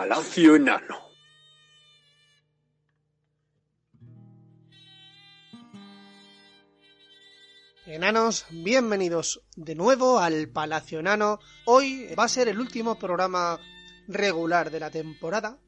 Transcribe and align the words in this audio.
Palacio 0.00 0.56
Enano. 0.56 0.96
Enanos, 7.84 8.46
bienvenidos 8.50 9.42
de 9.56 9.74
nuevo 9.74 10.18
al 10.18 10.48
Palacio 10.48 11.00
Enano. 11.00 11.38
Hoy 11.66 12.14
va 12.18 12.24
a 12.24 12.28
ser 12.28 12.48
el 12.48 12.58
último 12.58 12.98
programa 12.98 13.60
regular 14.08 14.70
de 14.70 14.80
la 14.80 14.90
temporada, 14.90 15.58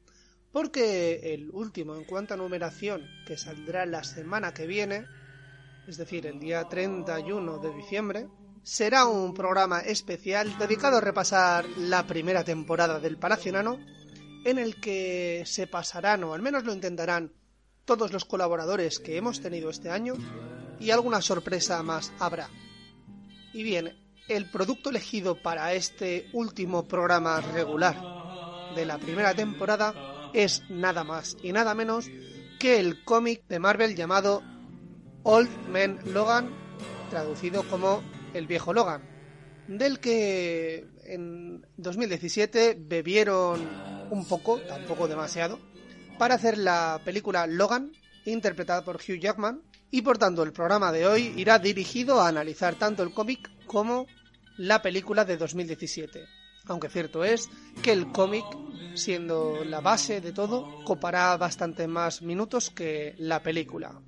porque 0.51 1.35
el 1.35 1.51
último 1.51 1.95
en 1.95 2.03
cuanto 2.05 2.33
a 2.33 2.37
numeración, 2.37 3.07
que 3.27 3.37
saldrá 3.37 3.85
la 3.85 4.03
semana 4.03 4.51
que 4.51 4.65
viene, 4.65 5.05
es 5.87 5.97
decir, 5.97 6.25
el 6.25 6.39
día 6.39 6.67
31 6.67 7.59
de 7.59 7.73
diciembre, 7.75 8.27
será 8.63 9.05
un 9.05 9.35
programa 9.35 9.81
especial 9.81 10.57
dedicado 10.57 10.97
a 10.97 11.01
repasar 11.01 11.69
la 11.77 12.07
primera 12.07 12.43
temporada 12.43 12.99
del 12.99 13.19
Palacio 13.19 13.49
Enano, 13.49 13.77
en 14.43 14.57
el 14.57 14.79
que 14.79 15.43
se 15.45 15.67
pasarán, 15.67 16.23
o 16.23 16.33
al 16.33 16.41
menos 16.41 16.63
lo 16.63 16.73
intentarán, 16.73 17.31
todos 17.85 18.13
los 18.13 18.25
colaboradores 18.25 18.99
que 18.99 19.17
hemos 19.17 19.41
tenido 19.41 19.69
este 19.69 19.89
año 19.89 20.15
y 20.79 20.91
alguna 20.91 21.21
sorpresa 21.21 21.81
más 21.83 22.13
habrá. 22.19 22.49
Y 23.53 23.63
bien, 23.63 23.93
el 24.27 24.49
producto 24.49 24.89
elegido 24.89 25.41
para 25.41 25.73
este 25.73 26.29
último 26.33 26.87
programa 26.87 27.41
regular 27.41 27.95
de 28.75 28.85
la 28.85 28.97
primera 28.97 29.33
temporada 29.33 30.31
es 30.33 30.63
nada 30.69 31.03
más 31.03 31.37
y 31.43 31.51
nada 31.51 31.75
menos 31.75 32.09
que 32.59 32.79
el 32.79 33.03
cómic 33.03 33.45
de 33.47 33.59
Marvel 33.59 33.95
llamado 33.95 34.41
Old 35.23 35.49
Man 35.69 35.99
Logan, 36.05 36.49
traducido 37.09 37.63
como 37.63 38.01
El 38.33 38.47
viejo 38.47 38.73
Logan, 38.73 39.03
del 39.67 39.99
que 39.99 40.87
en 41.05 41.65
2017 41.77 42.77
bebieron 42.79 44.02
un 44.13 44.25
poco, 44.25 44.59
tampoco 44.61 45.07
demasiado, 45.07 45.59
para 46.19 46.35
hacer 46.35 46.59
la 46.59 47.01
película 47.03 47.47
Logan, 47.47 47.91
interpretada 48.25 48.85
por 48.85 48.97
Hugh 48.97 49.19
Jackman, 49.19 49.63
y 49.89 50.03
por 50.03 50.19
tanto 50.19 50.43
el 50.43 50.53
programa 50.53 50.91
de 50.91 51.07
hoy 51.07 51.33
irá 51.35 51.57
dirigido 51.57 52.21
a 52.21 52.27
analizar 52.27 52.75
tanto 52.75 53.01
el 53.01 53.11
cómic 53.11 53.49
como 53.65 54.05
la 54.57 54.83
película 54.83 55.25
de 55.25 55.37
2017. 55.37 56.25
Aunque 56.67 56.89
cierto 56.89 57.23
es 57.23 57.49
que 57.81 57.91
el 57.91 58.11
cómic, 58.11 58.45
siendo 58.93 59.65
la 59.65 59.81
base 59.81 60.21
de 60.21 60.31
todo, 60.31 60.83
copará 60.85 61.35
bastante 61.37 61.87
más 61.87 62.21
minutos 62.21 62.69
que 62.69 63.15
la 63.17 63.41
película. 63.41 63.99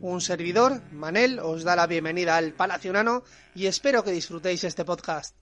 Un 0.00 0.20
servidor, 0.20 0.82
Manel, 0.92 1.38
os 1.38 1.64
da 1.64 1.74
la 1.74 1.86
bienvenida 1.86 2.36
al 2.36 2.52
Palacio 2.52 2.92
Nano 2.92 3.24
y 3.54 3.66
espero 3.66 4.04
que 4.04 4.12
disfrutéis 4.12 4.64
este 4.64 4.84
podcast. 4.84 5.41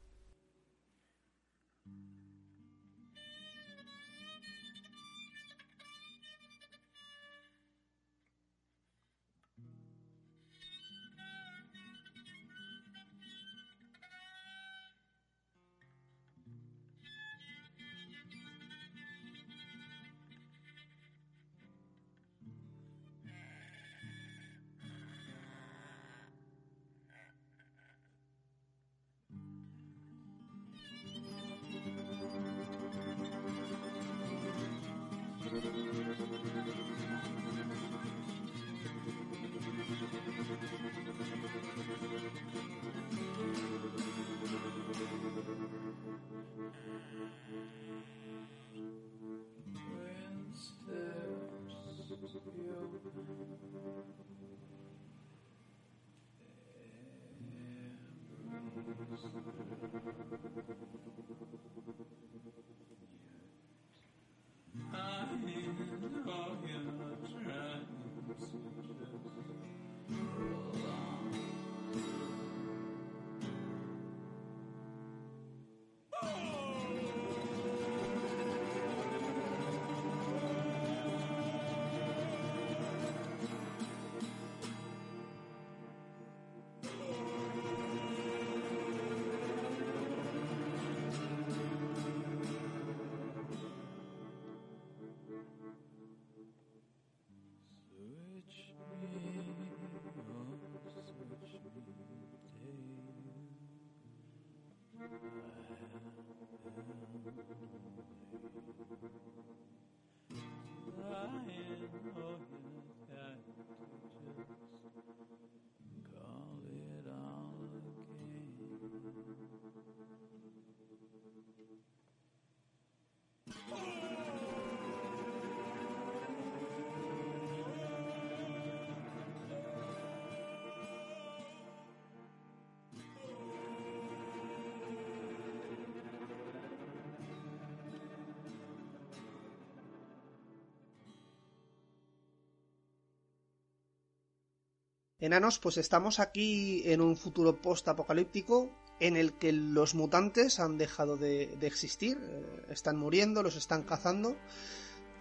Enanos, 145.20 145.58
pues 145.58 145.76
estamos 145.76 146.18
aquí 146.18 146.82
en 146.86 147.02
un 147.02 147.14
futuro 147.14 147.56
post-apocalíptico 147.56 148.70
en 149.00 149.18
el 149.18 149.34
que 149.34 149.52
los 149.52 149.94
mutantes 149.94 150.58
han 150.60 150.78
dejado 150.78 151.18
de, 151.18 151.58
existir, 151.60 152.18
eh, 152.22 152.66
están 152.70 152.96
muriendo, 152.96 153.42
los 153.42 153.56
están 153.56 153.82
cazando 153.82 154.34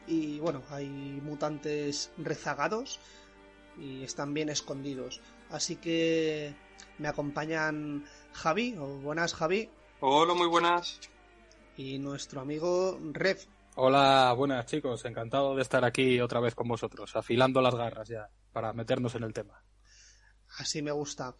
y 0.07 0.39
bueno, 0.39 0.63
hay 0.69 0.87
mutantes 0.87 2.11
rezagados 2.17 2.99
y 3.77 4.03
están 4.03 4.33
bien 4.33 4.47
escondidos. 4.47 5.19
Así 5.49 5.75
que 5.75 6.55
me 6.97 7.09
acompañan 7.09 8.05
Javi, 8.31 8.77
o 8.77 8.99
buenas 8.99 9.33
Javi. 9.33 9.69
Hola, 9.99 10.33
muy 10.33 10.47
buenas. 10.47 10.99
Y 11.75 11.99
nuestro 11.99 12.39
amigo 12.39 12.97
Rev. 13.11 13.39
Hola, 13.75 14.33
buenas 14.37 14.65
chicos, 14.65 15.03
encantado 15.03 15.55
de 15.55 15.61
estar 15.61 15.83
aquí 15.83 16.21
otra 16.21 16.39
vez 16.39 16.55
con 16.55 16.69
vosotros, 16.69 17.17
afilando 17.17 17.61
las 17.61 17.75
garras 17.75 18.07
ya, 18.07 18.29
para 18.53 18.71
meternos 18.71 19.15
en 19.15 19.23
el 19.23 19.33
tema. 19.33 19.61
Así 20.59 20.81
me 20.81 20.91
gusta. 20.91 21.35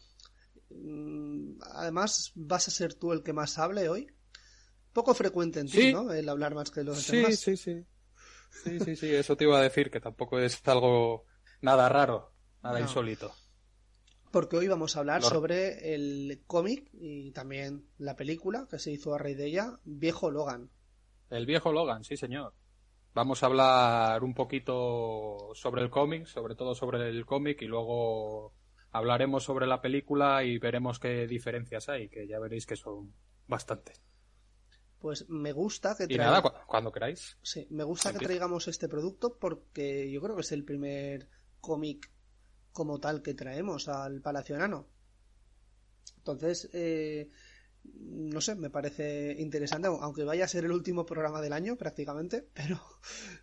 Mm, 0.69 1.59
además, 1.73 2.31
vas 2.35 2.69
a 2.69 2.71
ser 2.71 2.93
tú 2.93 3.11
el 3.11 3.21
que 3.21 3.33
más 3.33 3.59
hable 3.59 3.89
hoy. 3.89 4.07
Poco 4.93 5.13
frecuente 5.13 5.59
en 5.59 5.69
ti, 5.69 5.91
¿no? 5.93 6.11
El 6.11 6.29
hablar 6.29 6.55
más 6.55 6.71
que 6.71 6.83
los 6.83 7.05
demás. 7.05 7.37
Sí, 7.37 7.57
sí, 7.57 7.57
sí. 7.57 7.85
Sí, 8.63 8.79
sí, 8.79 8.95
sí, 8.95 9.13
eso 9.13 9.35
te 9.35 9.43
iba 9.43 9.59
a 9.59 9.61
decir, 9.61 9.91
que 9.91 9.99
tampoco 9.99 10.39
es 10.39 10.65
algo 10.67 11.25
nada 11.61 11.87
raro, 11.89 12.31
nada 12.63 12.79
insólito. 12.79 13.31
Porque 14.31 14.57
hoy 14.57 14.67
vamos 14.67 14.95
a 14.95 14.99
hablar 14.99 15.21
sobre 15.21 15.93
el 15.93 16.43
cómic 16.47 16.89
y 16.93 17.31
también 17.31 17.87
la 17.97 18.15
película 18.15 18.67
que 18.69 18.79
se 18.79 18.91
hizo 18.91 19.13
a 19.13 19.17
raíz 19.17 19.37
de 19.37 19.47
ella, 19.47 19.79
Viejo 19.83 20.31
Logan. 20.31 20.71
El 21.29 21.45
Viejo 21.45 21.71
Logan, 21.71 22.03
sí, 22.03 22.15
señor. 22.15 22.53
Vamos 23.13 23.43
a 23.43 23.47
hablar 23.47 24.23
un 24.23 24.33
poquito 24.33 25.51
sobre 25.53 25.81
el 25.81 25.89
cómic, 25.89 26.25
sobre 26.25 26.55
todo 26.55 26.73
sobre 26.73 27.09
el 27.09 27.25
cómic 27.25 27.61
y 27.61 27.65
luego 27.65 28.53
hablaremos 28.91 29.43
sobre 29.43 29.67
la 29.67 29.81
película 29.81 30.43
y 30.43 30.57
veremos 30.59 30.99
qué 30.99 31.27
diferencias 31.27 31.89
hay, 31.89 32.09
que 32.09 32.27
ya 32.27 32.39
veréis 32.39 32.65
que 32.65 32.75
son 32.75 33.13
bastante. 33.47 33.93
Pues 35.01 35.27
me 35.29 35.51
gusta 35.51 35.95
que 35.97 36.07
Y 36.07 36.17
nada, 36.17 36.41
cu- 36.41 36.51
cuando 36.67 36.91
queráis. 36.91 37.37
Sí, 37.51 37.61
me 37.69 37.83
gusta 37.83 38.13
que 38.13 38.19
traigamos 38.27 38.67
este 38.69 38.87
producto 38.93 39.37
porque 39.43 40.09
yo 40.11 40.21
creo 40.21 40.35
que 40.35 40.41
es 40.47 40.51
el 40.53 40.63
primer 40.63 41.27
cómic 41.59 42.09
como 42.73 42.99
tal 42.99 43.21
que 43.21 43.33
traemos 43.33 43.87
al 43.89 44.21
Palacio 44.21 44.55
Enano. 44.55 44.87
Entonces, 46.17 46.69
eh, 46.73 47.29
no 47.95 48.41
sé, 48.41 48.55
me 48.55 48.69
parece 48.69 49.35
interesante, 49.39 49.87
aunque 49.87 50.23
vaya 50.23 50.45
a 50.45 50.47
ser 50.47 50.65
el 50.65 50.71
último 50.71 51.05
programa 51.05 51.41
del 51.41 51.53
año 51.53 51.77
prácticamente, 51.77 52.47
pero, 52.53 52.79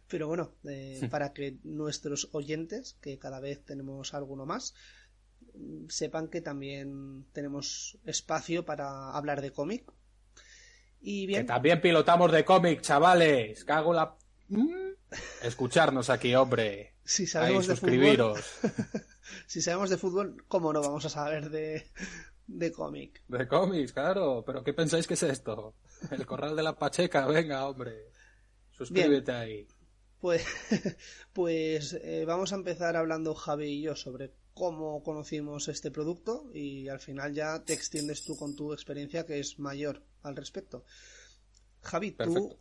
pero 0.08 0.28
bueno, 0.28 0.54
eh, 0.64 1.02
para 1.10 1.32
que 1.32 1.58
nuestros 1.64 2.28
oyentes, 2.32 2.96
que 3.00 3.18
cada 3.18 3.40
vez 3.40 3.64
tenemos 3.64 4.14
alguno 4.14 4.46
más, 4.46 4.74
sepan 5.88 6.28
que 6.28 6.40
también 6.40 7.26
tenemos 7.32 7.98
espacio 8.04 8.64
para 8.64 9.10
hablar 9.12 9.40
de 9.40 9.52
cómic. 9.52 9.92
Y 11.00 11.22
Que 11.22 11.26
bien, 11.26 11.46
también 11.46 11.80
pilotamos 11.80 12.32
de 12.32 12.44
cómic, 12.44 12.80
chavales. 12.80 13.64
Cago 13.64 13.92
la... 13.92 14.16
Mm. 14.48 14.86
Escucharnos 15.42 16.10
aquí, 16.10 16.34
hombre. 16.34 16.94
si 17.04 17.22
Ahí, 17.22 17.28
sabemos 17.28 17.64
fútbol, 17.64 17.76
suscribiros. 17.76 18.40
si 19.46 19.62
sabemos 19.62 19.90
de 19.90 19.98
fútbol, 19.98 20.44
¿cómo 20.48 20.72
no 20.72 20.80
vamos 20.80 21.04
a 21.04 21.08
saber 21.08 21.50
de, 21.50 21.86
de 22.46 22.72
cómic? 22.72 23.22
De 23.28 23.46
cómics, 23.46 23.92
claro. 23.92 24.42
¿Pero 24.44 24.64
qué 24.64 24.72
pensáis 24.72 25.06
que 25.06 25.14
es 25.14 25.22
esto? 25.22 25.74
El 26.10 26.26
corral 26.26 26.56
de 26.56 26.62
la 26.62 26.76
Pacheca, 26.76 27.26
venga, 27.26 27.66
hombre. 27.66 28.10
Suscríbete 28.72 29.32
ahí. 29.32 29.68
Pues, 30.20 30.44
pues 31.32 31.92
eh, 32.02 32.24
vamos 32.26 32.52
a 32.52 32.56
empezar 32.56 32.96
hablando 32.96 33.34
Javi 33.34 33.66
y 33.66 33.82
yo 33.82 33.96
sobre 33.96 34.32
cómo 34.56 35.02
conocimos 35.02 35.68
este 35.68 35.90
producto 35.90 36.50
y 36.54 36.88
al 36.88 36.98
final 36.98 37.34
ya 37.34 37.62
te 37.62 37.74
extiendes 37.74 38.24
tú 38.24 38.38
con 38.38 38.56
tu 38.56 38.72
experiencia 38.72 39.26
que 39.26 39.38
es 39.38 39.58
mayor 39.58 40.02
al 40.22 40.34
respecto. 40.34 40.86
Javi, 41.82 42.12
tú, 42.12 42.58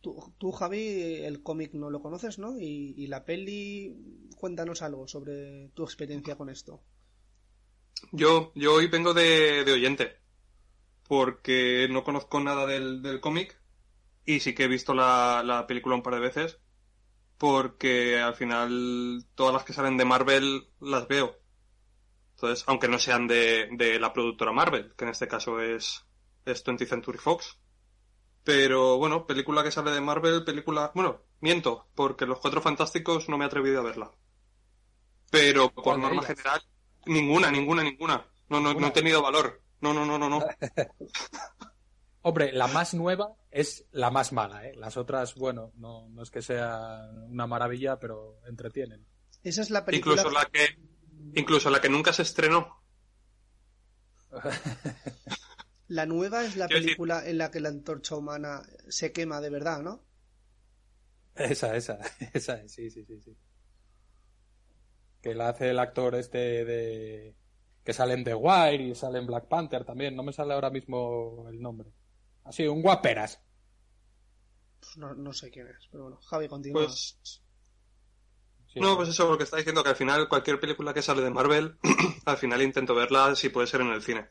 tú, 0.00 0.34
tú, 0.36 0.50
Javi, 0.50 1.14
el 1.22 1.40
cómic 1.44 1.74
no 1.74 1.90
lo 1.90 2.02
conoces, 2.02 2.40
¿no? 2.40 2.58
Y, 2.58 2.92
y 2.96 3.06
la 3.06 3.24
peli, 3.24 4.28
cuéntanos 4.36 4.82
algo 4.82 5.06
sobre 5.06 5.68
tu 5.74 5.84
experiencia 5.84 6.36
con 6.36 6.50
esto. 6.50 6.82
Yo, 8.10 8.50
yo 8.56 8.74
hoy 8.74 8.88
vengo 8.88 9.14
de, 9.14 9.62
de 9.62 9.72
oyente, 9.72 10.16
porque 11.06 11.86
no 11.88 12.02
conozco 12.02 12.40
nada 12.40 12.66
del, 12.66 13.00
del 13.00 13.20
cómic 13.20 13.60
y 14.26 14.40
sí 14.40 14.56
que 14.56 14.64
he 14.64 14.68
visto 14.68 14.92
la, 14.92 15.44
la 15.44 15.68
película 15.68 15.94
un 15.94 16.02
par 16.02 16.14
de 16.14 16.20
veces, 16.20 16.58
porque 17.38 18.20
al 18.20 18.34
final 18.34 19.24
todas 19.34 19.54
las 19.54 19.64
que 19.64 19.72
salen 19.72 19.96
de 19.96 20.04
Marvel 20.04 20.68
las 20.80 21.08
veo. 21.08 21.36
Entonces, 22.34 22.64
aunque 22.68 22.88
no 22.88 22.98
sean 22.98 23.26
de, 23.26 23.68
de 23.72 23.98
la 23.98 24.12
productora 24.12 24.52
Marvel, 24.52 24.94
que 24.96 25.04
en 25.04 25.10
este 25.10 25.28
caso 25.28 25.60
es, 25.60 26.04
es 26.44 26.64
20th 26.64 26.86
Century 26.88 27.18
Fox. 27.18 27.58
Pero 28.44 28.98
bueno, 28.98 29.26
película 29.26 29.62
que 29.62 29.70
sale 29.70 29.90
de 29.90 30.00
Marvel, 30.00 30.44
película... 30.44 30.92
Bueno, 30.94 31.22
miento, 31.40 31.88
porque 31.94 32.26
Los 32.26 32.38
Cuatro 32.38 32.62
Fantásticos 32.62 33.28
no 33.28 33.38
me 33.38 33.44
he 33.44 33.46
atrevido 33.46 33.80
a 33.80 33.84
verla. 33.84 34.12
Pero 35.30 35.70
por 35.70 35.84
¿Cuál 35.84 35.96
de 35.96 36.02
norma 36.02 36.22
general, 36.22 36.62
ninguna, 37.06 37.50
ninguna, 37.50 37.82
ninguna. 37.82 38.26
No, 38.48 38.60
no, 38.60 38.72
no 38.72 38.86
he 38.86 38.90
tenido 38.92 39.20
valor. 39.22 39.60
No, 39.80 39.92
no, 39.92 40.06
no, 40.06 40.18
no, 40.18 40.28
no. 40.28 40.40
Hombre, 42.22 42.52
la 42.52 42.66
más 42.66 42.94
nueva 42.94 43.34
es 43.50 43.86
la 43.92 44.10
más 44.10 44.32
mala, 44.32 44.66
¿eh? 44.66 44.74
Las 44.74 44.96
otras, 44.96 45.34
bueno, 45.34 45.72
no, 45.76 46.08
no 46.08 46.22
es 46.22 46.30
que 46.30 46.42
sea 46.42 47.08
una 47.28 47.46
maravilla, 47.46 47.98
pero 47.98 48.40
entretienen. 48.46 49.06
Esa 49.42 49.62
es 49.62 49.70
la 49.70 49.84
película. 49.84 50.16
Incluso 50.16 50.30
la 50.36 50.44
que, 50.46 50.78
incluso 51.34 51.70
la 51.70 51.80
que 51.80 51.88
nunca 51.88 52.12
se 52.12 52.22
estrenó. 52.22 52.82
La 55.88 56.04
nueva 56.04 56.44
es 56.44 56.56
la 56.56 56.68
película 56.68 57.26
en 57.26 57.38
la 57.38 57.50
que 57.50 57.60
la 57.60 57.70
antorcha 57.70 58.14
humana 58.14 58.62
se 58.88 59.10
quema 59.10 59.40
de 59.40 59.48
verdad, 59.48 59.80
¿no? 59.80 60.04
Esa, 61.34 61.74
esa, 61.76 61.98
esa 62.34 62.60
es, 62.60 62.72
sí, 62.72 62.90
sí, 62.90 63.04
sí, 63.06 63.18
sí. 63.22 63.34
Que 65.22 65.34
la 65.34 65.48
hace 65.48 65.70
el 65.70 65.78
actor 65.78 66.14
este 66.14 66.66
de... 66.66 67.34
que 67.82 67.94
sale 67.94 68.14
en 68.14 68.24
The 68.24 68.34
Wire 68.34 68.84
y 68.84 68.94
sale 68.94 69.18
en 69.18 69.26
Black 69.26 69.48
Panther 69.48 69.84
también, 69.84 70.14
no 70.14 70.22
me 70.22 70.34
sale 70.34 70.52
ahora 70.52 70.68
mismo 70.68 71.46
el 71.48 71.58
nombre. 71.58 71.90
Así, 72.48 72.66
un 72.66 72.80
guaperas. 72.80 73.40
Pues 74.80 74.96
no, 74.96 75.14
no 75.14 75.32
sé 75.32 75.50
quién 75.50 75.66
es, 75.66 75.86
pero 75.90 76.04
bueno, 76.04 76.20
Javi, 76.22 76.48
continúa. 76.48 76.84
Pues, 76.84 77.18
Sí, 78.72 78.80
no, 78.80 78.96
pues 78.96 79.08
eso, 79.08 79.26
porque 79.26 79.44
está 79.44 79.56
diciendo 79.56 79.82
que 79.82 79.88
al 79.88 79.96
final 79.96 80.28
cualquier 80.28 80.60
película 80.60 80.92
que 80.92 81.00
sale 81.00 81.22
de 81.22 81.30
Marvel, 81.30 81.78
al 82.26 82.36
final 82.36 82.60
intento 82.60 82.94
verla 82.94 83.34
si 83.34 83.48
puede 83.48 83.66
ser 83.66 83.80
en 83.80 83.88
el 83.88 84.02
cine. 84.02 84.28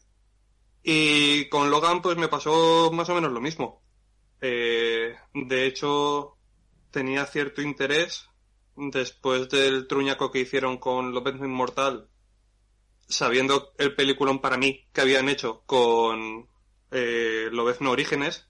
Y 0.83 1.49
con 1.49 1.71
Logan, 1.71 2.03
pues 2.03 2.17
me 2.17 2.27
pasó 2.27 2.91
más 2.93 3.09
o 3.09 3.15
menos 3.15 3.31
lo 3.31 3.41
mismo. 3.41 3.81
Eh, 4.39 5.15
de 5.33 5.65
hecho, 5.65 6.37
tenía 6.91 7.25
cierto 7.25 7.63
interés 7.63 8.29
después 8.75 9.49
del 9.49 9.87
truñaco 9.87 10.31
que 10.31 10.39
hicieron 10.39 10.77
con 10.77 11.13
Lobezno 11.13 11.45
Inmortal, 11.45 12.09
sabiendo 13.07 13.73
el 13.79 13.95
peliculón 13.95 14.39
para 14.39 14.57
mí 14.57 14.87
que 14.93 15.01
habían 15.01 15.29
hecho 15.29 15.63
con 15.65 16.47
eh, 16.91 17.49
Lobezno 17.51 17.91
Orígenes, 17.91 18.47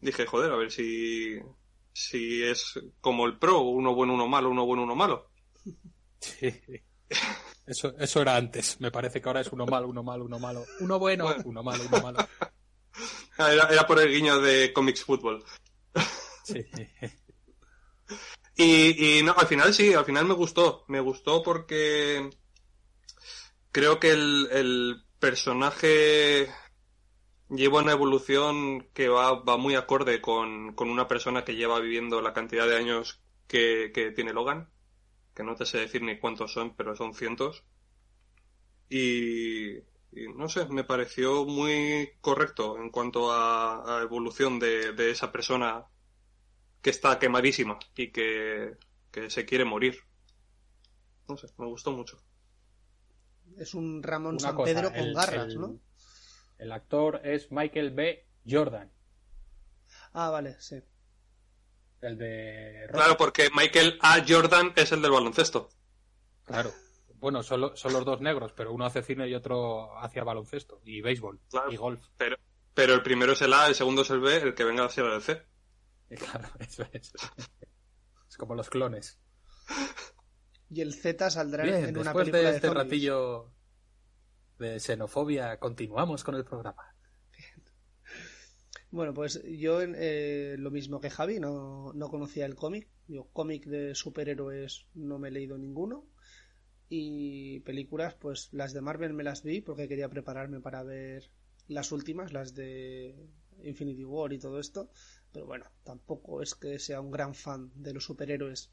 dije, 0.00 0.26
joder, 0.26 0.52
a 0.52 0.56
ver 0.56 0.70
si, 0.70 1.38
si 1.92 2.42
es 2.42 2.78
como 3.00 3.26
el 3.26 3.38
pro, 3.38 3.60
uno 3.60 3.94
bueno, 3.94 4.14
uno 4.14 4.26
malo, 4.28 4.50
uno 4.50 4.64
bueno, 4.66 4.82
uno 4.84 4.94
malo. 4.96 5.30
Sí. 6.20 6.52
Eso, 7.66 7.94
eso 7.98 8.20
era 8.22 8.36
antes. 8.36 8.80
Me 8.80 8.90
parece 8.90 9.20
que 9.20 9.28
ahora 9.28 9.40
es 9.40 9.52
uno 9.52 9.66
malo, 9.66 9.88
uno 9.88 10.02
malo, 10.02 10.24
uno 10.24 10.38
malo. 10.38 10.64
Uno 10.80 10.98
bueno, 10.98 11.24
Bueno. 11.24 11.42
uno 11.46 11.62
malo, 11.62 11.84
uno 11.88 12.00
malo. 12.02 12.18
Era, 13.38 13.66
era 13.68 13.86
por 13.86 13.98
el 13.98 14.12
guiño 14.12 14.38
de 14.40 14.72
Comics 14.74 15.04
Football. 15.04 15.42
Sí. 16.44 16.62
Y, 18.56 19.18
y 19.18 19.22
no, 19.22 19.32
al 19.32 19.46
final 19.46 19.72
sí, 19.72 19.94
al 19.94 20.04
final 20.04 20.26
me 20.26 20.34
gustó. 20.34 20.84
Me 20.88 21.00
gustó 21.00 21.42
porque 21.42 22.28
creo 23.70 23.98
que 23.98 24.10
el, 24.10 24.48
el 24.52 25.04
personaje 25.18 26.50
lleva 27.56 27.80
una 27.80 27.92
evolución 27.92 28.88
que 28.94 29.08
va, 29.08 29.34
va 29.42 29.56
muy 29.56 29.74
acorde 29.76 30.20
con, 30.20 30.74
con 30.74 30.90
una 30.90 31.08
persona 31.08 31.44
que 31.44 31.54
lleva 31.56 31.80
viviendo 31.80 32.20
la 32.22 32.32
cantidad 32.34 32.66
de 32.68 32.76
años 32.76 33.22
que, 33.46 33.92
que 33.94 34.10
tiene 34.12 34.32
Logan. 34.32 34.70
Que 35.34 35.44
no 35.44 35.56
te 35.56 35.66
sé 35.66 35.78
decir 35.78 36.02
ni 36.02 36.18
cuántos 36.20 36.52
son, 36.52 36.76
pero 36.76 36.96
son 36.96 37.14
cientos. 37.14 37.64
Y, 38.88 39.76
y 39.78 40.28
no 40.36 40.48
sé, 40.48 40.66
me 40.66 40.84
pareció 40.84 41.44
muy 41.46 42.10
correcto 42.20 42.76
en 42.78 42.90
cuanto 42.90 43.32
a, 43.32 43.98
a 43.98 44.02
evolución 44.02 44.58
de, 44.58 44.92
de 44.92 45.10
esa 45.10 45.32
persona 45.32 45.86
que 46.82 46.90
está 46.90 47.18
quemadísima 47.18 47.78
y 47.96 48.12
que, 48.12 48.76
que 49.12 49.30
se 49.30 49.44
quiere 49.46 49.64
morir. 49.64 49.98
No 51.28 51.36
sé, 51.36 51.48
me 51.58 51.66
gustó 51.66 51.90
mucho. 51.90 52.22
Es 53.56 53.72
un 53.74 54.02
Ramón 54.02 54.34
Una 54.34 54.48
San 54.48 54.56
cosa, 54.56 54.74
Pedro 54.74 54.90
con 54.92 54.98
el- 55.08 55.14
garras, 55.14 55.54
el- 55.54 55.60
¿no? 55.60 55.80
El 56.62 56.70
actor 56.70 57.20
es 57.24 57.50
Michael 57.50 57.90
B. 57.90 58.24
Jordan, 58.48 58.90
Ah, 60.12 60.30
vale, 60.30 60.56
sí. 60.60 60.80
el 62.02 62.16
de... 62.18 62.86
Rocky. 62.86 62.92
Claro, 62.98 63.16
porque 63.16 63.48
Michael 63.54 63.98
A. 64.00 64.22
Jordan 64.26 64.72
es 64.76 64.92
el 64.92 65.02
del 65.02 65.10
baloncesto. 65.10 65.68
Claro. 66.44 66.70
Bueno, 67.16 67.42
son, 67.42 67.60
lo- 67.62 67.76
son 67.76 67.92
los 67.92 68.04
dos 68.04 68.20
negros, 68.20 68.52
pero 68.52 68.72
uno 68.72 68.84
hace 68.84 69.02
cine 69.02 69.28
y 69.28 69.34
otro 69.34 69.96
hacía 69.98 70.22
baloncesto 70.24 70.80
y 70.84 71.00
béisbol 71.00 71.40
Claro. 71.50 71.72
y 71.72 71.76
golf. 71.76 72.04
Pero, 72.16 72.36
pero 72.74 72.94
el 72.94 73.02
primero 73.02 73.32
es 73.32 73.42
el 73.42 73.52
A, 73.54 73.66
el 73.66 73.74
segundo 73.74 74.02
es 74.02 74.10
el 74.10 74.20
B, 74.20 74.36
el 74.36 74.54
que 74.54 74.64
venga 74.64 74.84
a 74.84 74.88
ser 74.88 75.04
el 75.06 75.20
C. 75.22 75.42
Claro, 76.16 76.48
eso 76.60 76.84
es. 76.92 77.12
Es 78.28 78.36
como 78.36 78.54
los 78.54 78.70
clones. 78.70 79.18
Y 80.70 80.80
el 80.80 80.94
Z 80.94 81.28
saldrá 81.30 81.64
Bien, 81.64 81.84
en 81.86 81.96
una 81.98 82.10
después 82.12 82.24
película 82.30 82.50
de 82.50 82.56
este 82.56 82.68
zombies. 82.68 82.84
ratillo 82.84 83.52
de 84.62 84.78
xenofobia, 84.80 85.58
continuamos 85.58 86.22
con 86.24 86.34
el 86.36 86.44
programa. 86.44 86.84
Bueno, 88.92 89.14
pues 89.14 89.42
yo 89.44 89.80
eh, 89.80 90.56
lo 90.58 90.70
mismo 90.70 91.00
que 91.00 91.08
Javi, 91.08 91.40
no, 91.40 91.92
no 91.94 92.08
conocía 92.10 92.44
el 92.44 92.54
cómic. 92.54 92.88
Yo 93.08 93.24
cómic 93.32 93.64
de 93.64 93.94
superhéroes 93.94 94.86
no 94.94 95.18
me 95.18 95.28
he 95.28 95.32
leído 95.32 95.56
ninguno. 95.56 96.06
Y 96.90 97.60
películas, 97.60 98.14
pues 98.14 98.50
las 98.52 98.74
de 98.74 98.82
Marvel 98.82 99.14
me 99.14 99.24
las 99.24 99.42
vi 99.42 99.62
porque 99.62 99.88
quería 99.88 100.10
prepararme 100.10 100.60
para 100.60 100.82
ver 100.82 101.30
las 101.68 101.90
últimas, 101.90 102.34
las 102.34 102.54
de 102.54 103.30
Infinity 103.64 104.04
War 104.04 104.32
y 104.34 104.38
todo 104.38 104.60
esto. 104.60 104.90
Pero 105.32 105.46
bueno, 105.46 105.64
tampoco 105.84 106.42
es 106.42 106.54
que 106.54 106.78
sea 106.78 107.00
un 107.00 107.10
gran 107.10 107.34
fan 107.34 107.72
de 107.74 107.94
los 107.94 108.04
superhéroes. 108.04 108.70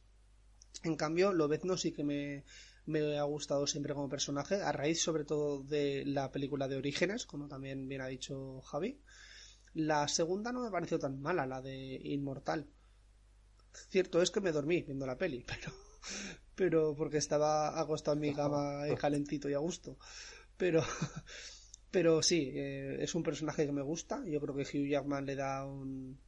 En 0.83 0.97
cambio, 0.97 1.31
Lobezno 1.31 1.77
sí 1.77 1.93
que 1.93 2.03
me, 2.03 2.43
me 2.89 3.17
ha 3.17 3.23
gustado 3.23 3.65
siempre 3.67 3.93
como 3.93 4.09
personaje, 4.09 4.55
a 4.55 4.71
raíz 4.71 5.01
sobre 5.01 5.23
todo 5.23 5.63
de 5.63 6.03
la 6.05 6.31
película 6.31 6.67
de 6.67 6.77
Orígenes, 6.77 7.25
como 7.25 7.47
también 7.47 7.87
bien 7.87 8.01
ha 8.01 8.07
dicho 8.07 8.61
Javi. 8.61 8.99
La 9.73 10.07
segunda 10.07 10.51
no 10.51 10.63
me 10.63 10.71
pareció 10.71 10.99
tan 10.99 11.21
mala, 11.21 11.45
la 11.45 11.61
de 11.61 11.99
Inmortal. 12.03 12.67
Cierto 13.89 14.21
es 14.21 14.31
que 14.31 14.41
me 14.41 14.51
dormí 14.51 14.81
viendo 14.81 15.05
la 15.05 15.17
peli, 15.17 15.45
pero, 15.47 15.71
pero 16.55 16.95
porque 16.95 17.17
estaba 17.17 17.79
acostado 17.79 18.15
en 18.15 18.21
mi 18.21 18.33
cama 18.33 18.83
calentito 18.99 19.49
y 19.49 19.53
a 19.53 19.59
gusto. 19.59 19.97
Pero, 20.57 20.83
Pero 21.91 22.21
sí, 22.21 22.51
eh, 22.53 22.97
es 22.99 23.15
un 23.15 23.23
personaje 23.23 23.65
que 23.65 23.71
me 23.71 23.81
gusta. 23.81 24.23
Yo 24.25 24.39
creo 24.39 24.55
que 24.55 24.61
Hugh 24.61 24.87
Jackman 24.87 25.25
le 25.25 25.35
da 25.35 25.65
un, 25.65 26.19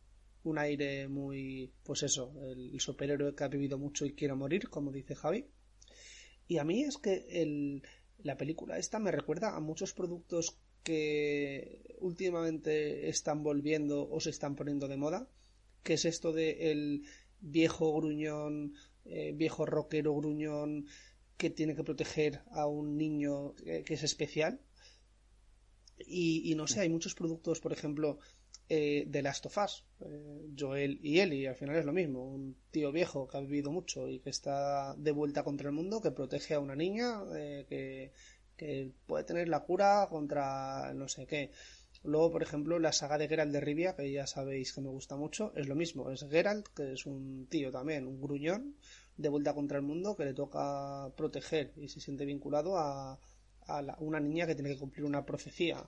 un 0.43 0.57
aire 0.57 1.07
muy, 1.07 1.71
pues 1.83 2.03
eso, 2.03 2.33
el, 2.49 2.79
superhéroe 2.79 3.35
que 3.35 3.43
ha 3.43 3.47
vivido 3.47 3.77
mucho 3.77 4.05
y 4.05 4.13
quiere 4.13 4.33
morir, 4.33 4.69
como 4.69 4.91
dice 4.91 5.15
Javi. 5.15 5.47
Y 6.47 6.57
a 6.57 6.63
mí 6.63 6.83
es 6.83 6.97
que 6.97 7.25
el, 7.29 7.83
la 8.23 8.37
película 8.37 8.77
esta 8.77 8.99
me 8.99 9.11
recuerda 9.11 9.55
a 9.55 9.59
muchos 9.59 9.93
productos 9.93 10.57
que 10.83 11.95
últimamente 11.99 13.09
están 13.09 13.43
volviendo 13.43 14.09
o 14.09 14.19
se 14.19 14.31
están 14.31 14.55
poniendo 14.55 14.87
de 14.87 14.97
moda, 14.97 15.27
que 15.83 15.93
es 15.93 16.05
esto 16.05 16.33
de 16.33 16.71
el 16.71 17.03
viejo 17.39 17.93
gruñón, 17.95 18.73
eh, 19.05 19.33
viejo 19.35 19.65
rockero 19.65 20.15
gruñón 20.15 20.87
que 21.37 21.49
tiene 21.49 21.75
que 21.75 21.83
proteger 21.83 22.41
a 22.51 22.67
un 22.67 22.97
niño 22.97 23.55
eh, 23.65 23.83
que 23.83 23.95
es 23.95 24.03
especial. 24.03 24.59
Y, 25.97 26.51
y, 26.51 26.55
no 26.55 26.67
sé, 26.67 26.81
hay 26.81 26.89
muchos 26.89 27.13
productos, 27.13 27.59
por 27.59 27.73
ejemplo, 27.73 28.19
eh, 28.73 29.03
de 29.05 29.21
Last 29.21 29.47
of 29.47 29.57
Us, 29.57 29.83
eh, 29.99 30.47
Joel 30.57 30.97
y 31.03 31.19
Ellie, 31.19 31.49
al 31.49 31.57
final 31.57 31.75
es 31.75 31.83
lo 31.83 31.91
mismo, 31.91 32.23
un 32.23 32.55
tío 32.71 32.93
viejo 32.93 33.27
que 33.27 33.35
ha 33.35 33.41
vivido 33.41 33.69
mucho 33.69 34.07
y 34.07 34.21
que 34.21 34.29
está 34.29 34.95
de 34.95 35.11
vuelta 35.11 35.43
contra 35.43 35.67
el 35.67 35.75
mundo, 35.75 36.01
que 36.01 36.11
protege 36.11 36.53
a 36.53 36.61
una 36.61 36.73
niña, 36.73 37.21
eh, 37.35 37.65
que, 37.67 38.13
que, 38.55 38.93
puede 39.07 39.25
tener 39.25 39.49
la 39.49 39.59
cura 39.65 40.07
contra 40.09 40.93
no 40.93 41.09
sé 41.09 41.27
qué. 41.27 41.51
Luego, 42.03 42.31
por 42.31 42.43
ejemplo, 42.43 42.79
la 42.79 42.93
saga 42.93 43.17
de 43.17 43.27
Geralt 43.27 43.51
de 43.51 43.59
Rivia, 43.59 43.93
que 43.93 44.09
ya 44.09 44.25
sabéis 44.25 44.71
que 44.71 44.79
me 44.79 44.87
gusta 44.87 45.17
mucho, 45.17 45.51
es 45.57 45.67
lo 45.67 45.75
mismo, 45.75 46.09
es 46.09 46.25
Geralt, 46.29 46.69
que 46.69 46.93
es 46.93 47.05
un 47.05 47.47
tío 47.49 47.73
también, 47.73 48.07
un 48.07 48.21
gruñón, 48.21 48.77
de 49.17 49.27
vuelta 49.27 49.53
contra 49.53 49.79
el 49.79 49.83
mundo, 49.83 50.15
que 50.15 50.23
le 50.23 50.33
toca 50.33 51.11
proteger 51.17 51.73
y 51.75 51.89
se 51.89 51.99
siente 51.99 52.23
vinculado 52.23 52.77
a, 52.77 53.19
a 53.67 53.95
una 53.99 54.21
niña 54.21 54.47
que 54.47 54.55
tiene 54.55 54.69
que 54.69 54.79
cumplir 54.79 55.03
una 55.03 55.25
profecía 55.25 55.85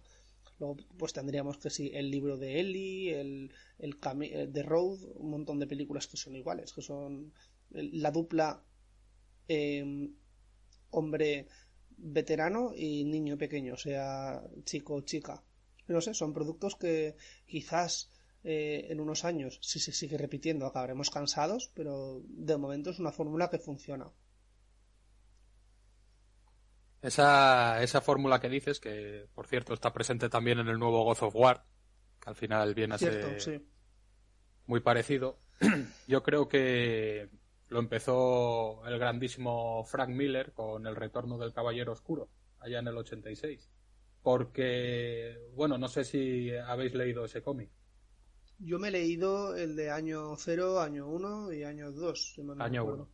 Luego, 0.60 0.78
pues 0.98 1.14
tendríamos 1.14 1.58
que 1.58 1.70
sí, 1.70 1.92
el 1.94 2.12
libro 2.12 2.38
de 2.38 2.60
Ellie, 2.60 3.20
el, 3.20 3.52
el 3.80 3.98
The 4.00 4.64
Road, 4.64 5.00
un 5.16 5.32
montón 5.32 5.60
de 5.60 5.68
películas 5.68 6.08
que 6.08 6.18
son 6.18 6.36
iguales, 6.36 6.74
que 6.74 6.82
son 6.82 7.34
la 7.72 8.12
dupla 8.12 8.64
em, 9.48 10.14
hombre 10.92 11.48
veterano 11.98 12.74
y 12.76 13.04
niño 13.06 13.38
pequeño, 13.38 13.78
sea, 13.78 14.44
chico 14.64 14.96
o 14.96 15.02
chica. 15.02 15.44
No 15.88 16.02
sé, 16.02 16.14
son 16.14 16.34
productos 16.34 16.76
que 16.76 17.16
quizás 17.46 18.10
eh, 18.44 18.88
en 18.90 19.00
unos 19.00 19.26
años, 19.26 19.60
si 19.62 19.80
se 19.80 19.92
sigue 19.92 20.18
repitiendo, 20.18 20.66
acabaremos 20.66 21.10
cansados, 21.10 21.72
pero 21.74 22.22
de 22.28 22.58
momento 22.58 22.90
es 22.90 23.00
una 23.00 23.12
fórmula 23.12 23.50
que 23.50 23.60
funciona. 23.60 24.12
Esa, 27.04 27.84
esa 27.84 28.00
fórmula 28.00 28.40
que 28.40 28.48
dices, 28.48 28.80
que 28.80 29.28
por 29.36 29.46
cierto 29.46 29.74
está 29.74 29.92
presente 29.92 30.30
también 30.30 30.60
en 30.60 30.70
el 30.70 30.80
nuevo 30.80 31.04
God 31.04 31.18
of 31.22 31.36
War, 31.36 31.66
que 32.22 32.30
al 32.30 32.36
final 32.36 32.74
viene 32.74 32.96
a 32.96 32.98
ser 32.98 33.62
muy 34.68 34.80
parecido, 34.80 35.38
yo 36.08 36.24
creo 36.24 36.48
que 36.48 37.30
lo 37.68 37.80
empezó 37.80 38.86
el 38.86 38.98
grandísimo 38.98 39.84
Frank 39.84 40.10
Miller 40.10 40.54
con 40.54 40.88
El 40.88 40.96
Retorno 40.96 41.38
del 41.38 41.52
Caballero 41.52 41.92
Oscuro, 41.92 42.30
allá 42.60 42.80
en 42.80 42.88
el 42.88 42.98
86. 42.98 43.70
Porque, 44.22 45.38
bueno, 45.56 45.78
no 45.78 45.90
sé 45.90 46.06
si 46.06 46.56
habéis 46.56 46.94
leído 46.94 47.26
ese 47.26 47.42
cómic. 47.42 47.70
Yo 48.60 48.80
me 48.80 48.88
he 48.88 48.92
leído 48.92 49.58
el 49.58 49.76
de 49.76 49.92
año 49.92 50.38
0, 50.38 50.80
año 50.80 51.08
1 51.10 51.52
y 51.52 51.64
año 51.64 51.92
2. 51.92 52.40
año 52.60 52.86
1. 52.86 53.10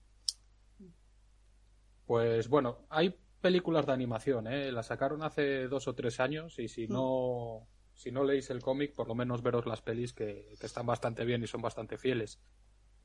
Pues 2.06 2.48
bueno, 2.48 2.86
hay 2.90 3.18
películas 3.40 3.86
de 3.86 3.94
animación, 3.94 4.48
¿eh? 4.48 4.72
La 4.72 4.84
sacaron 4.84 5.24
hace 5.24 5.68
dos 5.68 5.88
o 5.88 5.96
tres 5.96 6.20
años 6.20 6.60
y 6.60 6.68
si 6.68 6.88
mm. 6.88 6.92
no, 6.92 7.68
si 7.94 8.12
no 8.12 8.24
leéis 8.24 8.50
el 8.50 8.62
cómic, 8.62 8.94
por 8.94 9.08
lo 9.08 9.16
menos 9.16 9.42
veros 9.42 9.66
las 9.66 9.82
pelis 9.82 10.14
que, 10.14 10.54
están 10.62 10.86
bastante 10.86 11.26
bien 11.26 11.44
y 11.44 11.48
son 11.48 11.62
bastante 11.62 11.98
fieles. 11.98 12.40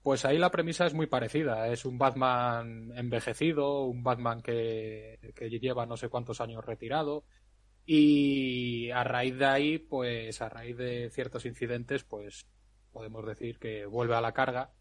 Pues 0.02 0.24
ahí 0.24 0.36
la 0.36 0.50
premisa 0.50 0.84
es 0.86 0.92
muy 0.92 1.06
parecida. 1.06 1.68
Es 1.68 1.84
un 1.86 1.96
Batman 1.96 2.92
envejecido, 2.94 3.84
un 3.84 4.02
Batman 4.02 4.42
que, 4.42 5.32
que 5.34 5.48
lleva 5.48 5.86
no 5.86 5.96
sé 5.96 6.08
cuántos 6.08 6.40
años 6.40 6.64
retirado. 6.64 7.24
Y 7.86 8.90
a 8.90 9.02
raíz 9.04 9.38
de 9.38 9.46
ahí, 9.46 9.78
pues 9.78 10.42
a 10.42 10.48
raíz 10.48 10.76
de 10.76 11.10
ciertos 11.10 11.46
incidentes, 11.46 12.04
pues 12.04 12.46
podemos 12.92 13.24
decir 13.26 13.58
que 13.58 13.86
vuelve 13.86 14.14
a 14.14 14.20
la 14.20 14.32
carga 14.32 14.72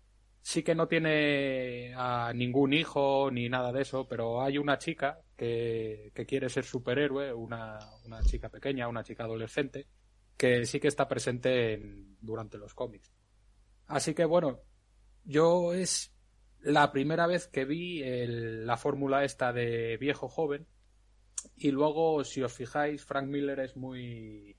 sí 0.43 0.61
que 0.61 0.75
no 0.75 0.87
tiene 0.89 1.93
a 1.95 2.33
ningún 2.35 2.73
hijo 2.73 3.31
ni 3.31 3.47
nada 3.47 3.71
de 3.71 3.81
eso, 3.81 4.05
pero 4.07 4.41
hay 4.41 4.57
una 4.57 4.77
chica 4.77 5.21
que, 5.37 6.11
quiere 6.27 6.49
ser 6.49 6.65
superhéroe, 6.65 7.33
una, 7.33 7.79
una, 8.05 8.21
chica 8.21 8.49
pequeña, 8.49 8.89
una 8.89 9.05
chica 9.05 9.23
adolescente, 9.23 9.87
que 10.37 10.65
sí 10.65 10.81
que 10.81 10.89
está 10.89 11.07
presente 11.07 11.81
durante 12.19 12.57
los 12.57 12.73
cómics. 12.73 13.09
Así 13.87 14.13
que 14.13 14.25
bueno, 14.25 14.59
yo 15.23 15.73
es 15.73 16.13
la 16.59 16.91
primera 16.91 17.25
vez 17.25 17.47
que 17.47 17.63
vi 17.63 18.03
la 18.03 18.75
fórmula 18.75 19.23
esta 19.23 19.53
de 19.53 19.95
viejo 19.97 20.27
joven 20.27 20.67
y 21.55 21.71
luego 21.71 22.23
si 22.25 22.41
os 22.41 22.53
fijáis 22.53 23.05
Frank 23.05 23.27
Miller 23.27 23.61
es 23.61 23.77
muy 23.77 24.57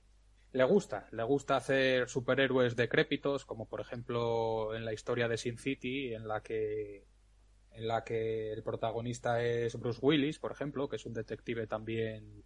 le 0.55 0.63
gusta, 0.63 1.09
le 1.11 1.25
gusta 1.25 1.57
hacer 1.57 2.09
superhéroes 2.09 2.77
decrépitos, 2.77 3.45
como 3.45 3.67
por 3.67 3.81
ejemplo 3.81 4.73
en 4.77 4.85
la 4.85 4.93
historia 4.93 5.27
de 5.27 5.37
Sin 5.37 5.59
City, 5.59 6.15
en 6.15 6.29
la 6.29 6.43
que 6.43 7.09
en 7.73 7.89
la 7.89 8.05
que 8.05 8.53
el 8.53 8.63
protagonista 8.63 9.43
es 9.43 9.77
Bruce 9.77 9.99
Willis, 10.01 10.39
por 10.39 10.53
ejemplo, 10.53 10.89
que 10.89 10.95
es 10.95 11.07
un 11.07 11.13
detective 11.13 11.67
también 11.67 12.45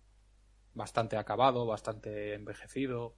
bastante 0.73 1.19
acabado, 1.19 1.67
bastante 1.67 2.33
envejecido, 2.33 3.15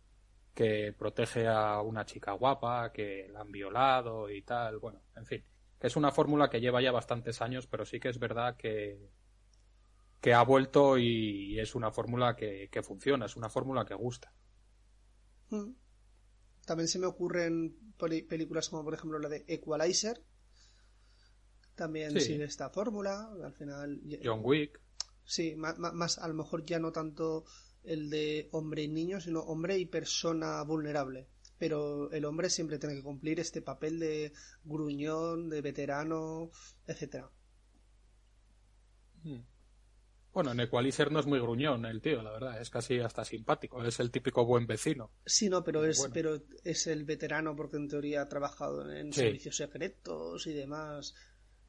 que 0.54 0.92
protege 0.92 1.46
a 1.46 1.80
una 1.82 2.04
chica 2.04 2.32
guapa, 2.32 2.90
que 2.92 3.28
la 3.32 3.42
han 3.42 3.52
violado 3.52 4.28
y 4.28 4.42
tal, 4.42 4.78
bueno, 4.78 5.02
en 5.14 5.24
fin, 5.24 5.44
que 5.78 5.86
es 5.86 5.94
una 5.94 6.10
fórmula 6.10 6.50
que 6.50 6.60
lleva 6.60 6.82
ya 6.82 6.90
bastantes 6.90 7.40
años, 7.42 7.68
pero 7.68 7.84
sí 7.84 8.00
que 8.00 8.08
es 8.08 8.18
verdad 8.18 8.56
que 8.56 9.08
ha 10.34 10.42
vuelto 10.42 10.98
y 10.98 11.60
es 11.60 11.76
una 11.76 11.92
fórmula 11.92 12.34
que, 12.34 12.68
que 12.72 12.82
funciona, 12.82 13.26
es 13.26 13.36
una 13.36 13.50
fórmula 13.50 13.84
que 13.84 13.94
gusta. 13.94 14.32
Mm. 15.50 15.72
También 16.64 16.88
se 16.88 16.98
me 16.98 17.06
ocurren 17.06 17.76
películas 17.98 18.68
como 18.68 18.84
por 18.84 18.94
ejemplo 18.94 19.18
la 19.18 19.28
de 19.28 19.44
Equalizer. 19.48 20.22
También 21.74 22.18
sigue 22.20 22.44
esta 22.44 22.70
fórmula. 22.70 23.30
Al 23.42 23.52
final. 23.52 24.00
John 24.22 24.40
Wick. 24.42 24.80
Sí, 25.24 25.54
más, 25.56 26.18
a 26.18 26.28
lo 26.28 26.34
mejor 26.34 26.64
ya 26.64 26.78
no 26.78 26.92
tanto 26.92 27.44
el 27.84 28.10
de 28.10 28.48
hombre 28.52 28.82
y 28.82 28.88
niño, 28.88 29.20
sino 29.20 29.40
hombre 29.40 29.78
y 29.78 29.86
persona 29.86 30.62
vulnerable. 30.62 31.28
Pero 31.58 32.10
el 32.10 32.24
hombre 32.24 32.50
siempre 32.50 32.78
tiene 32.78 32.96
que 32.96 33.02
cumplir 33.02 33.38
este 33.38 33.62
papel 33.62 33.98
de 33.98 34.32
gruñón, 34.64 35.48
de 35.48 35.60
veterano, 35.60 36.50
etcétera. 36.86 37.30
Mm. 39.22 39.40
Bueno, 40.32 40.52
en 40.52 40.60
Equalizer 40.60 41.10
no 41.10 41.18
es 41.18 41.26
muy 41.26 41.40
gruñón 41.40 41.84
el 41.86 42.00
tío, 42.00 42.22
la 42.22 42.30
verdad, 42.30 42.60
es 42.60 42.70
casi 42.70 43.00
hasta 43.00 43.24
simpático, 43.24 43.82
es 43.84 43.98
el 43.98 44.12
típico 44.12 44.44
buen 44.44 44.66
vecino. 44.66 45.10
Sí, 45.26 45.48
no, 45.48 45.64
pero 45.64 45.84
es, 45.84 46.08
pero 46.12 46.40
es 46.62 46.86
el 46.86 47.04
veterano 47.04 47.56
porque 47.56 47.78
en 47.78 47.88
teoría 47.88 48.22
ha 48.22 48.28
trabajado 48.28 48.90
en 48.92 49.12
servicios 49.12 49.56
secretos 49.56 50.46
y 50.46 50.52
demás, 50.52 51.14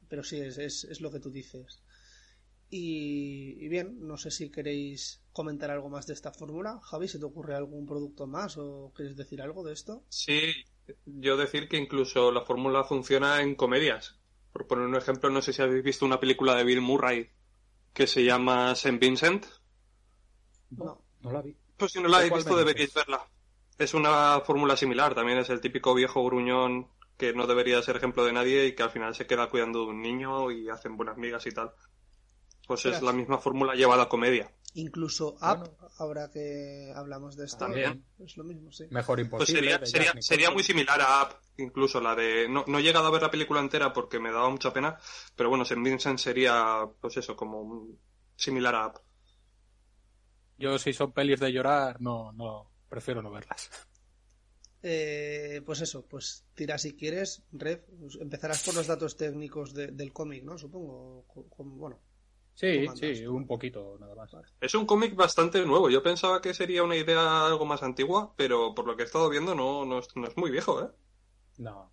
pero 0.08 0.22
sí, 0.22 0.38
es, 0.40 0.58
es, 0.58 1.00
lo 1.00 1.10
que 1.10 1.18
tú 1.18 1.30
dices. 1.30 1.82
Y, 2.70 3.68
bien, 3.68 4.06
no 4.06 4.16
sé 4.16 4.30
si 4.30 4.50
queréis 4.50 5.22
comentar 5.32 5.70
algo 5.70 5.90
más 5.90 6.06
de 6.06 6.14
esta 6.14 6.32
fórmula. 6.32 6.80
Javi, 6.82 7.08
¿se 7.08 7.18
te 7.18 7.24
ocurre 7.24 7.54
algún 7.54 7.84
producto 7.84 8.26
más 8.26 8.56
o 8.56 8.92
quieres 8.94 9.16
decir 9.16 9.42
algo 9.42 9.64
de 9.64 9.74
esto? 9.74 10.04
Sí, 10.08 10.52
yo 11.04 11.36
decir 11.36 11.68
que 11.68 11.76
incluso 11.76 12.30
la 12.30 12.42
fórmula 12.42 12.84
funciona 12.84 13.42
en 13.42 13.56
comedias. 13.56 14.20
Por 14.52 14.66
poner 14.68 14.86
un 14.86 14.96
ejemplo, 14.96 15.30
no 15.30 15.42
sé 15.42 15.52
si 15.52 15.60
habéis 15.60 15.82
visto 15.82 16.06
una 16.06 16.20
película 16.20 16.54
de 16.54 16.64
Bill 16.64 16.80
Murray 16.80 17.30
que 17.92 18.06
se 18.06 18.24
llama 18.24 18.74
Saint 18.74 19.00
Vincent. 19.00 19.46
No, 20.70 21.02
no 21.20 21.32
la 21.32 21.42
vi. 21.42 21.56
Pues 21.76 21.92
si 21.92 22.00
no 22.00 22.08
la 22.08 22.18
habéis 22.18 22.34
visto 22.34 22.56
deberíais 22.56 22.94
verla. 22.94 23.26
Es 23.78 23.94
una 23.94 24.40
fórmula 24.40 24.76
similar, 24.76 25.14
también 25.14 25.38
es 25.38 25.50
el 25.50 25.60
típico 25.60 25.94
viejo 25.94 26.24
gruñón 26.24 26.88
que 27.16 27.32
no 27.32 27.46
debería 27.46 27.82
ser 27.82 27.96
ejemplo 27.96 28.24
de 28.24 28.32
nadie 28.32 28.66
y 28.66 28.74
que 28.74 28.82
al 28.82 28.90
final 28.90 29.14
se 29.14 29.26
queda 29.26 29.48
cuidando 29.48 29.80
de 29.80 29.90
un 29.90 30.02
niño 30.02 30.50
y 30.50 30.68
hacen 30.68 30.96
buenas 30.96 31.16
migas 31.16 31.46
y 31.46 31.52
tal. 31.52 31.72
Pues 32.66 32.86
es 32.86 33.02
la 33.02 33.12
misma 33.12 33.38
fórmula 33.38 33.74
llevada 33.74 34.04
a 34.04 34.08
comedia. 34.08 34.50
Incluso 34.74 35.34
Up, 35.34 35.76
ahora 35.98 36.30
que 36.30 36.92
hablamos 36.94 37.36
de 37.36 37.44
esto, 37.44 37.58
también. 37.58 38.04
es 38.18 38.36
lo 38.38 38.44
mismo, 38.44 38.72
sí. 38.72 38.84
Mejor 38.90 39.16
pues 39.16 39.26
imposible. 39.26 39.78
Pues 39.78 39.90
sería, 39.90 40.12
sería, 40.20 40.50
muy 40.50 40.62
similar 40.62 40.98
a 41.00 41.22
Up, 41.24 41.36
incluso 41.58 42.00
la 42.00 42.14
de... 42.14 42.48
No, 42.48 42.64
no, 42.66 42.78
he 42.78 42.82
llegado 42.82 43.06
a 43.06 43.10
ver 43.10 43.20
la 43.20 43.30
película 43.30 43.60
entera 43.60 43.92
porque 43.92 44.18
me 44.18 44.32
daba 44.32 44.48
mucha 44.48 44.72
pena, 44.72 44.98
pero 45.36 45.50
bueno, 45.50 45.64
St. 45.64 45.80
Vincent 45.82 46.18
sería, 46.18 46.88
pues 47.00 47.18
eso, 47.18 47.36
como 47.36 47.86
similar 48.34 48.74
a 48.74 48.86
Up. 48.86 49.00
Yo 50.56 50.78
si 50.78 50.92
son 50.92 51.12
pelis 51.12 51.40
de 51.40 51.52
llorar, 51.52 52.00
no, 52.00 52.32
no, 52.32 52.70
prefiero 52.88 53.20
no 53.20 53.30
verlas. 53.30 53.68
Eh, 54.82 55.62
pues 55.64 55.80
eso, 55.80 56.06
pues 56.06 56.44
tira 56.54 56.76
si 56.76 56.96
quieres, 56.96 57.44
Red, 57.52 57.80
empezarás 58.20 58.64
por 58.64 58.74
los 58.74 58.86
datos 58.86 59.16
técnicos 59.16 59.74
del 59.74 60.12
cómic, 60.12 60.42
¿no? 60.42 60.58
Supongo, 60.58 61.24
bueno, 61.58 62.00
Sí, 62.54 62.86
sí, 62.94 63.26
un 63.26 63.46
poquito 63.46 63.96
nada 63.98 64.14
más. 64.14 64.30
Es 64.60 64.74
un 64.74 64.86
cómic 64.86 65.14
bastante 65.14 65.64
nuevo. 65.64 65.88
Yo 65.90 66.02
pensaba 66.02 66.40
que 66.40 66.54
sería 66.54 66.82
una 66.82 66.96
idea 66.96 67.46
algo 67.46 67.64
más 67.64 67.82
antigua, 67.82 68.34
pero 68.36 68.74
por 68.74 68.86
lo 68.86 68.96
que 68.96 69.02
he 69.02 69.06
estado 69.06 69.28
viendo 69.30 69.54
no, 69.54 69.84
no, 69.84 69.98
es, 69.98 70.08
no 70.16 70.26
es 70.26 70.36
muy 70.36 70.50
viejo, 70.50 70.82
¿eh? 70.82 70.90
No, 71.58 71.92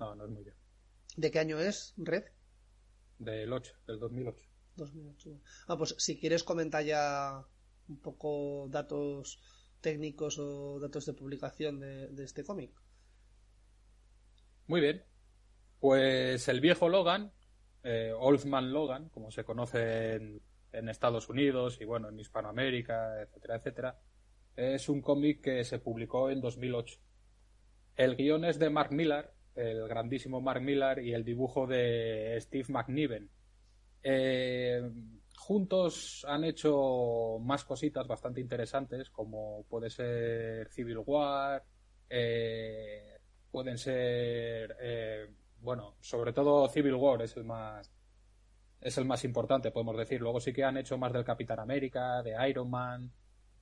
no, 0.00 0.14
no 0.14 0.24
es 0.24 0.30
muy 0.30 0.42
bien. 0.42 0.56
¿De 1.16 1.30
qué 1.30 1.38
año 1.38 1.58
es, 1.60 1.94
Red? 1.96 2.24
Del 3.18 3.52
8, 3.52 3.72
del 3.86 3.98
2008. 4.00 4.42
2008. 4.76 5.40
Ah, 5.68 5.76
pues 5.76 5.94
si 5.98 6.18
quieres 6.18 6.42
comentar 6.42 6.82
ya 6.82 7.46
un 7.88 8.00
poco 8.00 8.66
datos 8.70 9.40
técnicos 9.80 10.38
o 10.38 10.80
datos 10.80 11.06
de 11.06 11.12
publicación 11.12 11.78
de, 11.78 12.08
de 12.08 12.24
este 12.24 12.42
cómic. 12.42 12.72
Muy 14.66 14.80
bien. 14.80 15.04
Pues 15.78 16.48
el 16.48 16.60
viejo 16.60 16.88
Logan, 16.88 17.32
eh, 17.84 18.12
Old 18.16 18.44
Man 18.46 18.72
Logan, 18.72 19.08
como 19.10 19.30
se 19.30 19.44
conoce 19.44 20.14
en, 20.14 20.42
en 20.72 20.88
Estados 20.88 21.28
Unidos 21.28 21.78
y 21.80 21.84
bueno, 21.84 22.08
en 22.08 22.18
Hispanoamérica, 22.18 23.22
etcétera, 23.22 23.56
etcétera, 23.56 23.98
es 24.56 24.88
un 24.88 25.00
cómic 25.00 25.40
que 25.40 25.64
se 25.64 25.78
publicó 25.78 26.30
en 26.30 26.40
2008. 26.40 26.98
El 27.96 28.16
guion 28.16 28.44
es 28.44 28.58
de 28.58 28.70
Mark 28.70 28.92
Millar, 28.92 29.32
el 29.54 29.86
grandísimo 29.86 30.40
Mark 30.40 30.60
Millar, 30.60 30.98
y 31.00 31.12
el 31.12 31.24
dibujo 31.24 31.66
de 31.66 32.36
Steve 32.40 32.66
McNiven. 32.68 33.30
Eh, 34.02 34.82
juntos 35.36 36.24
han 36.28 36.44
hecho 36.44 37.38
más 37.40 37.64
cositas 37.64 38.06
bastante 38.06 38.40
interesantes, 38.40 39.10
como 39.10 39.64
puede 39.68 39.90
ser 39.90 40.68
Civil 40.70 40.98
War, 40.98 41.62
eh, 42.10 43.18
pueden 43.50 43.78
ser, 43.78 44.76
eh, 44.80 45.26
bueno, 45.64 45.96
sobre 46.00 46.32
todo 46.34 46.68
Civil 46.68 46.94
War 46.94 47.22
es 47.22 47.36
el 47.36 47.44
más 47.44 47.90
es 48.80 48.98
el 48.98 49.06
más 49.06 49.24
importante, 49.24 49.70
podemos 49.70 49.96
decir. 49.96 50.20
Luego 50.20 50.40
sí 50.40 50.52
que 50.52 50.62
han 50.62 50.76
hecho 50.76 50.98
más 50.98 51.12
del 51.12 51.24
Capitán 51.24 51.58
América, 51.58 52.22
de 52.22 52.36
Iron 52.50 52.70
Man, 52.70 53.10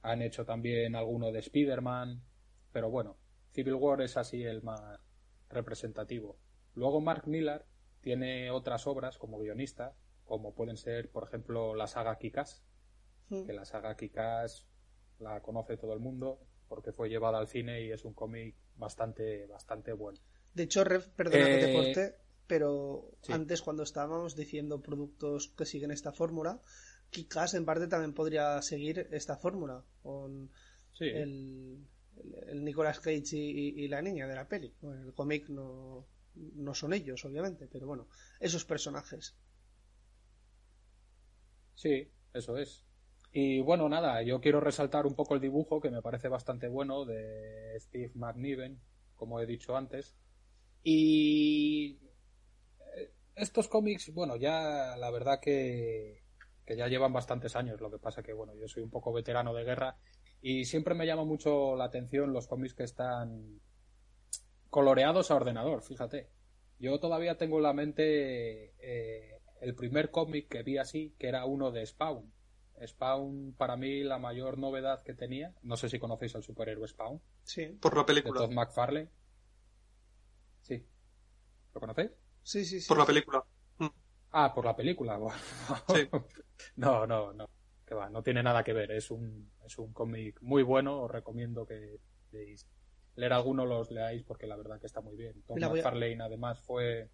han 0.02 0.20
hecho 0.20 0.44
también 0.44 0.96
alguno 0.96 1.30
de 1.30 1.38
Spider-Man, 1.38 2.20
pero 2.72 2.90
bueno, 2.90 3.16
Civil 3.52 3.74
War 3.74 4.02
es 4.02 4.16
así 4.16 4.42
el 4.42 4.62
más 4.62 4.98
representativo. 5.48 6.36
Luego 6.74 7.00
Mark 7.00 7.28
Millar 7.28 7.66
tiene 8.00 8.50
otras 8.50 8.88
obras 8.88 9.16
como 9.16 9.38
guionista, 9.38 9.94
como 10.24 10.54
pueden 10.54 10.76
ser, 10.76 11.08
por 11.08 11.22
ejemplo, 11.22 11.72
la 11.76 11.86
saga 11.86 12.18
Kikas, 12.18 12.64
que 13.28 13.52
la 13.52 13.64
saga 13.64 13.96
Kikas 13.96 14.66
la 15.20 15.40
conoce 15.40 15.76
todo 15.76 15.92
el 15.94 16.00
mundo 16.00 16.40
porque 16.68 16.92
fue 16.92 17.08
llevada 17.08 17.38
al 17.38 17.46
cine 17.46 17.82
y 17.82 17.92
es 17.92 18.04
un 18.04 18.12
cómic 18.12 18.56
bastante 18.76 19.46
bastante 19.46 19.92
bueno. 19.92 20.18
De 20.54 20.62
hecho, 20.64 20.84
Rev, 20.84 21.04
perdona 21.20 21.48
que 21.50 21.58
te 21.58 21.68
Eh, 21.68 21.72
corte, 21.76 22.14
pero 22.46 22.70
sí. 23.22 23.32
antes 23.38 23.62
cuando 23.62 23.82
estábamos 23.82 24.36
diciendo 24.36 24.82
productos 24.82 25.48
que 25.56 25.66
siguen 25.66 25.90
esta 25.90 26.12
fórmula, 26.12 26.60
Kikas 27.10 27.54
en 27.54 27.64
parte 27.68 27.86
también 27.88 28.14
podría 28.14 28.60
seguir 28.62 29.08
esta 29.12 29.36
fórmula 29.36 29.84
con 30.02 30.50
Sí, 30.92 31.04
el, 31.10 31.86
el, 32.48 32.64
Nicolas 32.64 33.00
Cage 33.00 33.36
y 33.36 33.88
la 33.88 34.02
niña 34.02 34.26
de 34.28 34.34
la 34.36 34.48
peli. 34.48 34.74
Bueno, 34.80 35.02
el 35.04 35.14
cómic 35.14 35.48
no, 35.48 36.06
no 36.66 36.74
son 36.74 36.92
ellos, 36.94 37.24
obviamente, 37.24 37.68
pero 37.72 37.86
bueno, 37.86 38.08
esos 38.40 38.64
personajes. 38.64 39.36
Sí, 41.74 42.10
eso 42.32 42.56
es. 42.58 42.84
Y 43.32 43.60
bueno, 43.60 43.88
nada, 43.88 44.22
yo 44.22 44.40
quiero 44.40 44.60
resaltar 44.60 45.06
un 45.06 45.14
poco 45.14 45.34
el 45.34 45.40
dibujo 45.40 45.80
que 45.80 45.90
me 45.90 46.02
parece 46.02 46.28
bastante 46.28 46.68
bueno 46.68 47.04
de 47.04 47.76
Steve 47.80 48.12
McNiven, 48.14 48.80
como 49.16 49.40
he 49.40 49.46
dicho 49.46 49.76
antes. 49.76 50.14
Y 50.82 51.98
eh, 52.96 53.12
estos 53.34 53.68
cómics, 53.68 54.12
bueno, 54.12 54.36
ya 54.36 54.96
la 54.96 55.10
verdad 55.10 55.40
que, 55.40 56.22
que 56.64 56.76
ya 56.76 56.88
llevan 56.88 57.12
bastantes 57.12 57.56
años. 57.56 57.80
Lo 57.80 57.90
que 57.90 57.98
pasa 57.98 58.22
que, 58.22 58.32
bueno, 58.32 58.54
yo 58.54 58.68
soy 58.68 58.82
un 58.82 58.90
poco 58.90 59.12
veterano 59.12 59.54
de 59.54 59.64
guerra 59.64 59.96
y 60.40 60.64
siempre 60.64 60.94
me 60.94 61.06
llama 61.06 61.24
mucho 61.24 61.76
la 61.76 61.84
atención 61.84 62.32
los 62.32 62.48
cómics 62.48 62.74
que 62.74 62.82
están 62.84 63.60
coloreados 64.70 65.30
a 65.30 65.36
ordenador, 65.36 65.82
fíjate. 65.82 66.30
Yo 66.78 66.98
todavía 66.98 67.36
tengo 67.36 67.58
en 67.58 67.62
la 67.62 67.72
mente 67.72 68.74
eh, 68.80 69.38
el 69.60 69.74
primer 69.76 70.10
cómic 70.10 70.48
que 70.48 70.64
vi 70.64 70.78
así, 70.78 71.14
que 71.18 71.28
era 71.28 71.44
uno 71.44 71.70
de 71.70 71.86
Spawn. 71.86 72.32
Spawn, 72.84 73.54
para 73.56 73.76
mí, 73.76 74.02
la 74.02 74.18
mayor 74.18 74.58
novedad 74.58 75.02
que 75.04 75.14
tenía, 75.14 75.54
no 75.62 75.76
sé 75.76 75.88
si 75.88 76.00
conocéis 76.00 76.34
al 76.34 76.42
superhéroe 76.42 76.88
Spawn, 76.88 77.20
Sí, 77.44 77.66
Por 77.80 77.94
la 77.94 78.00
de 78.00 78.06
película. 78.06 78.40
Todd 78.40 78.50
McFarlane. 78.50 79.08
Sí. 80.62 80.86
¿Lo 81.74 81.80
conocéis? 81.80 82.10
sí, 82.42 82.64
sí. 82.64 82.80
sí. 82.80 82.88
Por 82.88 82.98
la 82.98 83.06
película. 83.06 83.44
Mm. 83.78 83.86
Ah, 84.32 84.52
por 84.54 84.64
la 84.64 84.74
película. 84.76 85.18
Sí. 85.94 86.08
no, 86.76 87.06
no, 87.06 87.32
no. 87.32 87.48
Que 87.86 87.94
va, 87.94 88.08
no 88.10 88.22
tiene 88.22 88.42
nada 88.42 88.62
que 88.64 88.72
ver. 88.72 88.90
Es 88.92 89.10
un, 89.10 89.52
es 89.64 89.76
un 89.78 89.92
cómic 89.92 90.40
muy 90.40 90.62
bueno. 90.62 91.00
Os 91.02 91.10
recomiendo 91.10 91.66
que 91.66 91.98
leáis. 92.30 92.66
Leer 93.14 93.32
alguno 93.34 93.66
los 93.66 93.90
leáis 93.90 94.22
porque 94.24 94.46
la 94.46 94.56
verdad 94.56 94.80
que 94.80 94.86
está 94.86 95.00
muy 95.02 95.16
bien. 95.16 95.42
Tom 95.42 95.56
voy 95.56 95.64
a- 95.64 95.68
McFarlane 95.68 96.22
además 96.22 96.60
fue, 96.60 97.10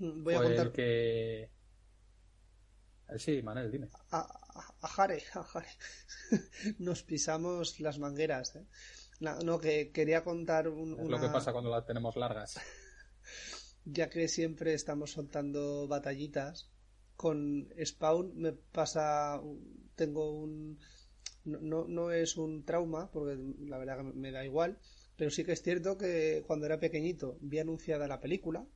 Mm, 0.00 0.22
Voy 0.22 0.34
a 0.34 0.42
contar 0.42 0.66
el 0.66 0.72
que... 0.72 1.42
Eh, 1.42 3.18
Sí, 3.18 3.42
Manel, 3.42 3.70
dime. 3.72 3.88
a, 4.10 4.18
a- 4.20 4.74
a 4.80 4.88
Jare, 4.88 5.22
a 5.34 5.42
Jare. 5.42 5.68
Nos 6.78 7.02
pisamos 7.02 7.80
las 7.80 7.98
mangueras. 7.98 8.54
¿eh? 8.56 8.64
No, 9.20 9.32
no, 9.40 9.58
que 9.60 9.90
quería 9.92 10.22
contar 10.24 10.68
un, 10.68 10.92
Es 10.92 10.98
una... 10.98 11.16
lo 11.16 11.20
que 11.20 11.28
pasa 11.28 11.52
cuando 11.52 11.70
las 11.70 11.86
tenemos 11.86 12.16
largas. 12.16 12.58
ya 13.84 14.08
que 14.10 14.28
siempre 14.28 14.74
estamos 14.74 15.12
soltando 15.12 15.88
batallitas, 15.88 16.70
con 17.16 17.68
Spawn 17.84 18.26
me 18.36 18.52
pasa, 18.52 19.40
tengo 19.96 20.30
un, 20.32 20.78
no, 21.44 21.58
no, 21.60 21.88
no 21.88 22.10
es 22.12 22.36
un 22.36 22.64
trauma, 22.64 23.10
porque 23.12 23.36
la 23.66 23.78
verdad 23.78 23.98
que 23.98 24.04
me 24.04 24.32
da 24.32 24.44
igual, 24.44 24.78
pero 25.16 25.30
sí 25.30 25.44
que 25.44 25.52
es 25.52 25.62
cierto 25.62 25.98
que 25.98 26.44
cuando 26.46 26.66
era 26.66 26.80
pequeñito 26.80 27.38
vi 27.40 27.58
anunciada 27.58 28.06
la 28.08 28.20
película, 28.20 28.66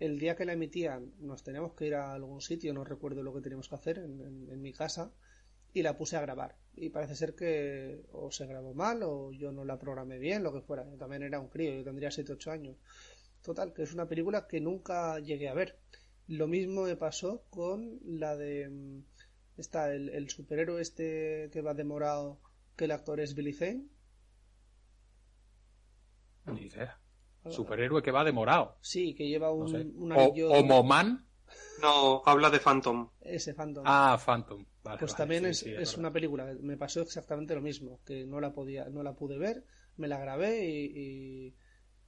el 0.00 0.18
día 0.18 0.34
que 0.34 0.44
la 0.44 0.54
emitían 0.54 1.14
nos 1.20 1.44
teníamos 1.44 1.74
que 1.74 1.86
ir 1.86 1.94
a 1.94 2.12
algún 2.12 2.40
sitio, 2.40 2.74
no 2.74 2.82
recuerdo 2.84 3.22
lo 3.22 3.32
que 3.34 3.40
teníamos 3.40 3.68
que 3.68 3.74
hacer 3.76 3.98
en, 3.98 4.20
en- 4.20 4.50
en 4.50 4.62
mi 4.62 4.72
casa, 4.72 5.12
y 5.72 5.82
la 5.82 5.96
puse 5.98 6.16
a 6.16 6.22
grabar. 6.22 6.56
Y 6.74 6.88
parece 6.90 7.14
ser 7.14 7.34
que 7.34 8.02
o 8.12 8.30
se 8.30 8.46
grabó 8.46 8.72
mal 8.74 9.02
o 9.02 9.32
yo 9.32 9.52
no 9.52 9.64
la 9.64 9.78
programé 9.78 10.18
bien, 10.18 10.42
lo 10.42 10.52
que 10.52 10.60
fuera. 10.62 10.88
Yo 10.88 10.96
también 10.96 11.22
era 11.22 11.40
un 11.40 11.48
crío, 11.48 11.74
yo 11.74 11.84
tendría 11.84 12.10
7-8 12.10 12.50
años. 12.52 12.76
Total, 13.42 13.72
que 13.72 13.82
es 13.82 13.92
una 13.92 14.08
película 14.08 14.46
que 14.46 14.60
nunca 14.60 15.18
llegué 15.18 15.48
a 15.48 15.54
ver. 15.54 15.78
Lo 16.28 16.46
mismo 16.46 16.82
me 16.84 16.96
pasó 16.96 17.44
con 17.50 17.98
la 18.04 18.36
de... 18.36 18.68
mm, 18.68 19.04
Está 19.56 19.92
el, 19.92 20.08
el 20.10 20.30
superhéroe 20.30 20.80
este 20.80 21.50
que 21.52 21.60
va 21.60 21.74
demorado, 21.74 22.40
que 22.76 22.86
el 22.86 22.92
actor 22.92 23.20
es 23.20 23.34
Billy 23.34 23.52
Zane. 23.52 23.84
Ni 26.46 26.62
idea. 26.62 26.98
Superhéroe 27.48 28.02
que 28.02 28.10
va 28.10 28.24
demorado. 28.24 28.76
Sí, 28.80 29.14
que 29.14 29.28
lleva 29.28 29.52
un, 29.52 29.64
No 29.64 29.68
sé. 29.68 29.86
un 29.94 30.12
O, 30.12 30.14
anillo... 30.14 30.50
Homoman. 30.50 31.26
No, 31.82 32.22
habla 32.24 32.50
de 32.50 32.60
Phantom. 32.60 33.08
Ese 33.20 33.54
fandom. 33.54 33.84
Ah, 33.86 34.18
Phantom. 34.24 34.64
Vale, 34.82 34.98
pues 34.98 35.12
vale, 35.12 35.18
también 35.18 35.42
sí, 35.44 35.50
es, 35.50 35.58
sí, 35.58 35.70
es 35.76 35.96
una 35.96 36.12
película. 36.12 36.54
Me 36.60 36.76
pasó 36.76 37.02
exactamente 37.02 37.54
lo 37.54 37.60
mismo, 37.60 38.00
que 38.04 38.24
no 38.24 38.40
la 38.40 38.52
podía, 38.52 38.88
no 38.88 39.02
la 39.02 39.14
pude 39.14 39.38
ver, 39.38 39.64
me 39.96 40.08
la 40.08 40.18
grabé 40.18 40.64
y... 40.64 41.48
y- 41.48 41.54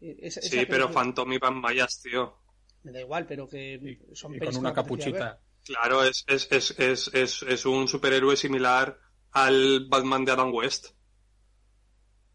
y 0.00 0.26
esa- 0.26 0.40
esa 0.40 0.48
Sí, 0.50 0.66
pero 0.68 0.90
Phantom 0.90 1.32
iba 1.32 1.48
en 1.48 1.60
mallas, 1.60 2.00
tío. 2.02 2.34
Me 2.82 2.90
da 2.92 3.00
igual, 3.00 3.26
pero 3.26 3.48
que 3.48 3.74
Y, 3.74 4.14
son 4.16 4.34
y 4.34 4.38
con 4.40 4.56
una 4.56 4.72
capuchita. 4.72 5.40
Claro, 5.64 6.02
es, 6.02 6.24
es, 6.26 6.50
es, 6.50 6.78
es, 6.78 7.10
es, 7.14 7.42
es 7.42 7.66
un 7.66 7.86
superhéroe 7.86 8.36
similar 8.36 8.98
al 9.30 9.86
Batman 9.88 10.24
de 10.24 10.32
Adam 10.32 10.52
West. 10.52 10.88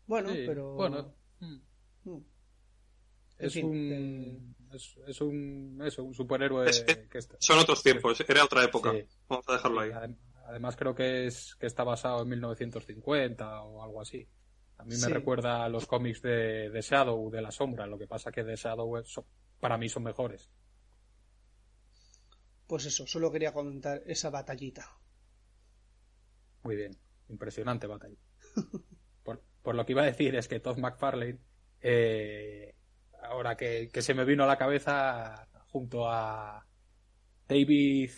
Bueno, 0.06 0.30
Sí, 0.30 0.44
pero... 0.46 0.74
Bueno, 0.76 1.14
mm. 1.42 1.56
Mm. 2.06 2.18
Es, 3.40 3.54
fin, 3.54 3.66
un, 3.66 4.56
es, 4.74 4.96
es 5.06 5.22
un 5.22 5.82
eso, 5.86 6.04
un 6.04 6.14
superhéroe 6.14 6.70
Es- 6.70 6.84
es- 6.88 6.98
que 7.10 7.18
está. 7.18 7.36
Son 7.40 7.60
otros 7.60 7.84
tiempos, 7.84 8.20
era 8.28 8.44
otra 8.46 8.64
época. 8.64 8.94
Sí. 8.94 9.06
Vamos 9.28 9.46
a 9.50 9.54
dejarlo 9.54 9.82
ahí. 9.82 9.92
Además 10.48 10.76
creo 10.78 10.96
que 10.96 11.28
es 11.28 11.56
que 11.56 11.68
está 11.68 11.84
basado 11.84 12.22
en 12.24 12.30
1950 12.30 13.62
o 13.64 13.84
algo 13.84 14.02
así. 14.02 14.28
A 14.78 14.84
mí 14.84 14.92
me 14.92 14.96
Sí. 14.96 15.12
recuerda 15.12 15.64
a 15.66 15.70
los 15.70 15.86
cómics 15.86 16.22
de, 16.22 16.70
de 16.70 16.82
Shadow, 16.82 17.30
de 17.30 17.42
la 17.42 17.52
sombra. 17.52 17.86
Lo 17.86 17.98
que 17.98 18.08
pasa 18.08 18.32
que 18.32 18.44
de 18.44 18.56
Shadow 18.56 19.04
son- 19.04 19.26
para 19.60 19.78
mí 19.78 19.90
son 19.90 20.04
mejores. 20.04 20.50
Pues 22.68 22.86
eso, 22.86 23.08
solo 23.08 23.32
quería 23.32 23.54
comentar 23.54 24.02
esa 24.06 24.30
batallita. 24.30 24.86
Muy 26.64 26.76
bien, 26.76 26.98
impresionante 27.30 27.88
batalla. 27.88 28.18
Por, 29.24 29.42
por 29.62 29.76
lo 29.76 29.86
que 29.86 29.92
iba 29.94 30.04
a 30.04 30.06
decir 30.06 30.36
es 30.36 30.48
que 30.48 30.60
Todd 30.62 30.78
McFarlane, 30.78 31.40
eh, 31.82 32.74
ahora 33.24 33.58
que, 33.58 33.90
que 33.92 34.02
se 34.02 34.14
me 34.14 34.24
vino 34.24 34.44
a 34.46 34.48
la 34.48 34.58
cabeza 34.58 35.48
junto 35.68 36.10
a 36.10 36.66
David, 37.48 38.12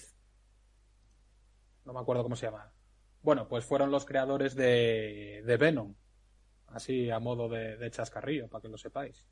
no 1.90 1.94
me 1.94 2.02
acuerdo 2.02 2.22
cómo 2.22 2.36
se 2.36 2.46
llama. 2.46 2.72
Bueno, 3.24 3.48
pues 3.48 3.66
fueron 3.66 3.90
los 3.90 4.06
creadores 4.06 4.54
de, 4.54 5.42
de 5.44 5.58
Venom, 5.58 5.96
así 6.68 7.10
a 7.10 7.20
modo 7.20 7.50
de, 7.50 7.78
de 7.78 7.90
chascarrillo, 7.90 8.48
para 8.48 8.62
que 8.62 8.68
lo 8.68 8.78
sepáis. 8.78 9.26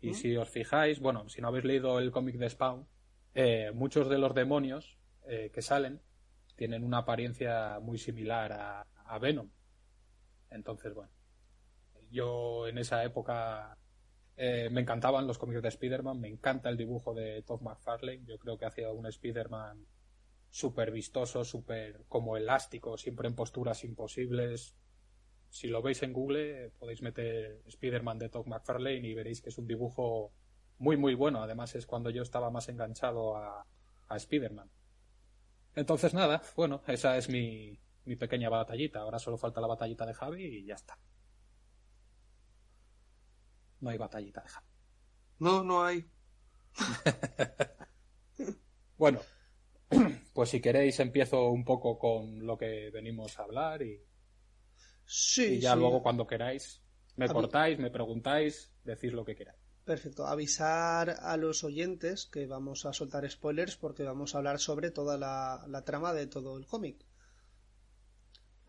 Y 0.00 0.12
¿Mm? 0.12 0.14
si 0.14 0.36
os 0.38 0.48
fijáis, 0.48 1.00
bueno, 1.00 1.28
si 1.28 1.42
no 1.42 1.48
habéis 1.48 1.64
leído 1.64 1.98
el 1.98 2.10
cómic 2.10 2.36
de 2.36 2.48
Spawn, 2.48 2.88
eh, 3.34 3.72
muchos 3.74 4.08
de 4.08 4.16
los 4.16 4.34
demonios 4.34 4.96
eh, 5.26 5.50
que 5.52 5.60
salen 5.60 6.00
tienen 6.56 6.82
una 6.82 6.98
apariencia 6.98 7.78
muy 7.80 7.98
similar 7.98 8.52
a, 8.52 8.86
a 9.04 9.18
Venom. 9.18 9.50
Entonces, 10.48 10.94
bueno, 10.94 11.10
yo 12.10 12.66
en 12.68 12.78
esa 12.78 13.04
época 13.04 13.76
eh, 14.38 14.70
me 14.70 14.80
encantaban 14.80 15.26
los 15.26 15.36
cómics 15.36 15.60
de 15.60 15.68
Spider-Man, 15.68 16.18
me 16.18 16.28
encanta 16.28 16.70
el 16.70 16.78
dibujo 16.78 17.12
de 17.12 17.42
Todd 17.42 17.60
McFarlane, 17.60 18.24
yo 18.24 18.38
creo 18.38 18.56
que 18.56 18.64
hacía 18.64 18.90
un 18.90 19.04
Spider-Man 19.04 19.86
súper 20.52 20.90
vistoso, 20.90 21.44
súper 21.44 22.04
como 22.08 22.36
elástico, 22.36 22.98
siempre 22.98 23.26
en 23.26 23.34
posturas 23.34 23.84
imposibles. 23.84 24.76
Si 25.48 25.66
lo 25.66 25.80
veis 25.80 26.02
en 26.02 26.12
Google, 26.12 26.70
podéis 26.78 27.00
meter 27.00 27.62
Spider-Man 27.66 28.18
de 28.18 28.28
Todd 28.28 28.46
McFarlane 28.46 29.08
y 29.08 29.14
veréis 29.14 29.40
que 29.40 29.48
es 29.48 29.56
un 29.56 29.66
dibujo 29.66 30.30
muy, 30.78 30.98
muy 30.98 31.14
bueno. 31.14 31.42
Además, 31.42 31.74
es 31.74 31.86
cuando 31.86 32.10
yo 32.10 32.22
estaba 32.22 32.50
más 32.50 32.68
enganchado 32.68 33.34
a, 33.36 33.66
a 34.08 34.16
Spider-Man. 34.16 34.70
Entonces, 35.74 36.12
nada, 36.12 36.42
bueno, 36.54 36.82
esa 36.86 37.16
es 37.16 37.30
mi, 37.30 37.80
mi 38.04 38.16
pequeña 38.16 38.50
batallita. 38.50 39.00
Ahora 39.00 39.18
solo 39.18 39.38
falta 39.38 39.62
la 39.62 39.68
batallita 39.68 40.04
de 40.04 40.12
Javi 40.12 40.44
y 40.44 40.66
ya 40.66 40.74
está. 40.74 40.98
No 43.80 43.88
hay 43.88 43.96
batallita 43.96 44.42
de 44.42 44.48
Javi. 44.48 44.66
No, 45.38 45.64
no 45.64 45.82
hay. 45.82 46.06
bueno, 48.98 49.18
pues 50.32 50.48
si 50.50 50.60
queréis 50.60 50.98
empiezo 51.00 51.48
un 51.50 51.64
poco 51.64 51.98
con 51.98 52.46
lo 52.46 52.56
que 52.56 52.90
venimos 52.90 53.38
a 53.38 53.42
hablar 53.44 53.82
y, 53.82 54.00
Sí, 55.04 55.56
y 55.56 55.60
ya 55.60 55.74
sí. 55.74 55.78
luego 55.78 56.02
cuando 56.02 56.26
queráis 56.26 56.80
me 57.16 57.26
A 57.26 57.28
mí- 57.28 57.34
cortáis, 57.34 57.78
me 57.78 57.90
preguntáis, 57.90 58.72
decís 58.84 59.12
lo 59.12 59.24
que 59.24 59.34
queráis. 59.36 59.58
Perfecto. 59.84 60.26
Avisar 60.26 61.10
a 61.20 61.36
los 61.36 61.64
oyentes 61.64 62.24
que 62.26 62.46
vamos 62.46 62.86
a 62.86 62.92
soltar 62.92 63.28
spoilers 63.28 63.76
porque 63.76 64.04
vamos 64.04 64.34
a 64.34 64.38
hablar 64.38 64.58
sobre 64.60 64.90
toda 64.90 65.18
la, 65.18 65.64
la 65.68 65.84
trama 65.84 66.12
de 66.14 66.26
todo 66.28 66.56
el 66.56 66.66
cómic. 66.66 67.04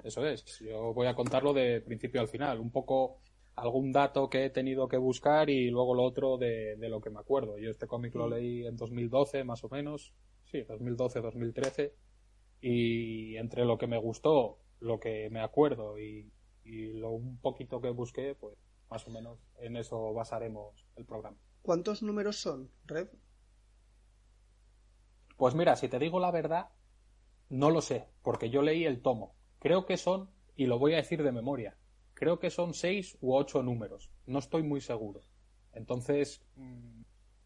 Eso 0.04 0.26
es, 0.28 0.60
yo 0.60 0.94
voy 0.94 1.08
a 1.08 1.16
contarlo 1.16 1.54
de 1.54 1.80
principio 1.82 2.20
al 2.20 2.28
final, 2.28 2.60
un 2.60 2.72
poco 2.72 3.20
algún 3.56 3.92
dato 3.94 4.30
que 4.30 4.46
he 4.46 4.50
tenido 4.50 4.88
que 4.90 4.98
buscar 4.98 5.50
y 5.50 5.70
luego 5.70 5.94
lo 5.96 6.04
otro 6.04 6.38
de, 6.38 6.76
de 6.76 6.90
lo 6.90 7.00
que 7.00 7.10
me 7.12 7.20
acuerdo. 7.20 7.58
Yo 7.58 7.70
este 7.70 7.88
cómic 7.88 8.14
lo 8.16 8.28
Mm. 8.28 8.32
leí 8.34 8.66
en 8.68 8.76
2012 8.76 9.44
más 9.46 9.64
o 9.64 9.70
menos, 9.70 10.14
sí, 10.54 10.64
2012-2013 10.66 11.92
y 12.62 13.36
entre 13.38 13.66
lo 13.66 13.78
que 13.78 13.88
me 13.88 13.98
gustó, 13.98 14.60
lo 14.80 15.00
que 15.00 15.30
me 15.32 15.42
acuerdo 15.42 16.00
y, 16.00 16.32
y 16.64 16.94
lo 16.94 17.12
un 17.12 17.40
poquito 17.40 17.82
que 17.82 17.90
busqué, 17.90 18.36
pues 18.36 18.56
más 18.90 19.06
o 19.08 19.10
menos 19.10 19.40
en 19.58 19.76
eso 19.78 20.14
basaremos 20.14 20.86
el 20.96 21.06
programa. 21.06 21.38
¿Cuántos 21.64 22.04
números 22.04 22.38
son, 22.38 22.70
Rev? 22.86 23.10
Pues 25.38 25.56
mira, 25.56 25.76
si 25.76 25.88
te 25.88 25.98
digo 25.98 26.20
la 26.20 26.30
verdad, 26.30 26.70
no 27.50 27.72
lo 27.72 27.82
sé, 27.82 28.08
porque 28.22 28.52
yo 28.52 28.62
leí 28.62 28.86
el 28.86 29.02
tomo. 29.02 29.36
Creo 29.60 29.86
que 29.88 29.98
son, 29.98 30.30
y 30.56 30.68
lo 30.68 30.78
voy 30.78 30.94
a 30.94 30.98
decir 30.98 31.24
de 31.24 31.32
memoria, 31.32 31.78
creo 32.14 32.38
que 32.38 32.52
son 32.52 32.76
seis 32.76 33.18
u 33.22 33.34
ocho 33.34 33.64
números. 33.64 34.12
No 34.28 34.38
estoy 34.38 34.62
muy 34.62 34.82
seguro. 34.82 35.22
Entonces, 35.74 36.46
mm, 36.56 37.02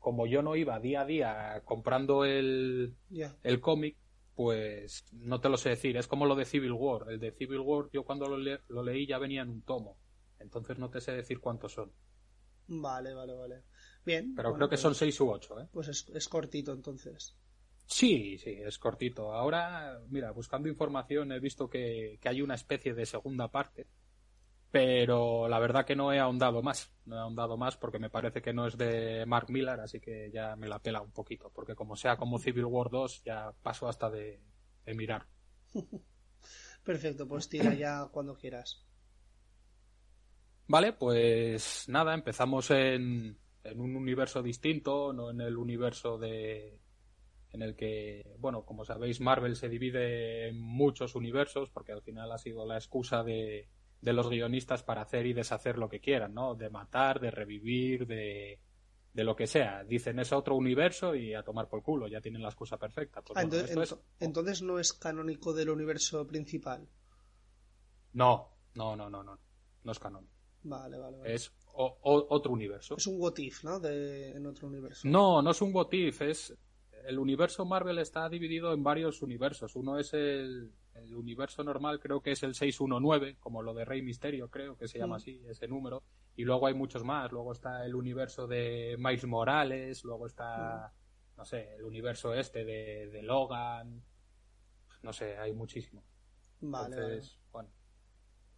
como 0.07 0.25
yo 0.25 0.41
no 0.41 0.55
iba 0.55 0.79
día 0.79 1.01
a 1.01 1.05
día 1.05 1.61
comprando 1.65 2.23
el, 2.23 2.95
el 3.43 3.59
cómic, 3.59 3.97
pues 4.35 5.03
no 5.11 5.41
te 5.41 5.49
lo 5.49 5.57
sé 5.57 5.67
decir. 5.71 5.97
Es 5.97 6.07
como 6.07 6.25
lo 6.25 6.33
de 6.35 6.45
Civil 6.45 6.71
War. 6.71 7.11
El 7.11 7.19
de 7.19 7.33
Civil 7.33 7.59
War, 7.59 7.89
yo 7.91 8.05
cuando 8.05 8.25
lo, 8.29 8.37
le- 8.37 8.61
lo 8.69 8.83
leí 8.83 9.05
ya 9.05 9.17
venía 9.17 9.41
en 9.41 9.49
un 9.49 9.63
tomo. 9.63 9.97
Entonces 10.39 10.77
no 10.79 10.89
te 10.89 11.01
sé 11.01 11.11
decir 11.11 11.41
cuántos 11.41 11.73
son. 11.73 11.91
Vale, 12.67 13.13
vale, 13.13 13.33
vale. 13.35 13.63
Bien. 14.05 14.33
Pero 14.33 14.51
bueno, 14.51 14.59
creo 14.59 14.69
que 14.69 14.75
pues- 14.75 14.81
son 14.81 14.95
seis 14.95 15.19
u 15.19 15.29
ocho, 15.29 15.59
¿eh? 15.59 15.67
Pues 15.73 15.89
es, 15.89 16.07
es 16.15 16.29
cortito 16.29 16.71
entonces. 16.71 17.35
Sí, 17.85 18.37
sí, 18.37 18.51
es 18.63 18.77
cortito. 18.79 19.33
Ahora, 19.33 19.99
mira, 20.07 20.31
buscando 20.31 20.69
información 20.69 21.33
he 21.33 21.41
visto 21.41 21.69
que, 21.69 22.17
que 22.21 22.29
hay 22.29 22.41
una 22.41 22.55
especie 22.55 22.93
de 22.93 23.05
segunda 23.05 23.51
parte, 23.51 23.87
pero 24.71 25.47
la 25.47 25.59
verdad 25.59 25.85
que 25.85 25.95
no 25.95 26.11
he 26.11 26.19
ahondado 26.19 26.61
más. 26.61 26.91
No 27.05 27.15
he 27.15 27.19
ahondado 27.19 27.57
más 27.57 27.77
porque 27.77 27.99
me 27.99 28.09
parece 28.09 28.41
que 28.41 28.53
no 28.53 28.67
es 28.67 28.77
de 28.77 29.25
Mark 29.25 29.49
Millar, 29.49 29.79
así 29.79 29.99
que 29.99 30.29
ya 30.31 30.55
me 30.55 30.67
la 30.67 30.79
pela 30.79 31.01
un 31.01 31.11
poquito, 31.11 31.51
porque 31.53 31.75
como 31.75 31.95
sea 31.95 32.17
como 32.17 32.39
Civil 32.39 32.65
War 32.65 32.89
2, 32.89 33.23
ya 33.23 33.53
paso 33.63 33.87
hasta 33.87 34.09
de, 34.09 34.41
de 34.85 34.93
mirar. 34.93 35.25
Perfecto, 36.83 37.27
pues 37.27 37.49
tira 37.49 37.73
ya 37.73 38.07
cuando 38.11 38.35
quieras. 38.35 38.85
Vale, 40.67 40.93
pues 40.93 41.87
nada, 41.87 42.13
empezamos 42.13 42.71
en, 42.71 43.37
en 43.63 43.79
un 43.79 43.95
universo 43.95 44.43
distinto, 44.43 45.13
no 45.13 45.31
en 45.31 45.41
el 45.41 45.57
universo 45.57 46.17
de 46.17 46.79
en 47.53 47.61
el 47.61 47.75
que, 47.75 48.35
bueno, 48.39 48.65
como 48.65 48.83
sabéis, 48.83 49.21
Marvel 49.21 49.55
se 49.55 49.69
divide 49.69 50.49
en 50.49 50.59
muchos 50.59 51.15
universos, 51.15 51.69
porque 51.69 51.93
al 51.93 52.01
final 52.01 52.31
ha 52.31 52.37
sido 52.37 52.65
la 52.65 52.75
excusa 52.75 53.23
de, 53.23 53.69
de 54.01 54.13
los 54.13 54.29
guionistas 54.29 54.83
para 54.83 55.01
hacer 55.01 55.25
y 55.25 55.33
deshacer 55.33 55.77
lo 55.77 55.89
que 55.89 55.99
quieran, 55.99 56.33
¿no? 56.33 56.55
De 56.55 56.69
matar, 56.69 57.19
de 57.19 57.31
revivir, 57.31 58.05
de, 58.07 58.59
de 59.13 59.23
lo 59.23 59.35
que 59.35 59.47
sea. 59.47 59.83
Dicen 59.83 60.19
es 60.19 60.31
otro 60.31 60.55
universo 60.55 61.15
y 61.15 61.33
a 61.33 61.43
tomar 61.43 61.67
por 61.67 61.81
culo, 61.83 62.07
ya 62.07 62.21
tienen 62.21 62.41
la 62.43 62.49
excusa 62.49 62.77
perfecta. 62.77 63.21
Pues 63.21 63.37
Ah, 63.37 63.41
bueno, 63.41 63.55
entonces, 63.55 63.69
esto 63.71 63.81
es- 63.83 63.91
ento- 63.93 64.03
entonces 64.19 64.61
no 64.61 64.79
es 64.79 64.93
canónico 64.93 65.53
del 65.53 65.69
universo 65.71 66.25
principal. 66.27 66.87
No, 68.13 68.49
no, 68.75 68.95
no, 68.95 69.09
no, 69.09 69.23
no, 69.23 69.37
no 69.83 69.91
es 69.91 69.99
canon. 69.99 70.27
Vale, 70.63 70.97
vale, 70.97 71.17
vale. 71.17 71.33
Es 71.33 71.51
o- 71.73 71.97
o- 72.01 72.27
otro 72.35 72.51
universo. 72.51 72.95
Es 72.97 73.07
un 73.07 73.19
what 73.21 73.37
if, 73.37 73.63
¿no? 73.63 73.79
De, 73.79 74.31
en 74.31 74.45
otro 74.45 74.67
universo. 74.67 75.07
No, 75.07 75.41
no 75.41 75.51
es 75.51 75.61
un 75.61 75.73
what 75.73 75.91
if, 75.91 76.21
es 76.21 76.55
el 77.05 77.19
universo 77.19 77.63
Marvel 77.65 77.99
está 77.99 78.27
dividido 78.27 78.73
en 78.73 78.83
varios 78.83 79.21
universos. 79.21 79.75
Uno 79.75 79.97
es 79.97 80.13
el, 80.13 80.71
el 81.03 81.15
universo 81.15 81.63
normal, 81.63 81.99
creo 81.99 82.21
que 82.21 82.31
es 82.31 82.43
el 82.43 82.55
619, 82.55 83.37
como 83.39 83.61
lo 83.61 83.73
de 83.73 83.85
Rey 83.85 84.01
Misterio, 84.01 84.49
creo 84.49 84.77
que 84.77 84.87
se 84.87 84.99
llama 84.99 85.15
Mm. 85.15 85.17
así, 85.17 85.41
ese 85.47 85.67
número. 85.67 86.03
Y 86.35 86.43
luego 86.45 86.67
hay 86.67 86.73
muchos 86.73 87.03
más. 87.03 87.31
Luego 87.31 87.51
está 87.51 87.85
el 87.85 87.95
universo 87.95 88.47
de 88.47 88.95
Miles 88.99 89.25
Morales, 89.25 90.03
luego 90.03 90.27
está, 90.27 90.93
no 91.35 91.45
sé, 91.45 91.75
el 91.75 91.83
universo 91.83 92.33
este 92.33 92.63
de, 92.65 93.07
de 93.07 93.21
Logan. 93.23 94.03
No 95.03 95.13
sé, 95.13 95.37
hay 95.37 95.53
muchísimo. 95.53 96.03
Vale, 96.61 96.95
Entonces, 96.95 97.39
bueno. 97.51 97.69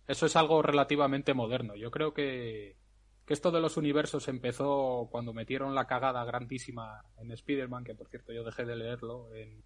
Eso 0.08 0.26
es 0.26 0.36
algo 0.36 0.62
relativamente 0.62 1.34
moderno. 1.34 1.76
Yo 1.76 1.92
creo 1.92 2.14
que, 2.14 2.78
que 3.26 3.34
esto 3.34 3.52
de 3.52 3.62
los 3.62 3.78
universos 3.78 4.28
empezó 4.28 5.08
cuando 5.12 5.34
metieron 5.34 5.76
la 5.76 5.86
cagada 5.86 6.24
grandísima 6.26 7.06
en 7.18 7.32
Spider-Man, 7.32 7.84
que 7.84 7.94
por 7.94 8.08
cierto 8.10 8.34
yo 8.34 8.44
dejé 8.44 8.66
de 8.66 8.76
leerlo, 8.76 9.34
en, 9.36 9.64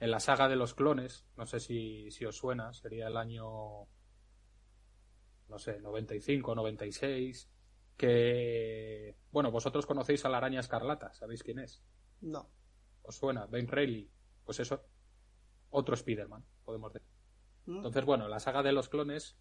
en 0.00 0.10
la 0.10 0.20
saga 0.20 0.48
de 0.48 0.56
los 0.56 0.74
clones. 0.74 1.26
No 1.36 1.46
sé 1.46 1.60
si, 1.60 2.10
si 2.10 2.24
os 2.24 2.36
suena, 2.36 2.72
sería 2.72 3.08
el 3.08 3.16
año, 3.16 3.86
no 5.48 5.58
sé, 5.58 5.80
95, 5.80 6.54
96. 6.54 7.50
Que, 7.96 9.16
bueno, 9.30 9.50
vosotros 9.52 9.86
conocéis 9.86 10.24
a 10.24 10.28
la 10.28 10.38
araña 10.38 10.60
escarlata, 10.60 11.12
¿sabéis 11.14 11.42
quién 11.42 11.60
es? 11.60 11.82
No. 12.20 12.50
¿Os 13.02 13.16
suena? 13.16 13.46
Ben 13.46 13.68
Reilly. 13.68 14.10
Pues 14.44 14.58
eso, 14.60 14.84
otro 15.70 15.94
Spider-Man, 15.94 16.44
podemos 16.64 16.92
decir. 16.92 17.08
¿Mm? 17.66 17.76
Entonces, 17.76 18.04
bueno, 18.04 18.28
la 18.28 18.40
saga 18.40 18.62
de 18.62 18.72
los 18.72 18.88
clones 18.88 19.36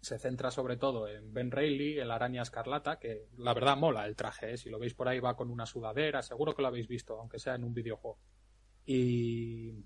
se 0.00 0.18
centra 0.18 0.50
sobre 0.50 0.76
todo 0.76 1.08
en 1.08 1.32
Ben 1.32 1.50
Reilly, 1.50 1.98
el 1.98 2.10
araña 2.10 2.42
escarlata, 2.42 2.98
que 2.98 3.28
la 3.36 3.54
verdad 3.54 3.76
mola 3.76 4.06
el 4.06 4.16
traje, 4.16 4.52
¿eh? 4.52 4.56
si 4.56 4.70
lo 4.70 4.78
veis 4.78 4.94
por 4.94 5.08
ahí 5.08 5.20
va 5.20 5.36
con 5.36 5.50
una 5.50 5.66
sudadera, 5.66 6.22
seguro 6.22 6.54
que 6.54 6.62
lo 6.62 6.68
habéis 6.68 6.88
visto, 6.88 7.18
aunque 7.18 7.38
sea 7.38 7.54
en 7.54 7.64
un 7.64 7.74
videojuego. 7.74 8.18
Y, 8.84 9.84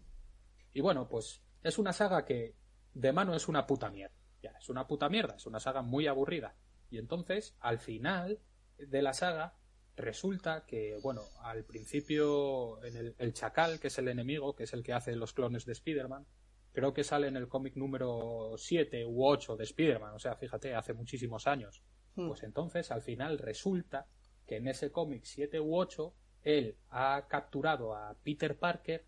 y 0.72 0.80
bueno, 0.80 1.08
pues 1.08 1.42
es 1.62 1.78
una 1.78 1.92
saga 1.92 2.24
que 2.24 2.54
de 2.92 3.12
mano 3.12 3.34
es 3.34 3.48
una 3.48 3.66
puta 3.66 3.90
mierda. 3.90 4.14
Ya, 4.42 4.52
es 4.60 4.68
una 4.68 4.86
puta 4.86 5.08
mierda, 5.08 5.36
es 5.36 5.46
una 5.46 5.60
saga 5.60 5.82
muy 5.82 6.06
aburrida. 6.06 6.54
Y 6.90 6.98
entonces, 6.98 7.56
al 7.60 7.78
final 7.78 8.40
de 8.78 9.02
la 9.02 9.14
saga, 9.14 9.56
resulta 9.96 10.66
que, 10.66 10.98
bueno, 11.02 11.22
al 11.42 11.64
principio 11.64 12.82
en 12.84 12.96
el, 12.96 13.14
el 13.18 13.32
chacal, 13.32 13.80
que 13.80 13.88
es 13.88 13.98
el 13.98 14.08
enemigo, 14.08 14.54
que 14.54 14.64
es 14.64 14.72
el 14.74 14.82
que 14.82 14.92
hace 14.92 15.16
los 15.16 15.32
clones 15.32 15.64
de 15.64 15.72
Spider-Man, 15.72 16.26
creo 16.74 16.92
que 16.92 17.04
sale 17.04 17.28
en 17.28 17.36
el 17.36 17.48
cómic 17.48 17.76
número 17.76 18.54
7 18.56 19.06
u 19.06 19.24
8 19.24 19.56
de 19.56 19.64
Spider-Man, 19.64 20.14
o 20.14 20.18
sea, 20.18 20.34
fíjate, 20.34 20.74
hace 20.74 20.92
muchísimos 20.92 21.46
años. 21.46 21.82
Mm. 22.16 22.28
Pues 22.28 22.42
entonces, 22.42 22.90
al 22.90 23.00
final, 23.00 23.38
resulta 23.38 24.08
que 24.44 24.56
en 24.56 24.66
ese 24.66 24.90
cómic 24.90 25.24
7 25.24 25.60
u 25.60 25.76
8, 25.76 26.14
él 26.44 26.76
ha 26.90 27.26
capturado 27.28 27.94
a 27.94 28.14
Peter 28.22 28.56
Parker 28.56 29.04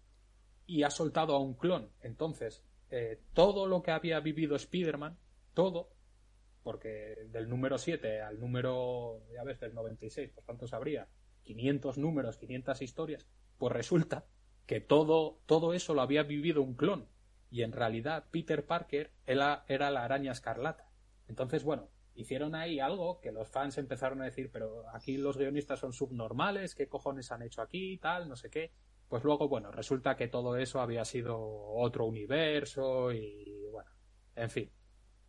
y 0.67 0.83
ha 0.83 0.91
soltado 0.91 1.35
a 1.35 1.39
un 1.39 1.55
clon. 1.55 1.91
Entonces, 2.01 2.65
eh, 2.91 3.21
todo 3.35 3.67
lo 3.67 3.83
que 3.83 3.93
había 3.93 4.19
vivido 4.21 4.57
Spider-Man, 4.57 5.19
todo, 5.55 5.91
porque 6.63 7.29
del 7.31 7.49
número 7.49 7.79
7 7.79 8.23
al 8.23 8.41
número, 8.41 9.23
ya 9.33 9.45
ves, 9.45 9.61
del 9.61 9.75
96, 9.75 10.31
por 10.31 10.45
tanto 10.45 10.67
habría 10.73 11.09
500 11.45 11.99
números, 11.99 12.39
500 12.39 12.83
historias, 12.83 13.27
pues 13.59 13.73
resulta 13.73 14.27
que 14.67 14.81
todo, 14.81 15.39
todo 15.47 15.75
eso 15.75 15.95
lo 15.95 16.03
había 16.03 16.25
vivido 16.25 16.63
un 16.63 16.75
clon. 16.75 17.09
Y 17.51 17.63
en 17.63 17.73
realidad 17.73 18.25
Peter 18.33 18.67
Parker 18.67 19.13
era 19.27 19.65
la 19.69 20.05
araña 20.05 20.33
escarlata. 20.33 20.91
Entonces, 21.29 21.63
bueno, 21.63 21.89
hicieron 22.17 22.55
ahí 22.55 22.81
algo 22.81 23.21
que 23.21 23.31
los 23.31 23.49
fans 23.49 23.79
empezaron 23.79 24.21
a 24.23 24.25
decir, 24.25 24.51
pero 24.51 24.85
aquí 24.95 25.17
los 25.19 25.37
guionistas 25.37 25.79
son 25.79 25.93
subnormales, 25.93 26.75
¿qué 26.75 26.89
cojones 26.89 27.31
han 27.31 27.43
hecho 27.43 27.63
aquí? 27.63 27.99
Tal, 27.99 28.29
no 28.29 28.37
sé 28.37 28.51
qué. 28.51 28.73
pues 29.09 29.23
luego, 29.23 29.49
bueno, 29.49 29.71
resulta 29.71 30.17
que 30.17 30.27
todo 30.27 30.57
eso 30.57 30.81
había 30.81 31.05
sido 31.05 31.39
otro 31.39 32.07
universo 32.07 33.13
y 33.13 33.67
bueno, 33.71 33.91
en 34.35 34.51
fin. 34.51 34.73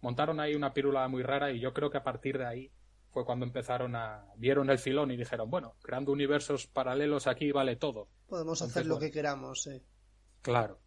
Montaron 0.01 0.39
ahí 0.39 0.55
una 0.55 0.73
pírula 0.73 1.07
muy 1.07 1.23
rara 1.23 1.51
y 1.51 1.59
yo 1.59 1.73
creo 1.73 1.89
que 1.89 1.97
a 1.97 2.03
partir 2.03 2.37
de 2.37 2.45
ahí 2.45 2.71
fue 3.09 3.25
cuando 3.25 3.45
empezaron 3.45 3.95
a... 3.95 4.25
vieron 4.37 4.69
el 4.69 4.79
filón 4.79 5.11
y 5.11 5.17
dijeron, 5.17 5.49
bueno, 5.49 5.75
creando 5.81 6.11
universos 6.11 6.67
paralelos 6.67 7.27
aquí 7.27 7.51
vale 7.51 7.75
todo. 7.75 8.09
Podemos 8.27 8.61
hacer 8.61 8.85
lo 8.85 8.99
que 8.99 9.11
queramos, 9.11 9.67
eh. 9.67 9.83
Claro. 10.41 10.79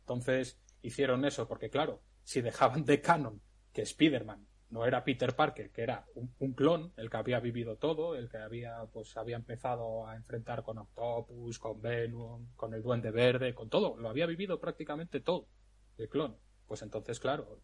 Entonces 0.00 0.60
hicieron 0.82 1.24
eso, 1.24 1.48
porque 1.48 1.70
claro, 1.70 2.02
si 2.22 2.40
dejaban 2.40 2.84
de 2.84 3.00
canon 3.00 3.42
que 3.72 3.82
Spider-Man 3.82 4.46
no 4.70 4.84
era 4.84 5.04
Peter 5.04 5.34
Parker, 5.34 5.70
que 5.70 5.82
era 5.82 6.04
un, 6.14 6.52
clon, 6.52 6.92
el 6.96 7.08
que 7.08 7.16
había 7.16 7.40
vivido 7.40 7.76
todo, 7.76 8.14
el 8.14 8.28
que 8.28 8.38
había, 8.38 8.84
pues, 8.92 9.16
había 9.16 9.36
empezado 9.36 10.06
a 10.06 10.16
enfrentar 10.16 10.62
con 10.62 10.78
Octopus, 10.78 11.58
con 11.58 11.80
Venom, 11.80 12.48
con 12.54 12.74
el 12.74 12.82
Duende 12.82 13.10
Verde, 13.10 13.54
con 13.54 13.70
todo, 13.70 13.96
lo 13.96 14.08
había 14.08 14.26
vivido 14.26 14.60
prácticamente 14.60 15.20
todo, 15.20 15.48
el 15.96 16.08
clon. 16.08 16.36
Pues 16.66 16.82
entonces, 16.82 17.18
claro, 17.18 17.60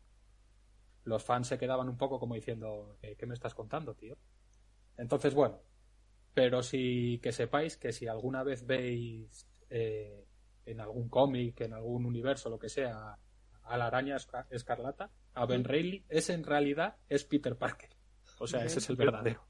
los 1.04 1.22
fans 1.22 1.48
se 1.48 1.58
quedaban 1.58 1.88
un 1.90 1.98
poco 1.98 2.18
como 2.18 2.34
diciendo, 2.34 2.96
eh, 3.02 3.16
¿qué 3.18 3.26
me 3.26 3.34
estás 3.34 3.54
contando, 3.54 3.94
tío? 3.94 4.16
Entonces, 4.96 5.34
bueno, 5.34 5.60
pero 6.32 6.62
sí 6.62 7.20
que 7.22 7.32
sepáis 7.32 7.76
que 7.76 7.92
si 7.92 8.06
alguna 8.06 8.42
vez 8.42 8.66
veis 8.66 9.46
eh, 9.68 10.24
en 10.64 10.80
algún 10.80 11.10
cómic, 11.10 11.60
en 11.60 11.74
algún 11.74 12.06
universo, 12.06 12.48
lo 12.48 12.58
que 12.58 12.70
sea, 12.70 13.18
a 13.62 13.76
la 13.76 13.86
araña 13.86 14.16
escarlata, 14.50 15.10
a 15.34 15.46
Ben 15.46 15.64
Reilly, 15.64 16.04
ese 16.08 16.32
en 16.32 16.44
realidad 16.44 16.96
es 17.08 17.24
Peter 17.24 17.56
Parker. 17.56 17.90
O 18.38 18.46
sea, 18.46 18.64
ese 18.64 18.78
es 18.78 18.88
el 18.90 18.96
verdadero. 18.96 19.42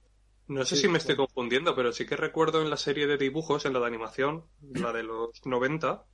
No 0.46 0.64
sé 0.64 0.76
si 0.76 0.88
me 0.88 0.98
estoy 0.98 1.16
confundiendo, 1.16 1.74
pero 1.74 1.92
sí 1.92 2.06
que 2.06 2.16
recuerdo 2.16 2.60
en 2.60 2.68
la 2.68 2.76
serie 2.76 3.06
de 3.06 3.16
dibujos, 3.16 3.64
en 3.64 3.72
la 3.72 3.80
de 3.80 3.86
animación, 3.86 4.44
la 4.74 4.92
de 4.92 5.02
los 5.02 5.44
90, 5.46 6.04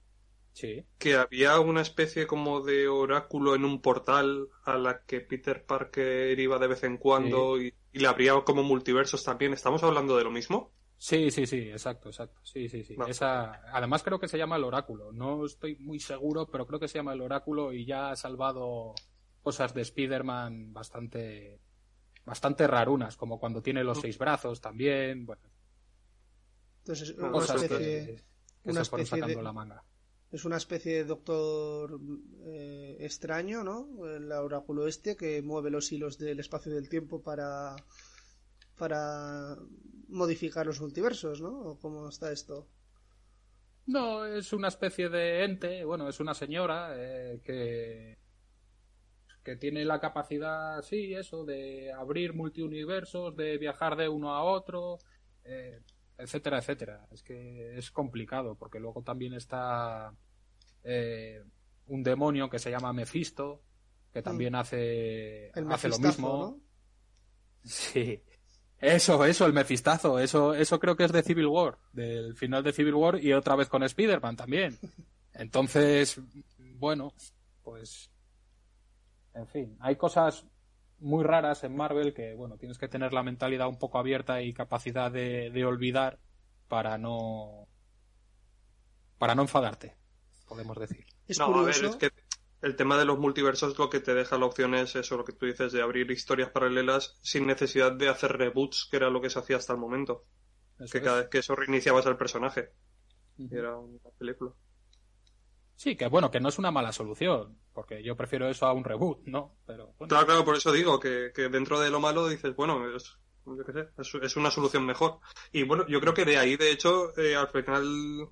sí. 0.52 0.84
que 0.98 1.16
había 1.16 1.58
una 1.58 1.80
especie 1.80 2.28
como 2.28 2.60
de 2.60 2.86
oráculo 2.86 3.56
en 3.56 3.64
un 3.64 3.82
portal 3.82 4.48
a 4.64 4.78
la 4.78 5.02
que 5.04 5.20
Peter 5.20 5.64
Parker 5.66 6.38
iba 6.38 6.58
de 6.60 6.68
vez 6.68 6.84
en 6.84 6.96
cuando 6.98 7.60
y, 7.60 7.74
y, 7.92 7.98
le 7.98 8.06
abría 8.06 8.34
como 8.44 8.62
multiversos 8.62 9.24
también. 9.24 9.52
¿Estamos 9.52 9.82
hablando 9.82 10.16
de 10.16 10.22
lo 10.22 10.30
mismo? 10.30 10.72
Sí, 11.00 11.30
sí, 11.30 11.46
sí, 11.46 11.70
exacto, 11.70 12.10
exacto. 12.10 12.42
Sí, 12.44 12.68
sí, 12.68 12.84
sí. 12.84 12.94
Esa, 13.08 13.62
además 13.72 14.02
creo 14.02 14.20
que 14.20 14.28
se 14.28 14.36
llama 14.36 14.56
el 14.56 14.64
oráculo. 14.64 15.10
No 15.12 15.46
estoy 15.46 15.74
muy 15.76 15.98
seguro, 15.98 16.46
pero 16.46 16.66
creo 16.66 16.78
que 16.78 16.88
se 16.88 16.98
llama 16.98 17.14
el 17.14 17.22
oráculo 17.22 17.72
y 17.72 17.86
ya 17.86 18.10
ha 18.10 18.16
salvado 18.16 18.94
cosas 19.42 19.74
de 19.74 19.82
Spider-Man 19.82 20.72
bastante, 20.72 21.60
bastante 22.24 22.66
rarunas, 22.66 23.16
como 23.16 23.38
cuando 23.38 23.62
tiene 23.62 23.84
los 23.84 24.00
seis 24.00 24.18
brazos 24.18 24.60
también. 24.60 25.26
Bueno. 25.26 25.42
Entonces, 26.80 27.10
una 27.18 27.38
especie, 27.38 28.24
una 28.64 28.80
especie 28.82 29.22
de, 29.22 29.42
la 29.42 29.52
manga. 29.52 29.84
Es 30.30 30.44
una 30.44 30.56
especie 30.56 30.96
de 30.96 31.04
doctor 31.04 32.00
eh, 32.44 32.96
extraño, 33.00 33.64
¿no? 33.64 34.06
El 34.06 34.30
oráculo 34.32 34.86
este 34.86 35.16
que 35.16 35.42
mueve 35.42 35.70
los 35.70 35.90
hilos 35.92 36.18
del 36.18 36.40
espacio 36.40 36.72
y 36.72 36.74
del 36.76 36.88
tiempo 36.88 37.22
para 37.22 37.76
para 38.80 39.58
modificar 40.08 40.64
los 40.64 40.80
multiversos, 40.80 41.42
¿no? 41.42 41.50
¿O 41.50 41.78
cómo 41.78 42.08
está 42.08 42.32
esto? 42.32 42.66
No, 43.86 44.24
es 44.24 44.54
una 44.54 44.68
especie 44.68 45.10
de 45.10 45.44
ente, 45.44 45.84
bueno, 45.84 46.08
es 46.08 46.18
una 46.18 46.32
señora 46.32 46.94
eh, 46.96 47.40
que 47.44 48.16
que 49.50 49.56
tiene 49.56 49.84
la 49.84 49.98
capacidad, 49.98 50.80
sí, 50.82 51.12
eso, 51.12 51.44
de 51.44 51.92
abrir 51.92 52.34
multiuniversos, 52.34 53.34
de 53.34 53.58
viajar 53.58 53.96
de 53.96 54.08
uno 54.08 54.32
a 54.32 54.44
otro, 54.44 54.98
eh, 55.42 55.80
etcétera, 56.16 56.58
etcétera. 56.58 57.08
Es 57.10 57.24
que 57.24 57.76
es 57.76 57.90
complicado, 57.90 58.54
porque 58.54 58.78
luego 58.78 59.02
también 59.02 59.34
está 59.34 60.14
eh, 60.84 61.42
un 61.88 62.04
demonio 62.04 62.48
que 62.48 62.60
se 62.60 62.70
llama 62.70 62.92
Mephisto, 62.92 63.60
que 64.12 64.22
también 64.22 64.52
mm. 64.52 64.56
hace, 64.56 65.50
hace 65.68 65.88
lo 65.88 65.98
mismo. 65.98 66.60
Sí, 67.64 68.22
eso, 68.78 69.24
eso, 69.24 69.46
el 69.46 69.52
mefistazo, 69.52 70.20
eso, 70.20 70.54
eso 70.54 70.78
creo 70.78 70.96
que 70.96 71.06
es 71.06 71.12
de 71.12 71.24
Civil 71.24 71.48
War, 71.48 71.76
del 71.92 72.36
final 72.36 72.62
de 72.62 72.72
Civil 72.72 72.94
War 72.94 73.20
y 73.20 73.32
otra 73.32 73.56
vez 73.56 73.68
con 73.68 73.82
Spider-Man 73.82 74.36
también. 74.36 74.78
Entonces, 75.34 76.20
bueno, 76.78 77.12
pues, 77.64 78.12
en 79.34 79.46
fin, 79.46 79.76
hay 79.80 79.96
cosas 79.96 80.46
muy 80.98 81.24
raras 81.24 81.64
en 81.64 81.76
Marvel 81.76 82.12
que, 82.12 82.34
bueno, 82.34 82.56
tienes 82.58 82.78
que 82.78 82.88
tener 82.88 83.12
la 83.12 83.22
mentalidad 83.22 83.68
un 83.68 83.78
poco 83.78 83.98
abierta 83.98 84.42
y 84.42 84.52
capacidad 84.52 85.10
de, 85.10 85.50
de 85.50 85.64
olvidar 85.64 86.18
para 86.68 86.98
no, 86.98 87.66
para 89.18 89.34
no 89.34 89.42
enfadarte, 89.42 89.96
podemos 90.48 90.78
decir. 90.78 91.04
Es 91.26 91.38
no, 91.38 91.68
es 91.68 91.96
que 91.96 92.10
el 92.62 92.76
tema 92.76 92.98
de 92.98 93.04
los 93.04 93.18
multiversos 93.18 93.78
lo 93.78 93.88
que 93.88 94.00
te 94.00 94.14
deja 94.14 94.38
la 94.38 94.46
opción 94.46 94.74
es 94.74 94.94
eso, 94.96 95.16
lo 95.16 95.24
que 95.24 95.32
tú 95.32 95.46
dices, 95.46 95.72
de 95.72 95.82
abrir 95.82 96.10
historias 96.10 96.50
paralelas 96.50 97.18
sin 97.22 97.46
necesidad 97.46 97.92
de 97.92 98.08
hacer 98.08 98.32
reboots, 98.32 98.88
que 98.90 98.96
era 98.96 99.10
lo 99.10 99.20
que 99.20 99.30
se 99.30 99.38
hacía 99.38 99.56
hasta 99.56 99.72
el 99.72 99.78
momento. 99.78 100.24
que 100.90 101.00
cada 101.00 101.20
vez 101.20 101.28
que 101.28 101.38
eso 101.38 101.54
reiniciabas 101.54 102.06
al 102.06 102.16
personaje. 102.16 102.72
y 103.38 103.54
era 103.54 103.76
una 103.76 104.10
película. 104.18 104.52
Sí, 105.80 105.96
que 105.96 106.08
bueno, 106.08 106.30
que 106.30 106.40
no 106.40 106.50
es 106.50 106.58
una 106.58 106.70
mala 106.70 106.92
solución, 106.92 107.56
porque 107.72 108.02
yo 108.02 108.14
prefiero 108.14 108.46
eso 108.50 108.66
a 108.66 108.74
un 108.74 108.84
reboot, 108.84 109.24
¿no? 109.24 109.56
Pero, 109.66 109.94
Claro, 110.06 110.26
claro, 110.26 110.44
por 110.44 110.54
eso 110.54 110.72
digo 110.72 111.00
que, 111.00 111.32
dentro 111.50 111.80
de 111.80 111.88
lo 111.88 112.00
malo 112.00 112.28
dices, 112.28 112.54
bueno, 112.54 112.94
es, 112.94 113.16
yo 113.46 113.64
qué 113.64 113.72
sé, 113.72 113.88
es, 114.22 114.36
una 114.36 114.50
solución 114.50 114.84
mejor. 114.84 115.20
Y 115.52 115.62
bueno, 115.62 115.86
yo 115.88 115.98
creo 116.02 116.12
que 116.12 116.26
de 116.26 116.36
ahí, 116.36 116.58
de 116.58 116.70
hecho, 116.70 117.18
eh, 117.18 117.34
al 117.34 117.48
final, 117.48 118.28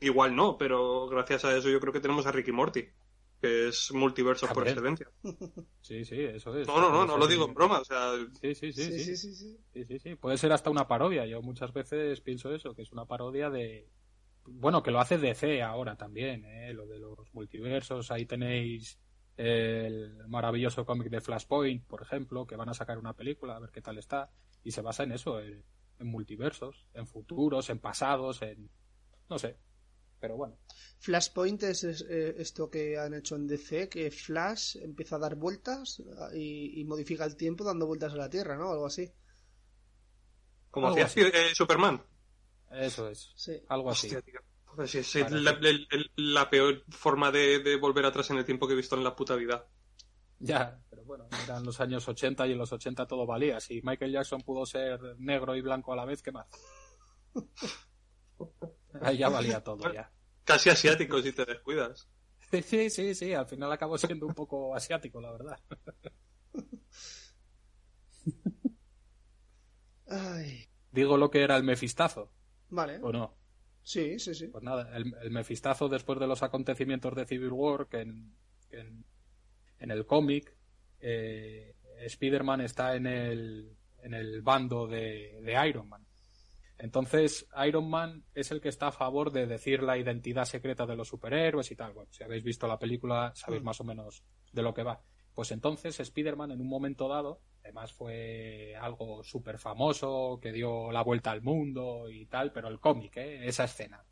igual 0.00 0.36
no, 0.36 0.58
pero 0.58 1.08
gracias 1.08 1.46
a 1.46 1.56
eso 1.56 1.70
yo 1.70 1.80
creo 1.80 1.94
que 1.94 2.00
tenemos 2.00 2.26
a 2.26 2.32
Ricky 2.32 2.52
Morty 2.52 2.86
que 3.40 3.68
es 3.68 3.90
multiverso 3.92 4.46
por 4.48 4.68
excelencia. 4.68 5.10
Sí, 5.80 6.04
sí, 6.04 6.20
eso 6.20 6.54
es. 6.54 6.68
No, 6.68 6.78
no, 6.78 6.90
no, 6.90 7.06
no 7.06 7.16
lo 7.16 7.26
digo 7.26 7.46
en 7.46 7.54
broma, 7.54 7.80
o 7.80 7.84
sea... 7.86 8.12
Sí 8.42 8.54
sí 8.54 8.72
sí 8.74 8.84
sí 8.84 9.16
sí 9.16 9.34
sí, 9.34 9.84
sí, 9.86 9.98
sí, 9.98 10.14
Puede 10.16 10.36
ser 10.36 10.52
hasta 10.52 10.68
una 10.68 10.86
parodia, 10.86 11.24
yo 11.24 11.40
muchas 11.40 11.72
veces 11.72 12.20
pienso 12.20 12.54
eso, 12.54 12.74
que 12.74 12.82
es 12.82 12.92
una 12.92 13.06
parodia 13.06 13.48
de... 13.48 13.88
Bueno, 14.52 14.82
que 14.82 14.90
lo 14.90 15.00
hace 15.00 15.18
DC 15.18 15.62
ahora 15.62 15.96
también, 15.96 16.44
¿eh? 16.44 16.72
lo 16.72 16.86
de 16.86 16.98
los 16.98 17.32
multiversos, 17.32 18.10
ahí 18.10 18.26
tenéis 18.26 18.98
el 19.36 20.26
maravilloso 20.28 20.84
cómic 20.84 21.08
de 21.08 21.20
Flashpoint, 21.20 21.86
por 21.86 22.02
ejemplo, 22.02 22.46
que 22.46 22.56
van 22.56 22.68
a 22.68 22.74
sacar 22.74 22.98
una 22.98 23.14
película, 23.14 23.56
a 23.56 23.60
ver 23.60 23.70
qué 23.70 23.80
tal 23.80 23.98
está, 23.98 24.30
y 24.62 24.72
se 24.72 24.82
basa 24.82 25.04
en 25.04 25.12
eso, 25.12 25.40
en 25.40 25.64
multiversos, 26.00 26.88
en 26.94 27.06
futuros, 27.06 27.70
en 27.70 27.78
pasados, 27.78 28.42
en... 28.42 28.70
no 29.28 29.38
sé, 29.38 29.56
pero 30.20 30.36
bueno. 30.36 30.58
Flashpoint 30.98 31.62
es, 31.62 31.82
eh, 31.84 32.34
esto 32.38 32.70
que 32.70 32.98
han 32.98 33.14
hecho 33.14 33.36
en 33.36 33.46
DC, 33.46 33.88
que 33.88 34.10
Flash 34.10 34.76
empieza 34.76 35.16
a 35.16 35.18
dar 35.18 35.34
vueltas 35.34 36.02
y, 36.34 36.84
modifica 36.84 37.24
el 37.24 37.36
tiempo 37.36 37.64
dando 37.64 37.86
vueltas 37.86 38.12
a 38.12 38.16
la 38.16 38.28
Tierra, 38.28 38.56
¿no? 38.56 38.70
Algo 38.70 38.86
así. 38.86 39.10
Como 40.70 40.88
hacía 40.88 41.06
eh, 41.26 41.54
Superman. 41.54 42.02
Eso 42.70 43.08
es. 43.08 43.34
Algo 43.68 43.90
así. 43.90 44.10
Pues 44.74 44.94
es 44.94 45.16
la, 46.16 46.48
peor 46.48 46.84
forma 46.88 47.32
de, 47.32 47.76
volver 47.80 48.06
atrás 48.06 48.30
en 48.30 48.38
el 48.38 48.44
tiempo 48.44 48.66
que 48.66 48.74
he 48.74 48.76
visto 48.76 48.96
en 48.96 49.04
la 49.04 49.16
puta 49.16 49.34
vida. 49.34 49.66
Ya, 50.38 50.80
pero 50.88 51.04
bueno, 51.04 51.28
eran 51.44 51.64
los 51.64 51.80
años 51.80 52.08
80 52.08 52.46
y 52.46 52.52
en 52.52 52.58
los 52.58 52.72
80 52.72 53.06
todo 53.06 53.26
valía. 53.26 53.60
Si 53.60 53.82
Michael 53.82 54.12
Jackson 54.12 54.40
pudo 54.40 54.64
ser 54.64 55.16
negro 55.18 55.54
y 55.54 55.60
blanco 55.60 55.92
a 55.92 55.96
la 55.96 56.06
vez, 56.06 56.22
¿qué 56.22 56.32
más? 56.32 56.46
Ahí 59.02 59.18
ya 59.18 59.28
valía 59.28 59.62
todo, 59.62 59.92
ya. 59.92 60.10
Casi 60.44 60.70
asiático 60.70 61.20
si 61.20 61.32
te 61.32 61.44
descuidas. 61.44 62.08
Sí, 62.50 62.90
sí, 62.90 63.14
sí, 63.14 63.34
al 63.34 63.46
final 63.46 63.70
acabo 63.70 63.98
siendo 63.98 64.26
un 64.26 64.34
poco 64.34 64.74
asiático, 64.74 65.20
la 65.20 65.32
verdad. 65.32 65.60
Digo 70.90 71.16
lo 71.16 71.30
que 71.30 71.42
era 71.42 71.56
el 71.56 71.62
mefistazo. 71.62 72.32
Vale. 72.70 72.98
¿O 73.02 73.12
no? 73.12 73.36
Sí, 73.82 74.18
sí, 74.18 74.34
sí. 74.34 74.48
Pues 74.48 74.62
nada, 74.62 74.96
el, 74.96 75.30
mefistazo 75.30 75.88
después 75.88 76.18
de 76.18 76.26
los 76.26 76.42
acontecimientos 76.42 77.14
de 77.14 77.26
Civil 77.26 77.52
War, 77.52 77.88
que 77.88 78.00
en, 78.00 78.34
en, 78.70 79.90
el 79.90 80.06
cómic, 80.06 80.54
eh, 81.00 81.74
Spider-Man 82.00 82.60
está 82.60 82.94
en 82.94 83.06
el, 83.06 83.76
en 84.02 84.14
el 84.14 84.42
bando 84.42 84.86
de, 84.86 85.40
de 85.42 85.68
Iron 85.68 85.88
Man. 85.88 86.06
Entonces, 86.78 87.46
Iron 87.66 87.90
Man 87.90 88.24
es 88.34 88.50
el 88.50 88.60
que 88.60 88.70
está 88.70 88.88
a 88.88 88.92
favor 88.92 89.32
de 89.32 89.46
decir 89.46 89.82
la 89.82 89.98
identidad 89.98 90.46
secreta 90.46 90.86
de 90.86 90.96
los 90.96 91.08
superhéroes 91.08 91.70
y 91.70 91.76
tal. 91.76 91.92
Bueno, 91.92 92.10
si 92.10 92.24
habéis 92.24 92.42
visto 92.42 92.66
la 92.66 92.78
película, 92.78 93.32
sabéis 93.34 93.62
mm. 93.62 93.66
más 93.66 93.80
o 93.80 93.84
menos 93.84 94.24
de 94.52 94.62
lo 94.62 94.72
que 94.72 94.82
va. 94.82 95.02
Pues 95.34 95.50
entonces, 95.52 96.00
Spider-Man 96.00 96.52
en 96.52 96.60
un 96.60 96.68
momento 96.68 97.06
dado, 97.06 97.40
además 97.62 97.92
fue 97.92 98.74
algo 98.80 99.22
súper 99.22 99.58
famoso, 99.58 100.38
que 100.40 100.52
dio 100.52 100.90
la 100.92 101.02
vuelta 101.02 101.30
al 101.30 101.42
mundo 101.42 102.10
y 102.10 102.26
tal, 102.26 102.52
pero 102.52 102.68
el 102.68 102.80
cómic, 102.80 103.16
¿eh? 103.16 103.46
esa 103.46 103.64
escena. 103.64 104.04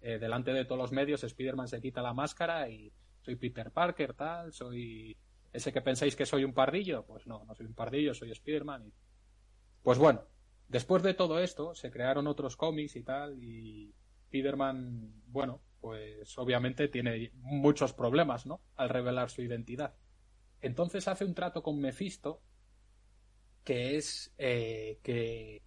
Eh, 0.00 0.18
delante 0.18 0.52
de 0.52 0.64
todos 0.64 0.80
los 0.80 0.92
medios, 0.92 1.24
Spider-Man 1.24 1.68
se 1.68 1.80
quita 1.80 2.02
la 2.02 2.14
máscara 2.14 2.68
y 2.68 2.92
soy 3.20 3.36
Peter 3.36 3.70
Parker, 3.70 4.14
tal, 4.14 4.52
soy 4.52 5.16
ese 5.52 5.72
que 5.72 5.80
pensáis 5.80 6.14
que 6.14 6.26
soy 6.26 6.44
un 6.44 6.52
pardillo. 6.52 7.04
Pues 7.04 7.26
no, 7.26 7.44
no 7.44 7.54
soy 7.54 7.66
un 7.66 7.74
pardillo, 7.74 8.14
soy 8.14 8.30
Spider-Man. 8.30 8.92
Pues 9.82 9.98
bueno, 9.98 10.22
Después 10.68 11.02
de 11.02 11.14
todo 11.14 11.38
esto, 11.40 11.74
se 11.74 11.90
crearon 11.90 12.26
otros 12.26 12.56
cómics 12.56 12.94
y 12.96 13.02
tal, 13.02 13.42
y, 13.42 13.94
Spider-Man, 14.24 15.22
bueno, 15.28 15.62
pues 15.80 16.36
obviamente 16.36 16.88
tiene 16.88 17.30
muchos 17.36 17.94
problemas, 17.94 18.44
¿no? 18.44 18.60
Al 18.76 18.90
revelar 18.90 19.30
su 19.30 19.40
identidad. 19.40 19.94
Entonces 20.60 21.08
hace 21.08 21.24
un 21.24 21.34
trato 21.34 21.62
con 21.62 21.80
Mephisto 21.80 22.42
que 23.68 23.98
es 23.98 24.32
eh, 24.38 24.98
que, 25.02 25.60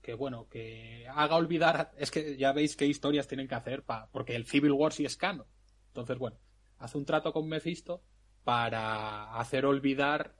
que, 0.00 0.14
bueno, 0.14 0.48
que 0.48 1.06
haga 1.08 1.36
olvidar, 1.36 1.92
es 1.96 2.10
que 2.10 2.36
ya 2.36 2.52
veis 2.52 2.74
qué 2.74 2.84
historias 2.84 3.28
tienen 3.28 3.46
que 3.46 3.54
hacer, 3.54 3.84
pa, 3.84 4.08
porque 4.10 4.34
el 4.34 4.44
Civil 4.44 4.72
War 4.72 4.92
sí 4.92 5.04
es 5.04 5.16
canon. 5.16 5.46
Entonces, 5.86 6.18
bueno, 6.18 6.36
hace 6.78 6.98
un 6.98 7.04
trato 7.04 7.32
con 7.32 7.46
Mephisto 7.46 8.02
para 8.42 9.38
hacer 9.38 9.66
olvidar 9.66 10.34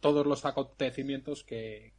todos 0.00 0.24
los 0.26 0.46
acontecimientos 0.46 1.44
que, 1.44 1.92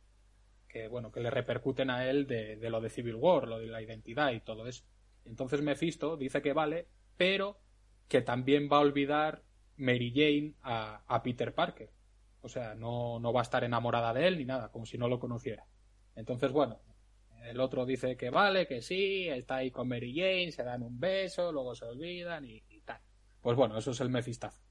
que 0.68 0.88
bueno, 0.88 1.12
que 1.12 1.20
le 1.20 1.30
repercuten 1.30 1.92
a 1.92 2.10
él 2.10 2.26
de, 2.26 2.56
de 2.56 2.70
lo 2.72 2.82
de 2.82 2.90
Civil 2.90 3.18
War, 3.18 3.48
lo 3.48 3.60
de 3.60 3.68
la 3.68 3.84
identidad 3.84 4.32
y 4.32 4.40
todo 4.40 4.66
eso. 4.66 4.84
Entonces 5.26 5.62
Mephisto 5.62 6.18
dice 6.18 6.42
que 6.42 6.54
vale, 6.54 6.88
pero 7.18 7.60
que 8.08 8.24
también 8.24 8.68
va 8.68 8.78
a 8.78 8.82
olvidar 8.82 9.44
Mary 9.78 10.12
Jane 10.12 10.56
a, 10.64 11.04
a 11.06 11.22
Peter 11.22 11.54
Parker. 11.54 11.92
O 12.44 12.50
sea, 12.50 12.76
no, 12.76 13.22
no 13.22 13.32
va 13.32 13.40
a 13.40 13.44
estar 13.44 13.64
enamorada 13.64 14.14
de 14.14 14.28
él 14.28 14.38
ni 14.38 14.44
nada, 14.44 14.70
como 14.70 14.86
si 14.86 14.98
no 14.98 15.08
lo 15.08 15.18
conociera. 15.18 15.66
Entonces, 16.14 16.52
bueno, 16.52 16.78
el 17.46 17.58
otro 17.62 17.86
dice 17.86 18.18
que 18.18 18.30
vale, 18.30 18.68
que 18.68 18.82
sí, 18.82 19.30
está 19.30 19.58
ahí 19.58 19.72
con 19.72 19.88
Mary 19.88 20.14
Jane, 20.14 20.52
se 20.52 20.64
dan 20.64 20.84
un 20.84 21.00
beso, 21.00 21.54
luego 21.54 21.74
se 21.74 21.86
olvidan 21.86 22.46
y, 22.46 22.62
tal. 22.84 23.00
Pues 23.42 23.56
bueno, 23.56 23.78
eso 23.78 23.92
es 23.92 24.02
el 24.02 24.10
mefistazo. 24.10 24.62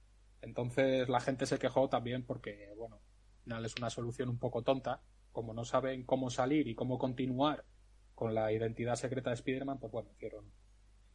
Entonces 0.42 1.08
la 1.08 1.20
gente 1.20 1.46
se 1.46 1.58
quejó 1.58 1.88
también 1.88 2.26
porque, 2.26 2.74
bueno, 2.76 2.96
al 2.96 3.42
final 3.42 3.64
es 3.64 3.76
una 3.76 3.88
solución 3.88 4.28
un 4.28 4.38
poco 4.38 4.62
tonta. 4.62 5.00
Como 5.32 5.54
no 5.54 5.64
saben 5.64 6.04
cómo 6.04 6.28
salir 6.28 6.68
y 6.68 6.74
cómo 6.74 6.98
continuar 6.98 7.64
con 8.14 8.34
la 8.34 8.52
identidad 8.52 8.96
secreta 8.96 9.30
de 9.30 9.34
Spider-Man, 9.36 9.78
pues 9.80 9.90
bueno, 9.90 10.10
hicieron, 10.12 10.52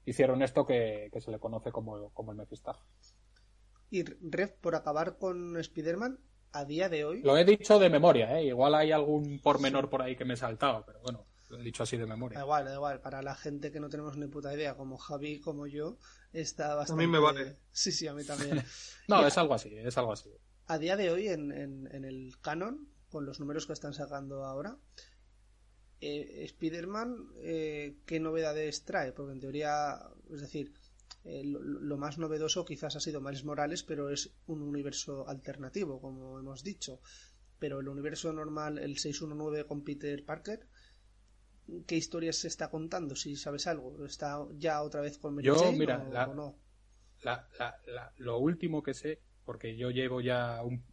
hicieron 0.05 0.41
esto 0.41 0.65
que, 0.65 1.11
que 1.13 1.21
se 1.21 1.29
le 1.29 1.37
conoce 1.37 1.71
como, 1.71 2.09
como 2.13 2.31
el 2.31 2.37
mefistazo. 2.39 2.83
Y 3.91 4.03
Rev, 4.03 4.59
por 4.59 4.73
acabar 4.73 5.19
con 5.19 5.55
Spider-Man, 5.55 6.19
a 6.57 6.65
día 6.65 6.89
de 6.89 7.05
hoy. 7.05 7.21
Lo 7.21 7.37
he 7.37 7.45
dicho 7.45 7.79
de 7.79 7.89
memoria, 7.89 8.39
¿eh? 8.39 8.45
Igual 8.45 8.75
hay 8.75 8.91
algún 8.91 9.39
pormenor 9.39 9.89
por 9.89 10.01
ahí 10.01 10.15
que 10.15 10.25
me 10.25 10.33
he 10.33 10.37
saltado, 10.37 10.83
pero 10.85 10.99
bueno, 11.01 11.25
lo 11.49 11.59
he 11.59 11.63
dicho 11.63 11.83
así 11.83 11.97
de 11.97 12.05
memoria. 12.05 12.39
Da 12.39 12.45
igual, 12.45 12.65
da 12.65 12.73
igual. 12.73 12.99
Para 13.01 13.21
la 13.21 13.35
gente 13.35 13.71
que 13.71 13.79
no 13.79 13.89
tenemos 13.89 14.17
ni 14.17 14.27
puta 14.27 14.53
idea, 14.53 14.75
como 14.75 14.97
Javi, 14.97 15.39
como 15.39 15.67
yo, 15.67 15.97
está 16.33 16.75
bastante. 16.75 17.03
A 17.03 17.07
mí 17.07 17.11
me 17.11 17.19
vale. 17.19 17.57
Sí, 17.71 17.91
sí, 17.91 18.07
a 18.07 18.13
mí 18.13 18.23
también. 18.23 18.63
no, 19.07 19.21
Y 19.21 19.25
es 19.25 19.37
algo 19.37 19.53
así, 19.53 19.75
es 19.75 19.97
algo 19.97 20.13
así. 20.13 20.29
A 20.65 20.77
día 20.77 20.97
de 20.97 21.11
hoy, 21.11 21.29
en, 21.29 21.51
en, 21.51 21.87
en 21.93 22.03
el 22.03 22.35
canon, 22.41 22.89
con 23.09 23.25
los 23.25 23.39
números 23.39 23.67
que 23.67 23.73
están 23.73 23.93
sacando 23.93 24.43
ahora, 24.43 24.77
eh, 26.01 26.43
Spider-Man, 26.43 27.29
eh, 27.37 27.97
¿qué 28.05 28.19
novedades 28.19 28.83
trae? 28.83 29.11
Porque 29.13 29.33
en 29.33 29.39
teoría, 29.39 29.99
es 30.31 30.41
decir, 30.41 30.73
eh, 31.27 31.43
lo, 31.43 31.59
lo, 31.61 31.97
más 31.97 32.17
novedoso 32.17 32.65
quizás 32.65 32.95
ha 32.95 32.99
sido 32.99 33.21
Miles 33.21 33.43
Morales, 33.43 33.83
pero 33.83 34.09
es 34.09 34.31
un 34.47 34.61
universo 34.61 35.27
alternativo, 35.27 35.99
como 36.01 36.39
hemos 36.39 36.63
dicho. 36.63 37.01
Pero 37.59 37.79
el 37.79 37.87
universo 37.87 38.31
normal, 38.33 38.77
el 38.77 38.97
619 38.97 39.65
con 39.65 39.83
Peter 39.83 40.23
Parker, 40.23 40.67
¿qué 41.85 41.95
historias 41.95 42.37
se 42.37 42.47
está 42.47 42.69
contando? 42.69 43.15
Si 43.15 43.35
sabes 43.35 43.67
algo, 43.67 44.05
¿está 44.05 44.45
ya 44.57 44.81
otra 44.83 45.01
vez 45.01 45.17
con 45.17 45.35
Mary 45.35 45.47
Yo, 45.47 45.55
Jane 45.55 45.77
mira, 45.77 46.03
o, 46.07 46.13
la- 46.13 46.27
o 46.27 46.33
no? 46.33 46.55
La- 47.23 47.47
la- 47.59 47.77
la- 47.87 48.13
lo 48.17 48.37
último 48.37 48.83
que 48.83 48.93
sé, 48.93 49.19
porque 49.43 49.75
yo 49.75 49.89
llevo 49.89 50.21
ya 50.21 50.61
un, 50.63 50.83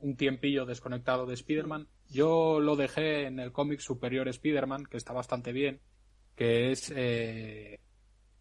un 0.00 0.16
tiempillo 0.16 0.66
desconectado 0.66 1.26
de 1.26 1.34
Spider-Man, 1.34 1.88
yo 2.08 2.60
lo 2.60 2.76
dejé 2.76 3.26
en 3.26 3.38
el 3.38 3.52
cómic 3.52 3.80
Superior 3.80 4.28
Spider-Man, 4.28 4.86
que 4.86 4.96
está 4.96 5.12
bastante 5.12 5.52
bien, 5.52 5.80
que 6.36 6.72
es 6.72 6.92
eh, 6.94 7.78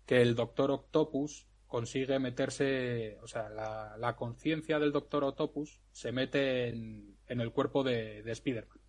que 0.10 0.24
el 0.24 0.34
Doctor 0.34 0.72
Octopus 0.72 1.48
consigue 1.68 2.18
meterse, 2.18 3.20
o 3.22 3.28
sea, 3.28 3.48
la, 3.48 4.16
conciencia 4.16 4.80
del 4.80 4.92
Doctor 4.92 5.24
Octopus 5.24 5.82
se 5.92 6.12
mete 6.12 6.70
en, 6.70 7.16
en 7.28 7.42
el 7.42 7.52
cuerpo 7.52 7.84
de, 7.84 8.24
de 8.24 8.32
Spider-Man. 8.32 8.80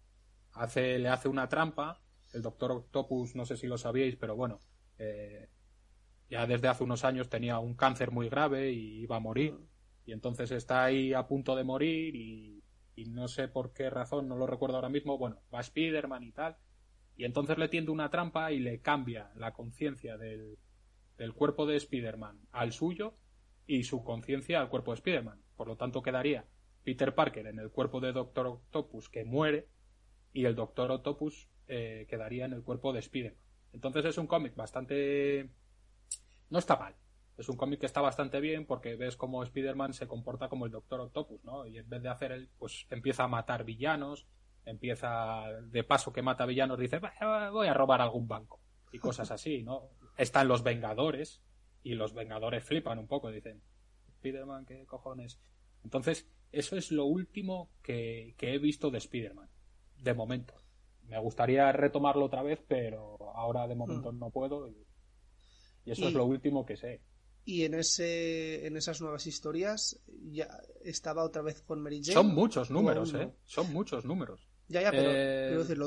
Hace, 0.52 0.98
le 0.98 1.10
hace 1.10 1.28
una 1.28 1.46
trampa, 1.46 2.00
el 2.32 2.40
Doctor 2.40 2.72
Octopus, 2.72 3.36
no 3.36 3.44
sé 3.44 3.58
si 3.58 3.66
lo 3.66 3.76
sabíais, 3.76 4.16
pero 4.16 4.34
bueno, 4.34 4.60
eh, 4.96 5.50
ya 6.30 6.46
desde 6.46 6.68
hace 6.68 6.84
unos 6.84 7.04
años 7.04 7.28
tenía 7.28 7.58
un 7.58 7.74
cáncer 7.74 8.12
muy 8.12 8.30
grave 8.30 8.72
y 8.72 9.02
iba 9.02 9.16
a 9.16 9.20
morir. 9.20 9.58
Y 10.06 10.12
entonces 10.12 10.50
está 10.52 10.84
ahí 10.84 11.12
a 11.12 11.28
punto 11.28 11.54
de 11.54 11.64
morir 11.64 12.16
y, 12.16 12.64
y 12.96 13.04
no 13.10 13.28
sé 13.28 13.46
por 13.46 13.74
qué 13.74 13.90
razón, 13.90 14.26
no 14.26 14.36
lo 14.36 14.46
recuerdo 14.46 14.76
ahora 14.76 14.88
mismo. 14.88 15.18
Bueno, 15.18 15.42
va 15.52 15.60
Spider-Man 15.60 16.22
y 16.22 16.32
tal. 16.32 16.56
Y 17.14 17.26
entonces 17.26 17.58
le 17.58 17.68
tiende 17.68 17.90
una 17.90 18.08
trampa 18.08 18.52
y 18.52 18.60
le 18.60 18.80
cambia 18.80 19.30
la 19.36 19.52
conciencia 19.52 20.16
del, 20.16 20.56
del 21.20 21.34
cuerpo 21.34 21.66
de 21.66 21.76
Spider-Man 21.76 22.40
al 22.50 22.72
suyo 22.72 23.12
y 23.66 23.82
su 23.82 24.02
conciencia 24.02 24.58
al 24.58 24.70
cuerpo 24.70 24.92
de 24.92 24.94
Spider-Man. 24.94 25.42
Por 25.54 25.68
lo 25.68 25.76
tanto, 25.76 26.00
quedaría 26.00 26.46
Peter 26.82 27.14
Parker 27.14 27.46
en 27.46 27.58
el 27.58 27.70
cuerpo 27.70 28.00
de 28.00 28.12
Doctor 28.12 28.46
Octopus 28.46 29.10
que 29.10 29.26
muere 29.26 29.68
y 30.32 30.46
el 30.46 30.54
Doctor 30.54 30.90
Octopus 30.90 31.50
eh, 31.68 32.06
quedaría 32.08 32.46
en 32.46 32.54
el 32.54 32.62
cuerpo 32.62 32.94
de 32.94 33.00
Spider-Man. 33.00 33.38
Entonces 33.74 34.06
es 34.06 34.16
un 34.16 34.26
cómic 34.26 34.54
bastante... 34.56 35.50
No 36.48 36.58
está 36.58 36.76
mal. 36.76 36.96
Es 37.36 37.50
un 37.50 37.58
cómic 37.58 37.80
que 37.80 37.86
está 37.86 38.00
bastante 38.00 38.40
bien 38.40 38.64
porque 38.64 38.96
ves 38.96 39.18
cómo 39.18 39.42
Spider-Man 39.42 39.92
se 39.92 40.08
comporta 40.08 40.48
como 40.48 40.64
el 40.64 40.72
Doctor 40.72 41.00
Octopus, 41.00 41.44
¿no? 41.44 41.66
Y 41.66 41.76
en 41.76 41.88
vez 41.88 42.02
de 42.02 42.08
hacer 42.08 42.32
él, 42.32 42.48
pues 42.58 42.86
empieza 42.88 43.24
a 43.24 43.28
matar 43.28 43.64
villanos, 43.64 44.26
empieza, 44.64 45.44
de 45.64 45.84
paso 45.84 46.14
que 46.14 46.22
mata 46.22 46.46
villanos, 46.46 46.78
dice, 46.78 46.98
"Va, 46.98 47.50
voy 47.50 47.68
a 47.68 47.74
robar 47.74 48.00
algún 48.00 48.26
banco. 48.26 48.58
Y 48.90 48.98
cosas 48.98 49.30
así, 49.30 49.62
¿no? 49.62 49.90
Están 50.20 50.48
los 50.48 50.62
Vengadores 50.62 51.40
y 51.82 51.94
los 51.94 52.12
Vengadores 52.12 52.62
flipan 52.64 52.98
un 52.98 53.06
poco, 53.06 53.30
dicen, 53.30 53.62
Spider-Man, 54.16 54.66
¿qué 54.66 54.84
cojones? 54.86 55.40
Entonces, 55.82 56.26
eso 56.52 56.76
es 56.76 56.92
lo 56.92 57.06
último 57.06 57.70
que, 57.82 58.34
que 58.36 58.52
he 58.54 58.58
visto 58.58 58.90
de 58.90 58.98
Spider-Man, 58.98 59.48
de 59.98 60.14
momento. 60.14 60.54
Me 61.08 61.18
gustaría 61.18 61.72
retomarlo 61.72 62.26
otra 62.26 62.42
vez, 62.42 62.60
pero 62.68 63.16
ahora 63.34 63.66
de 63.66 63.74
momento 63.74 64.12
no 64.12 64.30
puedo. 64.30 64.68
Y, 64.68 64.76
y 65.86 65.90
eso 65.92 66.02
Y- 66.04 66.08
es 66.08 66.14
lo 66.14 66.26
último 66.26 66.66
que 66.66 66.76
sé. 66.76 67.00
Y 67.46 67.64
en 67.64 67.72
ese 67.74 68.66
en 68.66 68.76
esas 68.76 69.00
nuevas 69.00 69.26
historias 69.26 69.98
ya 70.30 70.46
estaba 70.84 71.24
otra 71.24 71.40
vez 71.40 71.62
con 71.62 71.80
Mary 71.80 72.00
Jane. 72.02 72.12
Son 72.12 72.34
muchos 72.34 72.70
¿O 72.70 72.74
números? 72.74 73.14
¿eh? 73.14 73.32
Son 73.46 73.72
muchos 73.72 74.04
números. 74.04 74.46
Ya, 74.68 74.82
ya, 74.82 74.90
pero 74.90 75.10
Eh, 75.10 75.46
quiero 75.48 75.62
decir, 75.64 75.78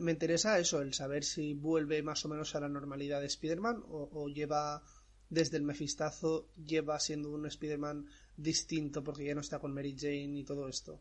me 0.00 0.12
interesa 0.12 0.58
eso, 0.58 0.80
el 0.80 0.94
saber 0.94 1.24
si 1.24 1.54
vuelve 1.54 2.02
más 2.02 2.24
o 2.24 2.28
menos 2.28 2.54
a 2.54 2.60
la 2.60 2.68
normalidad 2.68 3.20
de 3.20 3.26
Spider-Man 3.26 3.82
o, 3.88 4.08
o 4.12 4.28
lleva 4.28 4.82
desde 5.28 5.56
el 5.56 5.62
mefistazo, 5.62 6.50
lleva 6.56 7.00
siendo 7.00 7.30
un 7.30 7.46
Spider-Man 7.46 8.06
distinto 8.36 9.02
porque 9.02 9.24
ya 9.24 9.34
no 9.34 9.40
está 9.40 9.58
con 9.58 9.72
Mary 9.72 9.96
Jane 9.98 10.38
y 10.38 10.44
todo 10.44 10.68
esto. 10.68 11.00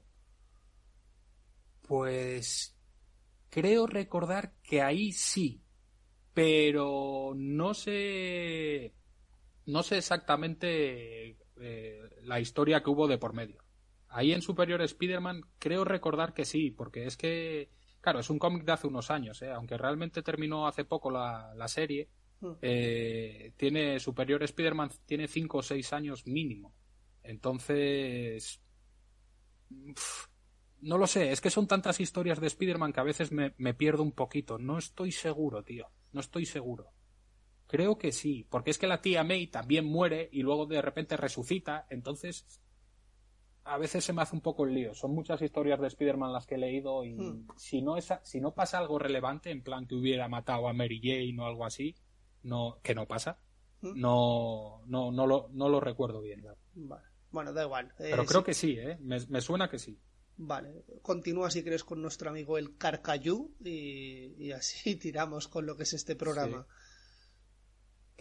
Pues 1.82 2.76
creo 3.50 3.86
recordar 3.88 4.54
que 4.64 4.82
ahí 4.82 5.12
sí, 5.12 5.62
pero 6.34 7.34
no 7.36 7.74
sé, 7.74 8.94
no 9.66 9.84
sé 9.84 9.98
exactamente 9.98 11.38
eh, 11.60 12.00
la 12.24 12.40
historia 12.40 12.82
que 12.82 12.90
hubo 12.90 13.08
de 13.08 13.18
por 13.18 13.34
medio. 13.34 13.64
Ahí 14.08 14.32
en 14.32 14.42
Superior 14.42 14.82
Spider-Man 14.82 15.42
creo 15.60 15.84
recordar 15.84 16.34
que 16.34 16.46
sí, 16.46 16.72
porque 16.72 17.06
es 17.06 17.18
que, 17.18 17.70
claro, 18.02 18.20
es 18.20 18.30
un 18.30 18.40
cómic 18.40 18.64
de 18.66 18.72
hace 18.74 18.88
unos 18.88 19.12
años, 19.12 19.42
¿eh? 19.42 19.52
aunque 19.52 19.78
realmente 19.78 20.22
terminó 20.24 20.68
hace 20.68 20.84
poco 20.86 21.10
la, 21.12 21.54
la 21.56 21.68
serie, 21.68 22.10
Hmm. 22.42 22.54
eh, 22.62 23.54
tiene 23.56 24.00
Superior 24.00 24.42
Spider-Man 24.42 24.90
tiene 25.06 25.28
5 25.28 25.60
o 25.60 25.64
6 25.64 25.94
años 25.94 26.26
mínimo. 26.26 26.74
Entonces, 27.24 28.62
no 30.82 30.98
lo 30.98 31.06
sé, 31.06 31.32
es 31.32 31.40
que 31.40 31.52
son 31.52 31.68
tantas 31.68 32.00
historias 32.00 32.40
de 32.40 32.48
Spider-Man 32.48 32.94
que 32.94 33.00
a 33.00 33.04
veces 33.04 33.32
me, 33.32 33.54
me 33.58 33.74
pierdo 33.76 34.02
un 34.02 34.12
poquito. 34.12 34.58
No 34.58 34.80
estoy 34.80 35.12
seguro, 35.12 35.64
tío. 35.64 35.88
No 36.14 36.20
estoy 36.22 36.46
seguro. 36.46 36.92
Creo 37.68 37.98
que 37.98 38.12
sí, 38.12 38.46
porque 38.50 38.72
es 38.72 38.78
que 38.80 38.88
la 38.88 39.02
tía 39.02 39.24
May 39.24 39.48
también 39.48 39.86
muere 39.86 40.28
y 40.32 40.42
luego 40.42 40.66
de 40.66 40.82
repente 40.82 41.16
resucita, 41.18 41.86
entonces 41.90 42.60
a 43.64 43.78
veces 43.78 44.04
se 44.04 44.14
me 44.14 44.22
hace 44.22 44.36
un 44.36 44.42
poco 44.42 44.66
el 44.66 44.74
lío. 44.74 44.94
Son 44.94 45.14
muchas 45.14 45.42
historias 45.42 45.80
de 45.80 45.88
Spider-Man 45.88 46.34
las 46.34 46.46
que 46.48 46.56
he 46.56 46.58
leído 46.58 47.04
y 47.04 47.14
Hmm. 47.16 47.48
si, 47.58 47.82
no 47.82 47.98
es, 47.98 48.12
si 48.24 48.42
no 48.42 48.54
pasa 48.54 48.78
algo 48.80 48.98
relevante, 49.00 49.52
en 49.52 49.62
plan 49.64 49.86
que 49.88 49.96
hubiera 49.96 50.28
matado 50.28 50.68
a 50.68 50.74
Mary 50.74 51.00
Jane 51.04 51.38
o 51.42 51.46
algo 51.46 51.66
así, 51.66 51.96
no, 52.44 52.80
que 52.84 52.96
no 52.96 53.08
pasa, 53.08 53.40
Hmm. 53.82 54.00
no, 54.00 54.82
no, 54.86 55.12
no, 55.12 55.28
lo, 55.28 55.50
no 55.54 55.70
lo 55.70 55.80
recuerdo 55.80 56.22
bien. 56.22 56.44
Vale. 56.76 57.04
Bueno, 57.32 57.54
da 57.54 57.64
igual. 57.64 57.88
Eh, 58.00 58.10
Pero 58.12 58.26
creo 58.26 58.42
sí. 58.42 58.46
que 58.46 58.54
sí, 58.54 58.72
¿eh? 58.78 58.98
Me, 59.02 59.18
me 59.28 59.42
suena 59.42 59.70
que 59.70 59.80
sí. 59.80 59.98
Vale, 60.38 60.84
continúa 61.02 61.52
si 61.52 61.62
quieres 61.62 61.84
con 61.84 62.02
nuestro 62.02 62.30
amigo 62.30 62.58
el 62.58 62.76
Carcayú 62.78 63.54
y, 63.64 64.34
y 64.44 64.52
así 64.54 64.96
tiramos 64.98 65.48
con 65.48 65.66
lo 65.66 65.76
que 65.78 65.84
es 65.84 65.94
este 65.94 66.16
programa. 66.16 66.66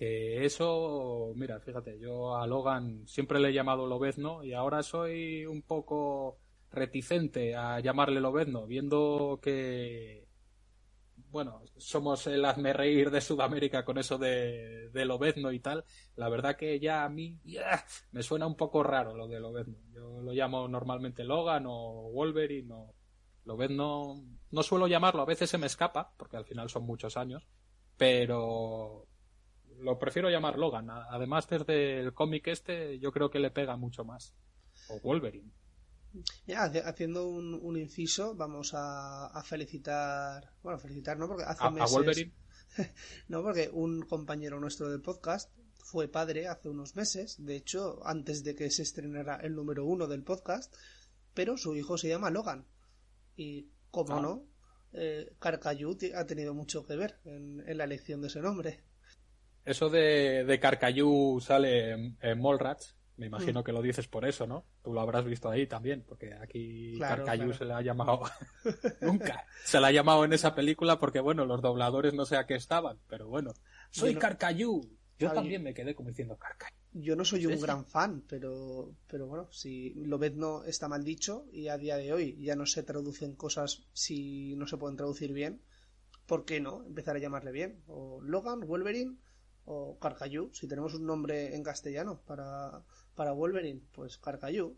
Que 0.01 0.47
eso, 0.47 1.35
mira, 1.37 1.61
fíjate, 1.61 1.99
yo 1.99 2.35
a 2.35 2.47
Logan 2.47 3.07
siempre 3.07 3.39
le 3.39 3.51
he 3.51 3.53
llamado 3.53 3.87
Lobezno 3.87 4.43
y 4.43 4.55
ahora 4.55 4.83
soy 4.83 5.45
un 5.45 5.61
poco 5.61 6.39
reticente 6.71 7.55
a 7.55 7.81
llamarle 7.81 8.19
Lobezno, 8.19 8.67
viendo 8.67 9.41
que 9.43 10.27
bueno, 11.31 11.61
somos 11.77 12.27
el 12.29 12.43
hazme 12.47 12.73
reír 12.73 13.11
de 13.11 13.21
Sudamérica 13.21 13.85
con 13.85 13.99
eso 13.99 14.17
de, 14.17 14.89
de 14.89 15.05
Lobezno 15.05 15.53
y 15.53 15.61
tal, 15.61 15.85
la 16.17 16.31
verdad 16.31 16.57
que 16.57 16.81
ya 16.81 17.05
a 17.05 17.11
mí 17.11 17.39
me 18.13 18.23
suena 18.23 18.47
un 18.47 18.57
poco 18.57 18.83
raro 18.83 19.15
lo 19.15 19.29
de 19.29 19.39
Lobezno. 19.39 19.77
Yo 19.93 20.23
lo 20.23 20.33
llamo 20.33 20.67
normalmente 20.67 21.25
Logan 21.25 21.67
o 21.67 22.11
Wolverine 22.11 22.73
o 22.73 22.95
Lobezno, 23.45 24.15
no 24.51 24.63
suelo 24.63 24.87
llamarlo, 24.87 25.21
a 25.21 25.27
veces 25.27 25.51
se 25.51 25.59
me 25.59 25.67
escapa, 25.67 26.15
porque 26.17 26.39
al 26.39 26.47
final 26.47 26.71
son 26.71 26.85
muchos 26.85 27.19
años, 27.19 27.47
pero 27.99 29.10
lo 29.81 29.99
prefiero 29.99 30.31
llamar 30.31 30.59
Logan. 30.59 30.89
Además, 30.91 31.49
desde 31.49 32.01
el 32.01 32.15
cómic 32.15 32.49
este, 32.49 32.99
yo 32.99 33.13
creo 33.13 33.31
que 33.31 33.39
le 33.39 33.51
pega 33.51 33.77
mucho 33.77 34.05
más. 34.05 34.35
O 34.89 35.01
Wolverine. 35.01 35.51
Ya, 36.47 36.65
haciendo 36.65 37.29
un, 37.29 37.77
inciso, 37.77 38.35
vamos 38.35 38.73
a, 38.75 39.43
felicitar. 39.45 40.53
Bueno, 40.63 40.79
felicitar, 40.79 41.19
¿no? 41.19 41.29
Porque 41.29 41.45
hace 41.45 41.65
¿A, 41.65 41.71
meses. 41.71 41.93
Wolverine? 41.93 42.33
no, 43.29 43.43
porque 43.43 43.71
un 43.73 44.03
compañero 44.03 44.59
nuestro 44.61 44.91
del 44.91 45.01
podcast 45.01 45.51
fue 45.77 46.09
padre 46.09 46.49
hace 46.49 46.69
unos 46.69 46.97
meses. 46.97 47.45
De 47.45 47.57
hecho, 47.57 48.01
antes 48.05 48.45
de 48.45 48.55
que 48.55 48.71
se 48.71 48.83
estrenara 48.83 49.37
el 49.37 49.55
número 49.55 49.85
uno 49.85 50.07
del 50.07 50.23
podcast. 50.23 50.75
Pero 51.35 51.57
su 51.57 51.77
hijo 51.77 51.97
se 51.97 52.09
llama 52.09 52.31
Logan. 52.31 52.67
Y, 53.37 53.69
como 53.91 54.17
ah. 54.17 54.21
no, 54.21 54.45
eh, 54.93 55.33
ha 55.41 56.27
tenido 56.27 56.55
mucho 56.55 56.85
que 56.85 56.97
ver 56.97 57.19
en, 57.25 57.65
la 57.77 57.85
elección 57.85 58.21
de 58.21 58.29
ese 58.29 58.41
nombre. 58.41 58.83
Eso 59.65 59.91
de, 59.91 60.45
de 60.45 60.61
Carcayú 60.61 61.41
sale 61.41 61.91
en, 61.91 62.19
en 62.21 62.41
Mallrats, 62.41 62.97
me 63.21 63.27
imagino 63.27 63.61
mm. 63.61 63.65
que 63.65 63.73
lo 63.73 63.83
dices 63.83 64.09
por 64.09 64.25
eso, 64.25 64.47
¿no? 64.47 64.65
Tú 64.83 64.95
lo 64.95 65.01
habrás 65.03 65.27
visto 65.27 65.51
ahí 65.51 65.67
también, 65.67 66.03
porque 66.09 66.33
aquí 66.33 66.99
Carcayú 66.99 67.53
se 67.53 67.67
le 67.67 67.75
ha 67.75 67.83
llamado 67.83 68.23
nunca. 69.03 69.45
Se 69.63 69.79
le 69.79 69.89
ha 69.89 69.93
llamado 69.93 70.25
en 70.25 70.33
esa 70.33 70.55
película 70.55 70.99
porque, 70.99 71.21
bueno, 71.21 71.45
los 71.45 71.61
dobladores 71.61 72.15
no 72.15 72.25
sé 72.25 72.39
a 72.39 72.47
qué 72.47 72.55
estaban, 72.55 72.99
pero 73.09 73.29
bueno. 73.29 73.53
Soy 73.91 74.15
Carcayú. 74.15 74.81
Yo 75.19 75.31
también 75.33 75.63
me 75.63 75.75
quedé 75.75 75.95
como 75.95 76.09
diciendo 76.09 76.39
Carcayú. 76.39 76.75
Yo 76.93 77.15
no 77.15 77.27
soy 77.27 77.45
un 77.45 77.61
gran 77.61 77.85
fan, 77.85 78.25
pero, 78.27 78.95
pero 79.07 79.27
bueno, 79.27 79.53
si 79.53 79.93
lo 79.97 80.19
ves 80.19 80.35
no 80.35 80.65
está 80.65 80.89
mal 80.89 81.05
dicho 81.05 81.45
y 81.53 81.69
a 81.69 81.77
día 81.77 81.99
de 81.99 82.15
hoy 82.15 82.43
ya 82.43 82.57
no 82.57 82.65
se 82.65 82.83
traducen 82.83 83.37
cosas 83.37 83.83
si 83.93 84.57
no 84.57 84.67
se 84.67 84.79
pueden 84.79 84.97
traducir 84.97 85.35
bien, 85.35 85.61
¿por 86.25 86.47
qué 86.47 86.59
no 86.59 86.85
empezar 86.87 87.17
a 87.17 87.21
llamarle 87.21 87.53
bien? 87.53 87.83
O 87.87 88.23
Logan, 88.23 88.61
Wolverine 88.61 89.19
o 89.73 89.97
Carcayú, 90.01 90.51
si 90.53 90.67
tenemos 90.67 90.95
un 90.95 91.07
nombre 91.07 91.55
en 91.55 91.63
castellano 91.63 92.21
para, 92.27 92.83
para 93.15 93.33
Wolverine, 93.33 93.81
pues 93.93 94.19
Carcayú. 94.19 94.77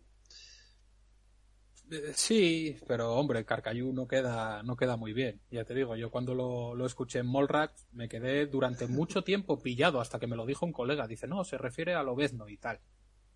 Eh, 1.91 2.13
sí, 2.15 2.77
pero 2.87 3.15
hombre, 3.15 3.47
Carcayú 3.47 3.95
no 3.95 4.07
queda, 4.07 4.63
no 4.63 4.77
queda 4.77 4.99
muy 4.99 5.15
bien. 5.15 5.41
Ya 5.51 5.65
te 5.65 5.75
digo, 5.75 5.97
yo 5.97 6.11
cuando 6.11 6.35
lo, 6.35 6.85
escuché 6.85 7.21
en 7.21 7.27
Molrat 7.27 7.73
me 7.93 8.07
quedé 8.07 8.47
durante 8.47 8.87
mucho 8.87 9.25
tiempo 9.25 9.63
pillado 9.63 9.99
hasta 9.99 10.19
que 10.19 10.27
me 10.27 10.37
lo 10.37 10.45
dijo 10.45 10.67
un 10.67 10.73
colega. 10.73 11.07
Dice, 11.07 11.27
no, 11.27 11.43
se 11.45 11.57
refiere 11.57 11.95
a 11.95 12.03
Lobezno 12.03 12.51
y 12.51 12.59
tal. 12.59 12.79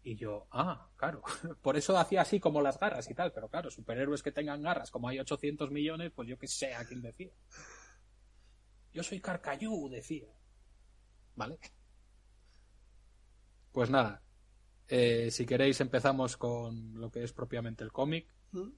Y 0.02 0.14
yo, 0.14 0.48
ah, 0.50 0.90
claro. 0.96 1.22
Por 1.62 1.78
eso 1.78 1.96
hacía 1.96 2.20
así 2.20 2.38
como 2.38 2.60
las 2.60 2.78
garras 2.78 3.10
y 3.10 3.14
tal. 3.14 3.32
Pero 3.32 3.48
claro, 3.48 3.70
superhéroes 3.70 4.22
que 4.22 4.30
tengan 4.30 4.60
garras, 4.60 4.90
como 4.90 5.08
hay 5.08 5.18
800 5.20 5.70
millones, 5.70 6.12
pues 6.14 6.28
yo 6.28 6.38
qué 6.38 6.48
sé 6.48 6.74
a 6.74 6.84
quién 6.84 7.00
decía. 7.00 7.30
Yo 8.92 9.02
soy 9.02 9.20
Carcayú, 9.20 9.88
decía. 9.88 10.35
¿Vale? 11.36 11.58
Pues 13.72 13.90
nada, 13.90 14.22
eh, 14.88 15.30
si 15.30 15.44
queréis 15.44 15.80
empezamos 15.80 16.36
con 16.36 16.98
lo 17.00 17.10
que 17.10 17.22
es 17.22 17.32
propiamente 17.32 17.84
el 17.84 17.92
cómic. 17.92 18.26
¿Mm? 18.52 18.70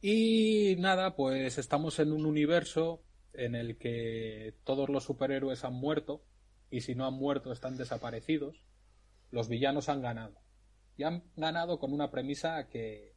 Y 0.00 0.76
nada, 0.78 1.16
pues 1.16 1.58
estamos 1.58 1.98
en 1.98 2.12
un 2.12 2.26
universo 2.26 3.02
en 3.32 3.54
el 3.54 3.78
que 3.78 4.54
todos 4.64 4.88
los 4.88 5.04
superhéroes 5.04 5.64
han 5.64 5.74
muerto 5.74 6.22
y 6.70 6.82
si 6.82 6.94
no 6.94 7.06
han 7.06 7.14
muerto 7.14 7.52
están 7.52 7.76
desaparecidos. 7.76 8.64
Los 9.30 9.48
villanos 9.48 9.88
han 9.88 10.02
ganado. 10.02 10.40
Y 10.96 11.02
han 11.02 11.24
ganado 11.36 11.78
con 11.78 11.92
una 11.92 12.10
premisa 12.10 12.68
que 12.68 13.14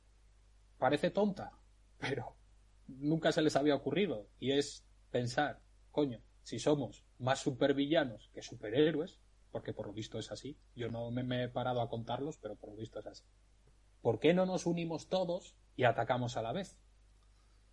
parece 0.77 1.11
tonta, 1.11 1.51
pero 1.99 2.35
nunca 2.87 3.31
se 3.31 3.41
les 3.41 3.55
había 3.55 3.75
ocurrido. 3.75 4.29
Y 4.39 4.53
es 4.53 4.85
pensar, 5.11 5.61
coño, 5.91 6.21
si 6.47 6.59
somos 6.59 7.03
más 7.19 7.41
supervillanos 7.41 8.29
que 8.33 8.41
superhéroes, 8.41 9.19
porque 9.51 9.73
por 9.73 9.87
lo 9.87 9.91
visto 9.91 10.17
es 10.17 10.31
así, 10.31 10.57
yo 10.77 10.89
no 10.89 11.11
me, 11.11 11.43
he 11.43 11.49
parado 11.49 11.81
a 11.81 11.89
contarlos, 11.89 12.37
pero 12.37 12.55
por 12.55 12.69
lo 12.69 12.77
visto 12.77 12.99
es 12.99 13.05
así. 13.05 13.25
¿Por 14.01 14.21
qué 14.21 14.33
no 14.33 14.45
nos 14.45 14.65
unimos 14.65 15.09
todos 15.09 15.57
y 15.75 15.83
atacamos 15.83 16.37
a 16.37 16.41
la 16.41 16.53
vez? 16.53 16.77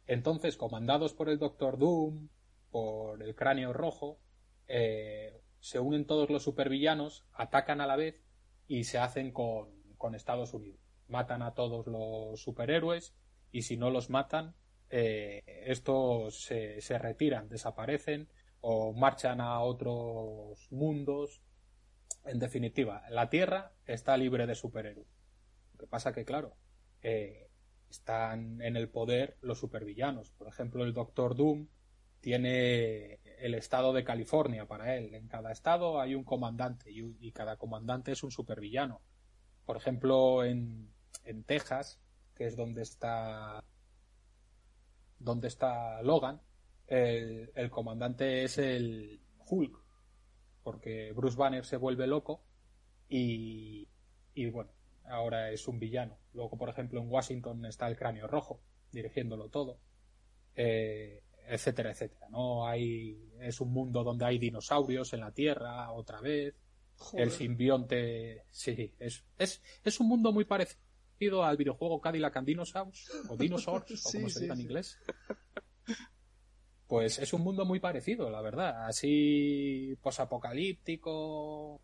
Entonces, 0.09 0.57
comandados 0.57 1.15
por 1.15 1.29
el 1.29 1.39
Doctor 1.39 1.79
Doom, 1.79 2.31
por 2.73 3.23
el 3.23 3.37
Cráneo 3.37 3.73
Rojo, 3.73 4.19
eh, 4.67 5.41
se 5.61 5.79
unen 5.79 6.05
todos 6.05 6.29
los 6.29 6.43
supervillanos, 6.43 7.25
atacan 7.33 7.81
a 7.81 7.87
la 7.87 7.95
vez 7.95 8.25
y 8.67 8.83
se 8.83 8.99
hacen 8.99 9.31
con, 9.31 9.73
Estados 10.17 10.53
Unidos. 10.53 10.81
Matan 11.07 11.43
a 11.43 11.55
todos 11.55 11.87
los 11.87 12.43
superhéroes 12.43 13.15
y 13.53 13.63
si 13.63 13.77
no 13.77 13.91
los 13.91 14.11
matan, 14.11 14.57
eh, 14.91 15.45
estos 15.65 16.43
se, 16.43 16.81
se 16.81 16.99
retiran, 16.99 17.49
desaparecen 17.49 18.29
o 18.67 18.95
marchan 18.95 19.43
a 19.43 19.61
otros 19.61 20.67
mundos 20.71 21.43
en 22.25 22.39
definitiva, 22.39 23.03
la 23.11 23.29
Tierra 23.29 23.73
está 23.85 24.17
libre 24.17 24.47
de 24.47 24.55
superhéroes. 24.55 25.07
Lo 25.73 25.79
que 25.79 25.87
pasa 25.87 26.13
que, 26.13 26.25
claro, 26.25 26.57
eh, 27.03 27.51
están 27.91 28.63
en 28.63 28.77
el 28.77 28.89
poder 28.89 29.37
los 29.43 29.59
supervillanos. 29.59 30.31
Por 30.31 30.49
ejemplo, 30.49 30.85
el 30.85 30.95
Doctor 30.95 31.37
Doom 31.37 31.69
tiene 32.21 33.21
el 33.39 33.55
estado 33.55 33.93
de 33.93 34.05
California 34.05 34.67
para 34.67 34.97
él. 34.97 35.15
En 35.15 35.29
cada 35.29 35.53
estado 35.53 36.01
hay 36.01 36.15
un 36.15 36.25
comandante 36.25 36.91
y, 36.91 37.31
cada 37.33 37.59
comandante 37.59 38.13
es 38.13 38.23
un 38.23 38.31
supervillano. 38.31 39.03
Por 39.67 39.77
ejemplo, 39.77 40.45
en, 40.45 40.91
en 41.25 41.45
Texas, 41.45 42.01
que 42.35 42.47
es 42.47 42.57
donde 42.57 42.83
está 42.83 43.63
donde 45.19 45.49
está 45.49 46.03
Logan, 46.03 46.41
el, 46.87 47.51
el 47.55 47.71
comandante 47.71 48.45
es 48.45 48.59
el 48.59 49.21
Hulk, 49.47 49.79
porque 50.63 51.13
Bruce 51.13 51.37
Banner 51.37 51.65
se 51.65 51.77
vuelve 51.77 52.07
loco 52.07 52.43
y, 53.09 53.89
y 54.35 54.51
bueno, 54.51 54.71
ahora 55.05 55.51
es 55.51 55.67
un 55.69 55.79
villano. 55.79 56.19
Luego, 56.33 56.57
por 56.57 56.69
ejemplo, 56.69 57.01
en 57.01 57.11
Washington 57.11 57.65
está 57.67 57.87
el 57.89 57.97
cráneo 57.97 58.27
rojo, 58.27 58.61
dirigiéndolo 58.93 59.49
todo, 59.49 59.79
eh, 60.57 61.23
etcétera, 61.47 61.91
etcétera. 61.91 62.29
No 62.31 62.67
hay, 62.67 63.31
es 63.41 63.61
un 63.61 63.73
mundo 63.73 64.03
donde 64.03 64.25
hay 64.25 64.39
dinosaurios 64.39 65.13
en 65.13 65.21
la 65.21 65.33
Tierra 65.33 65.91
otra 65.93 66.21
vez. 66.21 66.55
El 67.13 67.33
simbionte, 67.33 68.45
sí, 68.51 68.95
es, 69.01 69.25
es, 69.37 69.61
es 69.83 70.01
un 70.01 70.09
mundo 70.09 70.33
muy 70.33 70.45
parecido 70.45 71.43
al 71.43 71.57
videojuego 71.57 72.01
Cadillac 72.01 72.37
and 72.37 72.47
Dinosaurs, 72.47 73.11
o 73.29 73.37
Dinosaurs, 73.37 74.07
o 74.07 74.13
como 74.13 74.29
se 74.29 74.41
diga 74.41 74.55
en 74.55 74.61
inglés 74.61 74.99
pues 76.87 77.19
es 77.19 77.33
un 77.33 77.43
mundo 77.43 77.65
muy 77.65 77.81
parecido, 77.81 78.31
la 78.31 78.43
verdad. 78.43 78.87
Así 78.87 79.97
posapocalíptico. 80.03 81.81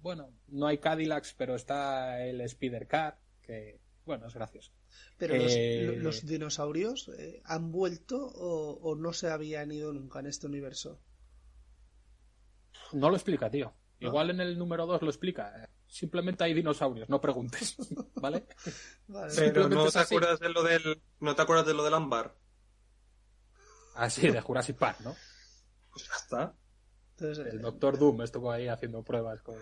Bueno, 0.00 0.32
no 0.48 0.66
hay 0.66 0.78
Cadillacs, 0.78 1.34
pero 1.34 1.54
está 1.54 2.24
el 2.24 2.40
Spider 2.40 2.88
Car, 2.88 3.18
que, 3.40 3.78
bueno, 4.04 4.26
es 4.26 4.34
gracioso. 4.34 4.72
Pero 5.16 5.36
los, 5.36 5.54
eh, 5.54 6.26
dinosaurios 6.26 7.10
eh, 7.16 7.40
han 7.44 7.70
vuelto 7.70 8.16
o, 8.18 8.94
no 8.96 9.12
se 9.12 9.30
habían 9.30 9.70
ido 9.70 9.92
nunca 9.92 10.20
en 10.20 10.26
este 10.26 10.46
universo. 10.46 11.00
No 12.92 13.08
lo 13.08 13.16
explica, 13.16 13.48
tío. 13.48 13.72
Igual 14.00 14.30
en 14.30 14.40
el 14.40 14.58
número 14.58 14.86
2 14.86 15.02
lo 15.02 15.08
explica. 15.08 15.68
Simplemente 15.86 16.42
hay 16.42 16.54
dinosaurios, 16.54 17.08
no 17.08 17.20
preguntes. 17.20 17.76
¿Vale? 18.16 18.44
Pero 19.36 19.68
no 19.68 19.88
te, 19.88 19.98
acuerdas 20.00 20.40
de 20.40 20.48
lo 20.48 20.64
del, 20.64 21.00
no 21.20 21.36
te 21.36 21.42
acuerdas 21.42 21.66
de 21.66 21.74
lo 21.74 21.84
del 21.84 21.94
ámbar. 21.94 22.34
Así, 23.94 24.30
de 24.30 24.40
Jurassic 24.40 24.76
Park, 24.76 25.00
¿no? 25.00 25.14
Pues 25.90 26.06
ya 26.06 26.14
está. 26.14 26.54
el 27.50 27.60
Doctor 27.60 27.98
Doom 27.98 28.22
estuvo 28.22 28.50
ahí 28.50 28.68
haciendo 28.68 29.02
pruebas 29.02 29.42
con... 29.42 29.56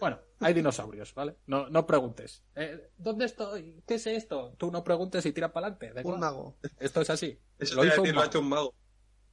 Bueno, 0.00 0.18
hay 0.40 0.54
dinosaurios, 0.54 1.14
¿vale? 1.14 1.36
No, 1.46 1.68
no 1.68 1.86
preguntes. 1.86 2.44
Eh, 2.54 2.90
¿Dónde 2.96 3.26
estoy? 3.26 3.82
¿Qué 3.86 3.94
es 3.94 4.06
esto? 4.06 4.54
Tú 4.58 4.70
no 4.70 4.82
preguntes 4.82 5.24
y 5.26 5.32
tira 5.32 5.52
para 5.52 5.68
adelante. 5.68 6.08
Un 6.08 6.20
mago. 6.20 6.56
Esto 6.78 7.00
es 7.00 7.10
así. 7.10 7.38
lo 7.74 7.84
hizo 7.84 8.02
un 8.02 8.48
mago. 8.48 8.74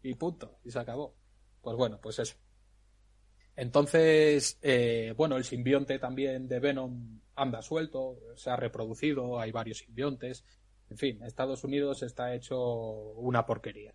Y 0.02 0.14
punto. 0.16 0.60
Y 0.64 0.72
se 0.72 0.80
acabó. 0.80 1.16
Pues 1.62 1.76
bueno, 1.76 2.00
pues 2.02 2.20
eso. 2.20 2.36
Entonces, 3.56 4.58
eh, 4.62 5.14
bueno, 5.18 5.36
el 5.36 5.44
simbionte 5.44 6.00
también 6.00 6.48
de 6.48 6.62
Venom 6.62 7.20
anda 7.36 7.62
suelto, 7.62 8.18
se 8.36 8.50
ha 8.50 8.56
reproducido, 8.56 9.38
hay 9.38 9.52
varios 9.52 9.80
simbiontes. 9.80 10.46
En 10.90 10.98
fin, 10.98 11.22
Estados 11.24 11.66
Unidos 11.66 12.02
está 12.02 12.34
hecho 12.34 12.58
una 12.58 13.46
porquería. 13.46 13.94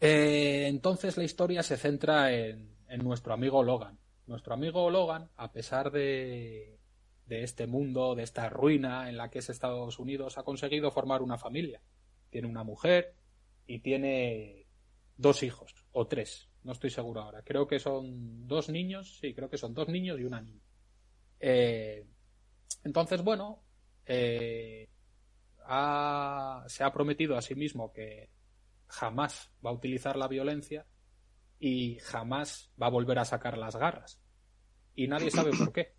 Eh, 0.00 0.66
entonces 0.68 1.16
la 1.16 1.24
historia 1.24 1.62
se 1.62 1.76
centra 1.76 2.32
en, 2.32 2.76
nuestro 3.02 3.32
amigo 3.34 3.62
Logan. 3.62 3.98
Nuestro 4.26 4.54
amigo 4.54 4.90
Logan, 4.90 5.30
a 5.36 5.52
pesar 5.52 5.90
de, 5.90 6.78
de 7.26 7.42
este 7.42 7.66
mundo, 7.66 8.14
de 8.14 8.22
esta 8.22 8.48
ruina 8.48 9.08
en 9.08 9.16
la 9.16 9.30
que 9.30 9.40
es 9.40 9.50
Estados 9.50 9.98
Unidos, 9.98 10.38
ha 10.38 10.42
conseguido 10.42 10.90
formar 10.90 11.22
una 11.22 11.38
familia. 11.38 11.80
Tiene 12.30 12.48
una 12.48 12.64
mujer 12.64 13.14
y 13.66 13.80
tiene 13.80 14.66
dos 15.16 15.42
hijos, 15.42 15.74
o 15.92 16.06
tres, 16.06 16.48
no 16.62 16.72
estoy 16.72 16.90
seguro 16.90 17.20
ahora. 17.20 17.42
Creo 17.42 17.66
que 17.66 17.78
son 17.78 18.46
dos 18.46 18.68
niños, 18.68 19.18
sí, 19.20 19.34
creo 19.34 19.50
que 19.50 19.58
son 19.58 19.74
dos 19.74 19.88
niños 19.88 20.18
y 20.18 20.24
una 20.24 20.40
niña. 20.40 20.62
Eh, 21.40 22.06
entonces, 22.84 23.22
bueno, 23.22 23.62
eh, 24.06 24.88
se 25.66 26.84
ha 26.84 26.92
prometido 26.92 27.36
a 27.36 27.42
sí 27.42 27.54
mismo 27.54 27.92
que 27.92 28.30
jamás 28.88 29.50
va 29.64 29.70
a 29.70 29.74
utilizar 29.74 30.16
la 30.16 30.28
violencia 30.28 30.86
y 31.58 31.98
jamás 32.00 32.72
va 32.80 32.86
a 32.86 32.90
volver 32.90 33.18
a 33.18 33.24
sacar 33.24 33.58
las 33.58 33.76
garras. 33.76 34.20
Y 34.94 35.08
nadie 35.08 35.30
sabe 35.30 35.50
por 35.56 35.72
qué. 35.72 35.94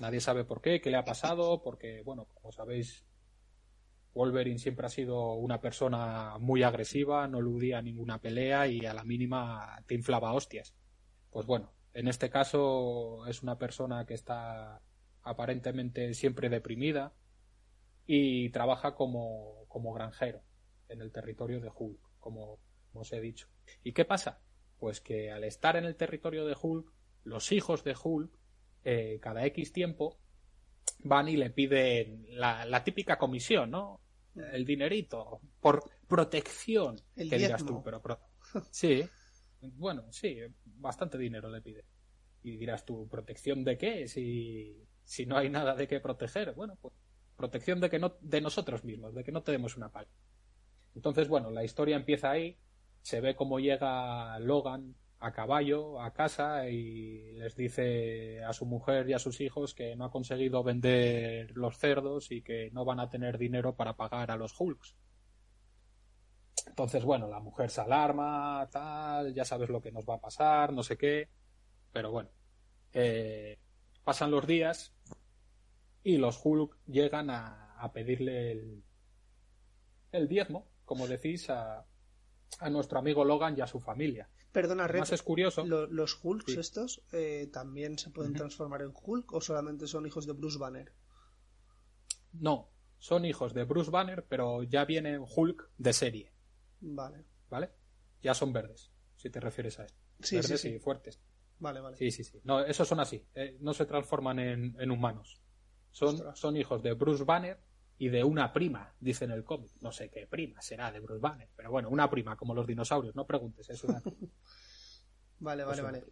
Nadie 0.00 0.20
sabe 0.20 0.44
por 0.44 0.60
qué, 0.60 0.80
qué 0.80 0.90
le 0.90 0.96
ha 0.96 1.04
pasado, 1.04 1.62
porque, 1.62 2.02
bueno, 2.02 2.28
como 2.34 2.52
sabéis, 2.52 3.04
Wolverine 4.14 4.58
siempre 4.58 4.86
ha 4.86 4.90
sido 4.90 5.34
una 5.34 5.60
persona 5.60 6.38
muy 6.38 6.62
agresiva, 6.62 7.26
no 7.28 7.38
eludía 7.38 7.82
ninguna 7.82 8.20
pelea 8.20 8.66
y 8.66 8.86
a 8.86 8.94
la 8.94 9.04
mínima 9.04 9.82
te 9.86 9.94
inflaba 9.94 10.32
hostias. 10.32 10.74
Pues 11.30 11.46
bueno, 11.46 11.72
en 11.92 12.08
este 12.08 12.30
caso 12.30 13.26
es 13.26 13.42
una 13.42 13.58
persona 13.58 14.06
que 14.06 14.14
está 14.14 14.80
aparentemente 15.22 16.14
siempre 16.14 16.48
deprimida 16.48 17.12
y 18.06 18.50
trabaja 18.50 18.94
como, 18.94 19.64
como 19.68 19.92
granjero 19.92 20.42
en 20.88 21.00
el 21.00 21.10
territorio 21.10 21.60
de 21.60 21.70
Hulk, 21.74 21.98
como, 22.24 22.58
os 22.94 23.12
he 23.12 23.20
dicho. 23.20 23.48
¿Y 23.82 23.92
qué 23.92 24.04
pasa? 24.04 24.40
Pues 24.78 25.00
que 25.00 25.30
al 25.30 25.44
estar 25.44 25.76
en 25.76 25.84
el 25.84 25.96
territorio 25.96 26.46
de 26.46 26.56
Hulk, 26.60 26.90
los 27.24 27.52
hijos 27.52 27.84
de 27.84 27.94
Hulk, 28.02 28.32
eh, 28.84 29.18
cada 29.20 29.44
X 29.46 29.72
tiempo, 29.72 30.18
van 31.00 31.28
y 31.28 31.36
le 31.36 31.50
piden 31.50 32.26
la, 32.30 32.64
la 32.64 32.82
típica 32.82 33.18
comisión, 33.18 33.70
¿no? 33.70 34.00
el 34.34 34.64
dinerito 34.64 35.40
por 35.60 35.84
protección, 36.08 37.00
el 37.16 37.30
que 37.30 37.38
dirás 37.38 37.64
tú, 37.64 37.82
pero 37.82 38.02
sí, 38.70 39.04
bueno, 39.60 40.04
sí, 40.10 40.38
bastante 40.64 41.18
dinero 41.18 41.48
le 41.48 41.60
pide. 41.60 41.84
Y 42.42 42.56
dirás 42.56 42.84
tú, 42.84 43.08
¿protección 43.08 43.64
de 43.64 43.78
qué? 43.78 44.06
Si, 44.06 44.86
si 45.02 45.24
no 45.24 45.38
hay 45.38 45.48
nada 45.48 45.74
de 45.74 45.88
qué 45.88 46.00
proteger. 46.00 46.52
Bueno, 46.54 46.76
pues 46.80 46.92
protección 47.36 47.80
de 47.80 47.88
que 47.88 47.98
no, 47.98 48.16
de 48.20 48.40
nosotros 48.40 48.84
mismos, 48.84 49.14
de 49.14 49.24
que 49.24 49.32
no 49.32 49.42
tenemos 49.42 49.76
una 49.76 49.90
pala. 49.90 50.08
Entonces, 50.94 51.28
bueno, 51.28 51.50
la 51.50 51.64
historia 51.64 51.96
empieza 51.96 52.30
ahí, 52.30 52.58
se 53.02 53.20
ve 53.20 53.34
cómo 53.34 53.58
llega 53.58 54.38
Logan 54.38 54.94
a 55.18 55.32
caballo 55.32 56.02
a 56.02 56.12
casa 56.12 56.68
y 56.68 57.32
les 57.32 57.56
dice 57.56 58.44
a 58.44 58.52
su 58.52 58.66
mujer 58.66 59.08
y 59.08 59.14
a 59.14 59.18
sus 59.18 59.40
hijos 59.40 59.74
que 59.74 59.96
no 59.96 60.04
ha 60.04 60.10
conseguido 60.10 60.62
vender 60.62 61.50
los 61.56 61.78
cerdos 61.78 62.30
y 62.30 62.42
que 62.42 62.70
no 62.72 62.84
van 62.84 63.00
a 63.00 63.08
tener 63.08 63.38
dinero 63.38 63.74
para 63.74 63.96
pagar 63.96 64.30
a 64.30 64.36
los 64.36 64.54
Hulks. 64.58 64.96
Entonces, 66.66 67.04
bueno, 67.04 67.28
la 67.28 67.40
mujer 67.40 67.70
se 67.70 67.80
alarma, 67.80 68.68
tal, 68.70 69.34
ya 69.34 69.44
sabes 69.44 69.70
lo 69.70 69.80
que 69.80 69.92
nos 69.92 70.04
va 70.04 70.14
a 70.14 70.20
pasar, 70.20 70.72
no 70.72 70.82
sé 70.82 70.96
qué, 70.96 71.28
pero 71.92 72.10
bueno, 72.10 72.30
eh, 72.92 73.58
pasan 74.04 74.30
los 74.30 74.46
días 74.46 74.94
y 76.02 76.18
los 76.18 76.38
Hulk 76.44 76.76
llegan 76.86 77.30
a, 77.30 77.74
a 77.78 77.92
pedirle 77.92 78.52
el, 78.52 78.84
el 80.12 80.28
diezmo, 80.28 80.66
como 80.84 81.06
decís, 81.06 81.50
a, 81.50 81.86
a 82.58 82.70
nuestro 82.70 82.98
amigo 82.98 83.24
Logan 83.24 83.56
y 83.56 83.60
a 83.60 83.66
su 83.66 83.80
familia. 83.80 84.28
Perdona, 84.52 84.86
Red, 84.86 85.02
es 85.10 85.22
curioso. 85.22 85.64
¿Los 85.64 86.18
Hulks 86.22 86.56
estos 86.56 87.02
eh, 87.12 87.48
también 87.52 87.98
se 87.98 88.10
pueden 88.10 88.34
transformar 88.34 88.82
en 88.82 88.92
Hulk 88.94 89.32
o 89.32 89.40
solamente 89.40 89.86
son 89.86 90.06
hijos 90.06 90.26
de 90.26 90.32
Bruce 90.32 90.58
Banner? 90.58 90.92
No, 92.34 92.70
son 92.98 93.24
hijos 93.24 93.52
de 93.52 93.64
Bruce 93.64 93.90
Banner, 93.90 94.24
pero 94.28 94.62
ya 94.62 94.84
vienen 94.84 95.24
Hulk 95.24 95.70
de 95.76 95.92
serie. 95.92 96.32
Vale. 96.80 97.24
¿Vale? 97.50 97.70
Ya 98.22 98.32
son 98.32 98.52
verdes, 98.52 98.92
si 99.16 99.28
te 99.28 99.40
refieres 99.40 99.78
a 99.80 99.86
esto. 99.86 100.00
Sí, 100.20 100.36
verdes 100.36 100.60
sí, 100.60 100.68
y 100.68 100.78
fuertes. 100.78 101.20
Vale, 101.58 101.80
vale. 101.80 101.96
Sí, 101.96 102.10
sí, 102.10 102.22
sí. 102.22 102.40
No, 102.44 102.64
esos 102.64 102.86
son 102.86 103.00
así. 103.00 103.26
Eh, 103.34 103.56
no 103.60 103.74
se 103.74 103.86
transforman 103.86 104.38
en, 104.38 104.90
humanos. 104.90 105.40
Son, 105.90 106.34
son 106.36 106.56
hijos 106.56 106.82
de 106.82 106.92
Bruce 106.94 107.24
Banner 107.24 107.58
y 107.98 108.08
de 108.08 108.24
una 108.24 108.52
prima, 108.52 108.92
dice 109.00 109.24
en 109.24 109.30
el 109.30 109.44
cómic. 109.44 109.72
No 109.80 109.92
sé 109.92 110.10
qué 110.10 110.26
prima 110.26 110.60
será 110.60 110.90
de 110.90 111.00
Bruce 111.00 111.20
Banner, 111.20 111.48
pero 111.54 111.70
bueno, 111.70 111.88
una 111.88 112.10
prima, 112.10 112.36
como 112.36 112.54
los 112.54 112.66
dinosaurios, 112.66 113.14
no 113.14 113.26
preguntes, 113.26 113.70
es 113.70 113.84
una... 113.84 114.02
vale, 115.40 115.64
vale, 115.64 115.82
vale. 115.82 116.04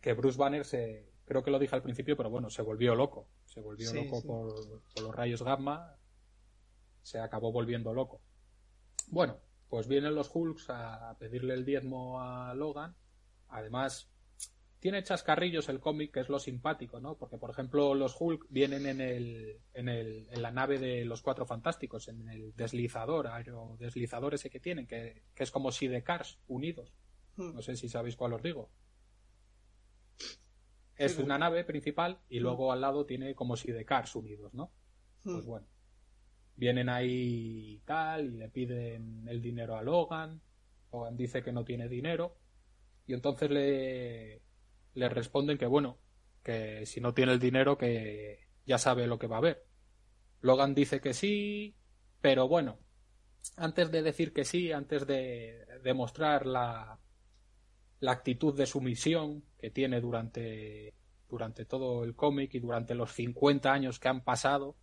Que 0.00 0.12
Bruce 0.12 0.38
Banner 0.38 0.64
se, 0.64 1.10
creo 1.24 1.42
que 1.42 1.50
lo 1.50 1.58
dije 1.58 1.74
al 1.74 1.82
principio, 1.82 2.16
pero 2.16 2.30
bueno, 2.30 2.50
se 2.50 2.62
volvió 2.62 2.94
loco, 2.94 3.28
se 3.44 3.60
volvió 3.60 3.92
loco 3.92 4.22
Por, 4.22 4.82
por, 4.94 5.02
los 5.02 5.14
rayos 5.14 5.42
gamma, 5.42 5.96
se 7.02 7.18
acabó 7.18 7.50
volviendo 7.50 7.92
loco. 7.92 8.20
Bueno, 9.08 9.38
pues 9.68 9.88
vienen 9.88 10.14
los 10.14 10.30
Hulks 10.32 10.70
a 10.70 11.16
pedirle 11.18 11.54
el 11.54 11.64
diezmo 11.64 12.20
a 12.20 12.54
Logan, 12.54 12.94
además 13.48 14.12
tiene 14.82 15.04
chascarrillos 15.04 15.68
el 15.68 15.78
cómic, 15.78 16.10
que 16.10 16.18
es 16.18 16.28
lo 16.28 16.40
simpático, 16.40 16.98
¿no? 16.98 17.16
Porque, 17.16 17.38
por 17.38 17.50
ejemplo, 17.50 17.94
los 17.94 18.16
Hulk 18.18 18.46
vienen 18.48 18.84
en, 18.86 19.00
el, 19.00 19.60
en, 19.74 19.88
el, 19.88 20.26
en 20.28 20.42
la 20.42 20.50
nave 20.50 20.80
de 20.80 21.04
los 21.04 21.22
Cuatro 21.22 21.46
Fantásticos, 21.46 22.08
en 22.08 22.28
el 22.28 22.52
deslizador, 22.56 23.28
aerodeslizador 23.28 24.34
ese 24.34 24.50
que 24.50 24.58
tienen, 24.58 24.88
que, 24.88 25.22
es 25.36 25.50
como 25.52 25.70
si 25.70 25.86
de 25.86 26.02
Cars 26.02 26.40
unidos. 26.48 26.92
Hmm. 27.36 27.54
No 27.54 27.62
sé 27.62 27.76
si 27.76 27.88
sabéis 27.88 28.16
cuál 28.16 28.32
os 28.32 28.42
digo. 28.42 28.70
Es 30.96 31.16
una 31.16 31.38
nave 31.38 31.62
principal 31.62 32.18
y 32.28 32.40
hmm. 32.40 32.42
luego 32.42 32.72
al 32.72 32.80
lado 32.80 33.06
tiene 33.06 33.36
como 33.36 33.56
si 33.56 33.70
de 33.70 33.84
Cars 33.84 34.16
unidos, 34.16 34.52
¿no? 34.52 34.72
Pues 35.22 35.44
hmm. 35.44 35.48
bueno. 35.48 35.66
Vienen 36.56 36.88
ahí 36.88 37.80
tal 37.84 38.34
y 38.34 38.36
le 38.36 38.48
piden 38.48 39.28
el 39.28 39.40
dinero 39.40 39.76
a 39.76 39.82
Logan. 39.82 40.42
Logan 40.92 41.16
dice 41.16 41.40
que 41.40 41.52
no 41.52 41.64
tiene 41.64 41.88
dinero. 41.88 42.36
Y 43.06 43.14
entonces 43.14 43.48
le, 43.48 44.42
le 44.94 45.08
responden 45.08 45.58
que 45.58 45.66
bueno, 45.66 45.98
que 46.42 46.86
si 46.86 47.00
no 47.00 47.14
tiene 47.14 47.32
el 47.32 47.38
dinero 47.38 47.78
que 47.78 48.46
ya 48.66 48.78
sabe 48.78 49.06
lo 49.06 49.18
que 49.18 49.26
va 49.26 49.36
a 49.36 49.38
haber. 49.38 49.64
Logan 50.40 50.74
dice 50.74 51.00
que 51.00 51.14
sí, 51.14 51.76
pero 52.20 52.48
bueno, 52.48 52.78
antes 53.56 53.90
de 53.90 54.02
decir 54.02 54.32
que 54.32 54.44
sí, 54.44 54.72
antes 54.72 55.06
de 55.06 55.66
demostrar 55.82 56.46
la, 56.46 56.98
la 58.00 58.12
actitud 58.12 58.54
de 58.56 58.66
sumisión 58.66 59.44
que 59.58 59.70
tiene 59.70 60.00
durante, 60.00 60.94
durante 61.28 61.64
todo 61.64 62.04
el 62.04 62.14
cómic 62.14 62.54
y 62.54 62.60
durante 62.60 62.94
los 62.94 63.12
50 63.12 63.72
años 63.72 63.98
que 63.98 64.08
han 64.08 64.22
pasado 64.22 64.76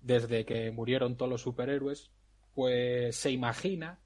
desde 0.00 0.44
que 0.44 0.70
murieron 0.70 1.16
todos 1.16 1.30
los 1.30 1.42
superhéroes, 1.42 2.10
pues 2.54 3.16
se 3.16 3.30
imagina 3.30 4.00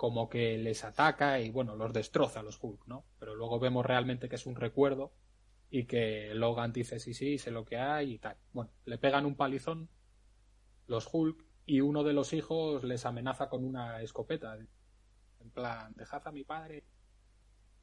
como 0.00 0.30
que 0.30 0.56
les 0.56 0.82
ataca 0.82 1.40
y 1.40 1.50
bueno, 1.50 1.76
los 1.76 1.92
destroza 1.92 2.42
los 2.42 2.58
Hulk, 2.58 2.86
¿no? 2.86 3.04
Pero 3.18 3.34
luego 3.34 3.58
vemos 3.60 3.84
realmente 3.84 4.30
que 4.30 4.36
es 4.36 4.46
un 4.46 4.56
recuerdo 4.56 5.12
y 5.68 5.84
que 5.84 6.32
Logan 6.32 6.72
dice 6.72 6.98
sí, 6.98 7.12
sí, 7.12 7.36
sé 7.36 7.50
lo 7.50 7.66
que 7.66 7.76
hay 7.76 8.14
y 8.14 8.18
tal. 8.18 8.38
Bueno, 8.54 8.70
le 8.86 8.96
pegan 8.96 9.26
un 9.26 9.36
palizón 9.36 9.90
los 10.86 11.06
Hulk 11.12 11.44
y 11.66 11.82
uno 11.82 12.02
de 12.02 12.14
los 12.14 12.32
hijos 12.32 12.82
les 12.82 13.04
amenaza 13.04 13.50
con 13.50 13.62
una 13.62 14.00
escopeta. 14.00 14.56
En 15.38 15.50
plan, 15.50 15.92
dejad 15.96 16.26
a 16.26 16.32
mi 16.32 16.44
padre, 16.44 16.82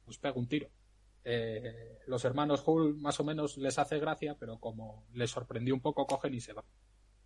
os 0.04 0.18
pego 0.18 0.40
un 0.40 0.48
tiro. 0.48 0.70
Eh, 1.22 2.00
los 2.08 2.24
hermanos 2.24 2.64
Hulk 2.66 2.96
más 2.96 3.20
o 3.20 3.24
menos 3.24 3.58
les 3.58 3.78
hace 3.78 4.00
gracia, 4.00 4.36
pero 4.40 4.58
como 4.58 5.06
les 5.12 5.30
sorprendió 5.30 5.72
un 5.72 5.80
poco, 5.80 6.04
cogen 6.04 6.34
y 6.34 6.40
se 6.40 6.52
van. 6.52 6.64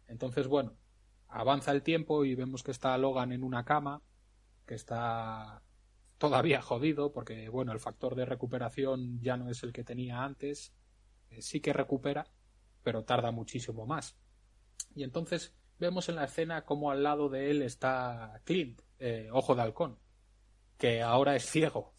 Entonces, 0.07 0.49
bueno, 0.49 0.77
avanza 1.29 1.73
el 1.73 1.83
tiempo 1.83 2.27
y 2.27 2.35
vemos 2.35 2.63
que 2.63 2.73
está 2.73 2.99
Logan 2.99 3.33
en 3.33 3.43
una 3.43 3.65
cama 3.65 4.03
que 4.73 4.77
está 4.77 5.63
todavía 6.17 6.63
jodido 6.63 7.13
porque, 7.13 7.51
bueno, 7.51 7.73
el 7.73 7.79
factor 7.79 8.15
de 8.15 8.25
recuperación 8.25 9.21
ya 9.21 9.37
no 9.37 9.51
es 9.51 9.63
el 9.65 9.71
que 9.71 9.85
tenía 9.85 10.25
antes. 10.25 10.73
Eh, 11.29 11.43
sí 11.43 11.61
que 11.61 11.75
recupera, 11.75 12.27
pero 12.83 13.05
tarda 13.05 13.33
muchísimo 13.33 13.85
más. 13.85 14.17
Y 14.95 15.03
entonces 15.03 15.55
vemos 15.79 16.09
en 16.09 16.17
la 16.17 16.25
escena 16.25 16.65
como 16.65 16.91
al 16.91 17.03
lado 17.03 17.29
de 17.29 17.51
él 17.51 17.61
está 17.61 18.41
Clint, 18.45 18.81
eh, 18.99 19.29
Ojo 19.31 19.55
de 19.55 19.61
Halcón, 19.61 19.99
que 20.79 21.03
ahora 21.03 21.37
es 21.37 21.45
ciego. 21.45 21.93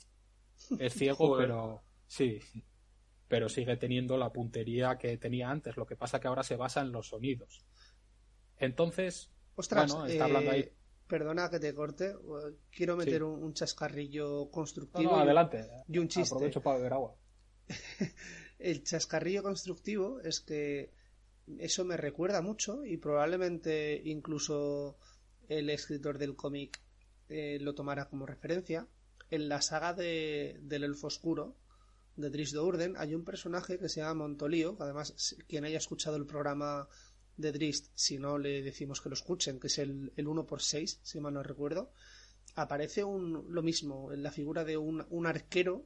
Es 0.79 0.93
ciego, 0.93 1.37
pero 1.37 1.83
sí, 2.07 2.39
pero 3.27 3.49
sigue 3.49 3.77
teniendo 3.77 4.17
la 4.17 4.33
puntería 4.33 4.97
que 4.97 5.15
tenía 5.19 5.51
antes. 5.51 5.77
Lo 5.77 5.85
que 5.85 5.95
pasa 5.95 6.19
que 6.19 6.27
ahora 6.27 6.41
se 6.41 6.55
basa 6.55 6.81
en 6.81 6.91
los 6.91 7.09
sonidos. 7.09 7.63
Entonces, 8.57 9.31
bueno, 9.55 10.07
está 10.07 10.25
hablando 10.25 10.49
ahí 10.49 10.61
eh, 10.61 10.73
Perdona 11.07 11.49
que 11.49 11.59
te 11.59 11.73
corte, 11.73 12.07
eh, 12.07 12.55
quiero 12.71 12.95
meter 12.95 13.23
un, 13.23 13.53
chascarrillo 13.53 14.49
constructivo. 14.49 15.11
No, 15.11 15.19
adelante. 15.19 15.67
Y 15.87 15.97
un 15.97 16.07
chiste. 16.07 16.33
Aprovecho 16.33 16.61
para 16.61 16.77
beber 16.77 16.93
agua. 16.93 17.15
el 18.59 18.83
chascarrillo 18.83 19.43
constructivo 19.43 20.19
es 20.21 20.39
que 20.39 20.91
eso 21.59 21.83
me 21.85 21.97
recuerda 21.97 22.41
mucho 22.41 22.85
y 22.85 22.97
probablemente 22.97 24.01
incluso 24.05 24.97
el 25.49 25.69
escritor 25.69 26.17
del 26.17 26.35
cómic 26.35 26.81
eh, 27.29 27.57
lo 27.59 27.75
tomara 27.75 28.05
como 28.05 28.25
referencia. 28.25 28.87
En 29.29 29.49
la 29.49 29.61
saga 29.61 29.93
de, 29.93 30.59
del 30.61 30.83
Elfo 30.83 31.07
Oscuro 31.07 31.55
de 32.15 32.29
Dries 32.29 32.53
Urden 32.53 32.95
hay 32.97 33.15
un 33.15 33.25
personaje 33.25 33.79
que 33.79 33.89
se 33.89 34.01
llama 34.01 34.25
Montolío, 34.25 34.77
que 34.77 34.83
además 34.83 35.35
quien 35.47 35.65
haya 35.65 35.77
escuchado 35.77 36.15
el 36.15 36.25
programa 36.25 36.87
de 37.37 37.51
Drist, 37.51 37.91
si 37.95 38.17
no 38.17 38.37
le 38.37 38.61
decimos 38.61 39.01
que 39.01 39.09
lo 39.09 39.15
escuchen, 39.15 39.59
que 39.59 39.67
es 39.67 39.79
el, 39.79 40.13
el 40.15 40.27
1x6, 40.27 40.99
si 41.01 41.19
mal 41.19 41.33
no 41.33 41.43
recuerdo, 41.43 41.91
aparece 42.55 43.03
un, 43.03 43.45
lo 43.49 43.63
mismo, 43.63 44.11
en 44.11 44.23
la 44.23 44.31
figura 44.31 44.63
de 44.63 44.77
un, 44.77 45.05
un 45.09 45.25
arquero 45.25 45.85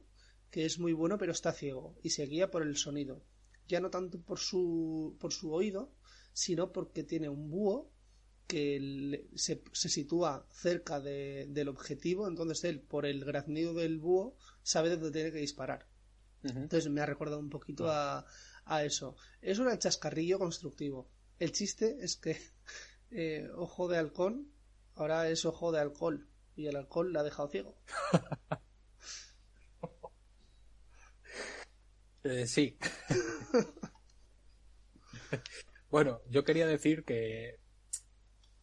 que 0.50 0.64
es 0.64 0.78
muy 0.78 0.92
bueno 0.92 1.18
pero 1.18 1.32
está 1.32 1.52
ciego 1.52 1.96
y 2.02 2.10
se 2.10 2.26
guía 2.26 2.50
por 2.50 2.62
el 2.62 2.76
sonido. 2.76 3.22
Ya 3.66 3.80
no 3.80 3.90
tanto 3.90 4.20
por 4.20 4.38
su, 4.38 5.16
por 5.20 5.32
su 5.32 5.52
oído, 5.52 5.92
sino 6.32 6.72
porque 6.72 7.04
tiene 7.04 7.28
un 7.28 7.50
búho 7.50 7.90
que 8.46 9.28
se, 9.34 9.62
se, 9.72 9.88
sitúa 9.90 10.46
cerca 10.50 11.00
de, 11.00 11.46
del 11.50 11.68
objetivo, 11.68 12.26
entonces 12.26 12.64
él, 12.64 12.80
por 12.80 13.04
el 13.04 13.22
graznido 13.22 13.74
del 13.74 13.98
búho, 13.98 14.36
sabe 14.62 14.88
dónde 14.88 15.10
tiene 15.10 15.32
que 15.32 15.38
disparar. 15.38 15.86
Entonces 16.42 16.88
me 16.90 17.02
ha 17.02 17.06
recordado 17.06 17.40
un 17.40 17.50
poquito 17.50 17.90
a, 17.90 18.24
a, 18.64 18.84
eso. 18.84 19.16
Es 19.42 19.58
un 19.58 19.76
chascarrillo 19.76 20.38
constructivo. 20.38 21.10
El 21.38 21.52
chiste 21.52 21.98
es 22.00 22.16
que 22.16 22.38
eh, 23.10 23.48
ojo 23.54 23.88
de 23.88 23.98
halcón 23.98 24.52
ahora 24.94 25.28
es 25.28 25.44
ojo 25.44 25.72
de 25.72 25.80
alcohol 25.80 26.28
y 26.56 26.66
el 26.66 26.76
alcohol 26.76 27.12
le 27.12 27.20
ha 27.20 27.22
dejado 27.22 27.48
ciego. 27.48 27.76
eh, 32.24 32.46
sí. 32.46 32.76
bueno, 35.90 36.20
yo 36.28 36.42
quería 36.42 36.66
decir 36.66 37.04
que 37.04 37.60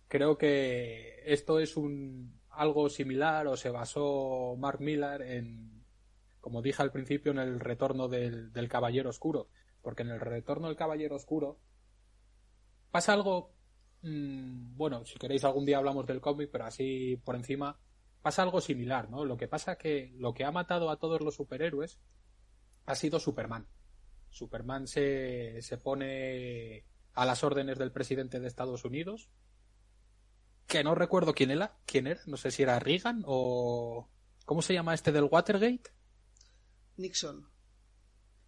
creo 0.10 0.38
que 0.38 1.24
esto 1.26 1.60
es 1.60 1.78
un 1.78 2.42
algo 2.50 2.90
similar 2.90 3.48
o 3.48 3.56
se 3.56 3.70
basó 3.70 4.58
Mark 4.58 4.82
Millar 4.82 5.22
en, 5.22 5.86
como 6.42 6.62
dije 6.62 6.82
al 6.82 6.92
principio, 6.92 7.32
en 7.32 7.40
el 7.40 7.62
retorno 7.62 8.10
del, 8.10 8.52
del 8.52 8.68
Caballero 8.68 9.10
Oscuro. 9.10 9.48
Porque 9.82 10.04
en 10.04 10.10
el 10.10 10.20
retorno 10.20 10.68
del 10.68 10.76
Caballero 10.76 11.16
Oscuro 11.16 11.60
pasa 12.96 13.12
algo, 13.12 13.54
mmm, 14.04 14.78
bueno, 14.78 15.04
si 15.04 15.20
queréis 15.20 15.44
algún 15.44 15.66
día 15.66 15.80
hablamos 15.80 16.08
del 16.08 16.22
cómic, 16.22 16.50
pero 16.50 16.64
así 16.64 17.22
por 17.26 17.36
encima, 17.36 17.78
pasa 18.22 18.42
algo 18.42 18.62
similar, 18.62 19.10
¿no? 19.10 19.26
Lo 19.26 19.36
que 19.36 19.50
pasa 19.50 19.78
que 19.78 20.14
lo 20.16 20.34
que 20.34 20.46
ha 20.46 20.52
matado 20.54 20.90
a 20.90 20.98
todos 20.98 21.20
los 21.20 21.36
superhéroes 21.36 22.00
ha 22.86 22.96
sido 22.96 23.20
Superman. 23.20 23.68
Superman 24.30 24.88
se, 24.88 25.62
se 25.62 25.78
pone 25.78 26.86
a 27.12 27.26
las 27.26 27.44
órdenes 27.44 27.78
del 27.78 27.92
presidente 27.92 28.40
de 28.40 28.48
Estados 28.48 28.86
Unidos, 28.86 29.30
que 30.66 30.82
no 30.86 30.96
recuerdo 30.96 31.34
quién 31.34 31.52
era, 31.52 31.78
quién 31.86 32.08
era, 32.08 32.22
no 32.28 32.38
sé 32.38 32.50
si 32.50 32.64
era 32.64 32.80
Reagan 32.80 33.24
o 33.26 34.08
¿cómo 34.46 34.62
se 34.62 34.74
llama 34.74 34.94
este 34.94 35.12
del 35.12 35.26
Watergate? 35.26 35.92
Nixon. 36.96 37.46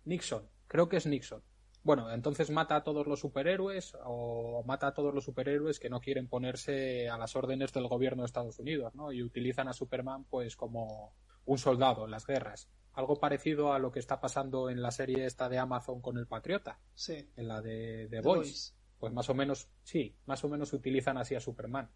Nixon, 0.06 0.50
creo 0.70 0.88
que 0.88 0.95
es 0.95 1.06
Nixon. 1.06 1.43
Bueno, 1.88 2.12
entonces 2.12 2.50
mata 2.52 2.76
a 2.76 2.84
todos 2.84 3.08
los 3.08 3.22
superhéroes 3.22 3.96
o 4.04 4.62
mata 4.66 4.88
a 4.88 4.94
todos 4.94 5.14
los 5.14 5.24
superhéroes 5.24 5.80
que 5.80 5.90
no 5.90 6.02
quieren 6.02 6.28
ponerse 6.28 7.08
a 7.08 7.18
las 7.18 7.38
órdenes 7.38 7.72
del 7.72 7.88
gobierno 7.88 8.24
de 8.24 8.26
Estados 8.26 8.60
Unidos, 8.60 8.94
¿no? 8.94 9.14
Y 9.14 9.24
utilizan 9.24 9.70
a 9.70 9.74
Superman 9.74 10.26
pues 10.26 10.58
como 10.58 11.14
un 11.46 11.58
soldado 11.58 12.04
en 12.04 12.12
las 12.12 12.28
guerras. 12.28 12.68
Algo 12.92 13.16
parecido 13.22 13.72
a 13.72 13.80
lo 13.80 13.90
que 13.94 14.00
está 14.00 14.20
pasando 14.20 14.70
en 14.70 14.82
la 14.82 14.92
serie 14.92 15.26
esta 15.26 15.48
de 15.48 15.60
Amazon 15.60 16.02
con 16.02 16.18
el 16.18 16.28
Patriota. 16.28 16.78
Sí. 16.94 17.32
En 17.38 17.48
la 17.48 17.62
de 17.62 18.08
The, 18.10 18.18
The 18.18 18.22
Voice. 18.22 18.50
Voice. 18.50 18.74
Pues 19.00 19.14
más 19.14 19.30
o 19.30 19.34
menos, 19.34 19.70
sí, 19.84 20.14
más 20.26 20.44
o 20.44 20.50
menos 20.50 20.74
utilizan 20.74 21.18
así 21.18 21.36
a 21.36 21.40
Superman. 21.40 21.90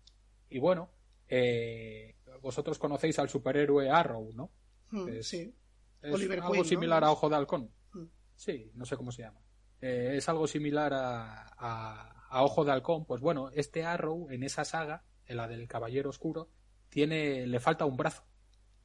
Y 0.49 0.59
bueno, 0.59 0.89
eh, 1.27 2.15
vosotros 2.41 2.79
conocéis 2.79 3.19
al 3.19 3.27
superhéroe 3.27 3.89
Arrow, 3.89 4.31
¿no? 4.35 4.51
Hmm, 4.91 5.09
Es- 5.09 5.27
sí. 5.27 5.53
Es 6.01 6.13
Oliver 6.13 6.39
algo 6.39 6.51
Queen, 6.53 6.63
¿no? 6.63 6.69
similar 6.69 7.03
a 7.03 7.11
Ojo 7.11 7.27
de 7.27 7.35
Halcón. 7.35 7.71
Hmm. 7.91 8.05
Sí, 8.35 8.71
no 8.75 8.85
sé 8.85 8.95
cómo 8.95 9.11
se 9.11 9.23
llama. 9.23 9.41
Eh, 9.81 10.13
es 10.17 10.29
algo 10.29 10.47
similar 10.47 10.93
a, 10.93 11.47
a- 11.57 12.27
a 12.29 12.43
Ojo 12.43 12.63
de 12.63 12.71
Halcón. 12.71 13.05
Pues 13.05 13.21
bueno, 13.21 13.49
este 13.53 13.83
Arrow 13.83 14.29
en 14.29 14.43
esa 14.43 14.63
saga, 14.63 15.03
en 15.25 15.37
la 15.37 15.47
del 15.47 15.67
Caballero 15.67 16.09
Oscuro, 16.09 16.49
tiene, 16.89 17.45
le 17.47 17.59
falta 17.59 17.85
un 17.85 17.97
brazo. 17.97 18.23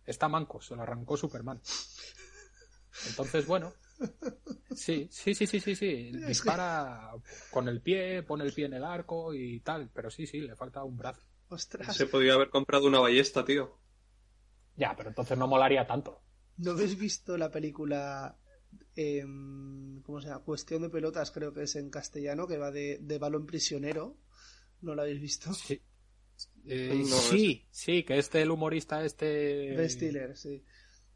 Está 0.05 0.29
manco, 0.29 0.61
se 0.61 0.75
lo 0.77 0.83
arrancó 0.83 1.17
Superman. 1.17 1.61
Entonces, 3.09 3.47
bueno. 3.47 3.73
Sí, 4.75 5.09
sí, 5.11 5.35
sí, 5.35 5.47
sí, 5.47 5.61
sí, 5.61 5.75
sí. 5.75 6.13
Dispara 6.27 7.11
con 7.51 7.69
el 7.69 7.81
pie, 7.81 8.23
pone 8.23 8.45
el 8.45 8.53
pie 8.53 8.67
en 8.67 8.75
el 8.75 8.85
arco 8.85 9.35
y 9.35 9.61
tal. 9.61 9.91
Pero 9.93 10.11
sí, 10.11 10.27
sí, 10.27 10.41
le 10.41 10.55
falta 10.57 10.83
un 10.85 10.97
brazo. 10.97 11.23
Ostras, 11.49 11.97
Se 11.97 12.07
podía 12.07 12.35
haber 12.35 12.51
comprado 12.51 12.87
una 12.87 13.01
ballesta, 13.01 13.45
tío. 13.45 13.79
Ya, 14.77 14.95
pero 14.97 15.09
entonces 15.11 15.37
no 15.39 15.47
molaría 15.47 15.87
tanto. 15.87 16.21
¿no 16.59 16.73
habéis 16.73 16.99
visto 16.99 17.37
la 17.37 17.51
película 17.51 18.37
em, 18.97 20.03
¿cómo 20.03 20.21
se 20.21 20.29
llama? 20.29 20.43
Cuestión 20.45 20.83
de 20.83 20.89
pelotas, 20.91 21.31
creo 21.31 21.53
que 21.53 21.63
es 21.65 21.77
en 21.77 21.91
castellano, 21.91 22.47
que 22.47 22.57
va 22.59 22.71
de, 22.71 22.99
de 23.01 23.19
balón 23.19 23.47
prisionero? 23.47 24.17
¿No 24.81 24.95
la 24.95 25.03
habéis 25.03 25.21
visto? 25.21 25.53
Sí. 25.55 25.81
Eh, 26.67 27.05
No, 27.09 27.17
sí, 27.17 27.67
sí, 27.71 28.03
que 28.03 28.19
este 28.19 28.43
el 28.43 28.51
humorista 28.51 29.05
este. 29.05 29.75
Ben 29.77 29.89
Stiller, 29.89 30.37
sí. 30.37 30.63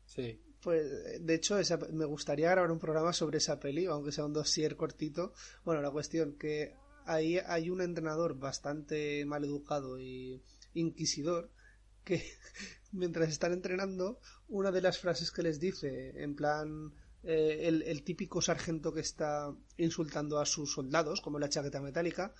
Sí. 0.07 0.41
Pues, 0.63 1.25
de 1.25 1.35
hecho, 1.35 1.59
esa- 1.59 1.79
me 1.93 2.05
gustaría 2.05 2.51
grabar 2.51 2.71
un 2.71 2.79
programa 2.79 3.13
sobre 3.13 3.39
esa 3.39 3.59
peli, 3.59 3.87
aunque 3.87 4.13
sea 4.13 4.27
un 4.27 4.33
dossier 4.33 4.77
cortito. 4.77 5.33
Bueno, 5.65 5.81
la 5.83 5.91
cuestión 5.91 6.35
que 6.39 6.75
ahí 7.07 7.39
hay 7.39 7.71
un 7.71 7.81
entrenador 7.81 8.39
bastante 8.39 9.25
mal 9.25 9.43
educado 9.45 9.99
y 9.99 10.43
inquisidor 10.75 11.51
que 12.05 12.23
mientras 12.93 13.29
están 13.31 13.53
entrenando, 13.53 14.21
una 14.49 14.71
de 14.71 14.83
las 14.83 14.99
frases 14.99 15.31
que 15.31 15.43
les 15.43 15.59
dice, 15.61 16.23
en 16.23 16.35
plan, 16.37 16.93
eh, 17.23 17.61
el, 17.69 17.83
el 17.83 18.03
típico 18.03 18.41
sargento 18.41 18.93
que 18.93 19.01
está 19.01 19.55
insultando 19.77 20.39
a 20.39 20.47
sus 20.47 20.73
soldados, 20.73 21.21
como 21.21 21.39
la 21.39 21.49
chaqueta 21.49 21.81
metálica, 21.81 22.35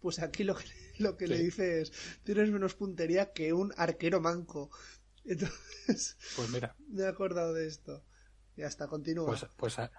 pues 0.00 0.18
aquí 0.20 0.44
lo 0.44 0.54
que, 0.56 0.64
lo 0.98 1.16
que 1.16 1.26
le 1.26 1.38
dice 1.38 1.80
es, 1.82 1.92
tienes 2.24 2.50
menos 2.50 2.74
puntería 2.74 3.32
que 3.32 3.52
un 3.52 3.72
arquero 3.76 4.20
manco. 4.20 4.70
Entonces, 5.24 6.16
Pues 6.36 6.50
mira, 6.50 6.76
me 6.88 7.02
he 7.02 7.06
acordado 7.08 7.52
de 7.52 7.66
esto. 7.66 8.04
Y 8.56 8.62
hasta 8.62 8.86
continúa. 8.86 9.26
pues, 9.26 9.46
pues, 9.56 9.78
a- 9.78 9.90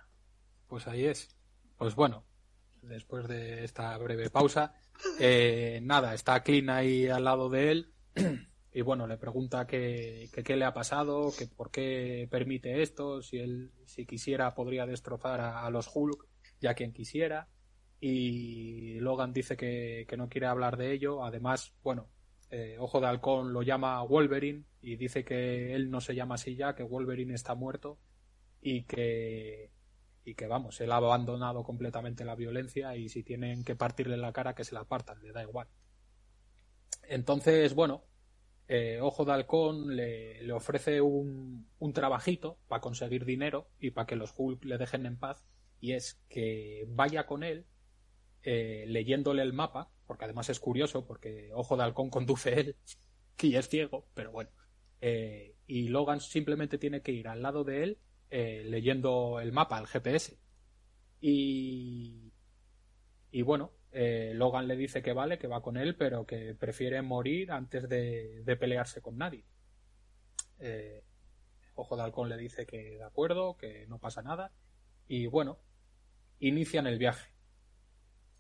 pues 0.67 0.88
ahí 0.88 1.05
es. 1.05 1.29
Pues 1.77 1.95
bueno, 1.95 2.25
después 2.81 3.27
de 3.27 3.63
esta 3.63 3.97
breve 3.97 4.29
pausa, 4.29 4.73
eh, 5.19 5.79
nada, 5.83 6.13
está 6.13 6.41
Clean 6.43 6.69
ahí 6.69 7.07
al 7.07 7.23
lado 7.25 7.49
de 7.49 7.71
él 7.71 7.93
y 8.74 8.82
bueno, 8.82 9.07
le 9.07 9.18
pregunta 9.18 9.65
que 9.65 10.30
qué 10.32 10.55
le 10.55 10.65
ha 10.65 10.74
pasado, 10.74 11.32
que 11.38 11.47
por 11.47 11.72
qué 11.72 12.28
permite 12.30 12.82
esto, 12.82 13.22
si 13.22 13.38
él, 13.38 13.72
si 13.86 14.05
quisiera, 14.05 14.53
podría 14.53 14.86
destrozar 14.86 15.39
a, 15.39 15.65
a 15.65 15.70
los 15.70 15.89
Hulk 15.93 16.28
y 16.59 16.68
a 16.68 16.74
quien 16.74 16.93
quisiera. 16.93 17.47
Y 17.99 18.99
Logan 18.99 19.34
dice 19.34 19.57
que, 19.57 20.05
que 20.07 20.18
no 20.18 20.30
quiere 20.30 20.47
hablar 20.47 20.78
de 20.78 20.93
ello. 20.93 21.24
Además, 21.24 21.74
bueno, 21.84 22.09
eh, 22.49 22.78
Ojo 22.80 23.01
de 23.01 23.07
Halcón 23.07 23.51
lo 23.51 23.61
llama 23.61 24.01
Wolverine 24.03 24.63
y 24.82 24.95
dice 24.95 25.26
que 25.26 25.74
él 25.74 25.89
no 25.89 25.99
se 25.99 26.15
llama 26.15 26.36
así 26.36 26.55
ya, 26.55 26.76
que 26.76 26.84
Wolverine 26.84 27.34
está 27.34 27.55
muerto 27.55 27.97
y 28.61 28.84
que 28.84 29.72
y 30.24 30.36
que 30.36 30.45
vamos, 30.45 30.82
él 30.82 30.91
ha 30.91 30.97
abandonado 30.97 31.63
completamente 31.63 32.26
la 32.26 32.36
violencia 32.36 32.97
y 32.97 33.07
si 33.07 33.24
tienen 33.24 33.63
que 33.63 33.78
partirle 33.78 34.18
la 34.18 34.34
cara 34.34 34.53
que 34.53 34.65
se 34.65 34.76
la 34.76 34.84
partan, 34.84 35.22
le 35.24 35.32
da 35.32 35.41
igual. 35.41 35.70
Entonces, 37.03 37.74
bueno, 37.74 38.03
eh, 38.68 38.99
Ojo 39.01 39.24
de 39.24 39.32
Halcón 39.32 39.95
le, 39.95 40.51
ofrece 40.51 40.99
un, 41.01 41.68
un 41.80 41.93
trabajito 41.93 42.57
para 42.68 42.82
conseguir 42.82 43.24
dinero 43.24 43.68
y 43.80 43.91
para 43.91 44.05
que 44.07 44.15
los 44.15 44.34
Hulk 44.36 44.65
le 44.65 44.78
dejen 44.78 45.05
en 45.05 45.18
paz 45.18 45.45
y 45.80 45.93
es 45.93 46.22
que 46.28 46.86
vaya 46.89 47.26
con 47.26 47.43
él 47.43 47.65
eh, 48.43 48.86
leyéndole 48.88 49.41
el 49.41 49.53
mapa, 49.53 49.89
porque 50.05 50.26
además 50.26 50.49
es 50.49 50.59
curioso 50.59 51.05
porque 51.05 51.51
Ojo 51.53 51.78
de 51.78 51.84
Halcón 51.84 52.09
conduce 52.09 52.59
él 52.59 52.76
y 53.41 53.55
es 53.55 53.70
ciego, 53.70 54.07
pero 54.13 54.32
bueno. 54.32 54.49
Eh, 54.99 55.55
y 55.68 55.89
Logan 55.89 56.20
simplemente 56.20 56.78
tiene 56.78 57.01
que 57.01 57.11
ir 57.11 57.28
al 57.28 57.41
lado 57.41 57.63
de 57.63 57.84
él 57.84 57.99
leyendo 58.30 59.39
el 59.39 59.53
mapa, 59.53 59.80
el 59.80 59.88
GPS. 59.88 60.38
Y, 61.22 62.34
y 63.32 63.41
bueno, 63.41 63.72
eh, 63.99 64.31
Logan 64.35 64.67
le 64.67 64.75
dice 64.75 65.01
que 65.01 65.11
vale, 65.11 65.39
que 65.39 65.47
va 65.47 65.63
con 65.63 65.75
él, 65.75 65.95
pero 65.95 66.23
que 66.23 66.53
prefiere 66.53 67.01
morir 67.01 67.51
antes 67.51 67.89
de, 67.89 68.57
pelearse 68.59 69.01
con 69.01 69.17
nadie. 69.17 69.43
Eh, 70.59 71.03
Ojo 71.73 71.97
de 71.97 72.03
Halcón 72.03 72.29
le 72.29 72.37
dice 72.37 72.67
que 72.67 72.97
de 72.97 73.03
acuerdo, 73.03 73.57
que 73.57 73.87
no 73.87 73.97
pasa 73.97 74.21
nada. 74.21 74.51
Y 75.07 75.25
bueno, 75.25 75.57
inician 76.39 76.85
el 76.85 76.99
viaje. 76.99 77.31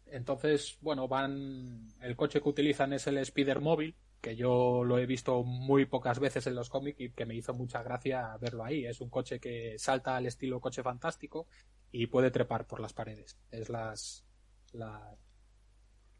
Entonces, 0.05 0.77
bueno, 0.81 1.07
van. 1.07 1.87
El 2.01 2.15
coche 2.15 2.39
que 2.39 2.49
utilizan 2.49 2.93
es 2.93 3.07
el 3.07 3.17
Spider 3.17 3.59
Móvil, 3.59 3.95
que 4.21 4.35
yo 4.35 4.83
lo 4.83 4.99
he 4.99 5.07
visto 5.07 5.41
muy 5.43 5.85
pocas 5.85 6.19
veces 6.19 6.45
en 6.45 6.53
los 6.53 6.69
cómics 6.69 7.01
y 7.01 7.09
que 7.09 7.25
me 7.25 7.33
hizo 7.33 7.55
mucha 7.55 7.81
gracia 7.81 8.37
verlo 8.37 8.63
ahí. 8.63 8.85
Es 8.85 9.01
un 9.01 9.09
coche 9.09 9.39
que 9.39 9.79
salta 9.79 10.17
al 10.17 10.27
estilo 10.27 10.61
coche 10.61 10.83
fantástico 10.83 11.47
y 11.91 12.05
puede 12.05 12.29
trepar 12.29 12.67
por 12.67 12.79
las 12.79 12.93
paredes. 12.93 13.39
Es 13.49 13.69
las. 13.69 14.23
las, 14.73 15.26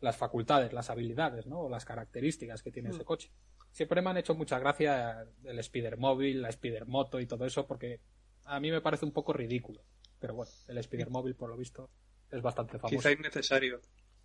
las 0.01 0.17
facultades, 0.17 0.73
las 0.73 0.89
habilidades, 0.89 1.47
¿no? 1.47 1.61
O 1.61 1.69
las 1.69 1.85
características 1.85 2.61
que 2.63 2.71
tiene 2.71 2.89
ese 2.89 3.03
coche. 3.05 3.31
Siempre 3.71 4.01
me 4.01 4.09
han 4.09 4.17
hecho 4.17 4.35
mucha 4.35 4.59
gracia 4.59 5.25
el 5.43 5.59
Spider 5.59 5.97
Móvil, 5.97 6.41
la 6.41 6.49
Spider 6.49 6.85
Moto 6.85 7.19
y 7.19 7.25
todo 7.27 7.45
eso, 7.45 7.65
porque 7.67 7.99
a 8.45 8.59
mí 8.59 8.71
me 8.71 8.81
parece 8.81 9.05
un 9.05 9.11
poco 9.11 9.33
ridículo. 9.33 9.81
Pero 10.19 10.33
bueno, 10.35 10.51
el 10.67 10.77
Spider 10.79 11.09
Móvil, 11.09 11.35
por 11.35 11.49
lo 11.49 11.57
visto, 11.57 11.89
es 12.31 12.41
bastante 12.41 12.79
famoso. 12.79 12.95
Quizá 12.97 13.11
innecesario. 13.11 13.79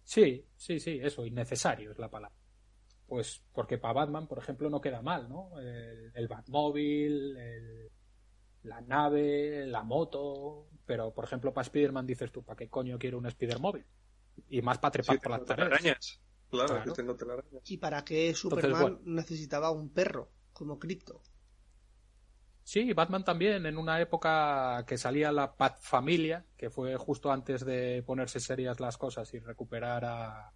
Sí, 0.04 0.46
sí, 0.56 0.80
sí, 0.80 0.98
eso, 1.02 1.24
innecesario 1.26 1.90
es 1.92 1.98
la 1.98 2.08
palabra. 2.10 2.36
pues 3.06 3.42
porque 3.52 3.76
para 3.78 3.92
Batman, 3.94 4.26
por 4.26 4.38
ejemplo, 4.38 4.70
no 4.70 4.80
queda 4.80 5.02
mal, 5.02 5.28
¿no? 5.28 5.58
El, 5.60 6.10
el 6.14 6.28
Batmóvil, 6.28 7.36
el- 7.36 7.90
la 8.62 8.80
nave, 8.80 9.66
la 9.66 9.82
moto, 9.82 10.68
pero 10.86 11.12
por 11.12 11.24
ejemplo 11.24 11.52
para 11.52 11.64
Spider-Man 11.64 12.06
dices 12.06 12.30
tú, 12.32 12.42
¿para 12.44 12.56
qué 12.56 12.68
coño 12.68 12.98
quiero 12.98 13.18
un 13.18 13.26
Spider-Móvil? 13.26 13.84
Y 14.48 14.62
más 14.62 14.78
para 14.78 14.92
trepar 14.92 15.16
Sí, 15.16 15.20
por 15.22 15.30
las 15.32 15.44
telarañas. 15.44 16.20
Claro, 16.50 16.68
Claro. 16.68 16.92
que 16.92 16.96
tengo 16.96 17.16
telarañas. 17.16 17.62
¿Y 17.70 17.76
para 17.78 18.04
qué 18.04 18.34
Superman 18.34 18.80
bueno. 18.82 19.00
necesitaba 19.04 19.70
un 19.70 19.90
perro 19.92 20.30
como 20.52 20.78
Crypto? 20.78 21.22
Sí, 22.64 22.92
Batman 22.92 23.24
también, 23.24 23.66
en 23.66 23.76
una 23.76 24.00
época 24.00 24.84
que 24.86 24.96
salía 24.96 25.32
la 25.32 25.54
Bat 25.58 25.78
Familia, 25.80 26.46
que 26.56 26.70
fue 26.70 26.96
justo 26.96 27.32
antes 27.32 27.64
de 27.64 28.02
ponerse 28.06 28.38
serias 28.38 28.78
las 28.78 28.96
cosas 28.96 29.32
y 29.34 29.40
recuperar 29.40 30.04
a 30.04 30.52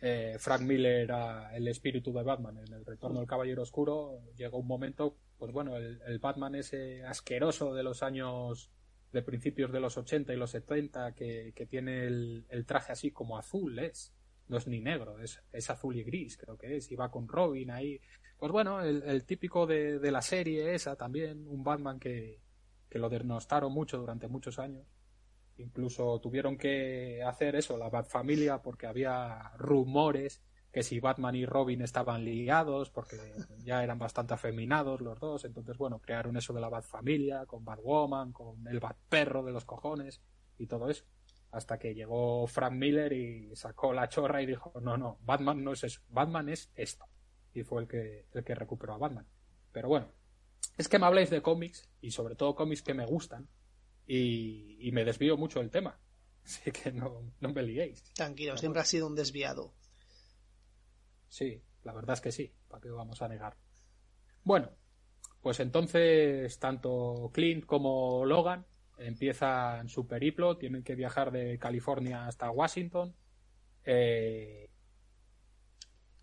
eh, 0.00 0.36
Frank 0.38 0.60
Miller 0.62 1.10
a 1.10 1.54
el 1.56 1.66
espíritu 1.68 2.12
de 2.12 2.22
Batman 2.22 2.58
en 2.58 2.72
el 2.72 2.86
retorno 2.86 3.18
del 3.18 3.28
Caballero 3.28 3.62
Oscuro, 3.62 4.20
llegó 4.36 4.58
un 4.58 4.68
momento, 4.68 5.16
pues 5.38 5.52
bueno, 5.52 5.76
el, 5.76 6.00
el 6.06 6.18
Batman 6.20 6.54
ese 6.54 7.04
asqueroso 7.04 7.74
de 7.74 7.82
los 7.82 8.02
años 8.04 8.70
de 9.12 9.22
principios 9.22 9.72
de 9.72 9.80
los 9.80 9.96
80 9.96 10.32
y 10.32 10.36
los 10.36 10.50
70 10.50 11.14
que, 11.14 11.52
que 11.54 11.66
tiene 11.66 12.06
el, 12.06 12.46
el 12.48 12.66
traje 12.66 12.92
así 12.92 13.10
como 13.10 13.38
azul, 13.38 13.78
es. 13.78 14.12
No 14.48 14.56
es 14.56 14.66
ni 14.66 14.80
negro, 14.80 15.20
es, 15.20 15.40
es 15.52 15.70
azul 15.70 15.96
y 15.96 16.02
gris, 16.02 16.36
creo 16.36 16.58
que 16.58 16.76
es. 16.76 16.90
Y 16.90 16.96
va 16.96 17.10
con 17.10 17.28
Robin 17.28 17.70
ahí. 17.70 18.00
Pues 18.36 18.50
bueno, 18.50 18.82
el, 18.82 19.02
el 19.04 19.24
típico 19.24 19.66
de, 19.66 19.98
de 19.98 20.10
la 20.10 20.22
serie 20.22 20.74
esa 20.74 20.96
también, 20.96 21.46
un 21.46 21.62
Batman 21.62 22.00
que, 22.00 22.40
que 22.88 22.98
lo 22.98 23.08
denostaron 23.08 23.72
mucho 23.72 23.98
durante 23.98 24.26
muchos 24.26 24.58
años. 24.58 24.84
Incluso 25.58 26.18
tuvieron 26.20 26.56
que 26.56 27.22
hacer 27.22 27.54
eso, 27.54 27.76
la 27.76 27.88
Batfamilia, 27.88 28.62
porque 28.62 28.86
había 28.86 29.52
rumores 29.56 30.42
que 30.72 30.82
si 30.82 31.00
Batman 31.00 31.34
y 31.34 31.46
Robin 31.46 31.82
estaban 31.82 32.24
ligados, 32.24 32.90
porque 32.90 33.16
ya 33.64 33.82
eran 33.82 33.98
bastante 33.98 34.34
afeminados 34.34 35.00
los 35.00 35.18
dos. 35.18 35.44
Entonces, 35.44 35.76
bueno, 35.76 35.98
crearon 35.98 36.36
eso 36.36 36.52
de 36.52 36.60
la 36.60 36.68
Batfamilia, 36.68 37.46
con 37.46 37.64
Batwoman, 37.64 38.32
con 38.32 38.66
el 38.68 38.78
Batperro 38.78 39.42
de 39.42 39.52
los 39.52 39.64
cojones 39.64 40.20
y 40.58 40.66
todo 40.66 40.88
eso. 40.88 41.04
Hasta 41.50 41.78
que 41.78 41.94
llegó 41.94 42.46
Frank 42.46 42.74
Miller 42.74 43.12
y 43.12 43.56
sacó 43.56 43.92
la 43.92 44.08
chorra 44.08 44.40
y 44.42 44.46
dijo, 44.46 44.72
no, 44.80 44.96
no, 44.96 45.18
Batman 45.22 45.64
no 45.64 45.72
es 45.72 45.82
eso, 45.82 46.00
Batman 46.08 46.48
es 46.48 46.70
esto. 46.76 47.04
Y 47.52 47.64
fue 47.64 47.82
el 47.82 47.88
que, 47.88 48.26
el 48.32 48.44
que 48.44 48.54
recuperó 48.54 48.94
a 48.94 48.98
Batman. 48.98 49.26
Pero 49.72 49.88
bueno, 49.88 50.12
es 50.78 50.88
que 50.88 51.00
me 51.00 51.06
habláis 51.06 51.30
de 51.30 51.42
cómics 51.42 51.88
y 52.00 52.12
sobre 52.12 52.36
todo 52.36 52.54
cómics 52.54 52.82
que 52.82 52.94
me 52.94 53.06
gustan 53.06 53.48
y, 54.06 54.76
y 54.78 54.92
me 54.92 55.04
desvío 55.04 55.36
mucho 55.36 55.58
del 55.58 55.70
tema. 55.70 55.98
Así 56.44 56.70
que 56.70 56.92
no, 56.92 57.32
no 57.40 57.52
me 57.52 57.62
liéis. 57.64 58.04
Tranquilo, 58.14 58.56
siempre 58.56 58.80
ha 58.80 58.84
sido 58.84 59.08
un 59.08 59.16
desviado. 59.16 59.74
Sí, 61.30 61.62
la 61.84 61.94
verdad 61.94 62.14
es 62.14 62.20
que 62.20 62.32
sí, 62.32 62.52
¿para 62.68 62.82
qué 62.82 62.90
vamos 62.90 63.22
a 63.22 63.28
negar? 63.28 63.56
Bueno, 64.44 64.70
pues 65.40 65.60
entonces 65.60 66.58
tanto 66.58 67.30
Clint 67.32 67.64
como 67.66 68.26
Logan 68.26 68.66
empiezan 68.98 69.88
su 69.88 70.06
periplo, 70.06 70.58
tienen 70.58 70.82
que 70.82 70.96
viajar 70.96 71.30
de 71.30 71.58
California 71.58 72.26
hasta 72.26 72.50
Washington 72.50 73.14
eh, 73.84 74.68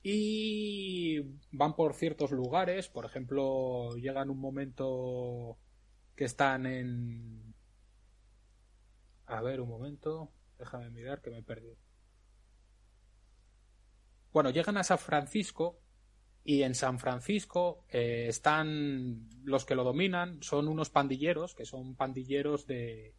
y 0.03 1.19
van 1.51 1.75
por 1.75 1.93
ciertos 1.93 2.31
lugares, 2.31 2.89
por 2.89 3.05
ejemplo, 3.05 3.95
llegan 3.95 4.29
un 4.29 4.39
momento 4.39 5.57
que 6.15 6.25
están 6.25 6.65
en... 6.65 7.55
A 9.25 9.41
ver, 9.41 9.61
un 9.61 9.69
momento, 9.69 10.31
déjame 10.57 10.89
mirar 10.89 11.21
que 11.21 11.29
me 11.29 11.39
he 11.39 11.43
perdido. 11.43 11.77
Bueno, 14.33 14.49
llegan 14.49 14.77
a 14.77 14.83
San 14.83 14.99
Francisco 14.99 15.79
y 16.43 16.63
en 16.63 16.75
San 16.75 16.99
Francisco 16.99 17.83
eh, 17.89 18.25
están 18.27 19.27
los 19.43 19.65
que 19.65 19.75
lo 19.75 19.83
dominan, 19.83 20.41
son 20.41 20.67
unos 20.67 20.89
pandilleros, 20.89 21.55
que 21.55 21.65
son 21.65 21.95
pandilleros 21.95 22.67
de 22.67 23.15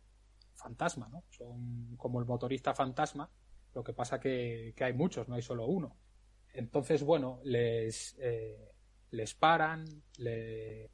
fantasma, 0.54 1.08
¿no? 1.08 1.24
Son 1.30 1.96
como 1.96 2.20
el 2.20 2.26
motorista 2.26 2.74
fantasma, 2.74 3.30
lo 3.74 3.84
que 3.84 3.92
pasa 3.92 4.18
que, 4.20 4.72
que 4.76 4.84
hay 4.84 4.92
muchos, 4.92 5.28
no 5.28 5.34
hay 5.34 5.42
solo 5.42 5.66
uno. 5.66 5.96
Entonces, 6.54 7.02
bueno, 7.02 7.40
les, 7.44 8.16
eh, 8.20 8.72
les 9.10 9.34
paran, 9.34 9.84
le- 10.18 10.90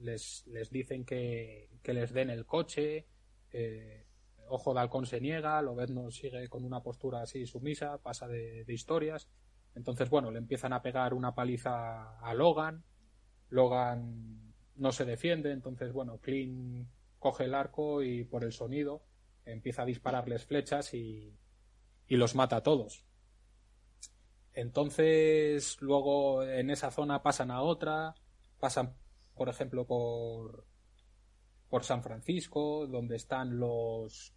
les, 0.00 0.46
les 0.46 0.70
dicen 0.70 1.04
que, 1.04 1.68
que 1.82 1.92
les 1.94 2.12
den 2.12 2.30
el 2.30 2.46
coche, 2.46 3.06
eh, 3.52 4.06
Ojo 4.48 4.74
de 4.74 4.80
Halcón 4.80 5.06
se 5.06 5.20
niega, 5.22 5.62
Lobezno 5.62 6.10
sigue 6.10 6.48
con 6.48 6.64
una 6.64 6.82
postura 6.82 7.22
así 7.22 7.46
sumisa, 7.46 7.96
pasa 7.98 8.28
de 8.28 8.64
historias. 8.68 9.28
Entonces, 9.74 10.08
bueno, 10.10 10.30
le 10.30 10.38
empiezan 10.38 10.72
a 10.72 10.82
pegar 10.82 11.14
una 11.14 11.34
paliza 11.34 12.18
a 12.18 12.34
Logan. 12.34 12.84
Logan 13.50 14.54
no 14.76 14.92
se 14.92 15.04
defiende, 15.04 15.52
entonces, 15.52 15.92
bueno, 15.92 16.18
Clint 16.18 16.88
coge 17.18 17.44
el 17.44 17.54
arco 17.54 18.02
y 18.02 18.24
por 18.24 18.44
el 18.44 18.52
sonido 18.52 19.02
empieza 19.44 19.82
a 19.82 19.86
dispararles 19.86 20.44
flechas 20.46 20.94
y, 20.94 21.36
y 22.06 22.16
los 22.16 22.34
mata 22.34 22.56
a 22.56 22.62
todos. 22.62 23.04
Entonces, 24.52 25.80
luego 25.80 26.44
en 26.44 26.70
esa 26.70 26.90
zona 26.90 27.22
pasan 27.22 27.50
a 27.50 27.62
otra, 27.62 28.14
pasan, 28.60 28.94
por 29.34 29.48
ejemplo, 29.48 29.86
por, 29.86 30.64
por 31.68 31.82
San 31.82 32.02
Francisco, 32.02 32.86
donde 32.86 33.16
están 33.16 33.58
los... 33.58 34.32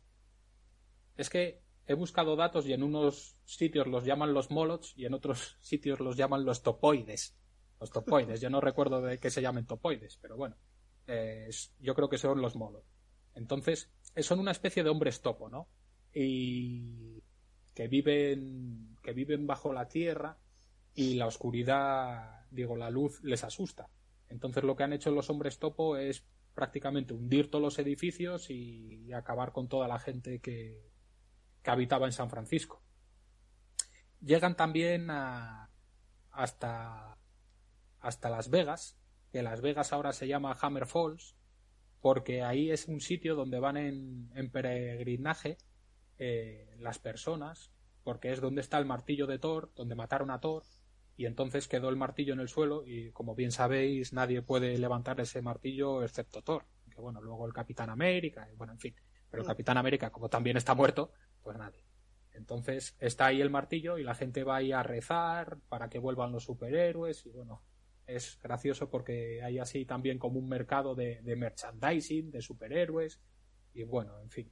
Es 1.16 1.30
que 1.30 1.62
he 1.88 1.94
buscado 1.94 2.36
datos 2.36 2.68
y 2.68 2.74
en 2.74 2.84
unos 2.84 3.38
sitios 3.46 3.88
los 3.88 4.04
llaman 4.04 4.34
los 4.34 4.52
molots 4.52 4.94
y 4.98 5.06
en 5.06 5.14
otros 5.14 5.58
sitios 5.62 6.00
los 6.00 6.18
llaman 6.18 6.46
los 6.46 6.62
topoides. 6.62 7.36
Los 7.80 7.92
topoides, 7.92 8.42
yo 8.42 8.50
no 8.50 8.60
recuerdo 8.60 9.02
de 9.02 9.20
qué 9.20 9.30
se 9.30 9.42
llamen 9.42 9.66
topoides, 9.66 10.18
pero 10.22 10.36
bueno, 10.36 10.58
eh, 11.06 11.50
yo 11.80 11.96
creo 11.96 12.10
que 12.10 12.18
son 12.18 12.42
los 12.42 12.56
molots. 12.56 12.88
Entonces, 13.36 13.92
eh, 14.16 14.24
son 14.24 14.40
una 14.40 14.52
especie 14.52 14.84
de 14.84 14.90
hombres 14.90 15.22
topo, 15.22 15.48
¿no? 15.48 15.68
Y 16.12 17.22
que 17.76 17.88
viven, 17.88 18.98
que 19.04 19.14
viven 19.14 19.46
bajo 19.46 19.72
la 19.72 19.88
tierra 19.88 20.40
y 20.96 21.14
la 21.14 21.28
oscuridad, 21.28 22.48
digo, 22.50 22.76
la 22.76 22.90
luz 22.90 23.24
les 23.24 23.44
asusta. 23.44 23.88
Entonces 24.28 24.64
lo 24.64 24.76
que 24.76 24.84
han 24.84 24.94
hecho 24.94 25.12
los 25.12 25.30
hombres 25.30 25.60
topo 25.60 25.96
es 25.98 26.26
prácticamente 26.56 27.14
hundir 27.14 27.52
todos 27.52 27.64
los 27.64 27.80
edificios 27.80 28.50
y 28.50 29.14
acabar 29.14 29.52
con 29.52 29.68
toda 29.68 29.88
la 29.88 30.00
gente 30.00 30.40
que, 30.40 30.82
que 31.68 31.72
habitaba 31.72 32.06
en 32.06 32.14
San 32.14 32.30
Francisco. 32.30 32.82
Llegan 34.22 34.56
también 34.56 35.10
a, 35.10 35.70
hasta, 36.32 37.18
hasta 38.00 38.30
Las 38.30 38.50
Vegas, 38.50 38.98
que 39.34 39.44
Las 39.44 39.60
Vegas 39.60 39.92
ahora 39.92 40.14
se 40.14 40.30
llama 40.30 40.58
Hammer 40.62 40.88
Falls, 40.88 41.36
porque 42.00 42.42
ahí 42.42 42.72
es 42.72 42.88
un 42.88 43.02
sitio 43.02 43.36
donde 43.36 43.60
van 43.60 43.76
en, 43.76 44.32
en 44.34 44.50
peregrinaje 44.50 45.58
eh, 46.18 46.74
las 46.80 47.00
personas, 47.00 47.70
porque 48.06 48.32
es 48.32 48.40
donde 48.40 48.62
está 48.62 48.78
el 48.78 48.86
martillo 48.86 49.28
de 49.28 49.38
Thor, 49.38 49.70
donde 49.76 49.96
mataron 49.96 50.32
a 50.32 50.40
Thor, 50.40 50.64
y 51.18 51.26
entonces 51.26 51.68
quedó 51.68 51.90
el 51.90 51.98
martillo 51.98 52.32
en 52.32 52.40
el 52.40 52.48
suelo 52.48 52.86
y 52.86 53.12
como 53.12 53.36
bien 53.36 53.52
sabéis 53.52 54.14
nadie 54.14 54.42
puede 54.42 54.78
levantar 54.78 55.20
ese 55.20 55.42
martillo 55.42 56.04
excepto 56.04 56.44
Thor 56.44 56.64
que 56.92 57.02
bueno 57.02 57.20
luego 57.22 57.48
el 57.48 57.54
Capitán 57.54 57.90
América 57.90 58.48
y 58.54 58.56
bueno 58.56 58.74
en 58.74 58.80
fin 58.80 58.96
pero 59.32 59.42
el 59.42 59.48
Capitán 59.48 59.78
América 59.78 60.12
como 60.12 60.30
también 60.30 60.58
está 60.58 60.76
muerto 60.76 61.12
pues 61.48 61.58
nadie 61.58 61.86
entonces 62.34 62.96
está 63.00 63.28
ahí 63.28 63.42
el 63.42 63.50
martillo 63.50 63.98
y 63.98 64.04
la 64.04 64.14
gente 64.14 64.44
va 64.44 64.58
ahí 64.58 64.72
a 64.72 64.84
rezar 64.84 65.58
para 65.70 65.90
que 65.90 66.00
vuelvan 66.00 66.32
los 66.32 66.44
superhéroes 66.44 67.26
y 67.26 67.30
bueno 67.30 67.64
es 68.06 68.38
gracioso 68.42 68.90
porque 68.90 69.42
hay 69.42 69.60
así 69.60 69.86
también 69.86 70.20
como 70.20 70.40
un 70.40 70.48
mercado 70.48 70.96
de, 70.96 71.22
merchandising 71.24 72.32
de 72.32 72.42
superhéroes 72.42 73.22
y 73.74 73.84
bueno 73.84 74.20
en 74.20 74.30
fin 74.30 74.52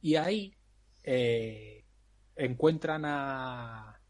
y 0.00 0.14
ahí 0.14 0.56
eh, 1.02 1.84
encuentran 2.36 3.02
a 3.04 4.00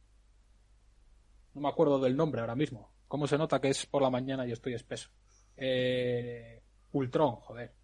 no 1.54 1.60
me 1.60 1.68
acuerdo 1.68 2.00
del 2.00 2.16
nombre 2.16 2.40
ahora 2.40 2.54
mismo. 2.54 2.92
¿Cómo 3.08 3.26
se 3.26 3.36
nota 3.36 3.60
que 3.60 3.68
es 3.68 3.86
por 3.86 4.02
la 4.02 4.10
mañana 4.10 4.46
y 4.46 4.52
estoy 4.52 4.74
espeso? 4.74 5.10
Eh, 5.56 6.62
Ultron, 6.92 7.36
joder. 7.36 7.74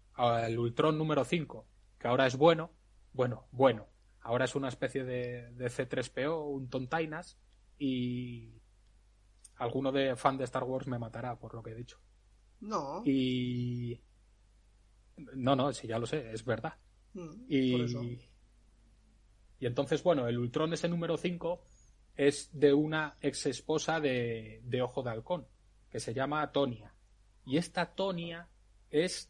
El 0.43 0.57
Ultron 0.57 0.97
número 0.97 1.23
5, 1.23 1.65
que 1.99 2.07
ahora 2.07 2.25
es 2.25 2.35
bueno. 2.35 2.71
Bueno, 3.19 3.49
bueno. 3.51 3.85
Ahora 4.21 4.45
es 4.45 4.55
una 4.55 4.69
especie 4.69 5.03
de, 5.03 5.51
de 5.51 5.65
C3PO, 5.65 6.53
un 6.55 6.69
tontainas. 6.69 7.37
Y 7.77 8.61
alguno 9.57 9.91
de 9.91 10.15
fan 10.15 10.37
de 10.37 10.45
Star 10.45 10.63
Wars 10.63 10.87
me 10.87 10.97
matará 10.97 11.37
por 11.37 11.53
lo 11.53 11.61
que 11.61 11.71
he 11.71 11.75
dicho. 11.75 11.99
No. 12.61 13.03
Y. 13.05 13.99
No, 15.35 15.53
no, 15.53 15.73
si 15.73 15.85
ya 15.85 15.99
lo 15.99 16.05
sé, 16.05 16.31
es 16.31 16.45
verdad. 16.45 16.75
Mm, 17.13 17.43
Y, 17.49 17.71
Por 17.73 17.81
eso. 17.81 18.03
y 18.03 19.65
entonces, 19.65 20.01
bueno, 20.01 20.25
el 20.29 20.37
Ultron 20.37 20.71
ese 20.71 20.87
número 20.87 21.17
5 21.17 21.61
es 22.15 22.49
de 22.53 22.73
una 22.73 23.17
ex 23.19 23.47
esposa 23.47 23.99
de, 23.99 24.61
de 24.63 24.81
Ojo 24.81 25.03
de 25.03 25.09
Halcón, 25.09 25.45
que 25.89 25.99
se 25.99 26.13
llama 26.13 26.49
Tonia. 26.53 26.95
Y 27.45 27.57
esta 27.57 27.93
Tonia 27.95 28.47
es 28.89 29.29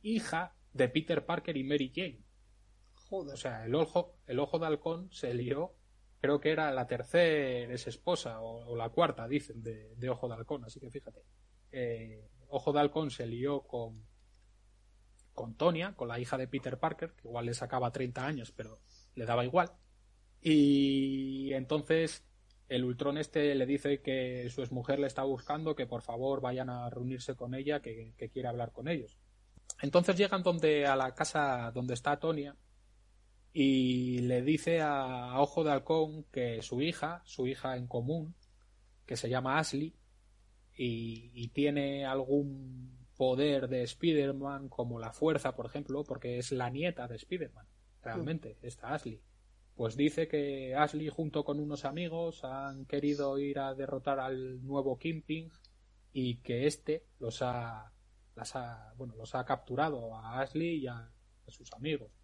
hija 0.00 0.54
de 0.72 0.88
Peter 0.88 1.26
Parker 1.26 1.54
y 1.58 1.64
Mary 1.64 1.92
Jane. 1.94 2.29
O 3.10 3.36
sea, 3.36 3.64
el 3.64 3.74
ojo, 3.74 4.16
el 4.26 4.38
ojo 4.38 4.58
de 4.58 4.66
halcón 4.66 5.10
se 5.12 5.34
lió 5.34 5.74
creo 6.20 6.40
que 6.40 6.50
era 6.50 6.70
la 6.70 6.86
tercera 6.86 7.72
es 7.72 7.86
esposa 7.86 8.40
o, 8.40 8.76
la 8.76 8.90
cuarta, 8.90 9.26
dicen, 9.26 9.62
de, 9.62 10.10
Ojo 10.10 10.28
de 10.28 10.34
Halcón, 10.34 10.64
así 10.64 10.78
que 10.78 10.90
fíjate. 10.90 11.22
Eh, 11.72 12.28
Ojo 12.48 12.72
de 12.72 12.80
Halcón 12.80 13.10
se 13.10 13.26
lió 13.26 13.62
con, 13.62 14.04
con 15.32 15.54
Tonia, 15.54 15.94
con 15.94 16.08
la 16.08 16.18
hija 16.18 16.36
de 16.36 16.48
Peter 16.48 16.78
Parker, 16.78 17.12
que 17.12 17.28
igual 17.28 17.46
le 17.46 17.54
sacaba 17.54 17.92
30 17.92 18.26
años, 18.26 18.52
pero 18.52 18.80
le 19.14 19.24
daba 19.24 19.44
igual. 19.44 19.72
Y 20.42 21.52
entonces 21.54 22.24
el 22.68 22.84
Ultron 22.84 23.18
este 23.18 23.54
le 23.54 23.66
dice 23.66 24.00
que 24.00 24.48
su 24.50 24.62
exmujer 24.62 24.98
le 24.98 25.06
está 25.06 25.22
buscando, 25.22 25.74
que 25.74 25.86
por 25.86 26.02
favor 26.02 26.40
vayan 26.40 26.70
a 26.70 26.90
reunirse 26.90 27.34
con 27.34 27.54
ella, 27.54 27.80
que, 27.80 28.14
que 28.16 28.30
quiere 28.30 28.48
hablar 28.48 28.72
con 28.72 28.88
ellos. 28.88 29.16
Entonces 29.80 30.16
llegan 30.16 30.42
donde 30.42 30.86
a 30.86 30.96
la 30.96 31.14
casa 31.14 31.70
donde 31.72 31.94
está 31.94 32.18
Tonia 32.18 32.56
y 33.52 34.20
le 34.20 34.42
dice 34.42 34.80
a, 34.80 35.40
Ojo 35.40 35.64
de 35.64 35.72
Halcón 35.72 36.24
que 36.32 36.62
su 36.62 36.80
hija, 36.80 37.22
su 37.24 37.46
hija 37.46 37.76
en 37.76 37.86
común, 37.86 38.34
que 39.06 39.16
se 39.16 39.28
llama 39.28 39.58
Ashley, 39.58 39.94
y, 40.76 41.48
tiene 41.48 42.06
algún 42.06 43.06
poder 43.16 43.68
de 43.68 43.82
Spider-Man 43.82 44.68
como 44.70 44.98
la 44.98 45.12
fuerza, 45.12 45.54
por 45.54 45.66
ejemplo, 45.66 46.04
porque 46.04 46.38
es 46.38 46.52
la 46.52 46.70
nieta 46.70 47.06
de 47.06 47.16
Spider-Man, 47.16 47.66
realmente, 48.02 48.56
esta 48.62 48.94
Ashley. 48.94 49.20
Pues 49.74 49.96
dice 49.96 50.26
que 50.26 50.74
Ashley 50.74 51.08
junto 51.08 51.44
con 51.44 51.60
unos 51.60 51.84
amigos 51.84 52.44
han 52.44 52.86
querido 52.86 53.38
ir 53.38 53.58
a 53.58 53.74
derrotar 53.74 54.20
al 54.20 54.64
nuevo 54.64 54.96
Kingpin 54.98 55.50
y 56.12 56.36
que 56.36 56.66
este 56.66 57.04
los 57.18 57.42
ha, 57.42 57.92
las 58.36 58.56
ha, 58.56 58.94
bueno, 58.96 59.14
los 59.16 59.34
ha 59.34 59.44
capturado 59.44 60.14
a 60.14 60.40
Ashley 60.40 60.78
y 60.78 60.86
a 60.86 61.10
sus 61.48 61.72
amigos 61.72 62.19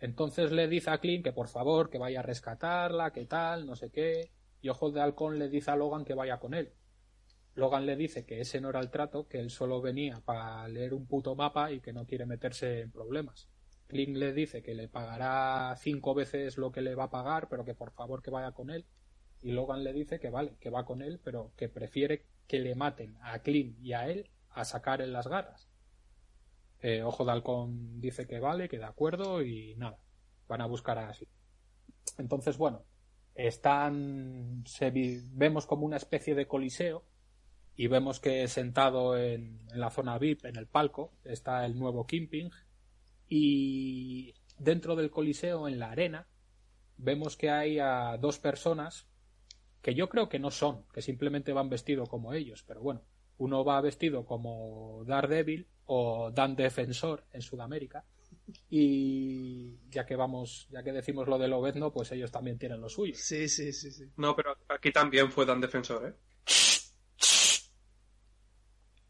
entonces 0.00 0.52
le 0.52 0.68
dice 0.68 0.90
a 0.90 0.98
Clint 0.98 1.24
que 1.24 1.32
por 1.32 1.48
favor 1.48 1.88
que 1.88 1.98
vaya 1.98 2.20
a 2.20 2.22
rescatarla, 2.22 3.12
que 3.12 3.24
tal, 3.24 3.66
no 3.66 3.76
sé 3.76 3.90
qué. 3.90 4.30
Y 4.60 4.68
Ojos 4.68 4.92
de 4.92 5.00
Halcón 5.00 5.38
le 5.38 5.48
dice 5.48 5.70
a 5.70 5.76
Logan 5.76 6.04
que 6.04 6.14
vaya 6.14 6.38
con 6.38 6.54
él. 6.54 6.72
Logan 7.54 7.86
le 7.86 7.96
dice 7.96 8.26
que 8.26 8.40
ese 8.40 8.60
no 8.60 8.68
era 8.68 8.80
el 8.80 8.90
trato, 8.90 9.26
que 9.26 9.40
él 9.40 9.50
solo 9.50 9.80
venía 9.80 10.20
para 10.24 10.68
leer 10.68 10.92
un 10.92 11.06
puto 11.06 11.34
mapa 11.34 11.72
y 11.72 11.80
que 11.80 11.94
no 11.94 12.04
quiere 12.06 12.26
meterse 12.26 12.80
en 12.80 12.90
problemas. 12.90 13.48
Clint 13.86 14.16
le 14.16 14.32
dice 14.32 14.62
que 14.62 14.74
le 14.74 14.88
pagará 14.88 15.74
cinco 15.76 16.14
veces 16.14 16.58
lo 16.58 16.70
que 16.70 16.82
le 16.82 16.94
va 16.94 17.04
a 17.04 17.10
pagar, 17.10 17.48
pero 17.48 17.64
que 17.64 17.74
por 17.74 17.92
favor 17.92 18.22
que 18.22 18.30
vaya 18.30 18.52
con 18.52 18.70
él. 18.70 18.84
Y 19.40 19.52
Logan 19.52 19.84
le 19.84 19.92
dice 19.94 20.18
que 20.18 20.28
vale, 20.28 20.56
que 20.60 20.70
va 20.70 20.84
con 20.84 21.00
él, 21.00 21.20
pero 21.22 21.52
que 21.56 21.68
prefiere 21.68 22.26
que 22.46 22.58
le 22.58 22.74
maten 22.74 23.16
a 23.22 23.38
Clint 23.38 23.78
y 23.80 23.94
a 23.94 24.08
él 24.08 24.28
a 24.50 24.64
sacar 24.64 25.00
en 25.00 25.12
las 25.12 25.28
garras. 25.28 25.68
Eh, 26.80 27.02
Ojo 27.02 27.24
de 27.24 27.32
Halcón 27.32 28.00
dice 28.00 28.26
que 28.26 28.38
vale, 28.38 28.68
que 28.68 28.78
de 28.78 28.84
acuerdo 28.84 29.42
y 29.42 29.74
nada, 29.76 29.98
van 30.48 30.60
a 30.60 30.66
buscar 30.66 30.98
así. 30.98 31.26
Entonces, 32.18 32.56
bueno, 32.56 32.84
están, 33.34 34.64
se, 34.66 34.92
vemos 35.32 35.66
como 35.66 35.86
una 35.86 35.96
especie 35.96 36.34
de 36.34 36.46
coliseo 36.46 37.04
y 37.76 37.88
vemos 37.88 38.20
que 38.20 38.48
sentado 38.48 39.18
en, 39.18 39.66
la 39.74 39.90
zona 39.90 40.18
VIP, 40.18 40.46
en 40.46 40.56
el 40.56 40.66
palco, 40.66 41.12
está 41.24 41.64
el 41.66 41.78
nuevo 41.78 42.06
Kimping 42.06 42.50
y 43.28 44.34
dentro 44.58 44.96
del 44.96 45.10
coliseo, 45.10 45.68
en 45.68 45.78
la 45.78 45.90
arena, 45.90 46.26
vemos 46.96 47.36
que 47.36 47.50
hay 47.50 47.78
a 47.78 48.16
dos 48.18 48.38
personas 48.38 49.06
que 49.82 49.94
yo 49.94 50.08
creo 50.08 50.28
que 50.28 50.38
no 50.38 50.50
son, 50.50 50.84
que 50.92 51.02
simplemente 51.02 51.52
van 51.52 51.68
vestidos 51.68 52.08
como 52.08 52.32
ellos, 52.32 52.64
pero 52.66 52.80
bueno, 52.80 53.02
uno 53.38 53.64
va 53.64 53.80
vestido 53.80 54.24
como 54.24 55.04
Daredevil 55.04 55.68
o 55.86 56.30
Dan 56.30 56.56
Defensor 56.56 57.24
en 57.32 57.42
Sudamérica. 57.42 58.04
Y 58.70 59.76
ya 59.90 60.06
que 60.06 60.14
vamos, 60.14 60.68
ya 60.70 60.82
que 60.82 60.92
decimos 60.92 61.26
lo 61.26 61.38
de 61.38 61.48
Lobezno, 61.48 61.92
pues 61.92 62.12
ellos 62.12 62.30
también 62.30 62.58
tienen 62.58 62.80
lo 62.80 62.88
suyo. 62.88 63.14
Sí, 63.16 63.48
sí, 63.48 63.72
sí, 63.72 63.90
sí. 63.90 64.04
No, 64.16 64.36
pero 64.36 64.56
aquí 64.68 64.92
también 64.92 65.32
fue 65.32 65.46
Dan 65.46 65.60
Defensor, 65.60 66.08
¿eh? 66.08 66.14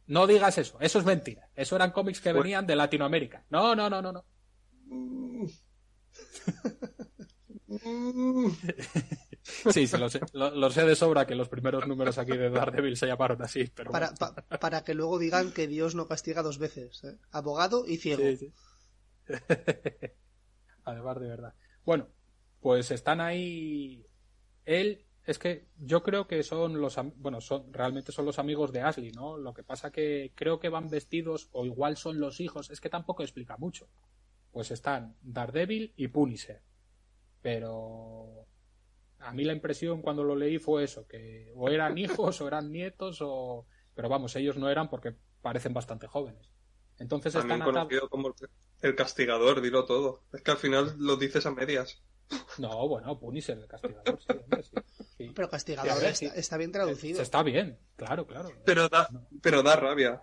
No 0.07 0.27
digas 0.27 0.57
eso, 0.59 0.79
eso 0.81 0.99
es 1.01 1.05
mentira. 1.05 1.51
Eso 1.55 1.77
eran 1.77 1.91
cómics 1.91 2.21
que 2.21 2.33
venían 2.33 2.67
de 2.67 2.77
Latinoamérica. 2.77 3.45
No, 3.51 3.75
no, 3.75 3.91
no, 3.91 4.01
no, 4.01 4.13
no. 4.13 4.25
Sí, 9.71 9.87
sí, 9.87 9.97
lo 9.97 10.09
sé, 10.09 10.21
lo, 10.33 10.71
sé, 10.71 10.85
de 10.85 10.97
sobra 10.97 11.25
que 11.25 11.37
los 11.37 11.49
primeros 11.49 11.87
números 11.87 12.19
aquí 12.19 12.37
de 12.37 12.51
Daredevil 12.51 12.97
se 12.97 13.07
llamaron 13.07 13.41
así, 13.43 13.71
pero... 13.73 13.93
Para, 13.93 14.13
para 14.13 14.83
que 14.83 14.95
luego 14.95 15.21
digan 15.21 15.53
que 15.53 15.69
Dios 15.69 15.95
no 15.95 16.09
castiga 16.09 16.43
dos 16.43 16.59
veces, 16.59 17.05
¿eh? 17.05 17.17
abogado 17.31 17.87
y 17.87 17.97
ciego. 17.99 18.25
Sí, 18.25 18.37
sí. 18.37 18.53
Además, 20.85 21.21
de 21.21 21.29
verdad. 21.29 21.55
Bueno, 21.85 22.09
pues 22.61 22.91
están 22.91 23.21
ahí... 23.21 24.05
Él, 24.65 25.07
es 25.25 25.39
que 25.39 25.69
yo 25.79 26.03
creo 26.03 26.27
que 26.27 26.43
son 26.43 26.81
los... 26.81 26.97
Bueno, 27.17 27.41
son, 27.41 27.73
realmente 27.73 28.11
son 28.11 28.25
los 28.25 28.41
amigos 28.41 28.73
de 28.73 28.81
Ashley, 28.81 29.13
¿no? 29.13 29.37
Lo 29.37 29.55
que 29.55 29.63
pasa 29.63 29.93
que 29.93 30.33
creo 30.35 30.59
que 30.59 30.71
van 30.71 30.91
vestidos, 30.91 31.49
o 31.53 31.65
igual 31.65 31.97
son 31.97 32.19
los 32.19 32.41
hijos, 32.41 32.71
es 32.71 32.81
que 32.81 32.91
tampoco 32.91 33.23
explica 33.23 33.57
mucho. 33.57 33.89
Pues 34.51 34.73
están 34.73 35.17
Daredevil 35.23 35.95
y 35.97 36.09
Punisher. 36.09 36.63
Pero 37.47 38.45
a 39.21 39.33
mí 39.33 39.45
la 39.45 39.53
impresión 39.53 40.03
cuando 40.03 40.25
lo 40.25 40.35
leí 40.35 40.59
fue 40.59 40.83
eso, 40.83 41.07
que 41.07 41.53
o 41.55 41.69
eran 41.69 41.97
hijos 41.99 42.41
o 42.41 42.49
eran 42.49 42.73
nietos 42.73 43.19
o... 43.21 43.69
Pero 43.95 44.09
vamos, 44.09 44.35
ellos 44.35 44.57
no 44.57 44.69
eran 44.69 44.91
porque 44.91 45.15
parecen 45.43 45.73
bastante 45.73 46.09
jóvenes. 46.09 46.51
Entonces 46.99 47.35
También 47.35 47.61
están 47.61 47.73
conocido 47.73 48.09
como 48.09 48.35
el 48.83 48.97
castigador, 48.97 49.61
dilo 49.61 49.85
todo. 49.85 50.25
Es 50.33 50.43
que 50.43 50.51
al 50.51 50.57
final 50.57 50.97
lo 50.99 51.15
dices 51.17 51.47
a 51.47 51.53
medias. 51.53 52.03
No, 52.59 52.89
bueno, 52.89 53.17
Punisher, 53.17 53.57
el 53.57 53.69
castigador, 53.69 54.19
sí, 55.17 55.31
Pero 55.33 55.49
castigador 55.49 56.03
está, 56.03 56.57
bien 56.57 56.73
traducido. 56.73 57.23
Está 57.23 57.45
bien, 57.45 57.79
claro, 57.95 58.27
claro. 58.27 58.51
Pero 58.65 58.89
da, 58.89 59.09
pero 59.41 59.63
da 59.63 59.77
rabia. 59.77 60.21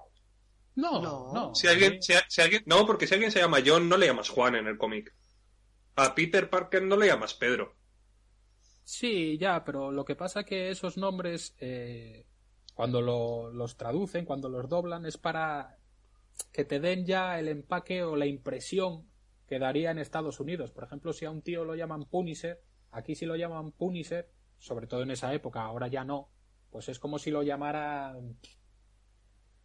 No, 0.76 1.02
no. 1.34 1.56
Si 1.56 1.68
alguien, 1.68 2.02
si, 2.02 2.42
alguien, 2.42 2.64
no, 2.66 2.86
porque 2.86 3.08
si 3.08 3.14
alguien 3.14 3.32
se 3.32 3.40
llama 3.40 3.60
John, 3.66 3.88
no 3.88 3.96
le 3.96 4.08
llamas 4.08 4.28
Juan 4.28 4.56
en 4.56 4.68
el 4.68 4.78
cómic. 4.78 5.14
A 5.96 6.16
Peter 6.16 6.50
Parker 6.50 6.82
no 6.84 6.98
le 6.98 7.08
llamas 7.08 7.34
Pedro. 7.34 7.76
Sí, 8.84 9.38
ya, 9.38 9.64
pero 9.64 9.92
lo 9.92 10.04
que 10.04 10.16
pasa 10.16 10.44
que 10.44 10.70
esos 10.70 10.98
nombres, 10.98 11.56
eh, 11.60 12.26
cuando 12.74 13.02
los 13.02 13.78
traducen, 13.78 14.26
cuando 14.26 14.50
los 14.50 14.68
doblan, 14.68 15.06
es 15.06 15.18
para 15.18 15.78
que 16.52 16.66
te 16.66 16.80
den 16.80 17.06
ya 17.06 17.40
el 17.40 17.48
empaque 17.48 18.04
o 18.04 18.16
la 18.16 18.26
impresión 18.26 19.08
que 19.48 19.60
daría 19.60 19.92
en 19.92 20.00
Estados 20.00 20.40
Unidos. 20.40 20.72
Por 20.72 20.84
ejemplo, 20.84 21.14
si 21.14 21.26
a 21.26 21.32
un 21.32 21.42
tío 21.42 21.64
lo 21.64 21.76
llaman 21.76 22.06
Punisher, 22.06 22.62
aquí 22.92 23.16
si 23.16 23.26
lo 23.26 23.36
llaman 23.36 23.72
Punisher, 23.72 24.30
sobre 24.58 24.88
todo 24.88 25.04
en 25.04 25.12
esa 25.12 25.34
época, 25.34 25.62
ahora 25.62 25.88
ya 25.88 26.04
no, 26.04 26.30
pues 26.72 26.90
es 26.90 27.00
como 27.00 27.20
si 27.20 27.30
lo 27.30 27.44
llamaran, 27.44 28.38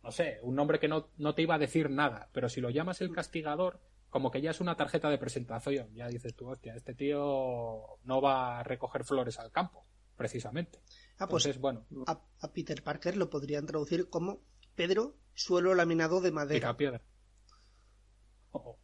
no 0.03 0.11
sé, 0.11 0.39
un 0.43 0.55
nombre 0.55 0.79
que 0.79 0.89
no, 0.89 1.11
no 1.17 1.35
te 1.35 1.43
iba 1.43 1.55
a 1.55 1.59
decir 1.59 1.91
nada, 1.91 2.29
pero 2.33 2.49
si 2.49 2.61
lo 2.61 2.71
llamas 2.71 3.01
el 3.01 3.13
castigador, 3.13 3.81
como 4.11 4.31
que 4.31 4.41
ya 4.41 4.51
es 4.51 4.61
una 4.61 4.77
tarjeta 4.77 5.11
de 5.11 5.19
presentación. 5.19 5.95
Ya 5.95 6.09
dices 6.09 6.35
tú, 6.35 6.49
hostia, 6.49 6.75
este 6.75 6.95
tío 6.95 7.99
no 8.05 8.21
va 8.21 8.61
a 8.61 8.63
recoger 8.63 9.05
flores 9.05 9.39
al 9.39 9.51
campo, 9.51 9.87
precisamente. 10.17 10.81
Ah, 11.19 11.29
pues 11.29 11.59
bueno. 11.59 11.87
A, 12.07 12.53
Peter 12.53 12.83
Parker 12.83 13.17
lo 13.17 13.29
podrían 13.29 13.67
traducir 13.67 14.09
como 14.09 14.41
Pedro, 14.75 15.17
suelo 15.35 15.75
laminado 15.75 16.21
de 16.21 16.31
madera. 16.31 16.77
piedra. 16.77 17.03
Oh. 18.53 18.79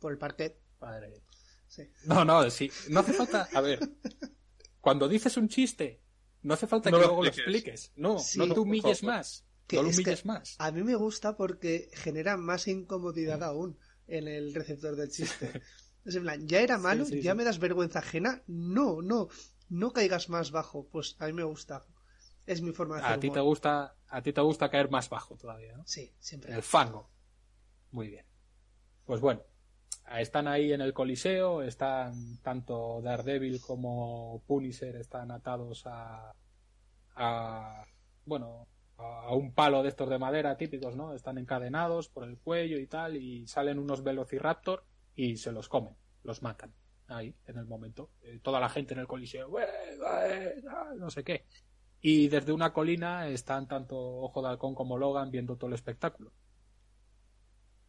Por 0.00 0.12
el 0.12 0.18
parquet. 0.18 0.60
Padre. 0.78 1.22
Sí. 1.68 1.88
No, 2.06 2.24
no, 2.24 2.50
sí. 2.50 2.70
No 2.88 3.00
hace 3.00 3.12
falta. 3.12 3.48
A 3.54 3.60
ver. 3.60 3.78
Cuando 4.80 5.06
dices 5.06 5.36
un 5.36 5.48
chiste, 5.48 6.02
no 6.42 6.54
hace 6.54 6.66
falta 6.66 6.90
que 6.90 6.96
luego 6.96 7.22
lo 7.22 7.28
expliques. 7.28 7.92
No, 7.94 8.16
no 8.36 8.52
te 8.52 8.60
humilles 8.60 9.04
más 9.04 9.46
más. 10.24 10.56
A 10.58 10.70
mí 10.70 10.82
me 10.82 10.94
gusta 10.94 11.36
porque 11.36 11.90
genera 11.94 12.36
más 12.36 12.68
incomodidad 12.68 13.42
aún 13.42 13.78
en 14.06 14.28
el 14.28 14.54
receptor 14.54 14.96
del 14.96 15.10
chiste. 15.10 15.62
Es 16.04 16.16
en 16.16 16.22
plan, 16.22 16.48
ya 16.48 16.60
era 16.60 16.78
malo, 16.78 17.04
ya 17.06 17.36
me 17.36 17.44
das 17.44 17.60
vergüenza 17.60 18.00
ajena. 18.00 18.42
No, 18.48 19.02
no, 19.02 19.28
no 19.68 19.92
caigas 19.92 20.28
más 20.28 20.50
bajo. 20.50 20.88
Pues 20.88 21.14
a 21.20 21.26
mí 21.26 21.32
me 21.32 21.44
gusta. 21.44 21.84
Es 22.44 22.60
mi 22.60 22.72
forma 22.72 22.96
de 22.96 23.02
hacer 23.02 23.16
A 23.18 23.20
ti 23.20 23.30
te 23.30 23.38
gusta, 23.38 23.94
a 24.08 24.20
ti 24.20 24.32
te 24.32 24.40
gusta 24.40 24.68
caer 24.68 24.90
más 24.90 25.08
bajo 25.08 25.36
todavía, 25.36 25.76
¿no? 25.76 25.86
Sí, 25.86 26.12
siempre. 26.18 26.52
El 26.52 26.62
fango. 26.62 27.08
Muy 27.92 28.08
bien. 28.08 28.26
Pues 29.04 29.20
bueno, 29.20 29.42
están 30.18 30.48
ahí 30.48 30.72
en 30.72 30.80
el 30.80 30.92
Coliseo, 30.92 31.62
están 31.62 32.38
tanto 32.38 33.00
Daredevil 33.02 33.60
como 33.60 34.42
Punisher 34.46 34.96
están 34.96 35.30
atados 35.30 35.84
a, 35.86 36.34
a 37.14 37.84
bueno, 38.24 38.66
a 39.02 39.34
un 39.34 39.52
palo 39.52 39.82
de 39.82 39.88
estos 39.88 40.08
de 40.08 40.18
madera 40.18 40.56
típicos, 40.56 40.96
¿no? 40.96 41.14
Están 41.14 41.38
encadenados 41.38 42.08
por 42.08 42.24
el 42.24 42.38
cuello 42.38 42.78
y 42.78 42.86
tal, 42.86 43.16
y 43.16 43.46
salen 43.46 43.78
unos 43.78 44.02
velociraptor 44.02 44.84
y 45.14 45.36
se 45.36 45.52
los 45.52 45.68
comen, 45.68 45.96
los 46.22 46.42
matan. 46.42 46.72
Ahí, 47.08 47.34
en 47.46 47.58
el 47.58 47.66
momento. 47.66 48.10
Eh, 48.22 48.40
toda 48.42 48.60
la 48.60 48.68
gente 48.68 48.94
en 48.94 49.00
el 49.00 49.06
coliseo, 49.06 49.50
no 50.96 51.10
sé 51.10 51.24
qué. 51.24 51.46
Y 52.00 52.28
desde 52.28 52.52
una 52.52 52.72
colina 52.72 53.28
están 53.28 53.68
tanto 53.68 53.96
Ojo 53.96 54.42
de 54.42 54.48
Halcón 54.48 54.74
como 54.74 54.98
Logan 54.98 55.30
viendo 55.30 55.56
todo 55.56 55.68
el 55.68 55.74
espectáculo. 55.74 56.32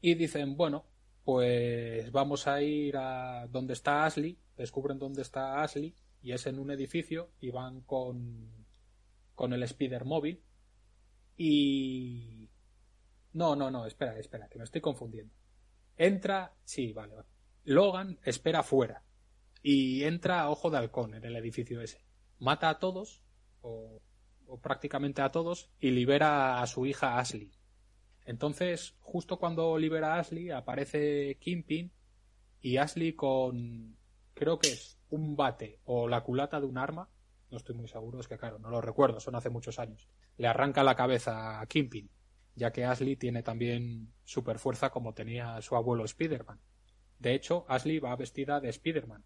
Y 0.02 0.16
dicen, 0.16 0.58
bueno, 0.58 0.86
pues 1.24 2.12
vamos 2.12 2.48
a 2.48 2.62
ir 2.62 2.98
a 2.98 3.48
donde 3.48 3.74
está 3.74 4.06
Ashley, 4.06 4.38
descubren 4.58 5.00
dónde 5.00 5.22
está 5.22 5.64
Ashley 5.64 5.96
y 6.22 6.34
es 6.34 6.46
en 6.46 6.60
un 6.60 6.72
edificio 6.72 7.30
y 7.40 7.50
van 7.50 7.82
con, 7.82 8.50
con 9.36 9.54
el 9.54 9.64
Spider 9.64 10.06
móvil 10.06 10.44
y... 11.38 12.50
No, 13.34 13.56
no, 13.56 13.72
no, 13.72 13.86
espera, 13.86 14.18
espera, 14.20 14.48
que 14.48 14.60
me 14.60 14.64
estoy 14.64 14.82
confundiendo. 14.82 15.34
Entra, 15.98 16.54
sí, 16.64 16.94
vale, 16.94 17.16
vale. 17.16 17.28
Logan 17.66 18.20
espera 18.24 18.62
fuera 18.62 19.04
y 19.64 20.04
entra 20.04 20.42
a 20.42 20.50
Ojo 20.50 20.70
de 20.70 20.78
Halcón 20.78 21.16
en 21.16 21.24
el 21.24 21.36
edificio 21.38 21.82
ese. 21.82 22.04
Mata 22.38 22.70
a 22.70 22.80
todos, 22.80 23.24
o, 23.62 24.02
prácticamente 24.62 25.22
a 25.22 25.32
todos, 25.32 25.72
y 25.80 25.92
libera 25.92 26.62
a 26.62 26.68
su 26.68 26.86
hija 26.86 27.18
Ashley. 27.18 27.52
Entonces, 28.26 28.96
justo 29.00 29.40
cuando 29.40 29.78
libera 29.78 30.16
a 30.16 30.20
Ashley, 30.20 30.50
aparece 30.52 31.38
Kingpin 31.40 31.92
y 32.62 32.78
Ashley 32.78 33.14
con, 33.14 33.98
creo 34.34 34.60
que 34.60 34.68
es 34.68 35.00
un 35.10 35.36
bate 35.36 35.80
o 35.86 36.08
la 36.08 36.22
culata 36.22 36.60
de 36.60 36.68
un 36.68 36.78
arma, 36.78 37.10
no 37.54 37.58
estoy 37.58 37.76
muy 37.76 37.88
seguro, 37.88 38.20
es 38.20 38.28
que 38.28 38.38
claro, 38.38 38.60
no 38.60 38.70
lo 38.70 38.82
recuerdo, 38.82 39.20
son 39.20 39.36
hace 39.36 39.50
muchos 39.50 39.80
años. 39.80 40.10
Le 40.38 40.48
arranca 40.48 40.84
la 40.84 40.96
cabeza 40.96 41.62
a 41.62 41.66
Kingpin, 41.68 42.10
ya 42.56 42.72
que 42.72 42.84
Ashley 42.84 43.16
tiene 43.16 43.44
también 43.44 44.12
super 44.24 44.58
fuerza 44.60 44.90
como 44.90 45.14
tenía 45.14 45.62
su 45.62 45.76
abuelo 45.76 46.04
Spider-Man. 46.04 46.60
De 47.20 47.36
hecho, 47.36 47.66
Ashley 47.70 48.00
va 48.00 48.16
vestida 48.16 48.60
de 48.60 48.70
Spider-Man, 48.70 49.24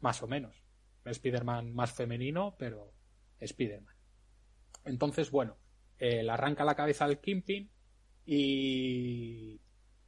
más 0.00 0.22
o 0.22 0.26
menos. 0.26 0.64
Spider-Man 1.04 1.72
más 1.72 1.92
femenino, 1.92 2.56
pero 2.58 2.92
Spider-Man. 3.38 3.94
Entonces, 4.84 5.30
bueno, 5.30 5.58
eh, 5.98 6.22
le 6.22 6.30
arranca 6.30 6.64
la 6.64 6.74
cabeza 6.74 7.04
al 7.04 7.20
Kingpin 7.20 7.70
y, 8.24 9.60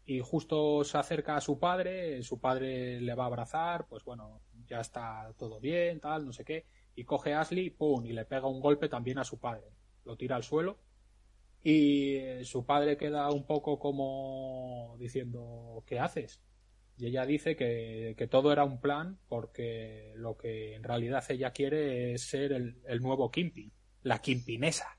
y 0.06 0.20
justo 0.20 0.82
se 0.84 0.96
acerca 0.98 1.36
a 1.36 1.40
su 1.42 1.58
padre, 1.58 2.22
su 2.22 2.40
padre 2.40 3.00
le 3.00 3.14
va 3.14 3.24
a 3.24 3.26
abrazar, 3.26 3.86
pues 3.86 4.02
bueno, 4.04 4.40
ya 4.66 4.80
está 4.80 5.32
todo 5.38 5.60
bien, 5.60 6.00
tal, 6.00 6.24
no 6.26 6.32
sé 6.32 6.44
qué, 6.44 6.66
y 6.98 7.04
coge 7.04 7.32
a 7.32 7.40
Ashley, 7.40 7.70
pum, 7.70 8.04
y 8.06 8.12
le 8.12 8.24
pega 8.24 8.48
un 8.48 8.60
golpe 8.60 8.88
también 8.88 9.18
a 9.18 9.24
su 9.24 9.38
padre, 9.38 9.68
lo 10.04 10.16
tira 10.16 10.36
al 10.36 10.42
suelo 10.42 10.78
y 11.62 12.18
su 12.44 12.64
padre 12.64 12.96
queda 12.96 13.30
un 13.30 13.44
poco 13.44 13.78
como 13.78 14.96
diciendo, 14.98 15.82
¿qué 15.86 15.98
haces? 15.98 16.40
Y 16.96 17.06
ella 17.06 17.26
dice 17.26 17.56
que, 17.56 18.14
que, 18.16 18.26
todo 18.26 18.52
era 18.52 18.64
un 18.64 18.80
plan 18.80 19.18
porque 19.28 20.12
lo 20.16 20.36
que 20.36 20.74
en 20.74 20.82
realidad 20.82 21.24
ella 21.28 21.52
quiere 21.52 22.14
es 22.14 22.22
ser 22.22 22.52
el, 22.52 22.80
el 22.86 23.00
nuevo 23.00 23.30
Kimpin, 23.30 23.72
la 24.02 24.20
Kimpinesa. 24.20 24.98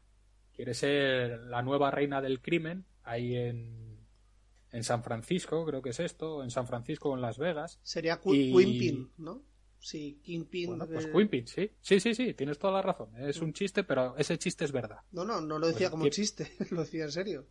Quiere 0.53 0.73
ser 0.73 1.39
la 1.41 1.61
nueva 1.61 1.91
reina 1.91 2.21
del 2.21 2.41
crimen 2.41 2.85
ahí 3.03 3.35
en, 3.35 4.05
en 4.71 4.83
San 4.83 5.03
Francisco, 5.03 5.65
creo 5.65 5.81
que 5.81 5.89
es 5.89 5.99
esto, 5.99 6.43
en 6.43 6.51
San 6.51 6.67
Francisco 6.67 7.13
en 7.13 7.21
Las 7.21 7.37
Vegas. 7.37 7.79
Sería 7.83 8.19
y... 8.25 9.09
¿no? 9.17 9.43
Sí, 9.79 10.19
Kingpin. 10.23 10.67
Bueno, 10.67 10.87
pues 10.87 11.07
Quinpin, 11.07 11.47
sí. 11.47 11.71
Sí, 11.79 11.99
sí, 11.99 12.13
sí, 12.13 12.33
tienes 12.33 12.59
toda 12.59 12.73
la 12.73 12.81
razón. 12.81 13.15
Es 13.17 13.39
un 13.41 13.53
chiste, 13.53 13.83
pero 13.83 14.15
ese 14.17 14.37
chiste 14.37 14.65
es 14.65 14.71
verdad. 14.71 14.99
No, 15.11 15.23
no, 15.23 15.39
no 15.39 15.57
lo 15.57 15.67
decía 15.67 15.89
como 15.89 16.07
chiste, 16.09 16.51
lo 16.71 16.81
decía 16.81 17.05
en 17.05 17.11
serio. 17.11 17.47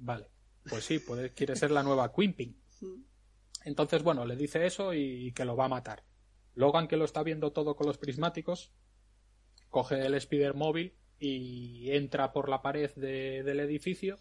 Vale, 0.00 0.28
pues 0.68 0.84
sí, 0.84 0.98
puede, 0.98 1.32
quiere 1.32 1.56
ser 1.56 1.70
la 1.70 1.82
nueva 1.82 2.12
Quinpin. 2.12 2.60
Entonces, 3.64 4.02
bueno, 4.02 4.24
le 4.24 4.36
dice 4.36 4.66
eso 4.66 4.92
y 4.94 5.32
que 5.32 5.44
lo 5.44 5.56
va 5.56 5.66
a 5.66 5.68
matar. 5.68 6.04
Logan, 6.54 6.88
que 6.88 6.96
lo 6.96 7.04
está 7.04 7.22
viendo 7.22 7.52
todo 7.52 7.76
con 7.76 7.86
los 7.86 7.98
prismáticos, 7.98 8.72
coge 9.68 10.04
el 10.04 10.14
Spider 10.14 10.54
móvil 10.54 10.96
y 11.18 11.90
entra 11.92 12.32
por 12.32 12.48
la 12.48 12.62
pared 12.62 12.90
de, 12.94 13.42
del 13.44 13.60
edificio, 13.60 14.18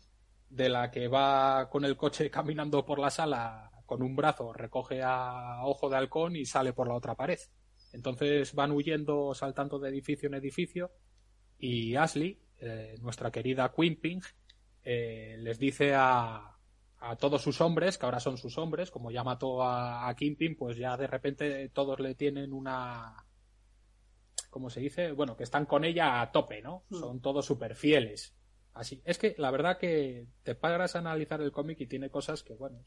de 0.50 0.70
la 0.70 0.92
que 0.92 1.08
va 1.08 1.70
con 1.70 1.86
el 1.86 1.98
coche 1.98 2.30
caminando 2.32 2.86
por 2.86 3.00
la 3.00 3.10
sala 3.10 3.72
con 3.88 4.04
un 4.04 4.16
brazo, 4.16 4.54
recoge 4.54 5.02
a 5.02 5.66
Ojo 5.66 5.90
de 5.90 5.98
Halcón 5.98 6.36
y 6.36 6.46
sale 6.46 6.74
por 6.74 6.88
la 6.88 6.94
otra 6.94 7.16
pared. 7.16 7.40
Entonces 7.94 8.54
van 8.54 8.72
huyendo, 8.72 9.34
saltando 9.34 9.80
de 9.80 9.90
edificio 9.90 10.28
en 10.28 10.36
edificio, 10.36 10.92
y 11.58 11.96
Ashley, 11.96 12.40
eh, 12.60 12.96
nuestra 13.02 13.32
querida 13.32 13.74
Quimping, 13.76 14.22
eh, 14.84 15.38
les 15.40 15.58
dice 15.58 15.96
a, 15.96 16.56
a 17.00 17.16
todos 17.16 17.42
sus 17.42 17.62
hombres, 17.62 17.98
que 17.98 18.06
ahora 18.06 18.20
son 18.20 18.38
sus 18.38 18.58
hombres, 18.60 18.92
como 18.92 19.10
ya 19.10 19.24
mató 19.24 19.64
a, 19.64 20.08
a 20.08 20.16
Kingpin, 20.16 20.56
pues 20.56 20.78
ya 20.78 20.96
de 20.98 21.08
repente 21.08 21.70
todos 21.70 22.00
le 22.00 22.14
tienen 22.14 22.54
una, 22.54 23.26
como 24.50 24.70
se 24.70 24.80
dice, 24.82 25.12
bueno, 25.14 25.36
que 25.38 25.44
están 25.44 25.66
con 25.66 25.84
ella 25.84 26.22
a 26.22 26.32
tope, 26.32 26.62
¿no? 26.62 26.84
Mm. 26.90 26.96
Son 26.96 27.22
todos 27.22 27.46
súper 27.46 27.76
fieles. 27.76 28.36
Así. 28.74 29.02
Es 29.06 29.18
que 29.18 29.36
la 29.38 29.50
verdad 29.50 29.78
que 29.78 30.28
te 30.44 30.54
pagas 30.54 30.96
a 30.96 31.00
analizar 31.00 31.42
el 31.42 31.52
cómic 31.52 31.82
y 31.82 31.88
tiene 31.88 32.10
cosas 32.10 32.44
que, 32.44 32.54
bueno. 32.54 32.80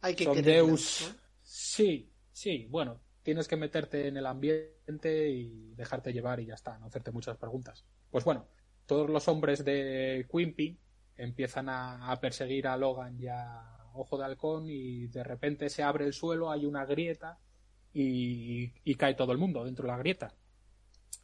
Hay 0.00 0.14
que 0.14 0.24
son 0.24 0.42
Deus. 0.42 1.14
Sí, 1.42 2.12
sí, 2.32 2.66
bueno, 2.70 3.00
tienes 3.22 3.48
que 3.48 3.56
meterte 3.56 4.08
en 4.08 4.16
el 4.16 4.26
ambiente 4.26 5.28
y 5.30 5.74
dejarte 5.74 6.12
llevar 6.12 6.40
y 6.40 6.46
ya 6.46 6.54
está, 6.54 6.78
no 6.78 6.86
hacerte 6.86 7.10
muchas 7.10 7.36
preguntas. 7.36 7.84
Pues 8.10 8.24
bueno, 8.24 8.46
todos 8.86 9.10
los 9.10 9.28
hombres 9.28 9.64
de 9.64 10.26
Quimpy 10.30 10.78
empiezan 11.16 11.68
a, 11.68 12.10
a 12.10 12.20
perseguir 12.20 12.68
a 12.68 12.76
Logan 12.76 13.18
y 13.20 13.26
a 13.26 13.78
Ojo 13.94 14.16
de 14.16 14.24
Halcón 14.24 14.68
y 14.68 15.08
de 15.08 15.24
repente 15.24 15.68
se 15.68 15.82
abre 15.82 16.04
el 16.06 16.12
suelo, 16.12 16.50
hay 16.50 16.64
una 16.64 16.84
grieta 16.84 17.38
y, 17.92 18.72
y, 18.84 18.94
cae 18.94 19.14
todo 19.14 19.32
el 19.32 19.38
mundo 19.38 19.64
dentro 19.64 19.84
de 19.84 19.92
la 19.92 19.98
grieta. 19.98 20.34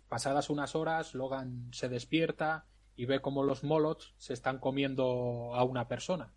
Pasadas 0.08 0.50
unas 0.50 0.74
horas, 0.74 1.14
Logan 1.14 1.68
se 1.72 1.88
despierta 1.88 2.66
y 2.96 3.06
ve 3.06 3.20
como 3.20 3.44
los 3.44 3.64
molots 3.64 4.14
se 4.18 4.32
están 4.32 4.58
comiendo 4.58 5.54
a 5.54 5.64
una 5.64 5.88
persona. 5.88 6.32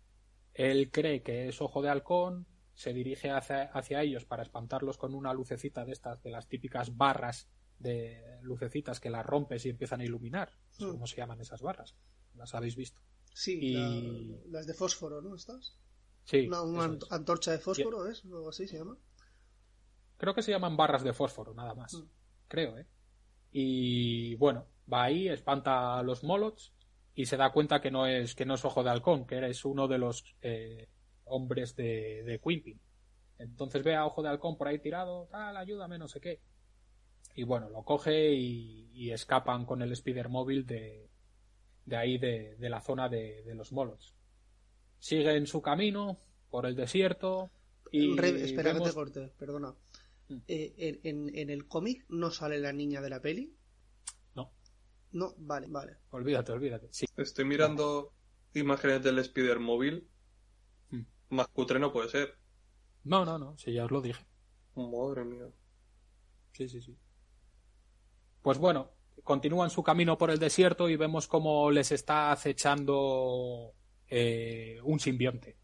Él 0.58 0.90
cree 0.90 1.22
que 1.22 1.48
es 1.48 1.62
ojo 1.62 1.82
de 1.82 1.88
halcón, 1.88 2.44
se 2.74 2.92
dirige 2.92 3.30
hacia, 3.30 3.62
hacia 3.70 4.02
ellos 4.02 4.24
para 4.24 4.42
espantarlos 4.42 4.98
con 4.98 5.14
una 5.14 5.32
lucecita 5.32 5.84
de 5.84 5.92
estas, 5.92 6.20
de 6.24 6.30
las 6.30 6.48
típicas 6.48 6.96
barras 6.96 7.48
de 7.78 8.40
lucecitas 8.42 8.98
que 8.98 9.08
las 9.08 9.24
rompes 9.24 9.64
y 9.64 9.70
empiezan 9.70 10.00
a 10.00 10.04
iluminar. 10.04 10.50
Mm. 10.80 10.90
¿Cómo 10.90 11.06
se 11.06 11.16
llaman 11.16 11.40
esas 11.40 11.62
barras? 11.62 11.94
¿Las 12.34 12.56
habéis 12.56 12.74
visto? 12.74 13.00
Sí, 13.32 13.56
y... 13.62 13.72
la, 13.74 14.58
las 14.58 14.66
de 14.66 14.74
fósforo, 14.74 15.22
¿no? 15.22 15.36
¿Estás? 15.36 15.78
Sí. 16.24 16.48
Una, 16.48 16.62
una 16.62 16.98
antorcha 17.10 17.52
de 17.52 17.58
fósforo, 17.58 18.08
¿es? 18.08 18.24
¿Algo 18.24 18.48
así 18.48 18.66
se 18.66 18.78
llama? 18.78 18.98
Creo 20.16 20.34
que 20.34 20.42
se 20.42 20.50
llaman 20.50 20.76
barras 20.76 21.04
de 21.04 21.12
fósforo, 21.12 21.54
nada 21.54 21.74
más. 21.74 21.94
Mm. 21.94 22.08
Creo, 22.48 22.78
¿eh? 22.78 22.86
Y 23.52 24.34
bueno, 24.34 24.66
va 24.92 25.04
ahí, 25.04 25.28
espanta 25.28 26.00
a 26.00 26.02
los 26.02 26.24
molots 26.24 26.72
y 27.18 27.26
se 27.26 27.36
da 27.36 27.50
cuenta 27.50 27.80
que 27.80 27.90
no 27.90 28.06
es, 28.06 28.36
que 28.36 28.46
no 28.46 28.54
es 28.54 28.64
ojo 28.64 28.84
de 28.84 28.90
halcón, 28.90 29.26
que 29.26 29.44
es 29.44 29.64
uno 29.64 29.88
de 29.88 29.98
los 29.98 30.36
eh, 30.40 30.86
hombres 31.24 31.74
de, 31.74 32.22
de. 32.22 32.76
Entonces 33.40 33.82
ve 33.82 33.96
a 33.96 34.06
ojo 34.06 34.22
de 34.22 34.28
halcón 34.28 34.56
por 34.56 34.68
ahí 34.68 34.78
tirado, 34.78 35.26
tal, 35.28 35.56
ayúdame, 35.56 35.98
no 35.98 36.06
sé 36.06 36.20
qué. 36.20 36.38
Y 37.34 37.42
bueno, 37.42 37.70
lo 37.70 37.82
coge 37.82 38.32
y, 38.34 38.88
y 38.94 39.10
escapan 39.10 39.66
con 39.66 39.82
el 39.82 39.90
Spider 39.90 40.28
móvil 40.28 40.64
de, 40.64 41.08
de 41.86 41.96
ahí, 41.96 42.18
de, 42.18 42.54
de 42.54 42.70
la 42.70 42.80
zona 42.80 43.08
de, 43.08 43.42
de 43.42 43.54
los 43.56 43.72
molots. 43.72 44.14
Siguen 45.00 45.48
su 45.48 45.60
camino 45.60 46.20
por 46.50 46.66
el 46.66 46.76
desierto, 46.76 47.50
y 47.90 48.12
espera 48.16 48.74
vemos... 48.74 48.82
que 48.82 48.90
te 48.90 48.94
corte, 48.94 49.32
perdona. 49.36 49.74
Mm. 50.28 50.36
Eh, 50.46 51.00
en, 51.02 51.36
en, 51.36 51.50
el 51.50 51.66
cómic 51.66 52.04
no 52.10 52.30
sale 52.30 52.60
la 52.60 52.72
niña 52.72 53.00
de 53.00 53.10
la 53.10 53.20
peli. 53.20 53.56
No. 55.12 55.34
Vale, 55.38 55.66
vale. 55.68 55.96
Olvídate, 56.10 56.52
olvídate. 56.52 56.88
Sí. 56.90 57.06
Estoy 57.16 57.44
mirando 57.44 58.12
imágenes 58.54 59.02
del 59.02 59.18
Spider 59.18 59.58
móvil. 59.58 60.08
Mm. 60.90 61.02
Más 61.30 61.48
cutre 61.48 61.78
no 61.78 61.92
puede 61.92 62.08
ser. 62.08 62.36
No, 63.04 63.24
no, 63.24 63.38
no, 63.38 63.56
si 63.56 63.72
ya 63.72 63.84
os 63.84 63.90
lo 63.90 64.00
dije. 64.00 64.24
Madre 64.74 65.24
mía. 65.24 65.48
Sí, 66.52 66.68
sí, 66.68 66.80
sí. 66.82 66.96
Pues 68.42 68.58
bueno, 68.58 68.90
continúan 69.24 69.70
su 69.70 69.82
camino 69.82 70.16
por 70.18 70.30
el 70.30 70.38
desierto 70.38 70.88
y 70.88 70.96
vemos 70.96 71.26
cómo 71.26 71.70
les 71.70 71.92
está 71.92 72.32
acechando 72.32 73.74
eh, 74.08 74.78
un 74.82 75.00
simbionte. 75.00 75.56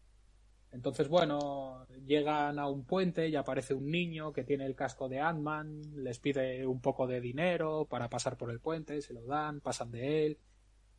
Entonces, 0.75 1.07
bueno, 1.07 1.87
llegan 2.05 2.59
a 2.59 2.67
un 2.67 2.83
puente 2.83 3.29
y 3.29 3.35
aparece 3.37 3.73
un 3.73 3.89
niño 3.89 4.33
que 4.33 4.43
tiene 4.43 4.65
el 4.65 4.75
casco 4.75 5.07
de 5.07 5.21
Ant-Man, 5.21 6.03
les 6.03 6.19
pide 6.19 6.67
un 6.67 6.81
poco 6.81 7.07
de 7.07 7.21
dinero 7.21 7.87
para 7.89 8.09
pasar 8.09 8.35
por 8.35 8.51
el 8.51 8.59
puente, 8.59 9.01
se 9.01 9.13
lo 9.13 9.25
dan, 9.25 9.61
pasan 9.61 9.91
de 9.91 10.25
él, 10.25 10.37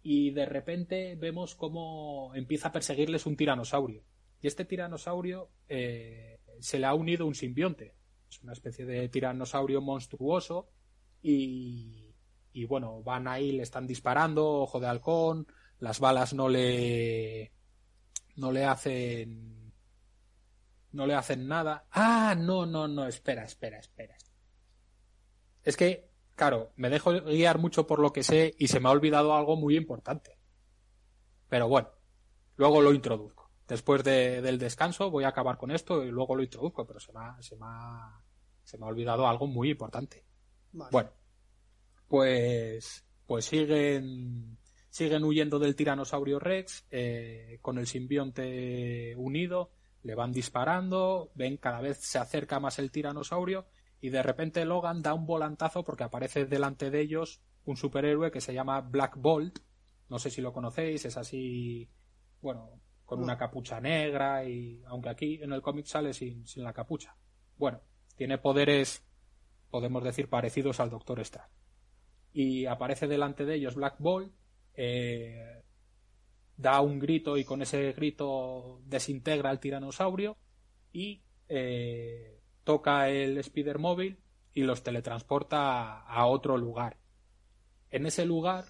y 0.03 0.31
de 0.31 0.47
repente 0.47 1.15
vemos 1.17 1.55
cómo 1.55 2.35
empieza 2.35 2.69
a 2.69 2.73
perseguirles 2.73 3.27
un 3.27 3.37
tiranosaurio. 3.37 4.03
Y 4.41 4.47
este 4.47 4.65
tiranosaurio 4.65 5.51
eh, 5.69 6.39
se 6.59 6.79
le 6.79 6.87
ha 6.87 6.95
unido 6.95 7.27
un 7.27 7.35
simbionte. 7.35 7.95
Es 8.31 8.43
una 8.43 8.55
especie 8.55 8.87
de 8.87 9.11
tiranosaurio 9.11 9.83
monstruoso 9.83 10.71
y, 11.21 12.15
y 12.55 12.65
bueno, 12.65 13.03
van 13.03 13.29
ahí, 13.29 13.53
le 13.53 13.63
están 13.63 13.87
disparando, 13.87 14.63
ojo 14.63 14.81
de 14.81 14.87
halcón, 14.87 15.47
las 15.81 16.01
balas 16.01 16.33
no 16.33 16.49
le 16.49 17.53
no 18.37 18.53
le 18.53 18.65
hacen 18.65 19.56
no 20.97 21.07
le 21.07 21.15
hacen 21.15 21.47
nada. 21.47 21.87
Ah, 21.93 22.35
no, 22.37 22.67
no, 22.67 22.89
no, 22.89 23.07
espera, 23.07 23.45
espera, 23.45 23.79
espera. 23.79 24.17
Es 25.63 25.77
que, 25.77 26.09
claro, 26.35 26.73
me 26.77 26.89
dejo 26.91 27.13
guiar 27.23 27.59
mucho 27.59 27.87
por 27.87 27.99
lo 27.99 28.13
que 28.13 28.23
sé 28.23 28.55
y 28.59 28.69
se 28.69 28.81
me 28.81 28.89
ha 28.89 28.93
olvidado 28.93 29.35
algo 29.35 29.57
muy 29.57 29.77
importante. 29.77 30.39
Pero 31.49 31.69
bueno, 31.69 31.89
luego 32.57 32.81
lo 32.83 32.93
introduzco. 32.93 33.45
después 33.69 34.05
de- 34.05 34.43
del 34.43 34.59
descanso 34.61 35.11
voy 35.11 35.25
a 35.25 35.29
acabar 35.29 35.59
con 35.59 35.73
esto 35.73 36.05
y 36.05 36.11
luego 36.13 36.37
lo 36.37 36.45
introduzco, 36.45 36.87
pero 36.87 37.01
se 37.01 37.13
me 37.13 37.19
ha, 37.19 37.43
se 37.43 37.57
me 37.57 37.65
ha, 37.67 38.23
se 38.63 38.79
me 38.79 38.85
ha 38.85 38.89
olvidado 38.89 39.27
algo 39.27 39.49
muy 39.49 39.71
importante. 39.71 40.25
Vale. 40.71 40.91
Bueno, 40.93 41.11
pues, 42.07 43.05
pues 43.27 43.45
siguen, 43.45 44.57
siguen 44.89 45.25
huyendo 45.25 45.59
del 45.59 45.75
tiranosaurio 45.75 46.39
Rex 46.39 46.87
eh, 46.93 47.59
con 47.61 47.79
el 47.79 47.89
simbionte 47.89 49.15
unido, 49.17 49.73
le 50.03 50.15
van 50.15 50.33
disparando, 50.33 51.31
ven 51.35 51.57
cada 51.57 51.81
vez 51.81 51.99
se 51.99 52.19
acerca 52.19 52.61
más 52.61 52.79
el 52.79 52.91
tiranosaurio 52.91 53.67
y 54.01 54.11
de 54.11 54.23
repente 54.23 54.65
Logan 54.65 55.03
da 55.03 55.15
un 55.15 55.27
volantazo 55.27 55.83
porque 55.83 56.05
aparece 56.05 56.45
delante 56.47 56.91
de 56.91 57.01
ellos 57.01 57.41
un 57.65 57.77
superhéroe 57.77 58.31
que 58.31 58.41
se 58.41 58.55
llama 58.55 58.81
Black 58.81 59.17
Bolt. 59.17 59.59
No 60.09 60.19
sé 60.19 60.31
si 60.31 60.41
lo 60.41 60.53
conocéis, 60.53 61.05
es 61.05 61.17
así, 61.17 61.91
bueno, 62.41 62.81
con 63.05 63.23
una 63.23 63.37
capucha 63.37 63.81
negra 63.81 64.45
y 64.45 64.83
aunque 64.87 65.09
aquí 65.09 65.43
en 65.43 65.53
el 65.53 65.63
cómic 65.63 65.87
sale 65.87 66.13
sin, 66.13 66.47
sin 66.47 66.63
la 66.63 66.73
capucha. 66.73 67.17
Bueno, 67.57 67.81
tiene 68.17 68.39
poderes, 68.39 69.05
podemos 69.71 70.05
decir, 70.05 70.29
parecidos 70.29 70.81
al 70.81 70.91
Doctor 70.91 71.21
Strange. 71.21 71.51
Y 72.33 72.67
aparece 72.67 73.09
delante 73.09 73.45
de 73.45 73.55
ellos 73.55 73.75
Black 73.75 73.97
Bolt, 73.99 74.33
eh, 74.75 75.65
da 76.57 76.81
un 76.81 76.99
grito 76.99 77.37
y 77.37 77.45
con 77.45 77.63
ese 77.63 77.93
grito 77.93 78.81
desintegra 78.85 79.51
al 79.51 79.61
tiranosaurio 79.61 80.37
y 80.93 81.23
eh, 81.49 82.41
toca 82.65 83.09
el 83.09 83.39
Spider 83.39 83.79
móvil 83.79 84.19
y 84.55 84.63
los 84.63 84.83
teletransporta 84.83 86.01
a, 86.01 86.27
otro 86.27 86.57
lugar. 86.57 86.99
En 87.91 88.07
ese 88.07 88.25
lugar 88.25 88.65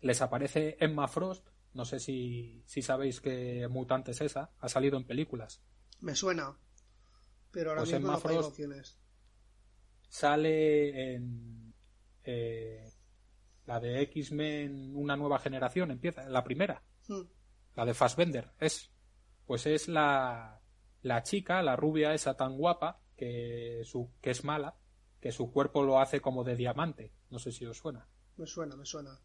les 0.00 0.22
aparece 0.22 0.76
Emma 0.80 1.06
Frost. 1.06 1.46
No 1.74 1.84
sé 1.84 2.00
si, 2.00 2.62
si 2.66 2.82
sabéis 2.82 3.20
qué 3.20 3.68
mutante 3.68 4.12
es 4.12 4.20
esa. 4.20 4.52
Ha 4.60 4.68
salido 4.68 4.96
en 4.96 5.04
películas. 5.04 5.62
Me 6.00 6.14
suena. 6.14 6.56
Pero 7.50 7.70
ahora 7.70 7.82
Pues 7.82 7.92
mismo 7.92 8.08
Emma 8.08 8.14
no 8.14 8.20
Frost-. 8.20 8.98
Sale 10.08 11.14
en 11.14 11.74
eh, 12.24 12.90
la 13.66 13.80
de 13.80 14.02
X-Men 14.02 14.94
Una 14.94 15.16
nueva 15.16 15.38
generación. 15.38 15.90
Empieza, 15.90 16.28
la 16.28 16.44
primera. 16.44 16.82
Hmm. 17.08 17.22
La 17.74 17.84
de 17.84 17.94
Fassbender. 17.94 18.50
Es. 18.58 18.90
Pues 19.46 19.66
es 19.66 19.88
la, 19.88 20.60
la 21.02 21.22
chica, 21.22 21.62
la 21.62 21.76
rubia 21.76 22.14
esa 22.14 22.34
tan 22.34 22.56
guapa, 22.56 23.00
que, 23.16 23.82
su, 23.84 24.10
que 24.22 24.30
es 24.30 24.42
mala, 24.42 24.74
que 25.20 25.32
su 25.32 25.52
cuerpo 25.52 25.82
lo 25.82 26.00
hace 26.00 26.20
como 26.20 26.44
de 26.44 26.56
diamante. 26.56 27.12
No 27.30 27.38
sé 27.38 27.52
si 27.52 27.66
os 27.66 27.76
suena. 27.76 28.08
Me 28.36 28.46
suena, 28.46 28.74
me 28.74 28.86
suena. 28.86 29.20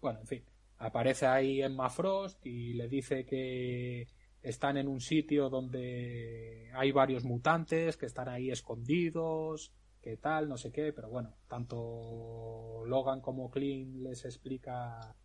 Bueno, 0.00 0.20
en 0.20 0.26
fin, 0.26 0.44
aparece 0.78 1.26
ahí 1.26 1.62
Emma 1.62 1.88
Frost 1.90 2.44
y 2.44 2.74
le 2.74 2.88
dice 2.88 3.24
que 3.24 4.08
están 4.42 4.76
en 4.76 4.88
un 4.88 5.00
sitio 5.00 5.48
donde 5.48 6.70
hay 6.74 6.92
varios 6.92 7.24
mutantes, 7.24 7.96
que 7.96 8.06
están 8.06 8.28
ahí 8.28 8.50
escondidos, 8.50 9.72
que 10.06 10.16
tal, 10.18 10.48
no 10.48 10.56
sé 10.56 10.70
qué, 10.70 10.92
pero 10.92 11.08
bueno, 11.08 11.34
tanto 11.48 12.84
Logan 12.86 13.20
como 13.20 13.50
Clint 13.50 13.96
les 13.96 14.24
explica 14.24 15.16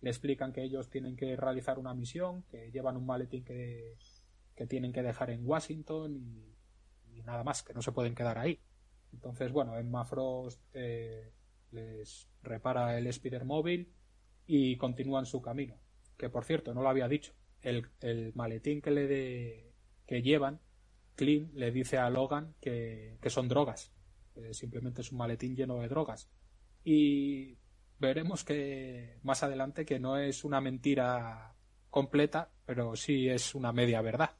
le 0.00 0.10
explican 0.10 0.52
que 0.52 0.62
ellos 0.62 0.88
tienen 0.88 1.16
que 1.16 1.34
realizar 1.34 1.76
una 1.76 1.92
misión, 1.92 2.44
que 2.44 2.70
llevan 2.70 2.96
un 2.96 3.04
maletín 3.04 3.44
que, 3.44 3.96
que 4.54 4.64
tienen 4.68 4.92
que 4.92 5.02
dejar 5.02 5.30
en 5.30 5.44
Washington 5.44 6.14
y, 6.14 7.20
nada 7.24 7.42
más, 7.42 7.64
que 7.64 7.74
no 7.74 7.82
se 7.82 7.90
pueden 7.90 8.14
quedar 8.14 8.38
ahí. 8.38 8.60
Entonces, 9.12 9.50
bueno, 9.50 9.76
Emma 9.76 10.04
Frost 10.04 10.62
eh, 10.72 11.32
les 11.72 12.30
repara 12.44 12.96
el 12.96 13.08
Spider 13.08 13.44
móvil 13.44 13.92
y 14.46 14.76
continúan 14.76 15.26
su 15.26 15.42
camino. 15.42 15.80
Que 16.16 16.30
por 16.30 16.44
cierto, 16.44 16.74
no 16.74 16.82
lo 16.82 16.90
había 16.90 17.08
dicho. 17.08 17.32
El, 17.60 17.88
el 18.02 18.32
maletín 18.36 18.82
que 18.82 18.92
le 18.92 19.08
de, 19.08 19.74
que 20.06 20.22
llevan, 20.22 20.60
Clint 21.16 21.52
le 21.54 21.72
dice 21.72 21.98
a 21.98 22.08
Logan 22.08 22.54
que, 22.60 23.18
que 23.20 23.30
son 23.30 23.48
drogas. 23.48 23.97
Que 24.40 24.54
simplemente 24.54 25.02
es 25.02 25.12
un 25.12 25.18
maletín 25.18 25.56
lleno 25.56 25.78
de 25.78 25.88
drogas. 25.88 26.28
Y 26.84 27.56
veremos 27.98 28.44
que 28.44 29.18
más 29.22 29.42
adelante 29.42 29.84
que 29.84 29.98
no 29.98 30.18
es 30.18 30.44
una 30.44 30.60
mentira 30.60 31.54
completa, 31.90 32.50
pero 32.64 32.96
sí 32.96 33.28
es 33.28 33.54
una 33.54 33.72
media 33.72 34.00
verdad. 34.00 34.36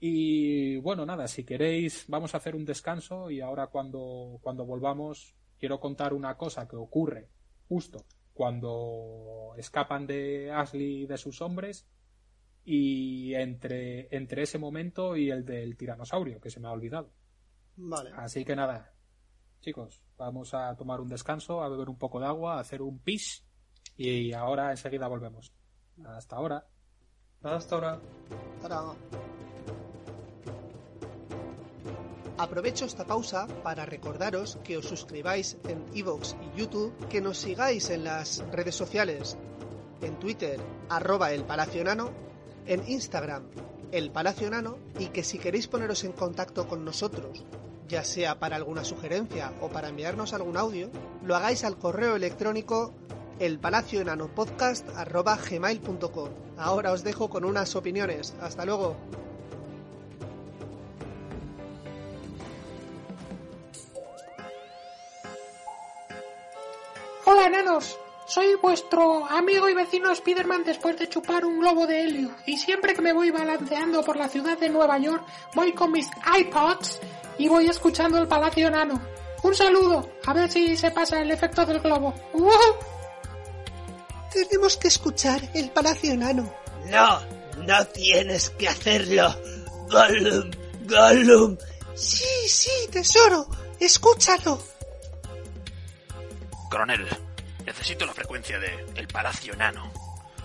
Y 0.00 0.76
bueno, 0.78 1.06
nada, 1.06 1.28
si 1.28 1.44
queréis, 1.44 2.04
vamos 2.08 2.34
a 2.34 2.38
hacer 2.38 2.54
un 2.54 2.64
descanso 2.64 3.30
y 3.30 3.40
ahora 3.40 3.68
cuando, 3.68 4.38
cuando 4.42 4.66
volvamos 4.66 5.34
quiero 5.58 5.80
contar 5.80 6.12
una 6.12 6.36
cosa 6.36 6.68
que 6.68 6.76
ocurre 6.76 7.28
justo 7.68 8.04
cuando 8.34 9.54
escapan 9.56 10.06
de 10.06 10.50
Ashley 10.50 11.02
y 11.02 11.06
de 11.06 11.16
sus 11.16 11.40
hombres 11.40 11.86
y 12.64 13.32
entre, 13.34 14.14
entre 14.14 14.42
ese 14.42 14.58
momento 14.58 15.16
y 15.16 15.30
el 15.30 15.44
del 15.44 15.76
tiranosaurio, 15.76 16.40
que 16.40 16.50
se 16.50 16.60
me 16.60 16.68
ha 16.68 16.72
olvidado. 16.72 17.10
Vale. 17.76 18.12
Así 18.16 18.44
que 18.44 18.54
nada, 18.54 18.92
chicos, 19.60 20.02
vamos 20.16 20.54
a 20.54 20.74
tomar 20.76 21.00
un 21.00 21.08
descanso, 21.08 21.62
a 21.62 21.68
beber 21.68 21.88
un 21.88 21.98
poco 21.98 22.20
de 22.20 22.26
agua, 22.26 22.56
a 22.56 22.60
hacer 22.60 22.82
un 22.82 22.98
pis 22.98 23.44
y 23.96 24.32
ahora 24.32 24.70
enseguida 24.70 25.08
volvemos. 25.08 25.52
Hasta 26.04 26.36
ahora. 26.36 26.66
Hasta 27.42 27.74
ahora. 27.76 28.00
Aprovecho 32.36 32.84
esta 32.84 33.04
pausa 33.04 33.46
para 33.62 33.86
recordaros 33.86 34.58
que 34.64 34.76
os 34.76 34.86
suscribáis 34.86 35.56
en 35.68 35.84
iVoox 35.94 36.34
y 36.42 36.58
YouTube, 36.58 36.92
que 37.08 37.20
nos 37.20 37.38
sigáis 37.38 37.90
en 37.90 38.02
las 38.02 38.44
redes 38.50 38.74
sociales, 38.74 39.38
en 40.02 40.18
Twitter, 40.18 40.58
arroba 40.88 41.32
el 41.32 41.44
Palacio 41.44 41.84
Nano, 41.84 42.10
en 42.66 42.88
Instagram, 42.88 43.44
el 43.92 44.10
Palacio 44.10 44.50
Nano, 44.50 44.78
y 44.98 45.06
que 45.08 45.22
si 45.22 45.38
queréis 45.38 45.68
poneros 45.68 46.02
en 46.02 46.12
contacto 46.12 46.66
con 46.66 46.84
nosotros, 46.84 47.44
ya 47.88 48.04
sea 48.04 48.38
para 48.38 48.56
alguna 48.56 48.84
sugerencia 48.84 49.52
o 49.60 49.68
para 49.68 49.88
enviarnos 49.88 50.32
algún 50.32 50.56
audio, 50.56 50.88
lo 51.22 51.36
hagáis 51.36 51.64
al 51.64 51.76
correo 51.78 52.16
electrónico 52.16 52.94
elpalacionanopodcast.gmail.com 53.38 56.28
Ahora 56.56 56.92
os 56.92 57.02
dejo 57.02 57.28
con 57.28 57.44
unas 57.44 57.74
opiniones. 57.74 58.32
Hasta 58.40 58.64
luego. 58.64 58.96
Hola, 67.26 67.46
enanos. 67.46 67.98
Soy 68.26 68.54
vuestro 68.54 69.26
amigo 69.26 69.68
y 69.68 69.74
vecino 69.74 70.10
Spider-Man 70.10 70.64
después 70.64 70.98
de 70.98 71.08
chupar 71.08 71.44
un 71.44 71.60
globo 71.60 71.86
de 71.86 72.02
helio. 72.02 72.34
Y 72.46 72.56
siempre 72.56 72.94
que 72.94 73.02
me 73.02 73.12
voy 73.12 73.30
balanceando 73.30 74.02
por 74.02 74.16
la 74.16 74.28
ciudad 74.28 74.58
de 74.58 74.70
Nueva 74.70 74.98
York, 74.98 75.24
voy 75.54 75.72
con 75.72 75.92
mis 75.92 76.08
iPods 76.38 77.00
y 77.38 77.48
voy 77.48 77.68
escuchando 77.68 78.18
el 78.18 78.26
Palacio 78.26 78.70
Nano. 78.70 79.00
Un 79.42 79.54
saludo, 79.54 80.08
a 80.24 80.32
ver 80.32 80.50
si 80.50 80.74
se 80.76 80.90
pasa 80.90 81.20
el 81.20 81.30
efecto 81.30 81.66
del 81.66 81.80
globo. 81.80 82.14
¡Woohoo! 82.32 82.94
Tenemos 84.32 84.76
que 84.78 84.88
escuchar 84.88 85.40
el 85.54 85.70
Palacio 85.70 86.12
Enano. 86.12 86.52
No, 86.86 87.20
no 87.62 87.86
tienes 87.86 88.50
que 88.50 88.68
hacerlo. 88.68 89.32
Gollum, 89.88 90.50
Gollum. 90.86 91.56
Sí, 91.94 92.48
sí, 92.48 92.70
tesoro. 92.90 93.46
Escúchalo. 93.78 94.58
Coronel, 96.68 97.06
necesito 97.64 98.06
la 98.06 98.12
frecuencia 98.12 98.58
de 98.58 98.84
El 98.96 99.06
Palacio 99.08 99.54
Nano. 99.56 99.90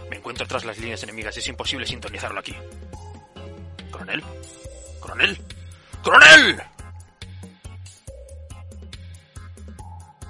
Me 0.09 0.17
encuentro 0.17 0.47
tras 0.47 0.65
las 0.65 0.79
líneas 0.79 1.03
enemigas 1.03 1.35
y 1.35 1.39
es 1.39 1.47
imposible 1.47 1.85
sintonizarlo 1.85 2.39
aquí. 2.39 2.55
¿Coronel? 3.91 4.23
¿Coronel? 4.99 5.37
¡Coronel! 6.03 6.61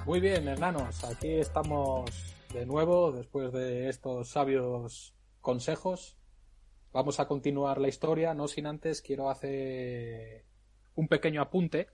Muy 0.04 0.20
bien, 0.20 0.48
hermanos, 0.48 1.04
aquí 1.04 1.34
estamos 1.34 2.10
de 2.52 2.66
nuevo 2.66 3.12
después 3.12 3.52
de 3.52 3.88
estos 3.88 4.28
sabios 4.28 5.14
consejos. 5.40 6.16
Vamos 6.92 7.20
a 7.20 7.28
continuar 7.28 7.78
la 7.78 7.88
historia, 7.88 8.34
no 8.34 8.48
sin 8.48 8.66
antes 8.66 9.02
quiero 9.02 9.30
hacer 9.30 10.44
un 10.96 11.06
pequeño 11.06 11.40
apunte, 11.40 11.88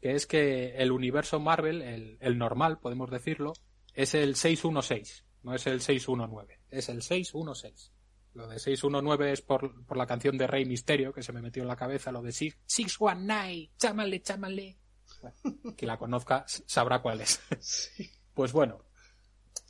que 0.00 0.14
es 0.14 0.26
que 0.26 0.76
el 0.76 0.90
universo 0.90 1.38
Marvel, 1.38 1.82
el, 1.82 2.18
el 2.20 2.38
normal, 2.38 2.80
podemos 2.80 3.10
decirlo, 3.10 3.52
es 3.94 4.14
el 4.14 4.36
616, 4.36 5.24
no 5.42 5.54
es 5.54 5.66
el 5.66 5.80
619, 5.80 6.60
es 6.70 6.88
el 6.88 7.02
616. 7.02 7.92
Lo 8.34 8.46
de 8.46 8.60
619 8.60 9.32
es 9.32 9.42
por, 9.42 9.84
por 9.84 9.96
la 9.96 10.06
canción 10.06 10.38
de 10.38 10.46
Rey 10.46 10.64
Misterio, 10.64 11.12
que 11.12 11.22
se 11.22 11.32
me 11.32 11.42
metió 11.42 11.62
en 11.62 11.68
la 11.68 11.76
cabeza, 11.76 12.12
lo 12.12 12.22
de 12.22 12.32
619, 12.32 13.70
chámale, 13.76 14.22
chámale. 14.22 14.76
Bueno, 15.20 15.74
quien 15.76 15.88
la 15.88 15.98
conozca 15.98 16.44
sabrá 16.46 17.02
cuál 17.02 17.20
es. 17.20 17.40
Pues 18.32 18.52
bueno, 18.52 18.84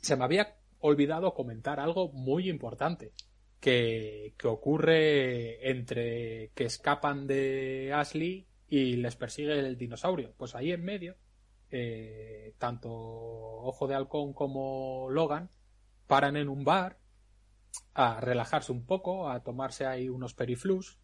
se 0.01 0.15
me 0.15 0.23
había 0.23 0.55
olvidado 0.79 1.33
comentar 1.33 1.79
algo 1.79 2.11
muy 2.11 2.47
importante 2.47 3.11
que, 3.59 4.33
que 4.37 4.47
ocurre 4.47 5.69
entre 5.69 6.51
que 6.53 6.65
escapan 6.65 7.27
de 7.27 7.91
Ashley 7.93 8.47
y 8.69 8.95
les 8.95 9.15
persigue 9.15 9.59
el 9.59 9.77
dinosaurio. 9.77 10.33
Pues 10.37 10.55
ahí 10.55 10.71
en 10.71 10.83
medio, 10.83 11.17
eh, 11.71 12.53
tanto 12.57 12.89
Ojo 12.91 13.87
de 13.87 13.95
Halcón 13.95 14.33
como 14.33 15.07
Logan 15.09 15.49
paran 16.07 16.35
en 16.35 16.49
un 16.49 16.63
bar 16.63 16.97
a 17.93 18.19
relajarse 18.19 18.71
un 18.71 18.85
poco, 18.85 19.29
a 19.29 19.41
tomarse 19.43 19.85
ahí 19.85 20.09
unos 20.09 20.33
periflus. 20.33 20.99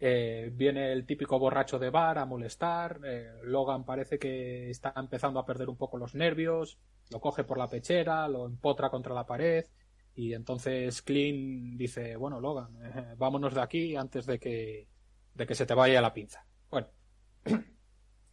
Eh, 0.00 0.50
viene 0.52 0.92
el 0.92 1.06
típico 1.06 1.38
borracho 1.38 1.78
de 1.78 1.90
bar 1.90 2.18
a 2.18 2.24
molestar. 2.24 3.00
eh, 3.04 3.30
Logan 3.44 3.84
parece 3.84 4.18
que 4.18 4.70
está 4.70 4.92
empezando 4.96 5.40
a 5.40 5.46
perder 5.46 5.68
un 5.68 5.76
poco 5.76 5.98
los 5.98 6.14
nervios. 6.14 6.78
Lo 7.10 7.20
coge 7.20 7.44
por 7.44 7.58
la 7.58 7.68
pechera, 7.68 8.28
lo 8.28 8.46
empotra 8.46 8.90
contra 8.90 9.14
la 9.14 9.26
pared. 9.26 9.66
Y 10.14 10.34
entonces 10.34 11.02
Clint 11.02 11.78
dice, 11.78 12.16
bueno, 12.16 12.40
Logan, 12.40 12.76
vámonos 13.18 13.54
de 13.54 13.60
aquí 13.60 13.96
antes 13.96 14.26
de 14.26 14.38
que, 14.38 14.88
de 15.34 15.46
que 15.46 15.54
se 15.54 15.66
te 15.66 15.74
vaya 15.74 16.00
la 16.00 16.12
pinza. 16.12 16.44
Bueno, 16.70 16.88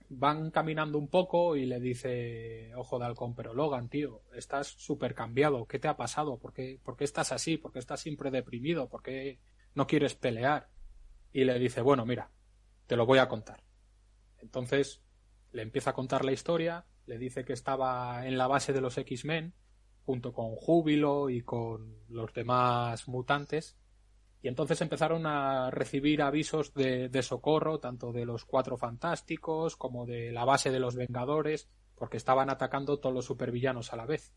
van 0.10 0.52
caminando 0.52 0.98
un 0.98 1.08
poco 1.08 1.56
y 1.56 1.66
le 1.66 1.80
dice, 1.80 2.74
ojo 2.76 3.00
de 3.00 3.06
halcón, 3.06 3.36
pero 3.36 3.54
Logan, 3.54 3.90
tío, 3.90 4.22
estás 4.36 4.68
súper 4.68 5.14
cambiado, 5.14 5.66
¿qué 5.66 5.80
te 5.80 5.88
ha 5.88 5.98
pasado? 5.98 6.38
¿Por 6.38 6.54
qué, 6.54 6.80
¿Por 6.84 6.96
qué 6.96 7.04
estás 7.04 7.32
así? 7.32 7.58
¿Por 7.58 7.72
qué 7.72 7.80
estás 7.80 8.02
siempre 8.02 8.32
deprimido? 8.32 8.90
¿Por 8.90 9.02
qué 9.02 9.40
no 9.74 9.88
quieres 9.88 10.16
pelear? 10.16 10.70
Y 11.34 11.44
le 11.44 11.60
dice, 11.60 11.82
bueno, 11.82 12.06
mira, 12.06 12.32
te 12.88 12.96
lo 12.96 13.06
voy 13.06 13.20
a 13.20 13.28
contar. 13.28 13.64
Entonces 14.40 15.02
le 15.52 15.62
empieza 15.62 15.92
a 15.92 15.94
contar 15.94 16.26
la 16.26 16.32
historia, 16.32 16.86
le 17.06 17.18
dice 17.18 17.46
que 17.46 17.54
estaba 17.54 18.28
en 18.28 18.38
la 18.38 18.48
base 18.48 18.74
de 18.74 18.82
los 18.82 18.98
X-Men, 18.98 19.54
junto 20.06 20.34
con 20.34 20.56
Júbilo 20.56 21.30
y 21.30 21.42
con 21.42 21.98
los 22.10 22.34
demás 22.34 23.08
mutantes, 23.08 23.78
y 24.46 24.48
entonces 24.48 24.80
empezaron 24.82 25.26
a 25.26 25.72
recibir 25.72 26.22
avisos 26.22 26.72
de, 26.76 27.10
socorro, 27.24 27.80
tanto 27.80 28.12
de 28.12 28.26
los 28.26 28.46
Cuatro 28.46 28.78
Fantásticos 28.78 29.76
como 29.76 30.06
de 30.06 30.32
la 30.32 30.46
base 30.46 30.70
de 30.70 30.78
los 30.80 30.96
Vengadores, 30.96 31.68
porque 31.96 32.18
estaban 32.18 32.52
atacando 32.52 33.00
todos 33.00 33.16
los 33.16 33.26
supervillanos 33.26 33.92
a 33.92 33.96
la 33.96 34.06
vez. 34.06 34.36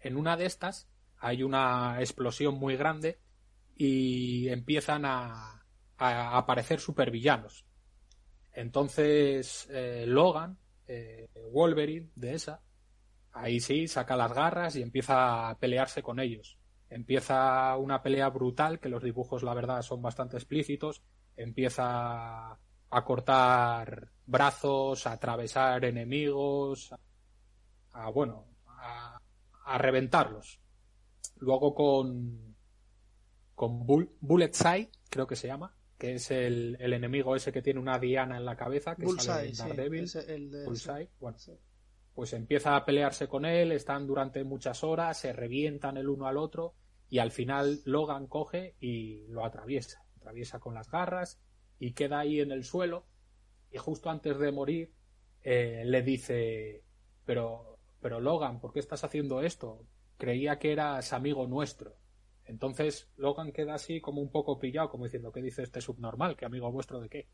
En 0.00 0.16
una 0.16 0.38
de 0.38 0.46
estas 0.46 0.88
hay 1.18 1.42
una 1.42 2.00
explosión 2.00 2.54
muy 2.54 2.78
grande 2.78 3.20
y 3.74 4.48
empiezan 4.48 5.04
a, 5.04 5.62
a 5.98 6.38
aparecer 6.38 6.80
supervillanos. 6.80 7.66
Entonces 8.54 9.68
eh, 9.72 10.06
Logan, 10.06 10.56
eh, 10.86 11.28
Wolverine 11.52 12.08
de 12.14 12.32
esa, 12.32 12.62
ahí 13.34 13.60
sí 13.60 13.88
saca 13.88 14.16
las 14.16 14.32
garras 14.32 14.74
y 14.74 14.80
empieza 14.80 15.50
a 15.50 15.58
pelearse 15.58 16.02
con 16.02 16.18
ellos. 16.18 16.56
Empieza 16.88 17.76
una 17.76 18.02
pelea 18.02 18.28
brutal, 18.28 18.78
que 18.78 18.88
los 18.88 19.02
dibujos 19.02 19.42
la 19.42 19.54
verdad 19.54 19.82
son 19.82 20.02
bastante 20.02 20.36
explícitos. 20.36 21.02
Empieza 21.36 22.52
a 22.52 23.04
cortar 23.04 24.10
brazos, 24.24 25.06
a 25.06 25.12
atravesar 25.12 25.84
enemigos, 25.84 26.94
a, 27.92 28.10
bueno, 28.10 28.46
a, 28.66 29.18
a, 29.64 29.78
reventarlos. 29.78 30.60
Luego 31.38 31.74
con 31.74 32.56
con 33.56 33.86
Bull, 33.86 34.10
Bulletseye, 34.20 34.90
creo 35.08 35.26
que 35.26 35.34
se 35.34 35.48
llama, 35.48 35.74
que 35.98 36.14
es 36.14 36.30
el, 36.30 36.76
el, 36.78 36.92
enemigo 36.92 37.34
ese 37.34 37.52
que 37.52 37.62
tiene 37.62 37.80
una 37.80 37.98
diana 37.98 38.36
en 38.36 38.44
la 38.44 38.54
cabeza, 38.54 38.94
que 38.94 39.06
Bullseye, 39.06 39.26
sale 39.26 39.48
en 39.48 39.56
Daredevil. 39.56 40.08
Sí, 40.08 40.18
el 40.28 40.50
de 40.50 40.64
Bullseye, 40.66 41.10
bueno. 41.18 41.38
Sí. 41.38 41.52
Pues 42.16 42.32
empieza 42.32 42.76
a 42.76 42.84
pelearse 42.86 43.28
con 43.28 43.44
él, 43.44 43.72
están 43.72 44.06
durante 44.06 44.42
muchas 44.42 44.82
horas, 44.82 45.18
se 45.18 45.34
revientan 45.34 45.98
el 45.98 46.08
uno 46.08 46.26
al 46.26 46.38
otro 46.38 46.72
y 47.10 47.18
al 47.18 47.30
final 47.30 47.82
Logan 47.84 48.26
coge 48.26 48.74
y 48.80 49.26
lo 49.28 49.44
atraviesa, 49.44 50.02
atraviesa 50.16 50.58
con 50.58 50.72
las 50.72 50.90
garras 50.90 51.38
y 51.78 51.92
queda 51.92 52.20
ahí 52.20 52.40
en 52.40 52.52
el 52.52 52.64
suelo 52.64 53.04
y 53.70 53.76
justo 53.76 54.08
antes 54.08 54.38
de 54.38 54.50
morir 54.50 54.94
eh, 55.42 55.82
le 55.84 56.00
dice 56.00 56.82
pero 57.26 57.78
pero 58.00 58.18
Logan 58.18 58.60
¿por 58.60 58.72
qué 58.72 58.80
estás 58.80 59.04
haciendo 59.04 59.42
esto? 59.42 59.84
creía 60.16 60.58
que 60.58 60.72
eras 60.72 61.12
amigo 61.12 61.46
nuestro 61.46 61.96
entonces 62.46 63.10
Logan 63.18 63.52
queda 63.52 63.74
así 63.74 64.00
como 64.00 64.22
un 64.22 64.30
poco 64.30 64.58
pillado 64.58 64.88
como 64.88 65.04
diciendo 65.04 65.32
¿qué 65.32 65.42
dice 65.42 65.62
este 65.62 65.82
subnormal? 65.82 66.34
¿qué 66.34 66.46
amigo 66.46 66.72
vuestro 66.72 66.98
de 66.98 67.10
qué? 67.10 67.28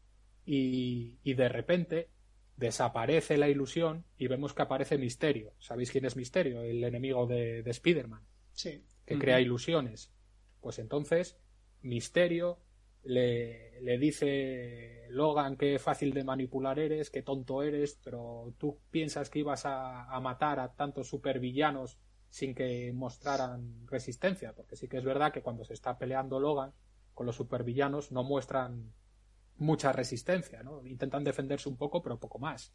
y, 0.45 1.21
y 1.23 1.35
de 1.35 1.49
repente 1.49 2.11
desaparece 2.57 3.37
la 3.37 3.49
ilusión 3.49 4.05
y 4.17 4.27
vemos 4.27 4.53
que 4.55 4.63
aparece 4.63 4.99
Misterio 4.99 5.53
¿sabéis 5.59 5.91
quién 5.91 6.05
es 6.05 6.17
Misterio? 6.17 6.63
el 6.63 6.85
enemigo 6.85 7.27
de, 7.27 7.63
de 7.63 7.71
Spider-Man 7.71 8.23
sí 8.53 8.85
que 9.05 9.19
crea 9.19 9.41
ilusiones. 9.41 10.13
Pues 10.61 10.79
entonces, 10.79 11.37
Misterio 11.83 12.59
le, 13.03 13.81
le, 13.81 13.99
dice 13.99 15.07
Logan 15.11 15.57
que 15.57 15.79
fácil 15.79 16.13
de 16.13 16.25
manipular 16.25 16.79
eres, 16.79 17.11
que 17.11 17.23
tonto 17.23 17.63
eres, 17.63 17.99
pero 18.05 18.55
tú 18.59 18.79
piensas 18.91 19.29
que 19.29 19.41
ibas 19.41 19.67
a, 19.67 20.05
a, 20.05 20.21
matar 20.21 20.61
a 20.61 20.73
tantos 20.75 21.09
supervillanos 21.09 21.99
sin 22.29 22.55
que 22.55 22.93
mostraran 22.93 23.87
resistencia, 23.87 24.55
porque 24.55 24.77
sí 24.77 24.89
que 24.89 24.99
es 24.99 25.05
verdad 25.05 25.33
que 25.33 25.43
cuando 25.43 25.65
se 25.65 25.75
está 25.75 25.99
peleando 25.99 26.39
Logan 26.39 26.73
con 27.13 27.27
los 27.27 27.37
supervillanos 27.37 28.13
no 28.13 28.23
muestran 28.23 28.93
mucha 29.57 29.93
resistencia, 29.93 30.63
¿no? 30.63 30.85
Intentan 30.87 31.25
defenderse 31.25 31.69
un 31.69 31.77
poco, 31.77 32.03
pero 32.03 32.19
poco 32.19 32.39
más. 32.39 32.75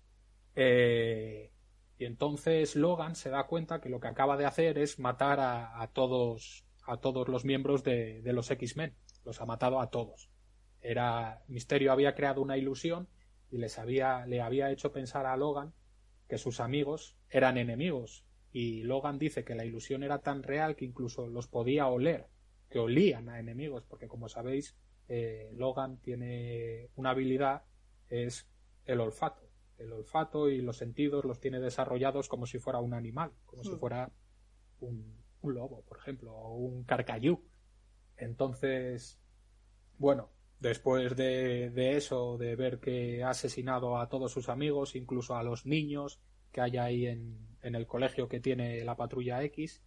Eh, 0.55 1.51
y 1.97 2.05
entonces 2.05 2.75
Logan 2.75 3.15
se 3.15 3.29
da 3.29 3.45
cuenta 3.47 3.81
que 3.81 3.89
lo 3.89 3.99
que 3.99 4.07
acaba 4.07 4.37
de 4.37 4.45
hacer 4.45 4.77
es 4.77 4.99
matar 4.99 5.39
a, 5.39 5.89
todos 5.93 6.65
a 6.85 6.97
todos 6.97 7.27
los 7.27 7.43
miembros 7.43 7.83
de, 7.83 8.21
de 8.21 8.33
los 8.33 8.49
X-Men. 8.51 8.95
Los 9.25 9.41
ha 9.41 9.45
matado 9.45 9.81
a 9.81 9.89
todos. 9.89 10.29
Era 10.81 11.43
Misterio 11.47 11.91
había 11.91 12.15
creado 12.15 12.41
una 12.41 12.57
ilusión 12.57 13.09
y 13.51 13.57
les 13.57 13.79
había, 13.79 14.25
le 14.25 14.41
había 14.41 14.71
hecho 14.71 14.91
pensar 14.91 15.25
a 15.25 15.37
Logan 15.37 15.73
que 16.27 16.37
sus 16.37 16.59
amigos 16.59 17.17
eran 17.29 17.57
enemigos. 17.57 18.25
Y 18.51 18.83
Logan 18.83 19.17
dice 19.17 19.43
que 19.43 19.55
la 19.55 19.65
ilusión 19.65 20.03
era 20.03 20.19
tan 20.19 20.43
real 20.43 20.75
que 20.75 20.85
incluso 20.85 21.27
los 21.27 21.47
podía 21.47 21.87
oler, 21.87 22.27
que 22.69 22.79
olían 22.79 23.29
a 23.29 23.39
enemigos, 23.39 23.85
porque 23.87 24.07
como 24.07 24.29
sabéis, 24.29 24.75
eh, 25.07 25.51
Logan 25.55 25.97
tiene 25.97 26.89
una 26.95 27.11
habilidad, 27.11 27.63
es 28.09 28.47
el 28.85 28.99
olfato 29.01 29.47
el 29.77 29.93
olfato 29.93 30.49
y 30.49 30.61
los 30.61 30.77
sentidos 30.77 31.23
los 31.25 31.39
tiene 31.39 31.59
desarrollados 31.59 32.27
como 32.27 32.45
si 32.45 32.59
fuera 32.59 32.79
un 32.79 32.93
animal, 32.93 33.31
como 33.45 33.63
si 33.63 33.75
fuera 33.75 34.11
un, 34.79 35.15
un, 35.41 35.53
lobo, 35.53 35.83
por 35.87 35.99
ejemplo, 35.99 36.33
o 36.33 36.55
un 36.55 36.83
carcayú. 36.83 37.43
Entonces, 38.17 39.19
bueno, 39.97 40.31
después 40.59 41.15
de, 41.15 41.69
de, 41.69 41.97
eso, 41.97 42.37
de 42.37 42.55
ver 42.55 42.79
que 42.79 43.23
ha 43.23 43.29
asesinado 43.29 43.97
a 43.97 44.09
todos 44.09 44.31
sus 44.31 44.49
amigos, 44.49 44.95
incluso 44.95 45.35
a 45.35 45.43
los 45.43 45.65
niños 45.65 46.19
que 46.51 46.61
hay 46.61 46.77
ahí 46.77 47.05
en, 47.05 47.37
en 47.61 47.75
el 47.75 47.85
colegio 47.85 48.27
que 48.27 48.39
tiene 48.39 48.83
la 48.83 48.95
patrulla 48.95 49.43
X, 49.43 49.83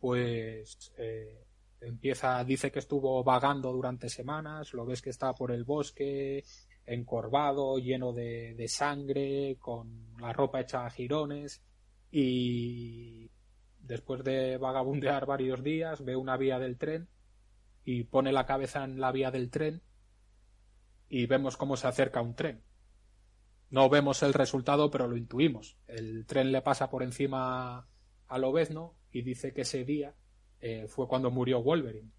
pues 0.00 0.92
eh, 0.98 1.44
empieza, 1.80 2.42
dice 2.44 2.70
que 2.70 2.78
estuvo 2.78 3.22
vagando 3.22 3.72
durante 3.72 4.08
semanas, 4.08 4.72
lo 4.72 4.84
ves 4.84 5.02
que 5.02 5.10
está 5.10 5.34
por 5.34 5.52
el 5.52 5.64
bosque, 5.64 6.44
encorvado, 6.86 7.78
lleno 7.78 8.12
de, 8.12 8.66
sangre, 8.68 9.56
con 9.60 10.16
la 10.20 10.32
ropa 10.32 10.60
hecha 10.60 10.86
a 10.86 10.90
jirones 10.90 11.62
y 12.10 13.30
después 13.80 14.24
de 14.24 14.56
vagabundear 14.56 15.26
varios 15.26 15.62
días 15.62 16.04
ve 16.04 16.16
una 16.16 16.36
vía 16.36 16.58
del 16.58 16.78
tren 16.78 17.08
y 17.84 18.04
pone 18.04 18.32
la 18.32 18.46
cabeza 18.46 18.84
en 18.84 19.00
la 19.00 19.12
vía 19.12 19.30
del 19.30 19.50
tren 19.50 19.82
y 21.08 21.26
vemos 21.26 21.56
cómo 21.56 21.76
se 21.76 21.86
acerca 21.86 22.22
un 22.22 22.34
tren. 22.34 22.62
No 23.70 23.90
vemos 23.90 24.22
el 24.22 24.32
resultado, 24.32 24.90
pero 24.90 25.06
lo 25.06 25.16
intuimos. 25.16 25.76
El 25.86 26.24
tren 26.26 26.52
le 26.52 26.62
pasa 26.62 26.88
por 26.88 27.02
encima 27.02 27.86
al 28.26 28.44
obezno 28.44 28.94
y 29.10 29.22
dice 29.22 29.52
que 29.52 29.62
ese 29.62 29.84
día 29.84 30.14
eh, 30.60 30.86
fue 30.88 31.08
cuando 31.08 31.30
murió 31.30 31.62
Wolverine. 31.62 32.10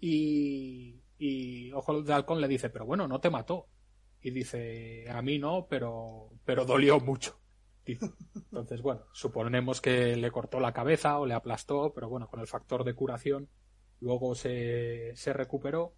Y, 0.00 0.96
Ojo 1.74 2.02
de 2.02 2.12
Halcón 2.12 2.40
le 2.40 2.48
dice, 2.48 2.70
pero 2.70 2.86
bueno, 2.86 3.06
no 3.06 3.20
te 3.20 3.30
mató. 3.30 3.66
Y 4.22 4.30
dice, 4.30 5.06
a 5.10 5.22
mí 5.22 5.38
no, 5.38 5.66
pero, 5.68 6.30
pero 6.44 6.64
dolió 6.64 7.00
mucho. 7.00 7.38
Entonces, 7.86 8.82
bueno, 8.82 9.02
suponemos 9.12 9.80
que 9.80 10.16
le 10.16 10.30
cortó 10.30 10.60
la 10.60 10.72
cabeza 10.72 11.18
o 11.18 11.26
le 11.26 11.34
aplastó, 11.34 11.92
pero 11.94 12.08
bueno, 12.08 12.28
con 12.28 12.40
el 12.40 12.46
factor 12.46 12.84
de 12.84 12.94
curación 12.94 13.48
luego 14.00 14.34
se, 14.34 15.12
se 15.14 15.32
recuperó 15.32 15.94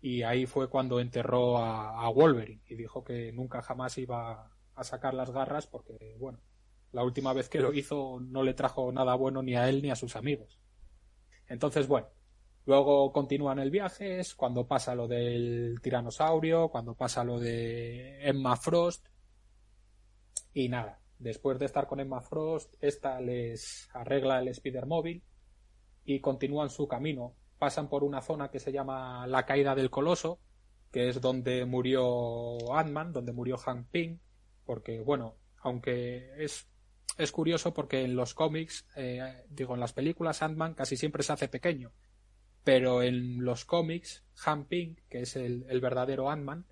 y 0.00 0.22
ahí 0.22 0.46
fue 0.46 0.68
cuando 0.68 1.00
enterró 1.00 1.58
a, 1.58 2.08
Wolverine 2.10 2.62
y 2.68 2.76
dijo 2.76 3.02
que 3.02 3.32
nunca 3.32 3.62
jamás 3.62 3.98
iba 3.98 4.50
a 4.74 4.84
sacar 4.84 5.14
las 5.14 5.30
garras 5.30 5.66
porque, 5.66 6.16
bueno, 6.18 6.38
la 6.92 7.02
última 7.02 7.32
vez 7.32 7.48
que 7.48 7.60
lo 7.60 7.72
hizo 7.72 8.20
no 8.20 8.42
le 8.42 8.54
trajo 8.54 8.92
nada 8.92 9.14
bueno 9.14 9.42
ni 9.42 9.56
a 9.56 9.68
él 9.68 9.82
ni 9.82 9.90
a 9.90 9.96
sus 9.96 10.16
amigos. 10.16 10.60
Entonces, 11.48 11.86
bueno, 11.86 12.08
Luego 12.66 13.12
continúan 13.12 13.60
el 13.60 13.70
viaje, 13.70 14.18
es 14.18 14.34
cuando 14.34 14.66
pasa 14.66 14.96
lo 14.96 15.06
del 15.06 15.78
tiranosaurio, 15.80 16.68
cuando 16.68 16.94
pasa 16.94 17.22
lo 17.22 17.38
de 17.38 18.28
Emma 18.28 18.56
Frost. 18.56 19.06
Y 20.52 20.68
nada, 20.68 21.00
después 21.20 21.60
de 21.60 21.66
estar 21.66 21.86
con 21.86 22.00
Emma 22.00 22.20
Frost, 22.20 22.74
esta 22.80 23.20
les 23.20 23.88
arregla 23.94 24.40
el 24.40 24.48
Spider 24.48 24.84
móvil 24.84 25.22
y 26.04 26.18
continúan 26.18 26.68
su 26.68 26.88
camino. 26.88 27.34
Pasan 27.56 27.88
por 27.88 28.02
una 28.02 28.20
zona 28.20 28.50
que 28.50 28.58
se 28.58 28.72
llama 28.72 29.28
la 29.28 29.46
caída 29.46 29.76
del 29.76 29.88
coloso, 29.88 30.40
que 30.90 31.08
es 31.08 31.20
donde 31.20 31.64
murió 31.66 32.74
Ant-Man, 32.74 33.12
donde 33.12 33.32
murió 33.32 33.58
Hank 33.58 33.86
Pym, 33.92 34.18
porque 34.64 35.02
bueno, 35.02 35.36
aunque 35.60 36.32
es, 36.42 36.68
es 37.18 37.32
curioso 37.32 37.72
porque 37.72 38.02
en 38.02 38.16
los 38.16 38.34
cómics, 38.34 38.86
eh, 38.96 39.44
digo, 39.48 39.74
en 39.74 39.80
las 39.80 39.92
películas 39.92 40.42
Ant-Man 40.42 40.74
casi 40.74 40.96
siempre 40.96 41.22
se 41.22 41.32
hace 41.32 41.48
pequeño 41.48 41.92
pero 42.66 43.00
en 43.00 43.44
los 43.44 43.64
cómics, 43.64 44.24
Han 44.44 44.64
Ping, 44.64 44.96
que 45.08 45.20
es 45.20 45.36
el, 45.36 45.66
el 45.68 45.80
verdadero 45.80 46.28
Ant-Man, 46.28 46.66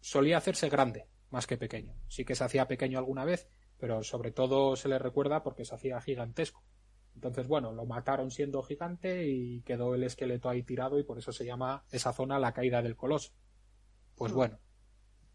solía 0.00 0.36
hacerse 0.36 0.68
grande, 0.68 1.08
más 1.30 1.48
que 1.48 1.56
pequeño. 1.56 1.96
Sí 2.06 2.24
que 2.24 2.36
se 2.36 2.44
hacía 2.44 2.68
pequeño 2.68 3.00
alguna 3.00 3.24
vez, 3.24 3.48
pero 3.76 4.04
sobre 4.04 4.30
todo 4.30 4.76
se 4.76 4.88
le 4.88 4.96
recuerda 4.96 5.42
porque 5.42 5.64
se 5.64 5.74
hacía 5.74 6.00
gigantesco. 6.00 6.62
Entonces, 7.16 7.48
bueno, 7.48 7.72
lo 7.72 7.84
mataron 7.84 8.30
siendo 8.30 8.62
gigante 8.62 9.26
y 9.26 9.62
quedó 9.62 9.96
el 9.96 10.04
esqueleto 10.04 10.48
ahí 10.48 10.62
tirado 10.62 11.00
y 11.00 11.02
por 11.02 11.18
eso 11.18 11.32
se 11.32 11.44
llama 11.44 11.84
esa 11.90 12.12
zona 12.12 12.38
la 12.38 12.52
caída 12.52 12.80
del 12.80 12.94
coloso. 12.94 13.32
Pues 14.14 14.32
bueno, 14.32 14.60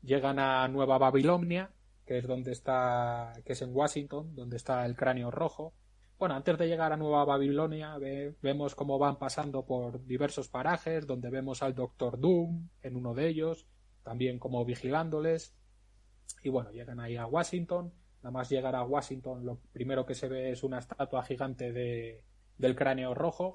llegan 0.01 0.39
a 0.39 0.65
Nueva 0.69 0.97
Babilonia, 0.97 1.73
que 2.09 2.17
es 2.17 2.25
donde 2.25 2.53
está, 2.53 3.33
que 3.45 3.53
es 3.53 3.61
en 3.61 3.69
Washington, 3.71 4.33
donde 4.33 4.57
está 4.57 4.83
el 4.87 4.95
cráneo 4.95 5.29
rojo. 5.29 5.75
Bueno, 6.17 6.33
antes 6.33 6.57
de 6.57 6.67
llegar 6.67 6.91
a 6.91 6.97
Nueva 6.97 7.23
Babilonia, 7.23 7.99
ve- 7.99 8.35
vemos 8.41 8.73
cómo 8.73 8.97
van 8.97 9.19
pasando 9.19 9.63
por 9.63 10.03
diversos 10.07 10.49
parajes, 10.49 11.05
donde 11.05 11.29
vemos 11.29 11.61
al 11.61 11.75
Doctor 11.75 12.19
Doom 12.19 12.67
en 12.81 12.95
uno 12.95 13.13
de 13.13 13.27
ellos, 13.27 13.67
también 14.01 14.39
como 14.39 14.65
vigilándoles. 14.65 15.53
Y 16.43 16.49
bueno, 16.49 16.71
llegan 16.71 16.99
ahí 16.99 17.15
a 17.15 17.27
Washington. 17.27 17.93
Nada 18.23 18.31
más 18.31 18.49
llegar 18.49 18.75
a 18.75 18.83
Washington, 18.83 19.45
lo 19.45 19.59
primero 19.71 20.03
que 20.07 20.15
se 20.15 20.27
ve 20.27 20.49
es 20.49 20.63
una 20.63 20.79
estatua 20.79 21.23
gigante 21.23 21.71
de, 21.71 22.23
del 22.57 22.75
cráneo 22.75 23.13
rojo. 23.13 23.53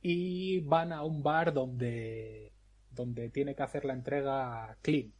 Y 0.00 0.62
van 0.62 0.92
a 0.92 1.04
un 1.04 1.22
bar 1.22 1.52
donde, 1.52 2.52
donde 2.90 3.30
tiene 3.30 3.54
que 3.54 3.62
hacer 3.62 3.84
la 3.84 3.92
entrega 3.92 4.76
Clean. 4.82 5.12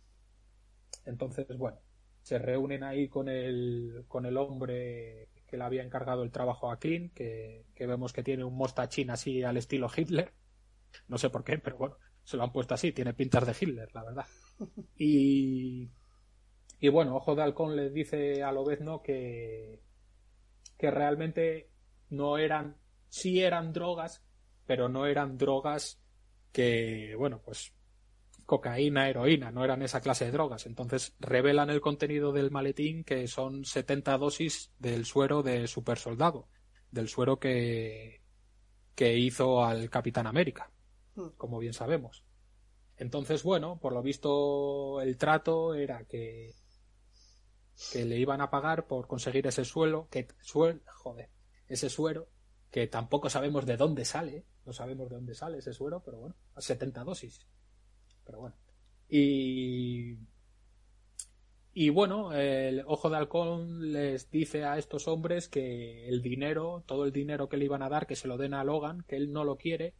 Entonces, 1.04 1.46
bueno, 1.56 1.78
se 2.22 2.38
reúnen 2.38 2.84
ahí 2.84 3.08
con 3.08 3.28
el, 3.28 4.04
con 4.08 4.26
el 4.26 4.36
hombre 4.36 5.28
que 5.46 5.56
le 5.56 5.64
había 5.64 5.82
encargado 5.82 6.22
el 6.22 6.30
trabajo 6.30 6.70
a 6.70 6.78
Clean, 6.78 7.10
que, 7.10 7.66
que 7.74 7.86
vemos 7.86 8.12
que 8.12 8.22
tiene 8.22 8.44
un 8.44 8.56
mostachín 8.56 9.10
así 9.10 9.42
al 9.42 9.56
estilo 9.56 9.90
Hitler. 9.94 10.32
No 11.08 11.18
sé 11.18 11.30
por 11.30 11.44
qué, 11.44 11.58
pero 11.58 11.76
bueno, 11.76 11.96
se 12.24 12.36
lo 12.36 12.44
han 12.44 12.52
puesto 12.52 12.74
así, 12.74 12.92
tiene 12.92 13.12
pintas 13.12 13.46
de 13.46 13.54
Hitler, 13.60 13.88
la 13.92 14.04
verdad. 14.04 14.26
Y, 14.96 15.90
y 16.78 16.88
bueno, 16.88 17.16
Ojo 17.16 17.34
de 17.34 17.42
Halcón 17.42 17.76
le 17.76 17.90
dice 17.90 18.42
a 18.42 18.52
Lobezno 18.52 19.02
que, 19.02 19.80
que 20.78 20.90
realmente 20.90 21.70
no 22.10 22.38
eran, 22.38 22.76
sí 23.08 23.42
eran 23.42 23.72
drogas, 23.72 24.24
pero 24.66 24.88
no 24.88 25.06
eran 25.06 25.36
drogas 25.36 26.00
que, 26.52 27.14
bueno, 27.16 27.40
pues 27.44 27.74
cocaína, 28.46 29.08
heroína, 29.08 29.50
no 29.50 29.64
eran 29.64 29.82
esa 29.82 30.00
clase 30.00 30.26
de 30.26 30.32
drogas. 30.32 30.66
Entonces 30.66 31.14
revelan 31.20 31.70
el 31.70 31.80
contenido 31.80 32.32
del 32.32 32.50
maletín 32.50 33.04
que 33.04 33.26
son 33.28 33.64
70 33.64 34.18
dosis 34.18 34.72
del 34.78 35.04
suero 35.04 35.42
de 35.42 35.66
super 35.66 35.98
soldado, 35.98 36.48
del 36.90 37.08
suero 37.08 37.38
que, 37.38 38.22
que 38.94 39.16
hizo 39.18 39.64
al 39.64 39.90
Capitán 39.90 40.26
América, 40.26 40.70
como 41.36 41.58
bien 41.58 41.72
sabemos. 41.72 42.24
Entonces, 42.96 43.42
bueno, 43.42 43.78
por 43.80 43.92
lo 43.92 44.02
visto 44.02 45.00
el 45.00 45.16
trato 45.16 45.74
era 45.74 46.04
que, 46.04 46.54
que 47.90 48.04
le 48.04 48.18
iban 48.18 48.40
a 48.40 48.50
pagar 48.50 48.86
por 48.86 49.06
conseguir 49.06 49.46
ese 49.46 49.64
suelo, 49.64 50.08
que 50.10 50.28
suel, 50.40 50.82
joder, 50.86 51.30
ese 51.68 51.88
suero, 51.88 52.28
que 52.70 52.86
tampoco 52.86 53.28
sabemos 53.28 53.66
de 53.66 53.76
dónde 53.76 54.04
sale, 54.04 54.46
no 54.64 54.72
sabemos 54.72 55.08
de 55.08 55.16
dónde 55.16 55.34
sale 55.34 55.58
ese 55.58 55.72
suero, 55.72 56.02
pero 56.04 56.18
bueno, 56.18 56.36
a 56.54 56.60
70 56.60 57.04
dosis. 57.04 57.46
Pero 58.24 58.40
bueno. 58.40 58.56
Y 59.08 60.16
y 61.74 61.88
bueno, 61.88 62.34
el 62.34 62.82
Ojo 62.86 63.08
de 63.08 63.16
Halcón 63.16 63.92
les 63.92 64.30
dice 64.30 64.64
a 64.64 64.76
estos 64.76 65.08
hombres 65.08 65.48
que 65.48 66.06
el 66.06 66.20
dinero, 66.20 66.84
todo 66.86 67.06
el 67.06 67.12
dinero 67.12 67.48
que 67.48 67.56
le 67.56 67.64
iban 67.64 67.82
a 67.82 67.88
dar, 67.88 68.06
que 68.06 68.16
se 68.16 68.28
lo 68.28 68.36
den 68.36 68.52
a 68.52 68.62
Logan, 68.62 69.04
que 69.08 69.16
él 69.16 69.32
no 69.32 69.42
lo 69.42 69.56
quiere, 69.56 69.94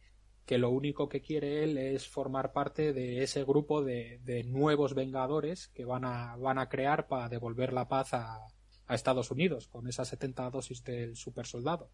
que 0.45 0.59
lo 0.59 0.69
único 0.69 1.09
que 1.09 1.21
quiere 1.21 1.63
él 1.63 1.79
es 1.79 2.07
formar 2.07 2.53
parte 2.53 2.93
de 2.93 3.23
ese 3.23 3.43
grupo 3.43 3.83
de, 3.83 4.19
de 4.23 4.43
nuevos 4.43 4.93
Vengadores 4.93 5.69
que 5.69 5.83
van 5.83 6.05
a, 6.05 6.35
van 6.35 6.59
a 6.59 6.69
crear 6.69 7.07
para 7.07 7.27
devolver 7.27 7.73
la 7.73 7.87
paz 7.87 8.13
a, 8.13 8.45
a 8.85 8.95
Estados 8.95 9.31
Unidos 9.31 9.67
con 9.67 9.87
esas 9.87 10.09
70 10.09 10.51
dosis 10.51 10.83
del 10.83 11.15
super 11.15 11.47
soldado. 11.47 11.89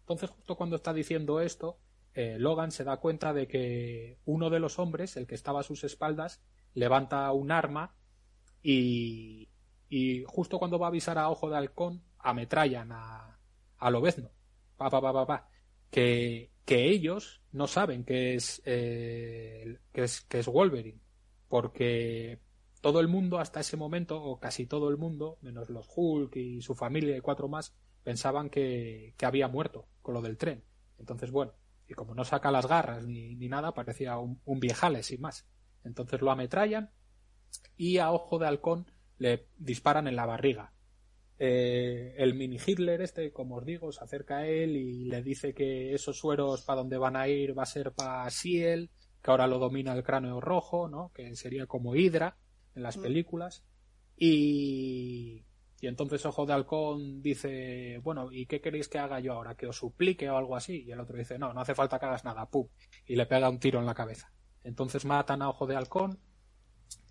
Entonces, 0.00 0.30
justo 0.30 0.56
cuando 0.56 0.74
está 0.74 0.92
diciendo 0.92 1.40
esto, 1.40 1.78
eh, 2.14 2.36
Logan 2.38 2.72
se 2.72 2.84
da 2.84 2.98
cuenta 2.98 3.32
de 3.32 3.46
que 3.46 4.18
uno 4.24 4.50
de 4.50 4.60
los 4.60 4.78
hombres, 4.78 5.16
el 5.16 5.26
que 5.26 5.34
estaba 5.34 5.60
a 5.60 5.64
sus 5.64 5.84
espaldas, 5.84 6.40
levanta 6.74 7.30
un 7.32 7.52
arma 7.52 7.94
y, 8.62 9.48
justo 10.26 10.58
cuando 10.58 10.78
va 10.78 10.86
a 10.86 10.88
avisar 10.88 11.18
a 11.18 11.30
Ojo 11.30 11.50
de 11.50 11.56
Halcón, 11.56 12.02
ametrallan 12.18 12.92
a, 12.92 13.38
a 13.78 13.90
Lobezno. 13.90 14.30
Pa, 14.76 14.90
pa, 14.90 15.00
pa, 15.00 15.12
pa, 15.12 15.26
pa. 15.26 15.48
Que, 15.90 16.50
que 16.64 16.88
ellos 16.88 17.42
no 17.52 17.66
saben 17.66 18.04
que 18.04 18.34
es, 18.34 18.62
eh, 18.64 19.78
que 19.92 20.04
es, 20.04 20.20
que 20.22 20.40
es 20.40 20.46
Wolverine. 20.46 21.00
Porque 21.48 22.40
todo 22.80 23.00
el 23.00 23.08
mundo 23.08 23.38
hasta 23.38 23.60
ese 23.60 23.76
momento, 23.76 24.22
o 24.22 24.38
casi 24.38 24.66
todo 24.66 24.88
el 24.88 24.96
mundo, 24.96 25.38
menos 25.42 25.68
los 25.68 25.88
Hulk 25.94 26.36
y 26.36 26.62
su 26.62 26.74
familia 26.74 27.16
y 27.16 27.20
cuatro 27.20 27.48
más, 27.48 27.74
pensaban 28.02 28.50
que, 28.50 29.14
que 29.16 29.26
había 29.26 29.48
muerto 29.48 29.86
con 30.02 30.14
lo 30.14 30.22
del 30.22 30.36
tren. 30.36 30.64
Entonces, 30.98 31.30
bueno, 31.30 31.52
y 31.90 31.94
como 31.94 32.14
no 32.14 32.24
saca 32.24 32.52
las 32.52 32.66
garras 32.66 33.04
ni, 33.04 33.34
ni 33.34 33.48
nada, 33.48 33.74
parecía 33.74 34.16
un, 34.16 34.40
un 34.44 34.60
viejales 34.60 35.06
sin 35.06 35.20
más. 35.20 35.46
Entonces 35.82 36.20
lo 36.20 36.30
ametrallan 36.30 36.90
y 37.76 37.98
a 37.98 38.12
ojo 38.12 38.38
de 38.38 38.46
halcón 38.46 38.86
le 39.18 39.48
disparan 39.58 40.06
en 40.06 40.14
la 40.14 40.24
barriga. 40.24 40.72
Eh, 41.38 42.14
el 42.18 42.34
mini 42.34 42.58
Hitler 42.64 43.00
este, 43.00 43.32
como 43.32 43.56
os 43.56 43.64
digo, 43.64 43.90
se 43.90 44.04
acerca 44.04 44.38
a 44.38 44.46
él 44.46 44.76
y 44.76 45.04
le 45.06 45.22
dice 45.22 45.52
que 45.52 45.94
esos 45.94 46.16
sueros 46.16 46.62
para 46.62 46.80
donde 46.80 46.98
van 46.98 47.16
a 47.16 47.26
ir 47.28 47.58
va 47.58 47.64
a 47.64 47.66
ser 47.66 47.92
para 47.92 48.28
Siel, 48.30 48.90
que 49.22 49.30
ahora 49.30 49.46
lo 49.46 49.58
domina 49.58 49.92
el 49.92 50.04
cráneo 50.04 50.40
rojo, 50.40 50.88
¿no? 50.88 51.10
Que 51.12 51.34
sería 51.34 51.66
como 51.66 51.96
Hydra 51.96 52.36
en 52.74 52.82
las 52.82 52.98
películas. 52.98 53.64
Y, 54.16 55.44
y 55.80 55.86
entonces 55.86 56.24
Ojo 56.26 56.44
de 56.44 56.52
Halcón 56.52 57.22
dice, 57.22 57.98
bueno, 58.02 58.30
¿y 58.30 58.44
qué 58.44 58.60
queréis 58.60 58.88
que 58.88 58.98
haga 58.98 59.18
yo 59.18 59.32
ahora? 59.32 59.54
¿Que 59.54 59.66
os 59.66 59.76
suplique 59.76 60.28
o 60.28 60.36
algo 60.36 60.54
así? 60.54 60.84
Y 60.84 60.90
el 60.90 61.00
otro 61.00 61.16
dice, 61.16 61.38
no, 61.38 61.54
no 61.54 61.60
hace 61.60 61.74
falta 61.74 61.98
que 61.98 62.04
hagas 62.04 62.24
nada, 62.24 62.46
pum. 62.46 62.68
Y 63.06 63.16
le 63.16 63.24
pega 63.24 63.48
un 63.48 63.58
tiro 63.58 63.80
en 63.80 63.86
la 63.86 63.94
cabeza. 63.94 64.30
Entonces 64.62 65.06
matan 65.06 65.40
a 65.40 65.48
Ojo 65.48 65.66
de 65.66 65.76
Halcón 65.76 66.18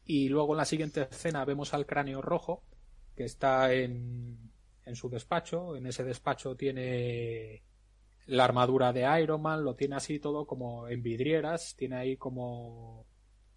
y 0.06 0.30
luego 0.30 0.54
en 0.54 0.58
la 0.58 0.66
siguiente 0.66 1.08
escena 1.10 1.46
vemos 1.46 1.74
al 1.74 1.88
cráneo 1.88 2.22
rojo 2.22 2.64
que 3.16 3.24
está 3.24 3.74
en, 3.74 4.52
en 4.86 4.96
su 4.96 5.10
despacho. 5.10 5.76
En 5.76 5.88
ese 5.88 6.04
despacho 6.04 6.56
tiene 6.56 7.64
la 8.28 8.46
armadura 8.46 8.94
de 8.94 9.08
Iron 9.20 9.42
Man, 9.42 9.64
lo 9.64 9.74
tiene 9.76 9.96
así 9.96 10.20
todo 10.20 10.46
como 10.46 10.88
en 10.88 11.02
vidrieras, 11.02 11.76
tiene 11.76 11.96
ahí 11.96 12.18
como 12.18 13.08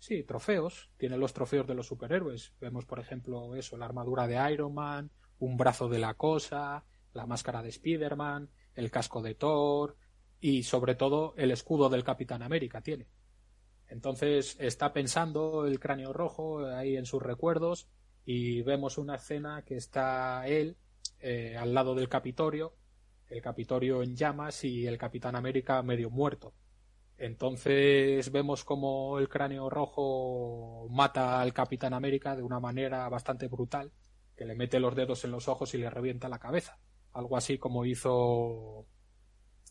sí, 0.03 0.25
trofeos, 0.25 0.91
tiene 0.97 1.17
los 1.17 1.33
trofeos 1.33 1.65
de 1.65 1.77
los 1.77 1.87
superhéroes. 1.87 2.53
Vemos, 2.61 2.85
por 2.85 2.99
ejemplo, 2.99 3.55
eso, 3.55 3.77
la 3.77 3.85
armadura 3.85 4.27
de 4.27 4.53
Iron 4.53 4.75
Man, 4.75 5.13
un 5.39 5.57
brazo 5.57 5.89
de 5.89 6.01
la 6.01 6.15
cosa, 6.15 6.85
la 7.13 7.25
máscara 7.25 7.63
de 7.63 7.69
Spider-Man, 7.69 8.51
el 8.75 8.91
casco 8.91 9.23
de 9.23 9.37
Thor 9.37 9.97
y 10.41 10.65
sobre 10.65 10.97
todo 10.97 11.35
el 11.37 11.53
escudo 11.53 11.89
del 11.89 12.03
Capitán 12.03 12.43
América 12.43 12.81
tiene. 12.81 13.07
Entonces 13.87 14.57
está 14.59 14.93
pensando 14.93 15.67
el 15.67 15.79
cráneo 15.79 16.13
rojo 16.13 16.67
ahí 16.67 16.97
en 16.97 17.07
sus 17.07 17.23
recuerdos 17.23 17.87
y 18.25 18.63
vemos 18.63 18.99
una 18.99 19.15
escena 19.15 19.63
que 19.63 19.77
está 19.77 20.49
él 20.49 20.77
eh, 21.21 21.57
al 21.57 21.75
lado 21.75 21.95
del 21.95 22.09
Capitolio, 22.09 22.75
el 23.29 23.41
Capitolio 23.41 24.03
en 24.03 24.17
llamas 24.17 24.65
y 24.65 24.85
el 24.85 24.99
Capitán 24.99 25.37
América 25.37 25.81
medio 25.85 26.11
muerto. 26.11 26.55
Entonces 27.23 28.33
vemos 28.33 28.65
como 28.65 29.21
el 29.21 29.29
cráneo 29.29 29.71
rojo 29.71 30.89
mata 30.91 31.41
al 31.41 31.53
Capitán 31.53 31.95
América 31.95 32.35
de 32.35 32.43
una 32.43 32.59
manera 32.59 33.09
bastante 33.09 33.47
brutal, 33.47 33.93
que 34.35 34.45
le 34.45 34.57
mete 34.57 34.81
los 34.81 34.97
dedos 34.97 35.25
en 35.25 35.31
los 35.31 35.47
ojos 35.47 35.73
y 35.75 35.79
le 35.79 35.89
revienta 35.89 36.29
la 36.29 36.41
cabeza. 36.41 36.79
Algo 37.13 37.37
así 37.37 37.59
como 37.59 37.85
hizo 37.85 38.87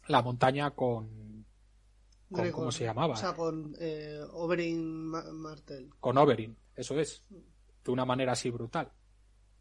la 0.07 0.21
montaña 0.21 0.71
con, 0.71 1.45
con 2.29 2.41
Gregor, 2.41 2.51
¿cómo 2.53 2.71
se 2.71 2.85
llamaba? 2.85 3.15
O 3.15 3.17
sea, 3.17 3.33
con 3.33 3.75
eh, 3.81 4.21
Oberyn 4.31 5.07
Ma- 5.07 5.29
Martell. 5.33 5.89
con 5.99 6.17
Oberyn, 6.17 6.55
eso 6.73 6.97
es, 7.01 7.25
de 7.83 7.91
una 7.91 8.05
manera 8.05 8.31
así 8.31 8.49
brutal. 8.49 8.93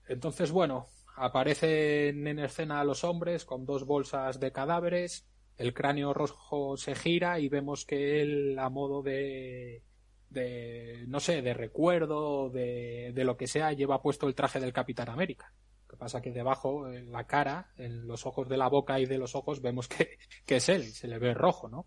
Entonces, 0.07 0.53
bueno, 0.53 0.87
aparecen 1.17 2.25
en 2.25 2.39
escena 2.39 2.85
los 2.85 3.03
hombres 3.03 3.45
con 3.45 3.67
dos 3.67 3.85
bolsas 3.85 4.39
de 4.39 4.53
cadáveres, 4.53 5.27
el 5.61 5.75
cráneo 5.75 6.15
rojo 6.15 6.79
se 6.79 6.95
gira 6.95 7.39
y 7.39 7.51
vemos 7.51 7.85
que 7.85 8.23
él, 8.23 8.59
a 8.59 8.71
modo 8.71 9.03
de, 9.03 9.83
de 10.31 11.05
no 11.07 11.21
sé, 11.21 11.43
de 11.43 11.53
recuerdo, 11.53 12.49
de, 12.49 13.13
de 13.15 13.25
lo 13.25 13.37
que 13.37 13.47
sea, 13.47 13.75
lleva 13.75 14.01
puesto 14.01 14.27
el 14.27 14.35
traje 14.35 14.59
del 14.59 14.73
Capitán 14.73 15.11
América. 15.11 15.53
Lo 15.83 15.89
que 15.89 15.97
pasa 15.99 16.23
que 16.23 16.33
debajo, 16.33 16.89
en 16.89 17.13
la 17.13 17.27
cara, 17.27 17.73
en 17.77 18.09
los 18.09 18.25
ojos 18.25 18.49
de 18.49 18.57
la 18.57 18.69
boca 18.69 18.99
y 19.01 19.05
de 19.05 19.19
los 19.19 19.35
ojos, 19.35 19.61
vemos 19.61 19.87
que, 19.87 20.17
es 20.47 20.69
él, 20.71 20.85
se 20.85 21.09
le 21.09 21.19
ve 21.19 21.35
rojo, 21.35 21.69
¿no? 21.69 21.87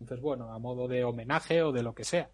Entonces, 0.00 0.22
bueno, 0.22 0.50
a 0.50 0.58
modo 0.58 0.88
de 0.88 1.04
homenaje 1.04 1.62
o 1.62 1.72
de 1.72 1.82
lo 1.82 1.94
que 1.94 2.04
sea 2.04 2.30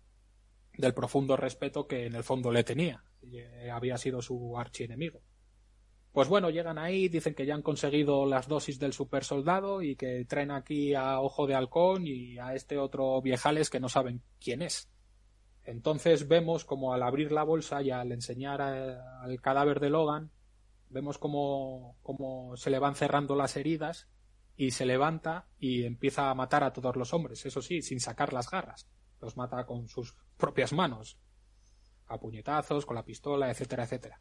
del 0.78 0.94
profundo 0.94 1.36
respeto 1.36 1.88
que 1.88 2.06
en 2.06 2.14
el 2.14 2.22
fondo 2.22 2.52
le 2.52 2.62
tenía. 2.62 3.02
Eh, 3.22 3.70
había 3.72 3.98
sido 3.98 4.22
su 4.22 4.56
archienemigo. 4.56 5.20
Pues 6.16 6.28
bueno, 6.28 6.48
llegan 6.48 6.78
ahí, 6.78 7.10
dicen 7.10 7.34
que 7.34 7.44
ya 7.44 7.55
han 7.55 7.60
conseguido 7.60 8.24
las 8.24 8.48
dosis 8.48 8.78
del 8.78 8.94
super 8.94 9.22
soldado 9.22 9.82
y 9.82 9.97
que 9.97 10.24
traen 10.24 10.51
aquí 10.51 10.94
a 10.94 11.20
Ojo 11.20 11.47
de 11.47 11.55
Halcón 11.55 12.06
y 12.06 12.38
a 12.38 12.55
este 12.55 12.78
otro 12.78 13.20
viejales 13.20 13.68
que 13.68 13.80
no 13.80 13.90
saben 13.90 14.22
quién 14.40 14.62
es. 14.62 14.88
Entonces 15.62 16.26
vemos 16.26 16.64
como 16.64 16.94
al 16.94 17.02
abrir 17.02 17.32
la 17.32 17.43
bolsa 17.43 17.82
y 17.82 17.90
al 17.90 18.12
enseñar 18.12 18.62
al 18.62 19.43
cadáver 19.43 19.78
de 19.78 19.90
Logan, 19.90 20.30
vemos 20.88 21.18
como, 21.18 21.98
como 22.02 22.56
se 22.56 22.70
le 22.70 22.78
van 22.78 22.94
cerrando 22.94 23.36
las 23.36 23.55
heridas 23.59 24.09
y 24.56 24.70
se 24.70 24.86
levanta 24.86 25.48
y 25.59 25.84
empieza 25.84 26.30
a 26.30 26.34
matar 26.34 26.64
a 26.64 26.72
todos 26.72 26.97
los 26.97 27.12
hombres, 27.12 27.44
eso 27.44 27.60
sí, 27.60 27.82
sin 27.82 28.01
sacar 28.01 28.32
las 28.32 28.51
garras. 28.51 28.88
Los 29.20 29.36
mata 29.36 29.66
con 29.66 29.86
sus 29.86 30.16
propias 30.38 30.72
manos, 30.72 31.18
a 32.06 32.18
puñetazos, 32.18 32.86
con 32.86 32.97
la 32.97 33.05
pistola, 33.05 33.51
etcétera, 33.51 33.84
etcétera. 33.84 34.18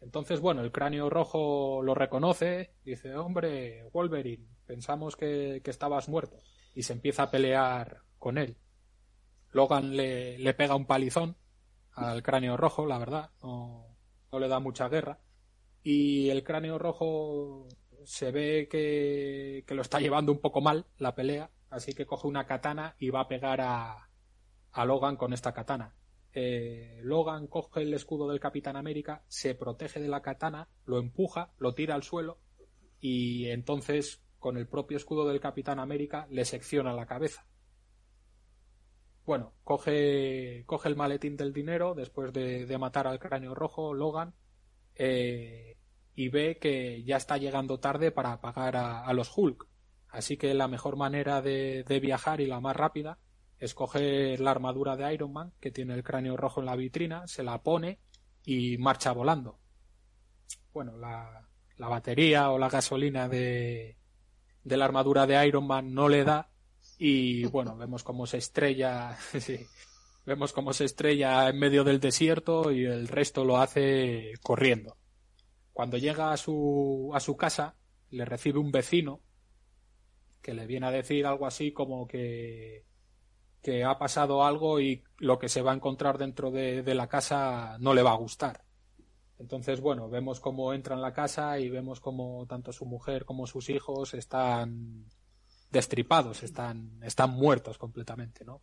Entonces, 0.00 0.40
bueno, 0.40 0.62
el 0.62 0.72
cráneo 0.72 1.10
rojo 1.10 1.82
lo 1.82 1.94
reconoce, 1.94 2.74
dice, 2.84 3.14
hombre, 3.16 3.88
Wolverine, 3.92 4.46
pensamos 4.66 5.16
que, 5.16 5.60
que 5.64 5.70
estabas 5.70 6.08
muerto. 6.08 6.36
Y 6.74 6.82
se 6.82 6.92
empieza 6.92 7.24
a 7.24 7.30
pelear 7.30 8.02
con 8.18 8.38
él. 8.38 8.56
Logan 9.52 9.96
le, 9.96 10.38
le 10.38 10.54
pega 10.54 10.76
un 10.76 10.86
palizón 10.86 11.36
al 11.92 12.22
cráneo 12.22 12.56
rojo, 12.56 12.86
la 12.86 12.98
verdad, 12.98 13.30
no, 13.42 13.96
no 14.30 14.38
le 14.38 14.48
da 14.48 14.60
mucha 14.60 14.88
guerra. 14.88 15.18
Y 15.82 16.28
el 16.30 16.44
cráneo 16.44 16.78
rojo 16.78 17.66
se 18.04 18.30
ve 18.30 18.68
que, 18.70 19.64
que 19.66 19.74
lo 19.74 19.82
está 19.82 19.98
llevando 19.98 20.30
un 20.30 20.40
poco 20.40 20.60
mal 20.60 20.86
la 20.98 21.14
pelea, 21.14 21.50
así 21.70 21.94
que 21.94 22.06
coge 22.06 22.28
una 22.28 22.46
katana 22.46 22.96
y 22.98 23.10
va 23.10 23.20
a 23.20 23.28
pegar 23.28 23.60
a, 23.60 24.10
a 24.72 24.84
Logan 24.84 25.16
con 25.16 25.32
esta 25.32 25.52
katana. 25.52 25.94
Eh, 26.38 27.00
Logan 27.02 27.46
coge 27.46 27.80
el 27.80 27.94
escudo 27.94 28.28
del 28.28 28.40
Capitán 28.40 28.76
América, 28.76 29.24
se 29.26 29.54
protege 29.54 30.00
de 30.00 30.08
la 30.08 30.20
katana, 30.20 30.68
lo 30.84 30.98
empuja, 30.98 31.50
lo 31.56 31.72
tira 31.72 31.94
al 31.94 32.02
suelo 32.02 32.36
y 33.00 33.46
entonces 33.46 34.22
con 34.38 34.58
el 34.58 34.68
propio 34.68 34.98
escudo 34.98 35.26
del 35.26 35.40
Capitán 35.40 35.78
América 35.78 36.26
le 36.28 36.44
secciona 36.44 36.92
la 36.92 37.06
cabeza. 37.06 37.46
Bueno, 39.24 39.54
coge, 39.64 40.64
coge 40.66 40.90
el 40.90 40.96
maletín 40.96 41.38
del 41.38 41.54
dinero 41.54 41.94
después 41.94 42.34
de, 42.34 42.76
matar 42.78 43.06
al 43.06 43.18
cráneo 43.18 43.54
rojo, 43.54 43.94
Logan, 43.94 44.34
eh, 44.94 45.78
y 46.14 46.28
ve 46.28 46.58
que 46.58 47.02
ya 47.02 47.16
está 47.16 47.38
llegando 47.38 47.80
tarde 47.80 48.10
para 48.10 48.42
pagar 48.42 48.76
a, 48.76 49.06
a 49.06 49.14
los 49.14 49.32
Hulk. 49.34 49.66
Así 50.10 50.36
que 50.36 50.52
la 50.52 50.68
mejor 50.68 50.96
manera 50.96 51.40
de, 51.40 51.82
de 51.84 51.98
viajar 51.98 52.42
y 52.42 52.46
la 52.46 52.60
más 52.60 52.76
rápida 52.76 53.18
es 53.58 53.74
coger 53.74 54.40
la 54.40 54.50
armadura 54.50 54.96
de 54.96 55.12
Iron 55.14 55.32
Man, 55.32 55.52
que 55.60 55.70
tiene 55.70 55.94
el 55.94 56.02
cráneo 56.02 56.36
rojo 56.36 56.60
en 56.60 56.66
la 56.66 56.76
vitrina, 56.76 57.26
se 57.26 57.42
la 57.42 57.62
pone 57.62 57.98
y 58.44 58.76
marcha 58.78 59.12
volando. 59.12 59.58
Bueno, 60.72 60.96
la, 60.96 61.48
la 61.78 61.88
batería 61.88 62.50
o 62.50 62.58
la 62.58 62.68
gasolina 62.68 63.28
de, 63.28 63.96
de 64.62 64.76
la 64.76 64.84
armadura 64.84 65.26
de 65.26 65.46
Iron 65.46 65.66
Man 65.66 65.94
no 65.94 66.08
le 66.08 66.24
da 66.24 66.50
y 66.98 67.44
bueno, 67.46 67.76
vemos 67.78 68.02
cómo 68.02 68.26
se 68.26 68.38
estrella, 68.38 69.16
sí, 69.40 69.66
vemos 70.24 70.52
cómo 70.52 70.72
se 70.72 70.84
estrella 70.84 71.48
en 71.48 71.58
medio 71.58 71.84
del 71.84 72.00
desierto 72.00 72.70
y 72.72 72.84
el 72.84 73.08
resto 73.08 73.44
lo 73.44 73.58
hace 73.58 74.34
corriendo. 74.42 74.96
Cuando 75.72 75.98
llega 75.98 76.32
a 76.32 76.36
su, 76.36 77.10
a 77.14 77.20
su 77.20 77.36
casa, 77.36 77.76
le 78.10 78.24
recibe 78.24 78.58
un 78.58 78.72
vecino 78.72 79.20
que 80.40 80.54
le 80.54 80.66
viene 80.66 80.86
a 80.86 80.90
decir 80.90 81.26
algo 81.26 81.46
así 81.46 81.72
como 81.72 82.06
que, 82.06 82.84
que 83.66 83.82
ha 83.82 83.98
pasado 83.98 84.44
algo 84.44 84.78
y 84.78 85.02
lo 85.18 85.40
que 85.40 85.48
se 85.48 85.60
va 85.60 85.72
a 85.72 85.74
encontrar 85.74 86.18
dentro 86.18 86.52
de, 86.52 86.94
la 86.94 87.08
casa 87.08 87.76
no 87.80 87.94
le 87.94 88.02
va 88.04 88.12
a 88.12 88.16
gustar. 88.16 88.62
Entonces, 89.40 89.80
bueno, 89.80 90.08
vemos 90.08 90.38
cómo 90.38 90.72
entra 90.72 90.94
en 90.94 91.02
la 91.02 91.12
casa 91.12 91.58
y 91.58 91.68
vemos 91.68 91.98
cómo 91.98 92.46
tanto 92.48 92.72
su 92.72 92.86
mujer 92.86 93.24
como 93.24 93.48
sus 93.48 93.68
hijos 93.68 94.14
están 94.14 95.06
destripados, 95.72 96.44
están, 96.44 97.00
están 97.02 97.30
muertos 97.30 97.76
completamente, 97.76 98.44
¿no? 98.44 98.62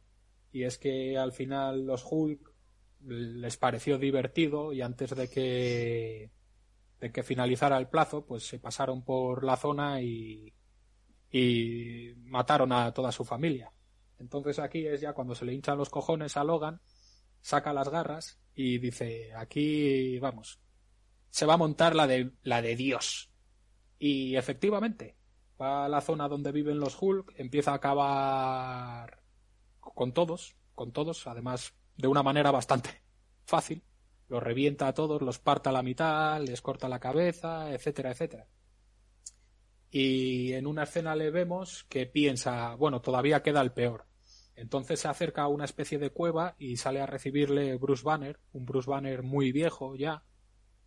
Y 0.53 0.63
es 0.63 0.77
que 0.77 1.17
al 1.17 1.33
final 1.33 1.85
los 1.85 2.05
Hulk 2.09 2.53
les 3.01 3.57
pareció 3.57 3.97
divertido 3.97 4.71
y 4.71 4.81
antes 4.81 5.13
de 5.13 5.29
que 5.29 6.31
de 7.01 7.11
que 7.11 7.23
finalizara 7.23 7.77
el 7.77 7.89
plazo, 7.89 8.25
pues 8.25 8.47
se 8.47 8.57
pasaron 8.57 9.03
por 9.03 9.43
la 9.43 9.57
zona 9.57 10.01
y, 10.01 10.53
y 11.29 12.13
mataron 12.19 12.71
a 12.71 12.93
toda 12.93 13.11
su 13.11 13.25
familia. 13.25 13.73
Entonces 14.23 14.57
aquí 14.57 14.87
es 14.87 15.01
ya 15.01 15.11
cuando 15.11 15.35
se 15.35 15.43
le 15.43 15.53
hinchan 15.53 15.77
los 15.77 15.89
cojones 15.89 16.37
a 16.37 16.45
Logan, 16.45 16.79
saca 17.41 17.73
las 17.73 17.89
garras 17.89 18.39
y 18.55 18.77
dice, 18.77 19.33
aquí 19.35 20.17
vamos, 20.19 20.61
se 21.29 21.45
va 21.45 21.55
a 21.55 21.57
montar 21.57 21.93
la 21.93 22.07
de 22.07 22.31
la 22.41 22.61
de 22.61 22.77
Dios. 22.77 23.29
Y 23.99 24.37
efectivamente, 24.37 25.17
va 25.61 25.83
a 25.83 25.89
la 25.89 25.99
zona 25.99 26.29
donde 26.29 26.53
viven 26.53 26.79
los 26.79 26.97
Hulk, 26.99 27.33
empieza 27.35 27.71
a 27.71 27.75
acabar 27.75 29.21
con 29.79 30.13
todos, 30.13 30.55
con 30.73 30.93
todos, 30.93 31.27
además 31.27 31.73
de 31.97 32.07
una 32.07 32.23
manera 32.23 32.49
bastante 32.49 33.03
fácil. 33.45 33.83
Los 34.29 34.41
revienta 34.41 34.87
a 34.87 34.93
todos, 34.93 35.21
los 35.21 35.37
parta 35.37 35.69
a 35.69 35.73
la 35.73 35.83
mitad, 35.83 36.41
les 36.41 36.61
corta 36.61 36.87
la 36.87 37.01
cabeza, 37.01 37.73
etcétera, 37.73 38.11
etcétera. 38.11 38.47
Y 39.91 40.53
en 40.53 40.65
una 40.65 40.83
escena 40.83 41.13
le 41.13 41.29
vemos 41.29 41.83
que 41.89 42.05
piensa, 42.05 42.73
bueno, 42.75 43.01
todavía 43.01 43.43
queda 43.43 43.61
el 43.61 43.73
peor. 43.73 44.12
Entonces 44.55 44.99
se 44.99 45.07
acerca 45.07 45.43
a 45.43 45.47
una 45.47 45.65
especie 45.65 45.97
de 45.97 46.11
cueva 46.11 46.55
y 46.59 46.77
sale 46.77 47.01
a 47.01 47.05
recibirle 47.05 47.75
Bruce 47.77 48.03
Banner, 48.03 48.39
un 48.53 48.65
Bruce 48.65 48.89
Banner 48.89 49.23
muy 49.23 49.51
viejo 49.51 49.95
ya, 49.95 50.23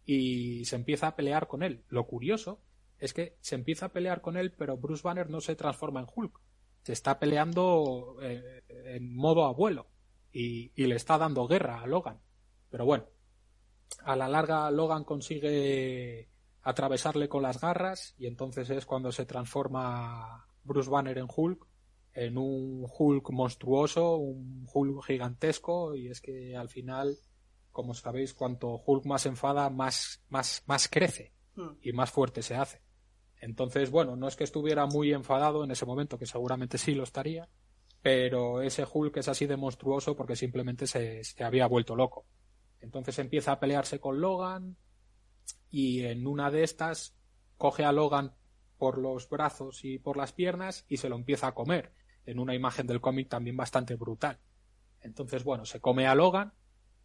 y 0.04 0.64
se 0.64 0.76
empieza 0.76 1.08
a 1.08 1.16
pelear 1.16 1.48
con 1.48 1.62
él. 1.62 1.82
Lo 1.88 2.06
curioso 2.06 2.60
es 2.98 3.12
que 3.12 3.36
se 3.40 3.56
empieza 3.56 3.86
a 3.86 3.92
pelear 3.92 4.20
con 4.20 4.36
él, 4.36 4.52
pero 4.52 4.76
Bruce 4.76 5.02
Banner 5.02 5.28
no 5.28 5.40
se 5.40 5.56
transforma 5.56 6.00
en 6.00 6.06
Hulk. 6.14 6.40
Se 6.82 6.92
está 6.92 7.18
peleando 7.18 8.16
eh, 8.22 8.62
en 8.68 9.14
modo 9.14 9.44
abuelo 9.44 9.88
y, 10.32 10.70
y, 10.76 10.86
le 10.86 10.94
está 10.94 11.18
dando 11.18 11.48
guerra 11.48 11.82
a 11.82 11.86
Logan. 11.86 12.20
Pero 12.70 12.84
bueno, 12.84 13.06
a 14.04 14.14
la 14.14 14.28
larga 14.28 14.70
Logan 14.70 15.02
consigue 15.02 16.28
atravesarle 16.62 17.28
con 17.28 17.42
las 17.42 17.60
garras 17.60 18.14
y 18.18 18.26
entonces 18.26 18.70
es 18.70 18.86
cuando 18.86 19.12
se 19.12 19.26
transforma 19.26 20.46
Bruce 20.64 20.90
Banner 20.90 21.18
en 21.18 21.28
Hulk, 21.34 21.66
en 22.16 22.38
un 22.38 22.86
Hulk 22.88 23.30
monstruoso, 23.30 24.16
un 24.16 24.66
Hulk 24.72 25.04
gigantesco 25.04 25.94
y 25.94 26.08
es 26.08 26.22
que 26.22 26.56
al 26.56 26.70
final, 26.70 27.18
como 27.70 27.92
sabéis, 27.92 28.32
cuanto 28.32 28.82
Hulk 28.84 29.04
más 29.04 29.26
enfada, 29.26 29.68
más, 29.68 30.24
más, 30.30 30.64
más 30.66 30.88
crece 30.88 31.32
y 31.82 31.92
más 31.92 32.10
fuerte 32.10 32.42
se 32.42 32.56
hace. 32.56 32.80
Entonces, 33.38 33.90
bueno, 33.90 34.16
no 34.16 34.28
es 34.28 34.34
que 34.36 34.44
estuviera 34.44 34.86
muy 34.86 35.12
enfadado 35.12 35.62
en 35.62 35.70
ese 35.70 35.84
momento, 35.84 36.18
que 36.18 36.24
seguramente 36.24 36.78
sí 36.78 36.94
lo 36.94 37.04
estaría, 37.04 37.50
pero 38.00 38.62
ese 38.62 38.86
Hulk 38.90 39.18
es 39.18 39.28
así 39.28 39.46
de 39.46 39.58
monstruoso 39.58 40.16
porque 40.16 40.36
simplemente 40.36 40.86
se, 40.86 41.22
se 41.22 41.44
había 41.44 41.66
vuelto 41.66 41.94
loco. 41.96 42.24
Entonces 42.80 43.18
empieza 43.18 43.52
a 43.52 43.60
pelearse 43.60 44.00
con 44.00 44.22
Logan 44.22 44.78
y 45.70 46.04
en 46.04 46.26
una 46.26 46.50
de 46.50 46.62
estas 46.62 47.14
coge 47.58 47.84
a 47.84 47.92
Logan 47.92 48.34
por 48.78 48.96
los 48.96 49.28
brazos 49.28 49.84
y 49.84 49.98
por 49.98 50.16
las 50.16 50.32
piernas 50.32 50.86
y 50.88 50.96
se 50.96 51.10
lo 51.10 51.16
empieza 51.16 51.48
a 51.48 51.54
comer, 51.54 51.92
en 52.26 52.38
una 52.38 52.54
imagen 52.54 52.86
del 52.86 53.00
cómic 53.00 53.28
también 53.28 53.56
bastante 53.56 53.94
brutal. 53.94 54.38
Entonces, 55.00 55.44
bueno, 55.44 55.64
se 55.64 55.80
come 55.80 56.06
a 56.06 56.14
Logan 56.14 56.52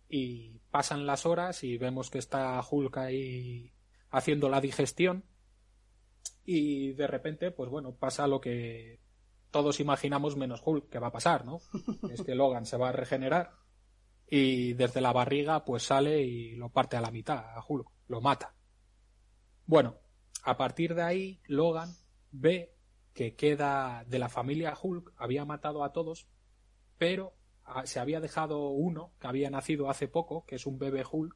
y 0.10 0.60
pasan 0.72 1.06
las 1.06 1.26
horas 1.26 1.64
y 1.64 1.78
vemos 1.78 2.10
que 2.10 2.18
está 2.18 2.62
Hulk 2.70 2.98
ahí 2.98 3.72
haciendo 4.10 4.50
la 4.50 4.60
digestión 4.60 5.24
y 6.44 6.94
de 6.94 7.08
repente, 7.08 7.52
pues 7.52 7.70
bueno, 7.70 7.96
pasa 7.96 8.28
lo 8.28 8.42
que 8.42 9.00
todos 9.52 9.80
imaginamos 9.80 10.36
menos 10.36 10.62
Hulk 10.66 10.90
que 10.90 11.00
va 11.00 11.08
a 11.08 11.12
pasar, 11.12 11.46
¿no? 11.46 11.60
es 12.12 12.24
que 12.24 12.36
Logan 12.36 12.66
se 12.66 12.78
va 12.78 12.90
a 12.90 12.94
regenerar 12.94 13.52
y 14.30 14.74
desde 14.74 15.02
la 15.02 15.14
barriga 15.14 15.66
pues 15.66 15.84
sale 15.84 16.22
y 16.22 16.56
lo 16.56 16.70
parte 16.70 16.98
a 16.98 17.02
la 17.02 17.12
mitad 17.12 17.38
a 17.38 17.64
Hulk, 17.66 17.88
lo 18.08 18.22
mata. 18.22 18.56
Bueno, 19.66 19.98
a 20.44 20.58
partir 20.58 20.96
de 20.96 21.04
ahí 21.04 21.42
Logan 21.48 21.94
ve 22.32 22.74
que 23.14 23.36
queda 23.36 24.04
de 24.08 24.20
la 24.20 24.30
familia 24.30 24.78
Hulk, 24.82 25.14
había 25.18 25.46
matado 25.46 25.84
a 25.84 25.92
todos, 25.92 26.28
pero 26.98 27.34
se 27.86 28.00
había 28.00 28.20
dejado 28.20 28.70
uno 28.70 29.14
que 29.20 29.28
había 29.28 29.50
nacido 29.50 29.90
hace 29.90 30.08
poco, 30.08 30.46
que 30.46 30.56
es 30.56 30.66
un 30.66 30.78
bebé 30.78 31.04
Hulk, 31.10 31.36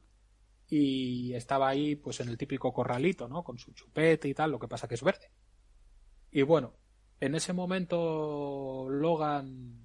y 0.68 1.32
estaba 1.34 1.68
ahí 1.68 1.96
pues 1.96 2.20
en 2.20 2.28
el 2.28 2.36
típico 2.36 2.72
corralito, 2.72 3.28
¿no? 3.28 3.44
Con 3.44 3.58
su 3.58 3.72
chupete 3.72 4.28
y 4.28 4.34
tal, 4.34 4.50
lo 4.50 4.58
que 4.58 4.68
pasa 4.68 4.88
que 4.88 4.94
es 4.94 5.02
verde. 5.02 5.30
Y 6.30 6.42
bueno, 6.42 6.74
en 7.20 7.34
ese 7.34 7.52
momento 7.52 8.88
Logan 8.90 9.84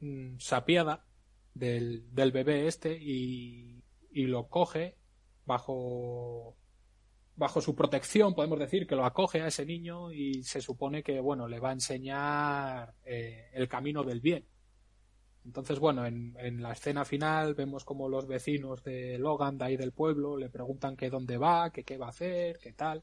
mmm, 0.00 0.36
se 0.38 0.54
apiada 0.54 1.06
del, 1.54 2.14
del, 2.14 2.32
bebé 2.32 2.66
este 2.66 2.96
y, 2.96 3.82
y, 4.10 4.26
lo 4.26 4.48
coge 4.48 4.96
bajo 5.44 6.56
bajo 7.36 7.60
su 7.60 7.74
protección, 7.74 8.34
podemos 8.34 8.58
decir 8.58 8.86
que 8.86 8.96
lo 8.96 9.04
acoge 9.04 9.40
a 9.40 9.46
ese 9.46 9.64
niño 9.64 10.12
y 10.12 10.42
se 10.42 10.60
supone 10.60 11.02
que 11.02 11.20
bueno 11.20 11.48
le 11.48 11.60
va 11.60 11.70
a 11.70 11.72
enseñar 11.72 12.94
eh, 13.04 13.50
el 13.52 13.68
camino 13.68 14.02
del 14.04 14.20
bien. 14.20 14.44
Entonces, 15.44 15.78
bueno, 15.80 16.06
en, 16.06 16.62
la 16.62 16.72
escena 16.72 17.04
final 17.04 17.54
vemos 17.54 17.84
como 17.84 18.08
los 18.08 18.26
vecinos 18.28 18.84
de 18.84 19.18
Logan, 19.18 19.58
de 19.58 19.64
ahí 19.64 19.76
del 19.76 19.92
pueblo, 19.92 20.36
le 20.36 20.48
preguntan 20.48 20.96
que 20.96 21.10
dónde 21.10 21.36
va, 21.36 21.70
qué 21.70 21.98
va 21.98 22.06
a 22.06 22.10
hacer, 22.10 22.58
qué 22.58 22.72
tal. 22.72 23.02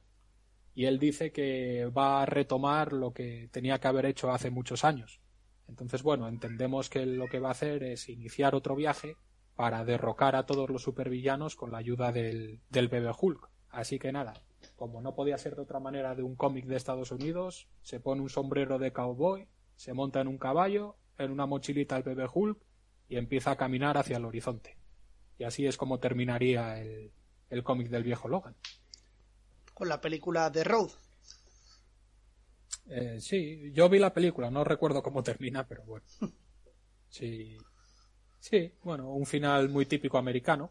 Y 0.73 0.85
él 0.85 0.99
dice 0.99 1.31
que 1.33 1.87
va 1.87 2.21
a 2.21 2.25
retomar 2.25 2.93
lo 2.93 3.11
que 3.11 3.49
tenía 3.51 3.79
que 3.79 3.87
haber 3.89 4.05
hecho 4.05 4.31
hace 4.31 4.51
muchos 4.51 4.85
años. 4.85 5.19
Entonces, 5.67 6.01
bueno, 6.01 6.29
entendemos 6.29 6.89
que 6.89 7.05
lo 7.05 7.27
que 7.27 7.39
va 7.39 7.49
a 7.49 7.51
hacer 7.51 7.83
es 7.83 8.07
iniciar 8.07 8.55
otro 8.55 8.75
viaje 8.75 9.17
para 9.55 9.83
derrocar 9.83 10.37
a 10.37 10.45
todos 10.45 10.69
los 10.69 10.81
supervillanos 10.81 11.57
con 11.57 11.71
la 11.71 11.79
ayuda 11.79 12.13
del, 12.13 12.61
del 12.69 12.87
bebé 12.87 13.11
Hulk. 13.19 13.49
Así 13.69 13.99
que 13.99 14.11
nada, 14.11 14.33
como 14.75 15.01
no 15.01 15.15
podía 15.15 15.37
ser 15.37 15.55
de 15.55 15.61
otra 15.61 15.79
manera 15.79 16.15
de 16.15 16.23
un 16.23 16.35
cómic 16.35 16.65
de 16.65 16.75
Estados 16.75 17.11
Unidos, 17.11 17.67
se 17.81 17.99
pone 17.99 18.21
un 18.21 18.29
sombrero 18.29 18.79
de 18.79 18.91
cowboy, 18.91 19.47
se 19.75 19.93
monta 19.93 20.21
en 20.21 20.27
un 20.27 20.37
caballo, 20.37 20.95
en 21.17 21.31
una 21.31 21.45
mochilita 21.45 21.97
el 21.97 22.03
bebé 22.03 22.27
Hulk 22.31 22.59
y 23.07 23.17
empieza 23.17 23.51
a 23.51 23.57
caminar 23.57 23.97
hacia 23.97 24.17
el 24.17 24.25
horizonte. 24.25 24.77
Y 25.37 25.43
así 25.43 25.65
es 25.65 25.77
como 25.77 25.99
terminaría 25.99 26.79
el, 26.81 27.11
el 27.49 27.63
cómic 27.63 27.89
del 27.89 28.03
viejo 28.03 28.27
Logan. 28.27 28.55
Con 29.73 29.87
la 29.87 30.01
película 30.01 30.51
The 30.51 30.63
Road. 30.63 30.91
Eh, 32.89 33.21
sí, 33.21 33.71
yo 33.71 33.87
vi 33.87 33.99
la 33.99 34.13
película, 34.13 34.49
no 34.49 34.63
recuerdo 34.63 35.03
cómo 35.03 35.23
termina, 35.23 35.67
pero 35.67 35.83
bueno. 35.83 36.05
Sí, 37.11 37.57
sí, 38.39 38.71
bueno, 38.83 39.11
un 39.11 39.25
final 39.25 39.67
muy 39.69 39.87
típico 39.87 40.19
americano, 40.19 40.69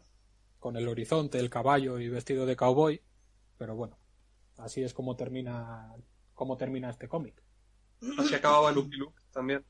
con 0.59 0.75
el 0.75 0.87
horizonte, 0.87 1.39
el 1.39 1.49
caballo 1.49 1.99
y 1.99 2.09
vestido 2.09 2.45
de 2.45 2.55
cowboy, 2.55 3.01
pero 3.57 3.75
bueno, 3.75 3.97
así 4.57 4.83
es 4.83 4.93
como 4.93 5.15
termina, 5.15 5.95
como 6.33 6.57
termina 6.57 6.89
este 6.89 7.07
cómic. 7.07 7.41
Así 8.17 8.35
acababa 8.35 8.71
Lucky 8.71 8.97
Luke 8.97 9.21
también. 9.31 9.65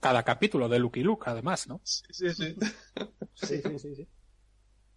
Cada 0.00 0.22
capítulo 0.22 0.68
de 0.68 0.78
Lucky 0.78 1.02
Luke, 1.02 1.24
además, 1.26 1.66
¿no? 1.66 1.80
Sí, 1.82 2.04
sí, 2.10 2.30
sí. 2.34 2.56
Sí, 3.34 3.60
sí, 3.62 3.78
sí, 3.78 3.94
sí. 3.96 4.08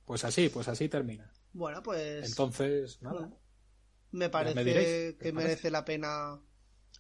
Pues 0.06 0.24
así, 0.24 0.50
pues 0.50 0.68
así 0.68 0.90
termina. 0.90 1.32
Bueno, 1.54 1.82
pues. 1.82 2.26
Entonces, 2.28 3.02
nada. 3.02 3.30
Me 4.12 4.30
parece 4.30 4.56
me 4.56 4.64
diréis, 4.64 4.88
¿qué 4.88 5.18
que 5.18 5.34
parece? 5.34 5.50
merece 5.50 5.72
la 5.72 5.86
pena 5.86 6.40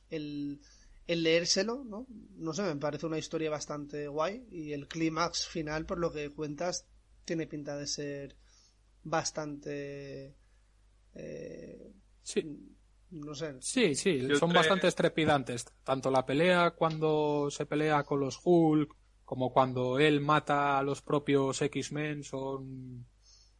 el, 0.09 0.59
el 1.07 1.23
leérselo, 1.23 1.83
¿no? 1.83 2.05
No 2.35 2.53
sé, 2.53 2.61
me 2.63 2.75
parece 2.75 3.05
una 3.05 3.17
historia 3.17 3.49
bastante 3.49 4.07
guay 4.07 4.47
y 4.51 4.73
el 4.73 4.87
clímax 4.87 5.47
final, 5.47 5.85
por 5.85 5.97
lo 5.97 6.11
que 6.11 6.29
cuentas, 6.31 6.87
tiene 7.29 7.45
pinta 7.45 7.77
de 7.77 7.85
ser 7.85 8.35
bastante... 9.03 10.35
eh, 11.13 11.91
Sí, 12.23 12.43
no 13.11 13.33
sé, 13.35 13.55
sí, 13.59 13.93
sí, 13.95 14.19
Yo 14.27 14.35
son 14.35 14.49
creo- 14.49 14.59
bastante 14.61 14.87
estrepidantes. 14.87 15.65
Tanto 15.83 16.09
la 16.09 16.25
pelea 16.25 16.71
cuando 16.71 17.49
se 17.51 17.67
pelea 17.67 18.03
con 18.03 18.19
los 18.19 18.39
Hulk, 18.43 18.95
como 19.25 19.53
cuando 19.53 19.99
él 19.99 20.21
mata 20.21 20.79
a 20.79 20.83
los 20.83 21.01
propios 21.03 21.61
X-Men, 21.61 22.23
son, 22.23 23.05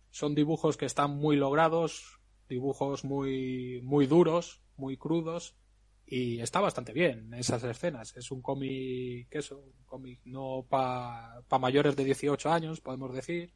son 0.09 0.33
dibujos 0.33 0.77
que 0.77 0.85
están 0.87 1.11
muy 1.11 1.35
logrados, 1.35 2.19
dibujos 2.47 3.03
muy, 3.03 3.81
muy 3.83 4.07
duros, 4.07 4.63
muy 4.77 4.97
crudos, 4.97 5.55
y 6.11 6.41
está 6.41 6.59
bastante 6.59 6.91
bien 6.91 7.31
esas 7.35 7.63
escenas. 7.63 8.17
Es 8.17 8.31
un 8.31 8.41
cómic, 8.41 9.27
eso, 9.29 9.59
un 9.59 9.85
cómic 9.85 10.19
no 10.25 10.65
para 10.67 11.43
mayores 11.59 11.95
de 11.95 12.03
18 12.03 12.51
años, 12.51 12.81
podemos 12.81 13.13
decir. 13.13 13.53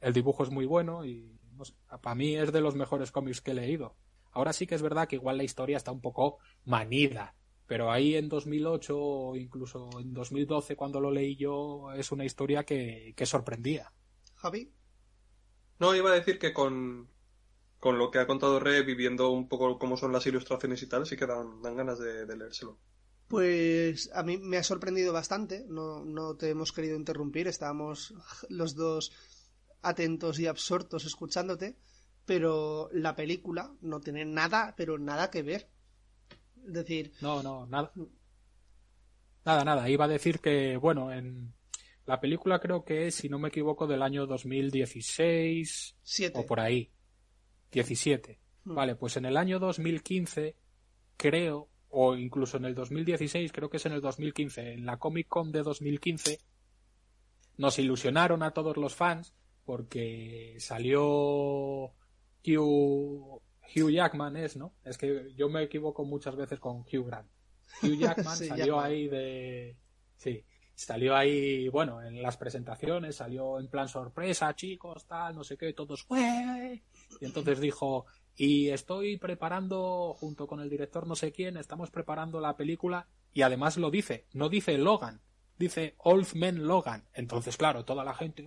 El 0.00 0.14
dibujo 0.14 0.44
es 0.44 0.50
muy 0.50 0.64
bueno 0.64 1.04
y, 1.04 1.38
no 1.52 1.64
sé, 1.64 1.74
para 2.00 2.14
mí 2.14 2.36
es 2.36 2.52
de 2.52 2.62
los 2.62 2.74
mejores 2.74 3.12
cómics 3.12 3.42
que 3.42 3.50
he 3.50 3.54
leído. 3.54 3.96
Ahora 4.32 4.54
sí 4.54 4.66
que 4.66 4.74
es 4.74 4.82
verdad 4.82 5.06
que 5.06 5.16
igual 5.16 5.36
la 5.36 5.44
historia 5.44 5.76
está 5.76 5.92
un 5.92 6.00
poco 6.00 6.38
manida, 6.64 7.34
pero 7.66 7.92
ahí 7.92 8.14
en 8.16 8.30
2008 8.30 8.98
o 8.98 9.36
incluso 9.36 9.90
en 10.00 10.14
2012 10.14 10.76
cuando 10.76 11.00
lo 11.00 11.10
leí 11.10 11.36
yo 11.36 11.92
es 11.92 12.12
una 12.12 12.24
historia 12.24 12.64
que, 12.64 13.12
que 13.14 13.26
sorprendía. 13.26 13.92
Javi. 14.36 14.72
No, 15.78 15.94
iba 15.94 16.10
a 16.10 16.14
decir 16.14 16.38
que 16.38 16.54
con, 16.54 17.10
con 17.84 17.98
lo 17.98 18.10
que 18.10 18.18
ha 18.18 18.26
contado 18.26 18.58
Re, 18.60 18.80
viviendo 18.80 19.28
un 19.28 19.46
poco 19.46 19.78
cómo 19.78 19.98
son 19.98 20.10
las 20.10 20.26
ilustraciones 20.26 20.82
y 20.82 20.86
tal, 20.86 21.04
sí 21.04 21.18
que 21.18 21.26
dan, 21.26 21.60
dan 21.60 21.76
ganas 21.76 21.98
de, 21.98 22.24
de 22.24 22.34
leérselo. 22.34 22.78
Pues 23.28 24.10
a 24.14 24.22
mí 24.22 24.38
me 24.38 24.56
ha 24.56 24.62
sorprendido 24.62 25.12
bastante, 25.12 25.66
no, 25.68 26.02
no 26.02 26.34
te 26.34 26.48
hemos 26.48 26.72
querido 26.72 26.96
interrumpir, 26.96 27.46
estábamos 27.46 28.14
los 28.48 28.74
dos 28.74 29.12
atentos 29.82 30.38
y 30.38 30.46
absortos 30.46 31.04
escuchándote, 31.04 31.76
pero 32.24 32.88
la 32.90 33.14
película 33.14 33.70
no 33.82 34.00
tiene 34.00 34.24
nada, 34.24 34.72
pero 34.78 34.98
nada 34.98 35.30
que 35.30 35.42
ver. 35.42 35.68
Es 36.66 36.72
decir, 36.72 37.12
No, 37.20 37.42
no, 37.42 37.66
nada. 37.66 37.92
Nada, 39.44 39.62
nada. 39.62 39.90
Iba 39.90 40.06
a 40.06 40.08
decir 40.08 40.40
que, 40.40 40.78
bueno, 40.78 41.12
en 41.12 41.52
la 42.06 42.18
película 42.18 42.60
creo 42.60 42.82
que 42.82 43.08
es, 43.08 43.16
si 43.16 43.28
no 43.28 43.38
me 43.38 43.48
equivoco, 43.48 43.86
del 43.86 44.00
año 44.00 44.26
2016 44.26 45.96
siete. 46.02 46.38
o 46.38 46.46
por 46.46 46.60
ahí. 46.60 46.90
17. 47.74 48.38
Hmm. 48.64 48.74
Vale, 48.74 48.94
pues 48.96 49.16
en 49.18 49.26
el 49.26 49.36
año 49.36 49.58
2015, 49.58 50.56
creo, 51.18 51.68
o 51.90 52.16
incluso 52.16 52.56
en 52.56 52.64
el 52.64 52.74
2016, 52.74 53.52
creo 53.52 53.68
que 53.68 53.76
es 53.76 53.86
en 53.86 53.92
el 53.92 54.00
2015, 54.00 54.72
en 54.72 54.86
la 54.86 54.96
Comic 54.98 55.28
Con 55.28 55.52
de 55.52 55.62
2015, 55.62 56.40
nos 57.58 57.78
ilusionaron 57.78 58.42
a 58.42 58.52
todos 58.52 58.76
los 58.76 58.94
fans 58.94 59.34
porque 59.64 60.56
salió 60.58 61.02
Hugh, 62.46 63.40
Hugh 63.76 63.90
Jackman, 63.90 64.36
es, 64.36 64.56
¿no? 64.56 64.74
Es 64.84 64.98
que 64.98 65.32
yo 65.36 65.48
me 65.48 65.62
equivoco 65.62 66.04
muchas 66.04 66.36
veces 66.36 66.58
con 66.58 66.78
Hugh 66.80 67.06
Grant. 67.06 67.28
Hugh 67.82 67.96
Jackman 67.98 68.36
Sí, 68.36 68.48
salió 68.48 68.66
Jackman. 68.66 68.84
ahí 68.86 69.08
de... 69.08 69.76
Sí, 70.16 70.44
salió 70.74 71.14
ahí, 71.16 71.68
bueno, 71.68 72.02
en 72.02 72.20
las 72.20 72.36
presentaciones, 72.36 73.16
salió 73.16 73.58
en 73.60 73.68
plan 73.68 73.88
sorpresa, 73.88 74.54
chicos, 74.54 75.06
tal, 75.06 75.36
no 75.36 75.44
sé 75.44 75.56
qué, 75.56 75.72
todos, 75.72 76.04
"Ué". 76.08 76.82
Y 77.20 77.24
entonces 77.26 77.60
dijo, 77.60 78.06
y 78.36 78.68
estoy 78.70 79.16
preparando, 79.16 80.14
junto 80.18 80.46
con 80.46 80.60
el 80.60 80.68
director 80.70 81.06
no 81.06 81.16
sé 81.16 81.32
quién, 81.32 81.56
estamos 81.56 81.90
preparando 81.90 82.40
la 82.40 82.56
película, 82.56 83.06
y 83.32 83.42
además 83.42 83.76
lo 83.76 83.90
dice, 83.90 84.26
no 84.32 84.48
dice 84.48 84.78
Logan, 84.78 85.20
dice 85.58 85.94
Old 85.98 86.34
Man 86.34 86.66
Logan. 86.66 87.08
Entonces, 87.14 87.56
claro, 87.56 87.84
toda 87.84 88.04
la 88.04 88.14
gente. 88.14 88.46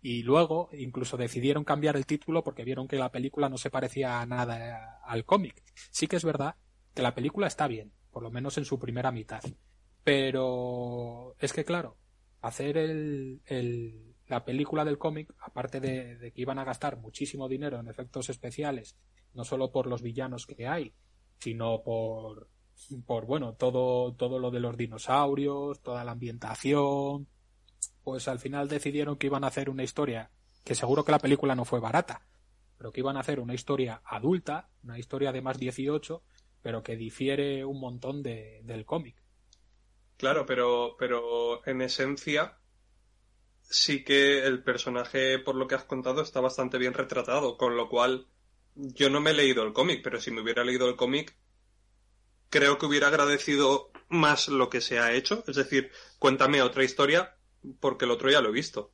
Y 0.00 0.22
luego 0.24 0.68
incluso 0.72 1.16
decidieron 1.16 1.64
cambiar 1.64 1.96
el 1.96 2.06
título 2.06 2.42
porque 2.42 2.64
vieron 2.64 2.88
que 2.88 2.96
la 2.96 3.12
película 3.12 3.48
no 3.48 3.56
se 3.56 3.70
parecía 3.70 4.20
a 4.20 4.26
nada 4.26 5.00
al 5.04 5.24
cómic. 5.24 5.62
Sí 5.90 6.06
que 6.08 6.16
es 6.16 6.24
verdad 6.24 6.56
que 6.94 7.02
la 7.02 7.14
película 7.14 7.46
está 7.46 7.68
bien, 7.68 7.92
por 8.10 8.22
lo 8.22 8.30
menos 8.30 8.58
en 8.58 8.64
su 8.64 8.78
primera 8.78 9.12
mitad. 9.12 9.42
Pero 10.04 11.34
es 11.38 11.52
que, 11.52 11.64
claro, 11.64 11.96
hacer 12.40 12.76
el, 12.76 13.40
el- 13.46 14.11
la 14.32 14.46
película 14.46 14.82
del 14.82 14.96
cómic, 14.96 15.30
aparte 15.40 15.78
de, 15.78 16.32
que 16.32 16.40
iban 16.40 16.58
a 16.58 16.64
gastar 16.64 16.96
muchísimo 16.96 17.48
dinero 17.48 17.78
en 17.78 17.86
efectos 17.86 18.30
especiales, 18.30 18.96
no 19.34 19.44
solo 19.44 19.70
por 19.70 19.86
los 19.86 20.00
villanos 20.00 20.46
que 20.46 20.66
hay, 20.66 20.94
sino 21.38 21.82
por, 21.82 22.48
por 23.06 23.26
bueno, 23.26 23.52
todo, 23.52 24.14
todo 24.14 24.38
lo 24.38 24.50
de 24.50 24.60
los 24.60 24.78
dinosaurios, 24.78 25.82
toda 25.82 26.02
la 26.02 26.12
ambientación, 26.12 27.28
pues 28.04 28.26
al 28.26 28.38
final 28.38 28.68
decidieron 28.68 29.16
que 29.16 29.26
iban 29.26 29.44
a 29.44 29.48
hacer 29.48 29.68
una 29.68 29.82
historia, 29.82 30.30
que 30.64 30.74
seguro 30.74 31.04
que 31.04 31.12
la 31.12 31.18
película 31.18 31.54
no 31.54 31.66
fue 31.66 31.78
barata, 31.78 32.26
pero 32.78 32.90
que 32.90 33.00
iban 33.00 33.18
a 33.18 33.20
hacer 33.20 33.38
una 33.38 33.52
historia 33.52 34.00
adulta, 34.02 34.70
una 34.82 34.98
historia 34.98 35.30
de 35.30 35.42
más 35.42 35.58
18, 35.58 36.22
pero 36.62 36.82
que 36.82 36.96
difiere 36.96 37.66
un 37.66 37.78
montón 37.78 38.22
de, 38.22 38.62
del 38.64 38.86
cómic. 38.86 39.22
Claro, 40.16 40.46
pero, 40.46 40.96
pero 40.98 41.66
en 41.66 41.82
esencia 41.82 42.61
sí 43.62 44.04
que 44.04 44.44
el 44.46 44.62
personaje, 44.62 45.38
por 45.38 45.54
lo 45.54 45.66
que 45.68 45.74
has 45.74 45.84
contado, 45.84 46.22
está 46.22 46.40
bastante 46.40 46.78
bien 46.78 46.94
retratado, 46.94 47.56
con 47.56 47.76
lo 47.76 47.88
cual 47.88 48.26
yo 48.74 49.10
no 49.10 49.20
me 49.20 49.30
he 49.30 49.34
leído 49.34 49.62
el 49.64 49.72
cómic, 49.72 50.00
pero 50.02 50.20
si 50.20 50.30
me 50.30 50.40
hubiera 50.40 50.64
leído 50.64 50.88
el 50.88 50.96
cómic, 50.96 51.36
creo 52.50 52.78
que 52.78 52.86
hubiera 52.86 53.08
agradecido 53.08 53.90
más 54.08 54.48
lo 54.48 54.68
que 54.68 54.80
se 54.80 54.98
ha 54.98 55.12
hecho, 55.12 55.42
es 55.46 55.56
decir, 55.56 55.90
cuéntame 56.18 56.62
otra 56.62 56.84
historia, 56.84 57.36
porque 57.80 58.04
el 58.04 58.10
otro 58.10 58.30
ya 58.30 58.40
lo 58.40 58.50
he 58.50 58.52
visto. 58.52 58.92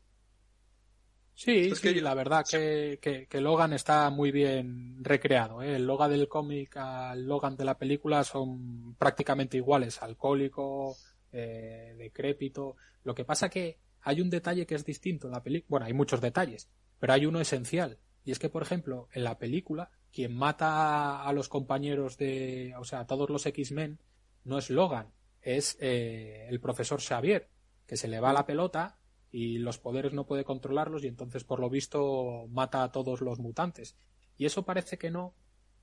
Sí, 1.35 1.73
sí, 1.74 1.95
que- 1.95 2.01
la 2.03 2.15
verdad 2.15 2.45
que, 2.49 2.99
que, 3.01 3.27
que 3.27 3.40
Logan 3.40 3.73
está 3.73 4.11
muy 4.11 4.32
bien 4.32 5.05
recreado. 5.05 5.62
¿eh? 5.62 5.77
El 5.77 5.86
Logan 5.86 6.11
del 6.11 6.27
cómic 6.28 6.77
al 6.77 7.27
Logan 7.27 7.57
de 7.57 7.65
la 7.65 7.78
película 7.78 8.24
son 8.24 8.97
prácticamente 8.97 9.57
iguales, 9.57 10.03
alcohólico, 10.03 10.97
eh, 11.32 11.95
decrépito. 11.97 12.74
Lo 13.05 13.15
que 13.15 13.24
pasa 13.24 13.49
que 13.49 13.78
hay 14.09 14.23
un 14.23 14.31
detalle 14.31 14.65
que 14.65 14.75
es 14.75 14.87
distinto 14.87 15.27
en 15.27 15.35
la 15.35 15.43
película. 15.43 15.69
Bueno, 15.69 15.87
hay 15.87 15.93
muchos 15.93 16.23
detalles, 16.23 16.71
pero 16.99 17.13
hay 17.13 17.27
uno 17.27 17.43
esencial. 17.43 17.99
Y 18.25 18.31
es 18.31 18.39
que, 18.39 18.49
por 18.49 18.63
ejemplo, 18.63 19.09
en 19.13 19.23
la 19.23 19.39
película, 19.39 19.91
quien 20.11 20.35
mata 20.35 21.23
a 21.23 21.33
los 21.35 21.51
compañeros 21.51 22.17
de, 22.17 22.75
o 22.79 22.85
sea, 22.85 23.01
a 23.01 23.07
todos 23.07 23.29
los 23.29 23.45
X-Men, 23.45 23.99
no 24.45 24.57
es 24.57 24.71
Logan, 24.71 25.13
es 25.43 25.77
eh, 25.81 26.47
el 26.49 26.59
profesor 26.59 27.03
Xavier, 27.03 27.51
que 27.87 27.99
se 27.99 28.09
le 28.09 28.19
va 28.19 28.33
la 28.33 28.47
pelota 28.47 28.97
y 29.31 29.59
los 29.59 29.77
poderes 29.77 30.15
no 30.15 30.25
puede 30.25 30.45
controlarlos 30.45 31.05
y 31.05 31.09
entonces 31.09 31.45
por 31.45 31.61
lo 31.61 31.69
visto 31.69 32.47
mata 32.49 32.83
a 32.83 32.93
todos 32.93 33.21
los 33.21 33.39
mutantes. 33.39 33.95
Y 34.39 34.47
eso 34.47 34.65
parece 34.65 34.97
que 34.97 35.11
no, 35.11 35.35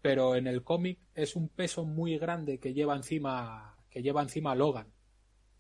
pero 0.02 0.36
en 0.36 0.48
el 0.48 0.64
cómic 0.64 0.98
es 1.14 1.36
un 1.36 1.48
peso 1.48 1.86
muy 1.86 2.18
grande 2.18 2.60
que 2.60 2.74
lleva 2.74 2.96
encima 2.96 3.78
que 3.92 4.02
lleva 4.02 4.24
encima 4.24 4.56
Logan. 4.56 4.92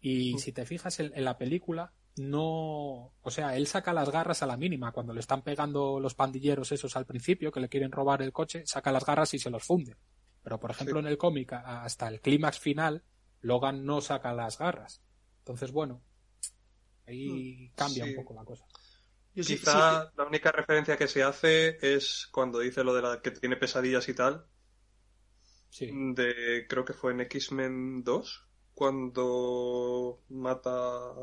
Y 0.01 0.39
si 0.39 0.51
te 0.51 0.65
fijas 0.65 0.99
en, 0.99 1.11
en 1.15 1.25
la 1.25 1.37
película, 1.37 1.93
no. 2.17 3.13
O 3.21 3.31
sea, 3.31 3.55
él 3.55 3.67
saca 3.67 3.93
las 3.93 4.09
garras 4.09 4.41
a 4.43 4.45
la 4.47 4.57
mínima. 4.57 4.91
Cuando 4.91 5.13
le 5.13 5.19
están 5.19 5.41
pegando 5.41 5.99
los 5.99 6.15
pandilleros 6.15 6.71
esos 6.71 6.95
al 6.95 7.05
principio, 7.05 7.51
que 7.51 7.59
le 7.59 7.69
quieren 7.69 7.91
robar 7.91 8.21
el 8.21 8.31
coche, 8.31 8.63
saca 8.65 8.91
las 8.91 9.05
garras 9.05 9.33
y 9.33 9.39
se 9.39 9.49
los 9.49 9.63
funde. 9.63 9.95
Pero, 10.43 10.59
por 10.59 10.71
ejemplo, 10.71 10.99
en 10.99 11.07
el 11.07 11.17
cómic, 11.17 11.53
hasta 11.53 12.07
el 12.07 12.21
clímax 12.21 12.59
final, 12.59 13.03
Logan 13.41 13.85
no 13.85 14.01
saca 14.01 14.33
las 14.33 14.57
garras. 14.57 15.01
Entonces, 15.39 15.71
bueno, 15.71 16.01
ahí 17.07 17.71
cambia 17.75 18.05
sí. 18.05 18.11
un 18.11 18.15
poco 18.17 18.33
la 18.33 18.45
cosa. 18.45 18.65
Yo 19.33 19.43
sí- 19.43 19.57
Quizá 19.57 20.11
la 20.15 20.23
única 20.23 20.51
referencia 20.51 20.97
que 20.97 21.07
se 21.07 21.23
hace 21.23 21.77
es 21.81 22.27
cuando 22.31 22.59
dice 22.59 22.83
lo 22.83 22.93
de 22.93 23.01
la 23.01 23.21
que 23.21 23.31
tiene 23.31 23.57
pesadillas 23.57 24.07
y 24.07 24.13
tal. 24.13 24.45
Sí. 25.69 25.89
De, 25.91 26.65
creo 26.69 26.85
que 26.85 26.93
fue 26.93 27.11
en 27.11 27.21
X-Men 27.21 28.03
2, 28.03 28.47
cuando 28.73 30.21
mata 30.29 31.13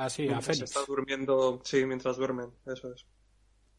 Ah, 0.00 0.08
sí, 0.08 0.28
a 0.28 0.38
mientras 0.38 0.46
Fénix. 0.46 0.62
está 0.70 0.84
durmiendo, 0.86 1.60
sí, 1.64 1.84
mientras 1.84 2.16
duermen, 2.16 2.52
eso 2.66 2.92
es. 2.92 3.04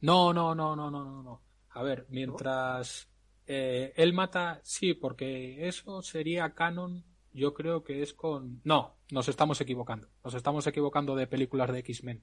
No, 0.01 0.33
no, 0.33 0.53
no, 0.53 0.75
no, 0.75 0.91
no, 0.91 1.05
no, 1.05 1.23
no. 1.23 1.41
A 1.69 1.81
ver, 1.81 2.07
mientras 2.09 3.07
eh, 3.47 3.93
él 3.95 4.11
mata, 4.11 4.59
sí, 4.61 4.93
porque 4.93 5.65
eso 5.65 6.01
sería 6.01 6.53
canon. 6.53 7.05
Yo 7.31 7.53
creo 7.53 7.85
que 7.85 8.01
es 8.01 8.13
con. 8.13 8.59
No, 8.65 8.97
nos 9.11 9.29
estamos 9.29 9.61
equivocando. 9.61 10.09
Nos 10.21 10.33
estamos 10.33 10.67
equivocando 10.67 11.15
de 11.15 11.25
películas 11.25 11.71
de 11.71 11.79
X-Men. 11.79 12.21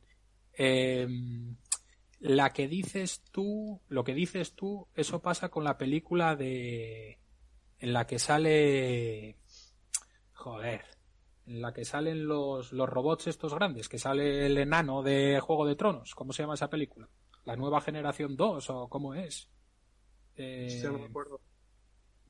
Eh, 0.53 1.09
la 2.21 2.53
que 2.53 2.69
dices 2.69 3.23
tú, 3.31 3.81
lo 3.89 4.05
que 4.05 4.13
dices 4.13 4.53
tú, 4.55 4.89
eso 4.95 5.23
pasa 5.23 5.49
con 5.49 5.65
la 5.65 5.79
película 5.79 6.37
de. 6.37 7.19
En 7.79 7.95
la 7.95 8.07
que 8.07 8.19
sale. 8.19 9.39
Joder. 10.35 10.96
En 11.47 11.63
la 11.63 11.73
que 11.73 11.85
salen 11.85 12.27
los, 12.27 12.73
los 12.73 12.89
robots 12.89 13.29
estos 13.29 13.55
grandes, 13.55 13.89
que 13.89 13.99
sale 13.99 14.47
el 14.47 14.59
enano 14.59 15.03
de 15.03 15.39
Juego 15.41 15.67
de 15.67 15.77
Tronos. 15.77 16.15
¿Cómo 16.15 16.33
se 16.33 16.43
llama 16.43 16.55
esa 16.55 16.69
película? 16.71 17.09
¿La 17.45 17.57
nueva 17.57 17.81
generación 17.81 18.37
2 18.37 18.69
o 18.71 18.89
cómo 18.89 19.15
es? 19.15 19.49
Eh, 20.37 20.67
Hostia, 20.67 20.91
no 20.91 20.99
me 20.99 21.05
acuerdo. 21.07 21.41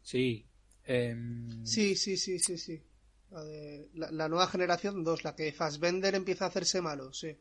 sí. 0.03 0.47
em, 0.85 1.65
Sí, 1.65 1.97
sí, 1.97 2.17
sí, 2.17 2.39
sí, 2.39 2.59
sí. 2.59 2.83
La, 3.31 3.43
de- 3.45 3.89
la- 3.95 4.11
la 4.13 4.29
nueva 4.29 4.47
generación 4.47 5.03
2, 5.03 5.25
la 5.25 5.35
que 5.35 5.53
Fassbender 5.53 6.15
empieza 6.15 6.45
a 6.45 6.49
hacerse 6.49 6.81
malo, 6.81 7.13
sí. 7.13 7.37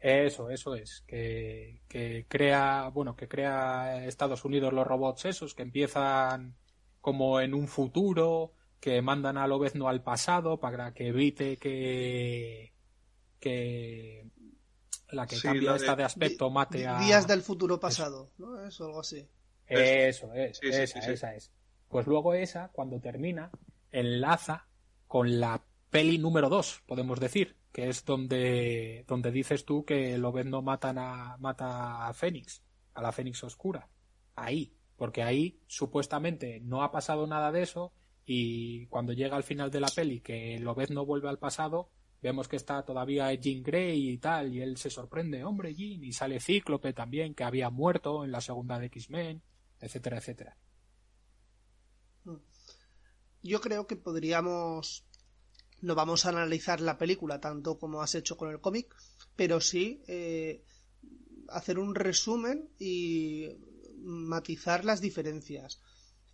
Eso, 0.00 0.50
eso 0.50 0.74
es. 0.74 1.02
Que, 1.06 1.80
que 1.88 2.26
crea, 2.28 2.88
bueno, 2.92 3.16
que 3.16 3.26
crea 3.28 4.04
Estados 4.06 4.44
Unidos 4.44 4.72
los 4.72 4.86
robots 4.86 5.24
esos, 5.24 5.54
que 5.54 5.62
empiezan 5.62 6.54
como 7.00 7.40
en 7.40 7.54
un 7.54 7.68
futuro, 7.68 8.52
que 8.84 9.00
mandan 9.00 9.38
a 9.38 9.46
Lobezno 9.46 9.88
al 9.88 10.02
pasado 10.02 10.60
para 10.60 10.92
que 10.92 11.06
evite 11.08 11.56
que, 11.56 12.74
que 13.40 14.28
la 15.08 15.26
que 15.26 15.36
Sí, 15.36 15.42
cambia 15.42 15.62
la 15.62 15.72
de- 15.72 15.78
esta 15.78 15.96
de 15.96 16.04
aspecto 16.04 16.50
mate 16.50 16.86
a... 16.86 16.98
Días 16.98 17.26
del 17.26 17.40
futuro 17.40 17.80
pasado, 17.80 18.30
¿no? 18.36 18.62
Es 18.62 18.78
algo 18.82 19.00
así. 19.00 19.26
Eso 19.66 20.34
es, 20.34 20.58
Sí, 20.58 20.68
esa, 20.68 21.00
sí. 21.00 21.10
esa 21.12 21.34
es. 21.34 21.50
Pues 21.88 22.06
luego 22.06 22.34
esa, 22.34 22.68
cuando 22.72 23.00
termina, 23.00 23.50
enlaza 23.90 24.68
con 25.06 25.40
la 25.40 25.64
peli 25.88 26.18
número 26.18 26.50
2, 26.50 26.82
podemos 26.86 27.18
decir, 27.20 27.56
que 27.72 27.88
es 27.88 28.04
donde, 28.04 29.06
donde 29.08 29.30
dices 29.30 29.64
tú 29.64 29.86
que 29.86 30.18
Lobezno 30.18 30.60
matan 30.60 30.98
a, 30.98 31.38
mata 31.38 32.06
a 32.06 32.12
Fénix, 32.12 32.62
a 32.92 33.00
la 33.00 33.12
Fénix 33.12 33.42
Oscura. 33.44 33.88
Ahí, 34.36 34.74
porque 34.96 35.22
ahí 35.22 35.58
supuestamente 35.68 36.60
no 36.60 36.82
ha 36.82 36.92
pasado 36.92 37.26
nada 37.26 37.50
de 37.50 37.62
eso 37.62 37.94
y 38.26 38.86
cuando 38.86 39.12
llega 39.12 39.36
al 39.36 39.44
final 39.44 39.70
de 39.70 39.80
la 39.80 39.88
peli 39.88 40.20
que 40.20 40.58
Lobezno 40.58 41.04
vuelve 41.04 41.28
al 41.28 41.38
pasado, 41.38 41.90
vemos 42.22 42.48
que 42.48 42.56
está 42.56 42.82
todavía 42.84 43.32
Jean 43.34 43.62
Grey 43.62 44.10
y 44.10 44.18
tal, 44.18 44.54
y 44.54 44.62
él 44.62 44.76
se 44.78 44.90
sorprende, 44.90 45.44
hombre 45.44 45.74
Jean, 45.74 46.02
y 46.02 46.12
sale 46.12 46.40
Cíclope 46.40 46.92
también, 46.92 47.34
que 47.34 47.44
había 47.44 47.68
muerto 47.70 48.24
en 48.24 48.32
la 48.32 48.40
segunda 48.40 48.78
de 48.78 48.86
X-Men, 48.86 49.42
etcétera, 49.80 50.18
etcétera. 50.18 50.56
Yo 53.42 53.60
creo 53.60 53.86
que 53.86 53.96
podríamos. 53.96 55.04
No 55.82 55.94
vamos 55.94 56.24
a 56.24 56.30
analizar 56.30 56.80
la 56.80 56.96
película 56.96 57.40
tanto 57.40 57.78
como 57.78 58.00
has 58.00 58.14
hecho 58.14 58.38
con 58.38 58.48
el 58.48 58.60
cómic, 58.60 58.96
pero 59.36 59.60
sí 59.60 60.02
eh, 60.08 60.64
hacer 61.48 61.78
un 61.78 61.94
resumen 61.94 62.70
y 62.78 63.50
matizar 63.98 64.86
las 64.86 65.02
diferencias. 65.02 65.82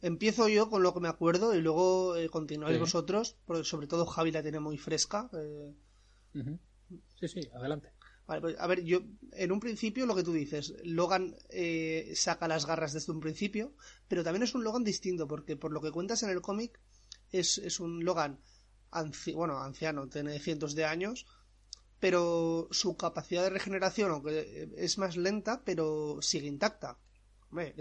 Empiezo 0.02 0.48
yo 0.48 0.70
con 0.70 0.82
lo 0.82 0.94
que 0.94 1.00
me 1.00 1.08
acuerdo 1.08 1.54
y 1.54 1.60
luego 1.60 2.16
eh, 2.16 2.28
continuáis 2.28 2.76
Sí. 2.76 2.80
vosotros, 2.80 3.36
porque 3.46 3.64
sobre 3.64 3.86
todo 3.86 4.06
Javi 4.06 4.30
la 4.32 4.42
tiene 4.42 4.60
muy 4.60 4.78
fresca. 4.78 5.28
eh. 5.34 5.74
Sí, 7.18 7.28
sí, 7.28 7.40
adelante. 7.54 7.92
Vale, 8.26 8.40
pues, 8.40 8.56
a 8.58 8.66
ver, 8.66 8.82
yo, 8.84 9.00
en 9.32 9.52
un 9.52 9.60
principio 9.60 10.06
lo 10.06 10.14
que 10.14 10.22
tú 10.22 10.32
dices, 10.32 10.74
Logan 10.84 11.34
eh, 11.50 12.12
saca 12.14 12.48
las 12.48 12.64
garras 12.66 12.92
desde 12.92 13.12
un 13.12 13.20
principio, 13.20 13.74
pero 14.08 14.22
también 14.22 14.44
es 14.44 14.54
un 14.54 14.62
Logan 14.64 14.84
distinto, 14.84 15.26
porque 15.26 15.56
por 15.56 15.72
lo 15.72 15.80
que 15.80 15.90
cuentas 15.90 16.22
en 16.22 16.30
el 16.30 16.40
cómic, 16.40 16.78
es, 17.32 17.58
es 17.58 17.80
un 17.80 18.04
Logan, 18.04 18.40
anci- 18.92 19.34
bueno, 19.34 19.58
anciano, 19.58 20.08
tiene 20.08 20.38
cientos 20.38 20.74
de 20.74 20.84
años, 20.84 21.26
pero 21.98 22.68
su 22.70 22.96
capacidad 22.96 23.42
de 23.42 23.50
regeneración, 23.50 24.10
aunque 24.12 24.70
es 24.76 24.96
más 24.98 25.16
lenta, 25.16 25.62
pero 25.64 26.18
sigue 26.22 26.46
intacta. 26.46 26.98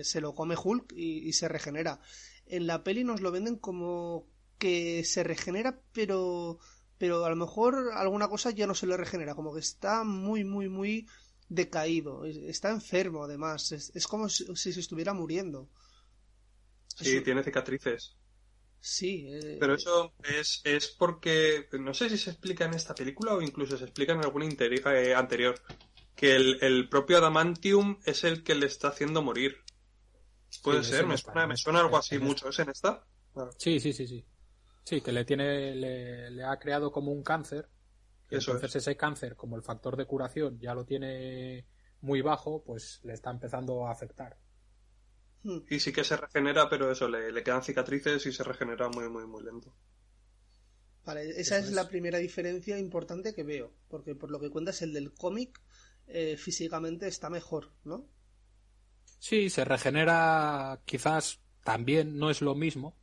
Se 0.03 0.21
lo 0.21 0.33
come 0.35 0.55
Hulk 0.61 0.93
y, 0.95 1.27
y 1.29 1.33
se 1.33 1.47
regenera. 1.47 1.99
En 2.45 2.67
la 2.67 2.83
peli 2.83 3.03
nos 3.03 3.21
lo 3.21 3.31
venden 3.31 3.55
como 3.57 4.27
que 4.57 5.03
se 5.03 5.23
regenera, 5.23 5.81
pero 5.93 6.59
pero 6.97 7.23
a 7.23 7.29
lo 7.29 7.35
mejor 7.37 7.91
alguna 7.93 8.27
cosa 8.27 8.51
ya 8.51 8.67
no 8.67 8.75
se 8.75 8.85
le 8.87 8.97
regenera, 8.97 9.33
como 9.35 9.53
que 9.53 9.61
está 9.61 10.03
muy, 10.03 10.43
muy, 10.43 10.67
muy 10.67 11.07
decaído, 11.47 12.25
es- 12.25 12.35
está 12.37 12.69
enfermo 12.71 13.23
además, 13.23 13.71
es, 13.71 13.91
es 13.95 14.05
como 14.07 14.27
si, 14.27 14.45
si 14.55 14.73
se 14.73 14.81
estuviera 14.81 15.13
muriendo. 15.13 15.69
Sí, 16.95 17.19
Eso- 17.19 17.23
tiene 17.23 17.41
cicatrices. 17.43 18.15
sí, 18.79 19.27
eh, 19.29 19.59
Pero 19.59 19.75
eso 19.75 20.13
es, 20.23 20.61
es 20.63 20.87
porque, 20.87 21.67
no 21.79 21.93
sé 21.93 22.09
si 22.09 22.17
se 22.17 22.29
explica 22.31 22.65
en 22.65 22.73
esta 22.73 22.95
película 22.95 23.33
o 23.35 23.41
incluso 23.41 23.77
se 23.77 23.83
explica 23.83 24.13
en 24.13 24.21
alguna 24.21 24.45
eh, 24.45 25.13
anterior, 25.13 25.61
que 26.19 26.35
el, 26.35 26.59
el 26.61 26.89
propio 26.89 27.17
Adamantium 27.17 27.99
es 28.05 28.23
el 28.23 28.43
que 28.43 28.55
le 28.55 28.67
está 28.67 28.89
haciendo 28.89 29.21
morir. 29.23 29.57
Puede 30.61 30.83
Sí, 30.83 30.93
ser, 30.93 31.05
me 31.07 31.17
suena, 31.17 31.47
me 31.47 31.57
suena 31.57 31.81
algo 31.81 31.97
así 31.97 32.19
mucho. 32.19 32.49
¿Es 32.49 32.59
en 32.59 32.69
esta? 32.69 33.05
Sí, 33.57 33.79
sí, 33.79 33.93
sí, 33.93 34.07
sí. 34.07 34.25
Sí, 34.83 35.01
que 35.01 35.11
le 35.11 35.25
tiene, 35.25 35.75
le, 35.75 36.31
le 36.31 36.43
ha 36.43 36.57
creado 36.59 36.91
como 36.91 37.11
un 37.11 37.23
cáncer. 37.23 37.69
Y 38.29 38.37
Eso 38.39 38.53
entonces 38.53 38.75
ese 38.75 38.97
cáncer, 38.97 39.35
como 39.35 39.55
el 39.57 39.63
factor 39.63 39.97
de 39.97 40.05
curación 40.07 40.59
ya 40.59 40.75
lo 40.75 40.85
tiene 40.85 41.67
muy 42.01 42.21
bajo, 42.21 42.63
pues 42.63 43.01
le 43.03 43.13
está 43.13 43.31
empezando 43.31 43.87
a 43.87 43.91
afectar. 43.91 44.37
hmm, 45.43 45.59
Y 45.69 45.79
sí 45.79 45.93
que 45.93 46.03
se 46.03 46.17
regenera, 46.17 46.67
pero 46.69 46.91
eso, 46.91 47.07
le, 47.07 47.31
le 47.31 47.43
quedan 47.43 47.63
cicatrices 47.63 48.25
y 48.25 48.33
se 48.33 48.43
regenera 48.43 48.89
muy, 48.89 49.07
muy, 49.07 49.25
muy 49.25 49.41
lento. 49.41 49.73
vale, 51.05 51.29
esa 51.41 51.57
eso 51.57 51.57
es, 51.57 51.71
la 51.71 51.87
es. 51.87 51.89
primera 51.89 52.19
diferencia 52.19 52.77
importante 52.79 53.33
que 53.33 53.43
veo, 53.43 53.73
porque 53.89 54.15
por 54.15 54.31
lo 54.31 54.39
que 54.39 54.49
cuentas 54.49 54.81
el 54.81 54.93
del 54.93 55.13
cómic 55.13 55.59
eh, 56.09 56.37
físicamente 56.37 57.07
está 57.07 57.29
mejor, 57.29 57.71
¿no? 57.83 58.07
Sí, 59.19 59.49
se 59.49 59.65
regenera 59.65 60.81
quizás 60.85 61.41
también 61.63 62.17
no 62.17 62.29
es 62.29 62.41
lo 62.41 62.55
mismo, 62.55 62.97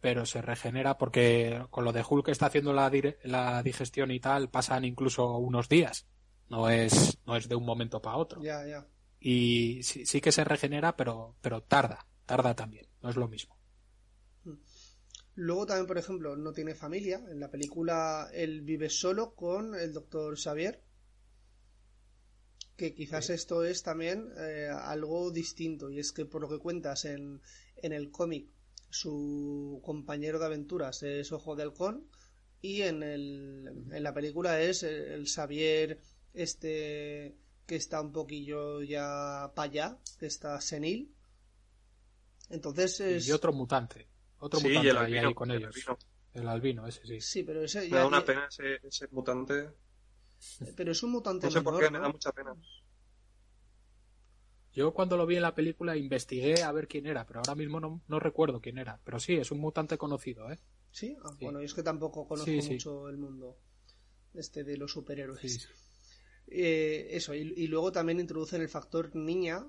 pero 0.00 0.26
se 0.26 0.42
regenera 0.42 0.98
porque 0.98 1.64
con 1.70 1.84
lo 1.84 1.92
de 1.92 2.04
Hulk 2.08 2.28
está 2.28 2.46
haciendo 2.46 2.72
la, 2.72 3.62
digestión 3.62 4.10
y 4.10 4.20
tal, 4.20 4.50
pasan 4.50 4.84
incluso 4.84 5.36
unos 5.38 5.68
días. 5.68 6.06
No 6.48 6.70
es, 6.70 7.18
no 7.26 7.36
es 7.36 7.48
de 7.48 7.54
un 7.56 7.66
momento 7.66 8.00
para 8.00 8.16
otro. 8.16 8.42
Ya, 8.42 8.66
ya. 8.66 8.86
Y 9.20 9.82
sí, 9.82 10.06
sí 10.06 10.20
que 10.20 10.32
se 10.32 10.44
regenera, 10.44 10.96
pero, 10.96 11.36
pero 11.40 11.62
tarda, 11.62 12.06
tarda 12.24 12.54
también, 12.54 12.86
no 13.02 13.10
es 13.10 13.16
lo 13.16 13.28
mismo. 13.28 13.58
Luego 15.34 15.66
también, 15.66 15.86
por 15.86 15.98
ejemplo, 15.98 16.36
no 16.36 16.52
tiene 16.52 16.74
familia. 16.74 17.22
En 17.30 17.38
la 17.38 17.50
película 17.50 18.28
él 18.32 18.62
vive 18.62 18.90
solo 18.90 19.34
con 19.34 19.74
el 19.74 19.92
doctor 19.92 20.36
Xavier. 20.36 20.82
Que 22.78 22.94
quizás 22.94 23.28
esto 23.28 23.64
es 23.64 23.82
también 23.82 24.32
eh, 24.38 24.68
algo 24.72 25.30
distinto. 25.32 25.90
Y 25.90 25.98
es 25.98 26.12
que 26.12 26.24
por 26.24 26.40
lo 26.40 26.48
que 26.48 26.58
cuentas 26.58 27.04
en, 27.04 27.42
en 27.82 27.92
el 27.92 28.10
cómic, 28.10 28.46
su 28.88 29.80
compañero 29.84 30.38
de 30.38 30.46
aventuras 30.46 31.02
es 31.02 31.32
Ojo 31.32 31.56
de 31.56 31.64
Halcón. 31.64 32.06
Y 32.62 32.82
en, 32.82 33.02
el, 33.02 33.68
en 33.90 34.02
la 34.02 34.14
película 34.14 34.60
es 34.62 34.82
el, 34.84 34.94
el 35.12 35.26
Xavier 35.28 36.00
este 36.34 37.36
que 37.66 37.76
está 37.76 38.00
un 38.00 38.12
poquillo 38.12 38.80
ya 38.82 39.52
para 39.54 39.70
allá, 39.70 39.98
que 40.18 40.26
está 40.26 40.58
senil. 40.60 41.12
Entonces 42.50 43.00
es... 43.00 43.28
Y 43.28 43.32
otro 43.32 43.52
mutante, 43.52 44.06
otro 44.38 44.60
Sí, 44.60 44.66
y 44.66 44.70
mutante 44.70 44.88
el 44.90 44.96
albino, 44.96 45.28
ahí 45.28 45.34
con 45.34 45.50
el 45.50 45.56
ellos. 45.58 45.74
albino. 45.76 45.98
El 46.34 46.48
albino, 46.48 46.86
ese 46.86 47.04
sí. 47.06 47.20
Sí, 47.20 47.42
pero 47.42 47.62
ese 47.64 47.80
Me 47.82 47.88
ya- 47.90 47.96
da 47.98 48.06
una 48.06 48.24
pena 48.24 48.46
ese, 48.48 48.78
ese 48.86 49.08
mutante. 49.10 49.68
Pero 50.76 50.92
es 50.92 51.02
un 51.02 51.10
mutante 51.10 51.46
No 51.46 51.52
sé 51.52 51.62
por 51.62 51.78
qué, 51.80 51.90
me 51.90 51.98
da 51.98 52.08
mucha 52.08 52.32
pena. 52.32 52.54
Yo 54.72 54.92
cuando 54.94 55.16
lo 55.16 55.26
vi 55.26 55.36
en 55.36 55.42
la 55.42 55.54
película 55.54 55.96
investigué 55.96 56.62
a 56.62 56.70
ver 56.72 56.86
quién 56.86 57.06
era, 57.06 57.26
pero 57.26 57.40
ahora 57.40 57.54
mismo 57.54 57.80
no, 57.80 58.00
no 58.06 58.20
recuerdo 58.20 58.60
quién 58.60 58.78
era. 58.78 59.00
Pero 59.04 59.18
sí, 59.18 59.34
es 59.34 59.50
un 59.50 59.58
mutante 59.58 59.98
conocido, 59.98 60.50
¿eh? 60.52 60.58
¿Sí? 60.90 61.16
Ah, 61.24 61.30
Sí. 61.36 61.44
Bueno, 61.44 61.60
yo 61.60 61.66
es 61.66 61.74
que 61.74 61.82
tampoco 61.82 62.26
conozco 62.28 62.50
Sí, 62.50 62.62
sí. 62.62 62.72
mucho 62.74 63.08
el 63.08 63.18
mundo 63.18 63.58
este 64.34 64.62
de 64.64 64.76
los 64.76 64.92
superhéroes. 64.92 65.40
Sí, 65.40 65.48
sí. 65.48 65.66
Eh, 66.50 67.08
eso, 67.10 67.34
y, 67.34 67.40
y 67.56 67.66
luego 67.66 67.92
también 67.92 68.20
introducen 68.20 68.62
el 68.62 68.70
factor 68.70 69.14
niña, 69.14 69.66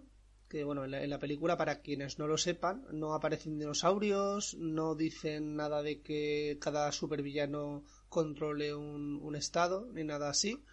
que 0.48 0.64
bueno, 0.64 0.86
en 0.86 0.92
la, 0.92 1.04
en 1.04 1.10
la 1.10 1.20
película, 1.20 1.58
para 1.58 1.82
quienes 1.82 2.20
no 2.20 2.26
lo 2.26 2.38
sepan, 2.38 2.86
no 2.94 3.14
aparecen 3.14 3.60
dinosaurios, 3.60 4.56
no 4.56 4.96
dicen 4.96 5.58
nada 5.58 5.84
de 5.84 6.02
que 6.02 6.58
cada 6.62 6.90
supervillano 6.94 7.84
controle 8.10 8.74
un, 8.74 9.20
un 9.22 9.36
estado, 9.36 9.88
ni 9.94 10.04
nada 10.04 10.30
así, 10.30 10.64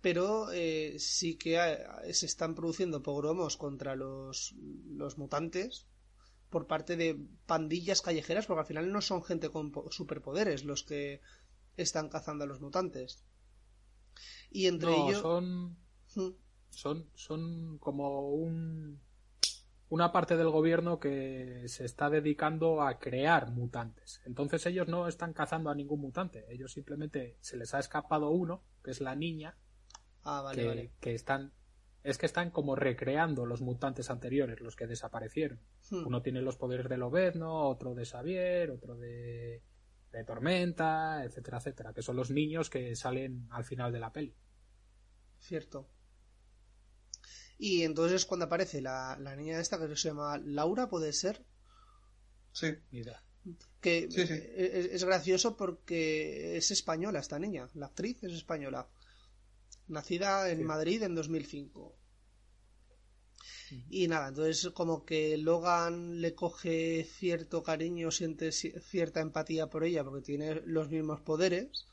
pero 0.00 0.50
eh, 0.52 0.96
sí 0.98 1.36
que 1.36 1.56
eh, 1.56 2.12
se 2.12 2.26
están 2.26 2.54
produciendo 2.54 3.02
pogromos 3.02 3.56
contra 3.56 3.96
los, 3.96 4.54
los 4.90 5.16
mutantes 5.16 5.86
por 6.50 6.66
parte 6.66 6.96
de 6.96 7.18
pandillas 7.46 8.02
callejeras, 8.02 8.46
porque 8.46 8.60
al 8.60 8.66
final 8.66 8.92
no 8.92 9.00
son 9.00 9.22
gente 9.22 9.48
con 9.48 9.70
po- 9.72 9.90
superpoderes 9.90 10.64
los 10.64 10.82
que 10.84 11.20
están 11.76 12.08
cazando 12.08 12.44
a 12.44 12.46
los 12.46 12.60
mutantes. 12.60 13.24
Y 14.50 14.66
entre 14.66 14.90
No, 14.90 15.08
ellos... 15.08 15.20
son, 15.22 15.76
Mm. 16.16 16.30
son, 16.70 17.10
son 17.14 17.78
como 17.78 18.28
un, 18.30 19.00
una 19.94 20.10
parte 20.10 20.36
del 20.36 20.50
gobierno 20.50 20.98
que 20.98 21.62
se 21.68 21.84
está 21.84 22.10
dedicando 22.10 22.82
a 22.82 22.98
crear 22.98 23.52
mutantes. 23.52 24.20
Entonces 24.24 24.66
ellos 24.66 24.88
no 24.88 25.06
están 25.06 25.32
cazando 25.32 25.70
a 25.70 25.74
ningún 25.76 26.00
mutante. 26.00 26.46
Ellos 26.52 26.72
simplemente 26.72 27.36
se 27.40 27.56
les 27.56 27.74
ha 27.74 27.78
escapado 27.78 28.30
uno, 28.30 28.64
que 28.82 28.90
es 28.90 29.00
la 29.00 29.14
niña, 29.14 29.56
Ah, 30.24 30.40
vale, 30.42 30.62
que, 30.62 30.68
vale. 30.68 30.92
que 31.00 31.14
están 31.14 31.52
es 32.02 32.18
que 32.18 32.26
están 32.26 32.50
como 32.50 32.74
recreando 32.74 33.46
los 33.46 33.60
mutantes 33.62 34.10
anteriores, 34.10 34.60
los 34.60 34.74
que 34.74 34.88
desaparecieron. 34.88 35.60
Hmm. 35.90 36.06
Uno 36.06 36.22
tiene 36.22 36.42
los 36.42 36.56
poderes 36.56 36.88
de 36.88 36.98
Lobezno, 36.98 37.68
otro 37.68 37.94
de 37.94 38.04
Xavier, 38.04 38.72
otro 38.72 38.96
de, 38.96 39.62
de 40.10 40.24
Tormenta, 40.24 41.22
etcétera, 41.24 41.58
etcétera, 41.58 41.92
que 41.94 42.02
son 42.02 42.16
los 42.16 42.30
niños 42.32 42.68
que 42.68 42.96
salen 42.96 43.46
al 43.50 43.64
final 43.64 43.92
de 43.92 44.00
la 44.00 44.12
peli. 44.12 44.34
Cierto. 45.38 45.88
Y 47.58 47.82
entonces 47.82 48.24
cuando 48.26 48.46
aparece 48.46 48.80
la, 48.80 49.16
la 49.20 49.36
niña 49.36 49.60
esta 49.60 49.78
que 49.78 49.96
se 49.96 50.08
llama 50.08 50.38
Laura, 50.38 50.88
puede 50.88 51.12
ser, 51.12 51.44
Sí. 52.52 52.68
Idea. 52.92 53.22
que 53.80 54.08
Sí, 54.10 54.26
sí. 54.26 54.32
Es, 54.56 54.86
es 54.86 55.04
gracioso 55.04 55.56
porque 55.56 56.56
es 56.56 56.70
española 56.70 57.20
esta 57.20 57.38
niña, 57.38 57.68
la 57.74 57.86
actriz 57.86 58.22
es 58.22 58.32
española, 58.32 58.88
nacida 59.88 60.50
en 60.50 60.58
Sí. 60.58 60.64
Madrid 60.64 61.02
en 61.02 61.14
2005. 61.14 61.96
Y 63.90 64.06
nada, 64.08 64.28
entonces 64.28 64.70
como 64.72 65.04
que 65.04 65.36
Logan 65.36 66.20
le 66.20 66.34
coge 66.34 67.04
cierto 67.04 67.62
cariño, 67.62 68.10
siente 68.10 68.48
ci- 68.48 68.80
cierta 68.80 69.20
empatía 69.20 69.68
por 69.68 69.84
ella 69.84 70.04
porque 70.04 70.22
tiene 70.22 70.60
los 70.64 70.88
mismos 70.90 71.20
poderes. 71.22 71.86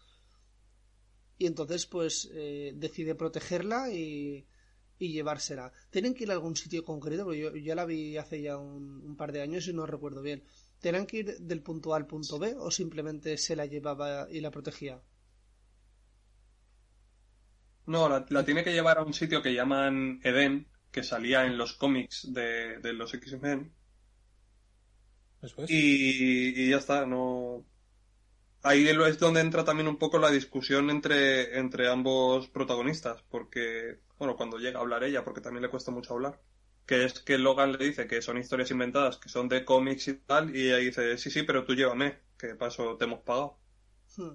Y 1.38 1.48
entonces 1.48 1.88
pues 1.88 2.30
eh, 2.34 2.74
decide 2.76 3.16
protegerla 3.16 3.92
y, 3.92 4.46
y 5.02 5.12
llevársela. 5.12 5.72
¿Tienen 5.90 6.14
que 6.14 6.24
ir 6.24 6.32
a 6.32 6.34
algún 6.34 6.56
sitio 6.56 6.86
concreto? 6.86 7.24
Porque 7.26 7.40
yo 7.40 7.56
ya 7.56 7.76
la 7.76 7.86
vi 7.86 8.18
hace 8.18 8.42
ya 8.42 8.58
un, 8.58 9.02
un 9.04 9.16
par 9.16 9.32
de 9.32 9.42
años 9.42 9.68
y 9.68 9.74
no 9.74 9.86
recuerdo 9.86 10.22
bien. 10.22 10.44
¿Tenían 10.80 11.06
que 11.06 11.18
ir 11.18 11.38
del 11.40 11.62
punto 11.62 11.94
A 11.94 11.98
al 11.98 12.08
punto 12.08 12.40
B 12.40 12.56
o 12.58 12.70
simplemente 12.72 13.38
se 13.38 13.56
la 13.56 13.66
llevaba 13.66 14.28
y 14.32 14.42
la 14.42 14.52
protegía? 14.52 15.02
No, 17.88 18.08
la, 18.08 18.26
la 18.30 18.46
tiene 18.46 18.64
que 18.64 18.74
llevar 18.74 19.00
a 19.00 19.04
un 19.04 19.14
sitio 19.14 19.42
que 19.42 19.54
llaman 19.54 20.20
Eden, 20.24 20.68
que 20.92 21.04
salía 21.04 21.46
en 21.46 21.58
los 21.58 21.74
cómics 21.74 22.32
de, 22.32 22.80
de 22.80 22.94
los 22.94 23.14
X-Men. 23.14 23.74
Y, 25.68 26.62
y 26.62 26.70
ya 26.70 26.78
está, 26.78 27.06
no. 27.06 27.66
Ahí 28.64 28.88
es 28.88 29.18
donde 29.18 29.42
entra 29.42 29.66
también 29.66 29.88
un 29.88 29.98
poco 29.98 30.20
la 30.20 30.30
discusión 30.30 30.92
entre, 30.92 31.58
entre 31.58 31.90
ambos 31.90 32.48
protagonistas, 32.50 33.24
porque, 33.24 34.00
bueno, 34.22 34.38
cuando 34.38 34.60
llega 34.60 34.78
a 34.78 34.84
hablar 34.84 35.04
ella, 35.04 35.24
porque 35.24 35.42
también 35.42 35.64
le 35.64 35.70
cuesta 35.72 35.90
mucho 35.90 36.14
hablar, 36.14 36.40
que 36.86 37.06
es 37.06 37.22
que 37.22 37.40
Logan 37.40 37.72
le 37.72 37.86
dice 37.86 38.06
que 38.06 38.22
son 38.22 38.38
historias 38.38 38.70
inventadas, 38.70 39.18
que 39.18 39.30
son 39.30 39.50
de 39.50 39.66
cómics 39.66 40.10
y 40.10 40.14
tal, 40.14 40.56
y 40.56 40.68
ella 40.68 40.78
dice, 40.78 41.18
sí, 41.18 41.32
sí, 41.32 41.42
pero 41.42 41.66
tú 41.66 41.74
llévame, 41.74 42.20
que 42.38 42.54
para 42.54 42.70
eso 42.70 42.98
te 42.98 43.06
hemos 43.06 43.22
pagado. 43.22 43.58
Hmm. 44.16 44.34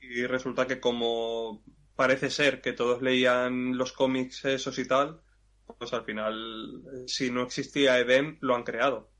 Y 0.00 0.24
resulta 0.24 0.66
que 0.66 0.80
como 0.80 1.62
parece 1.96 2.30
ser 2.30 2.62
que 2.62 2.72
todos 2.72 3.02
leían 3.02 3.76
los 3.76 3.92
cómics 3.92 4.46
esos 4.46 4.78
y 4.78 4.88
tal, 4.88 5.20
pues 5.78 5.92
al 5.92 6.06
final, 6.06 6.82
si 7.06 7.30
no 7.30 7.42
existía 7.42 7.98
Eden, 7.98 8.38
lo 8.40 8.54
han 8.54 8.62
creado. 8.62 9.10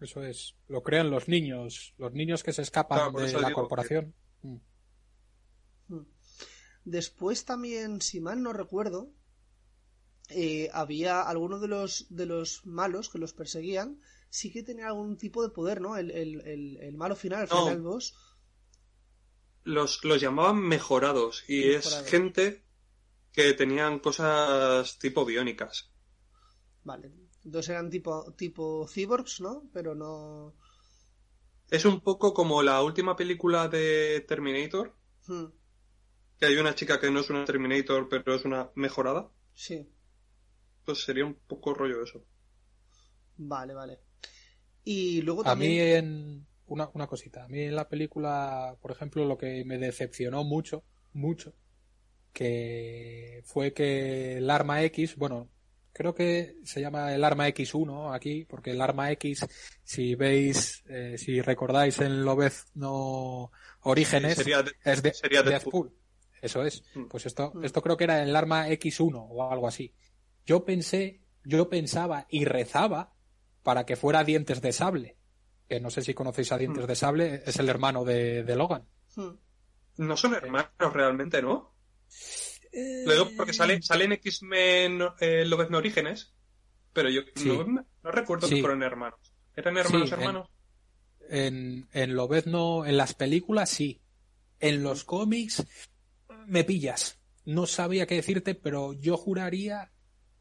Eso 0.00 0.24
es. 0.24 0.56
Lo 0.66 0.82
crean 0.82 1.08
los 1.08 1.28
niños, 1.28 1.94
los 1.98 2.12
niños 2.14 2.42
que 2.42 2.52
se 2.52 2.62
escapan 2.62 3.12
Claro, 3.12 3.26
de 3.26 3.32
la 3.32 3.46
digo 3.46 3.60
corporación. 3.60 4.12
Mm. 4.42 4.56
Después 6.86 7.44
también, 7.44 8.00
si 8.00 8.18
mal 8.22 8.42
no 8.42 8.54
recuerdo, 8.54 9.10
eh, 10.28 10.70
había 10.72 11.22
algunos 11.22 11.60
de 11.60 11.68
los, 11.68 12.06
de 12.10 12.26
los 12.26 12.64
malos 12.66 13.08
que 13.08 13.18
los 13.18 13.32
perseguían, 13.32 14.00
sí 14.30 14.52
que 14.52 14.62
tenía 14.62 14.88
algún 14.88 15.16
tipo 15.16 15.42
de 15.42 15.50
poder, 15.50 15.80
¿no? 15.80 15.96
El, 15.96 16.10
el, 16.10 16.40
el, 16.46 16.76
el 16.78 16.96
malo 16.96 17.16
final, 17.16 17.42
el 17.42 17.48
No. 17.50 17.62
final 17.62 17.80
boss. 17.82 18.14
Los, 19.64 20.02
los 20.02 20.18
llamaban 20.18 20.56
mejorados 20.56 21.44
y 21.46 21.68
es 21.72 22.02
gente 22.06 22.64
que 23.32 23.54
tenían 23.54 24.00
cosas 24.00 24.98
tipo 24.98 25.24
biónicas. 25.24 25.90
Vale. 26.84 27.12
Entonces 27.44 27.68
eran 27.70 27.90
tipo, 27.90 28.32
tipo 28.32 28.86
cyborgs, 28.88 29.40
¿no? 29.42 29.68
Pero 29.74 29.94
no. 29.94 30.54
Es 31.70 31.84
un 31.84 32.00
poco 32.00 32.34
como 32.34 32.60
la 32.60 32.82
última 32.82 33.14
película 33.14 33.68
de 33.68 34.24
Terminator, 34.26 34.96
Hmm, 35.26 35.46
que 36.38 36.46
hay 36.46 36.56
una 36.56 36.74
chica 36.74 36.98
que 37.00 37.10
no 37.10 37.20
es 37.20 37.30
una 37.30 37.44
Terminator 37.44 38.08
pero 38.08 38.34
es 38.34 38.44
una 38.44 38.70
mejorada. 38.74 39.28
Sí. 39.54 39.88
Pues 40.84 41.02
sería 41.04 41.24
un 41.24 41.34
poco 41.34 41.74
rollo 41.74 42.02
eso. 42.02 42.24
Vale, 43.38 43.74
vale. 43.74 44.00
Y 44.84 45.22
luego 45.22 45.46
A 45.46 45.54
mí 45.56 45.78
en 45.80 46.46
una, 46.66 46.88
una 46.94 47.06
cosita, 47.06 47.44
a 47.44 47.48
mí 47.48 47.60
en 47.62 47.74
la 47.76 47.88
película, 47.88 48.76
por 48.80 48.92
ejemplo, 48.92 49.24
lo 49.24 49.36
que 49.36 49.64
me 49.64 49.78
decepcionó 49.78 50.44
mucho, 50.44 50.84
mucho, 51.12 51.54
que 52.32 53.42
fue 53.44 53.72
que 53.72 54.38
el 54.38 54.50
arma 54.50 54.82
X, 54.84 55.16
bueno, 55.16 55.48
creo 55.92 56.14
que 56.14 56.56
se 56.64 56.80
llama 56.80 57.14
el 57.14 57.24
arma 57.24 57.48
X1 57.48 58.14
aquí, 58.14 58.44
porque 58.48 58.72
el 58.72 58.80
arma 58.80 59.10
X, 59.12 59.46
si 59.82 60.14
veis, 60.14 60.84
eh, 60.88 61.16
si 61.18 61.40
recordáis 61.40 61.98
en 62.00 62.24
Lobezno 62.24 63.50
Orígenes, 63.82 64.34
Sí, 64.36 64.42
sería 64.44 64.62
de- 64.62 64.72
es 64.84 65.02
de 65.02 65.14
sería 65.14 65.42
Deathpool. 65.42 65.92
Eso 66.42 66.62
es. 66.64 66.82
Mm. 66.94 67.06
Pues 67.06 67.26
esto, 67.26 67.52
Mm. 67.54 67.64
esto 67.64 67.82
creo 67.82 67.96
que 67.96 68.04
era 68.04 68.22
el 68.22 68.34
arma 68.36 68.68
X1 68.68 69.26
o 69.30 69.50
algo 69.50 69.66
así. 69.68 69.94
Yo 70.44 70.64
pensé, 70.64 71.22
yo 71.44 71.68
pensaba 71.68 72.26
y 72.30 72.44
rezaba 72.44 73.14
para 73.62 73.84
que 73.86 73.96
fuera 73.96 74.22
Dientes 74.24 74.60
de 74.62 74.72
Sable. 74.72 75.16
Que 75.68 75.80
no 75.80 75.90
sé 75.90 76.02
si 76.02 76.14
conocéis 76.14 76.52
a 76.52 76.58
Dientes 76.58 76.84
Mm. 76.84 76.86
de 76.86 76.94
Sable, 76.94 77.42
es 77.46 77.58
el 77.58 77.68
hermano 77.68 78.04
de, 78.04 78.44
de 78.44 78.56
Logan. 78.56 78.86
No 79.96 80.16
son 80.16 80.34
hermanos 80.34 80.70
realmente, 80.92 81.40
¿no? 81.42 81.74
Lo 83.06 83.12
digo 83.12 83.30
porque 83.36 83.52
sale, 83.54 83.80
sale 83.82 84.04
en 84.04 84.12
X-Men 84.12 85.00
eh, 85.20 85.44
Lobezno 85.46 85.78
Orígenes, 85.78 86.34
pero 86.92 87.08
yo 87.08 87.22
Sí. 87.34 87.48
no, 87.48 87.64
no 87.64 88.10
recuerdo 88.10 88.46
Sí. 88.46 88.56
que 88.56 88.60
fueran 88.60 88.82
hermanos. 88.82 89.18
¿Eran 89.56 89.78
hermanos 89.78 90.08
Sí, 90.10 90.14
en- 90.14 90.20
hermanos? 90.20 90.48
En, 91.28 91.88
en 91.92 92.14
Lobezno, 92.14 92.84
en 92.84 92.96
las 92.98 93.14
películas 93.14 93.70
sí. 93.70 94.02
En 94.60 94.82
los 94.82 95.04
cómics 95.04 95.66
me 96.46 96.64
pillas. 96.64 97.20
No 97.44 97.66
sabía 97.66 98.06
qué 98.06 98.16
decirte, 98.16 98.54
pero 98.54 98.92
yo 98.92 99.16
juraría 99.16 99.92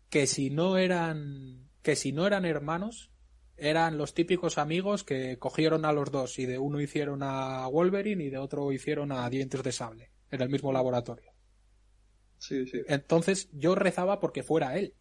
que 0.09 0.27
si 0.27 0.49
no 0.49 0.77
eran 0.77 1.69
que 1.81 1.95
si 1.95 2.11
no 2.11 2.25
eran 2.25 2.45
hermanos 2.45 3.11
eran 3.57 3.97
los 3.97 4.13
típicos 4.13 4.57
amigos 4.57 5.03
que 5.03 5.37
cogieron 5.37 5.85
a 5.85 5.93
los 5.93 6.11
dos 6.11 6.39
y 6.39 6.45
de 6.45 6.57
uno 6.57 6.81
hicieron 6.81 7.23
a 7.23 7.67
Wolverine 7.67 8.23
y 8.23 8.29
de 8.29 8.37
otro 8.37 8.71
hicieron 8.71 9.11
a 9.11 9.29
Dientes 9.29 9.63
de 9.63 9.71
Sable 9.71 10.11
en 10.31 10.41
el 10.41 10.49
mismo 10.49 10.73
laboratorio. 10.73 11.31
Sí, 12.37 12.65
sí. 12.67 12.81
Entonces 12.87 13.49
yo 13.53 13.75
rezaba 13.75 14.19
porque 14.19 14.43
fuera 14.43 14.77
él, 14.77 14.93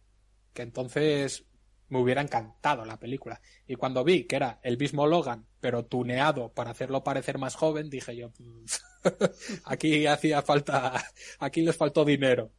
que 0.53 0.61
entonces 0.61 1.45
me 1.89 1.99
hubiera 1.99 2.21
encantado 2.21 2.85
la 2.85 2.97
película. 2.97 3.41
Y 3.67 3.75
cuando 3.75 4.03
vi 4.03 4.25
que 4.25 4.37
era 4.37 4.59
el 4.63 4.77
mismo 4.77 5.05
Logan, 5.05 5.45
pero 5.59 5.85
tuneado 5.85 6.51
para 6.53 6.71
hacerlo 6.71 7.03
parecer 7.03 7.37
más 7.37 7.55
joven, 7.55 7.89
dije 7.89 8.15
yo, 8.15 8.31
"Mm, 8.39 8.65
aquí 9.65 10.05
hacía 10.07 10.41
falta, 10.41 11.03
aquí 11.39 11.61
les 11.61 11.77
faltó 11.77 12.05
dinero. 12.05 12.51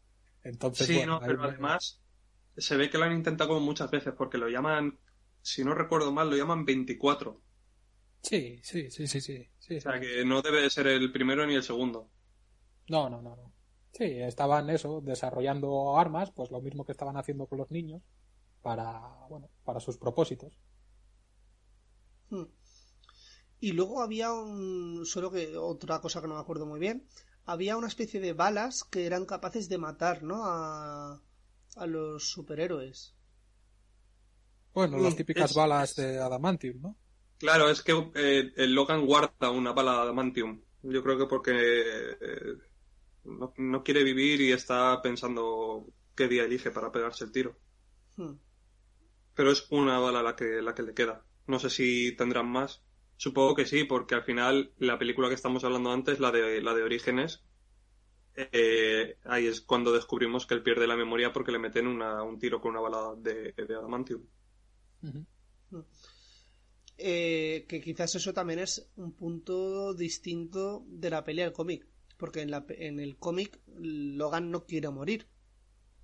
Entonces, 0.43 0.90
Sí, 0.90 0.93
bueno, 0.93 1.20
no, 1.20 1.20
pero 1.24 1.43
me- 1.43 1.48
además 1.48 2.01
se 2.56 2.77
ve 2.77 2.90
que 2.90 2.98
lo 2.98 3.05
han 3.05 3.12
intentado 3.14 3.48
como 3.51 3.60
muchas 3.60 3.90
veces 3.90 4.14
porque 4.16 4.39
lo 4.39 4.48
llaman, 4.48 4.98
si 5.43 5.64
no 5.64 5.74
recuerdo 5.74 6.12
mal, 6.12 6.31
lo 6.31 6.36
llaman 6.36 6.64
24. 6.64 7.43
Sí, 8.23 8.60
sí, 8.62 8.90
sí, 8.90 9.06
sí, 9.06 9.20
sí. 9.23 9.48
sí, 9.59 9.81
O 9.81 9.81
sea 9.81 9.98
sí. 9.98 10.01
que 10.01 10.23
no 10.27 10.43
debe 10.43 10.60
de 10.60 10.68
ser 10.68 10.86
el 10.86 11.10
primero 11.10 11.47
ni 11.47 11.55
el 11.55 11.62
segundo. 11.62 12.10
No, 12.89 13.09
no, 13.09 13.23
no, 13.23 13.36
no. 13.36 13.52
Sí, 13.93 14.05
estaban 14.05 14.68
eso, 14.70 15.01
desarrollando 15.01 15.97
armas, 15.98 16.31
pues 16.32 16.51
lo 16.51 16.60
mismo 16.60 16.85
que 16.85 16.93
estaban 16.93 17.16
haciendo 17.16 17.47
con 17.47 17.59
los 17.59 17.70
niños, 17.70 18.02
para, 18.62 19.01
bueno, 19.31 19.51
para 19.64 19.81
sus 19.81 19.98
propósitos. 19.98 20.59
hmm. 22.31 22.47
Y 23.60 23.72
luego 23.72 24.02
había 24.02 24.32
un. 24.32 25.04
Solo 25.06 25.30
que. 25.30 25.56
Otra 25.56 26.00
cosa 26.00 26.20
que 26.22 26.28
no 26.28 26.34
me 26.34 26.40
acuerdo 26.40 26.66
muy 26.66 26.80
bien. 26.80 27.06
Había 27.44 27.76
una 27.76 27.88
especie 27.88 28.20
de 28.20 28.32
balas 28.32 28.84
que 28.84 29.06
eran 29.06 29.26
capaces 29.26 29.68
de 29.68 29.78
matar, 29.78 30.22
¿no? 30.22 30.44
A. 30.46 31.20
A 31.76 31.86
los 31.86 32.30
superhéroes. 32.30 33.14
Bueno, 34.72 35.00
las 35.00 35.14
Mm, 35.14 35.16
típicas 35.16 35.52
es- 35.52 35.54
balas 35.54 35.90
es- 35.90 35.96
de 35.96 36.20
Adamantium, 36.20 36.80
¿no? 36.80 36.96
Claro, 37.38 37.68
es 37.70 37.82
que 37.82 37.92
eh, 38.14 38.52
el 38.56 38.74
Logan 38.74 39.04
guarda 39.06 39.50
una 39.50 39.72
bala 39.72 39.92
de 39.92 39.98
adamantium. 40.00 40.62
Yo 40.82 41.02
creo 41.02 41.18
que 41.18 41.26
porque 41.26 41.52
eh, 41.54 42.54
no, 43.24 43.52
no 43.58 43.82
quiere 43.84 44.04
vivir 44.04 44.40
y 44.40 44.52
está 44.52 45.00
pensando 45.02 45.86
qué 46.14 46.28
día 46.28 46.44
elige 46.44 46.70
para 46.70 46.92
pegarse 46.92 47.24
el 47.24 47.32
tiro. 47.32 47.58
Hmm. 48.16 48.36
Pero 49.34 49.52
es 49.52 49.66
una 49.70 49.98
bala 50.00 50.20
la 50.22 50.34
que, 50.34 50.60
la 50.62 50.74
que 50.74 50.82
le 50.82 50.92
queda. 50.94 51.24
No 51.46 51.58
sé 51.60 51.70
si 51.70 52.16
tendrán 52.16 52.48
más. 52.50 52.82
Supongo 53.16 53.55
que 53.55 53.66
sí, 53.66 53.84
porque 53.84 54.14
al 54.14 54.22
final 54.24 54.72
la 54.78 54.98
película 54.98 55.28
que 55.28 55.34
estamos 55.34 55.64
hablando 55.64 55.90
antes, 55.93 56.20
la 56.20 56.30
de, 56.32 56.60
la 56.62 56.74
de 56.74 56.82
Orígenes, 56.82 57.44
eh, 58.36 59.18
ahí 59.24 59.47
es 59.48 59.60
cuando 59.62 59.93
descubrimos 59.93 60.47
que 60.47 60.55
él 60.55 60.62
pierde 60.64 60.86
la 60.88 60.97
memoria 60.97 61.32
porque 61.32 61.52
le 61.52 61.59
meten 61.60 61.86
una- 61.88 62.22
un 62.24 62.38
tiro 62.38 62.60
con 62.60 62.72
una 62.72 62.80
bala 62.80 63.14
de, 63.18 63.55
adamantium. 63.59 64.22
Eh, 66.98 67.66
que 67.68 67.80
quizás 67.86 68.14
eso 68.14 68.32
también 68.32 68.59
es 68.60 68.88
un 68.97 69.12
punto 69.12 69.93
distinto 69.94 70.84
de 70.88 71.10
la 71.10 71.24
pelea 71.24 71.44
del 71.47 71.52
cómic. 71.55 71.86
Porque 72.16 72.40
en, 72.40 72.51
la, 72.51 72.64
en 72.70 72.98
el 73.01 73.18
cómic 73.18 73.60
Logan 73.76 74.51
no 74.51 74.64
quiere 74.64 74.88
morir. 74.90 75.28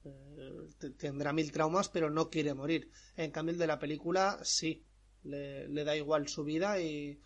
Eh, 0.05 0.69
te- 0.79 0.91
tendrá 0.91 1.33
mil 1.33 1.53
traumas, 1.53 1.89
pero 1.89 2.11
no 2.11 2.31
quiere 2.31 2.55
morir. 2.55 2.91
En 3.17 3.31
cambio, 3.33 3.53
el 3.55 3.59
de 3.59 3.67
la 3.69 3.79
película 3.79 4.41
sí. 4.45 4.85
Le, 5.25 5.69
le 5.69 5.85
da 5.85 5.97
igual 5.97 6.29
su 6.29 6.45
vida 6.45 6.81
y, 6.81 7.21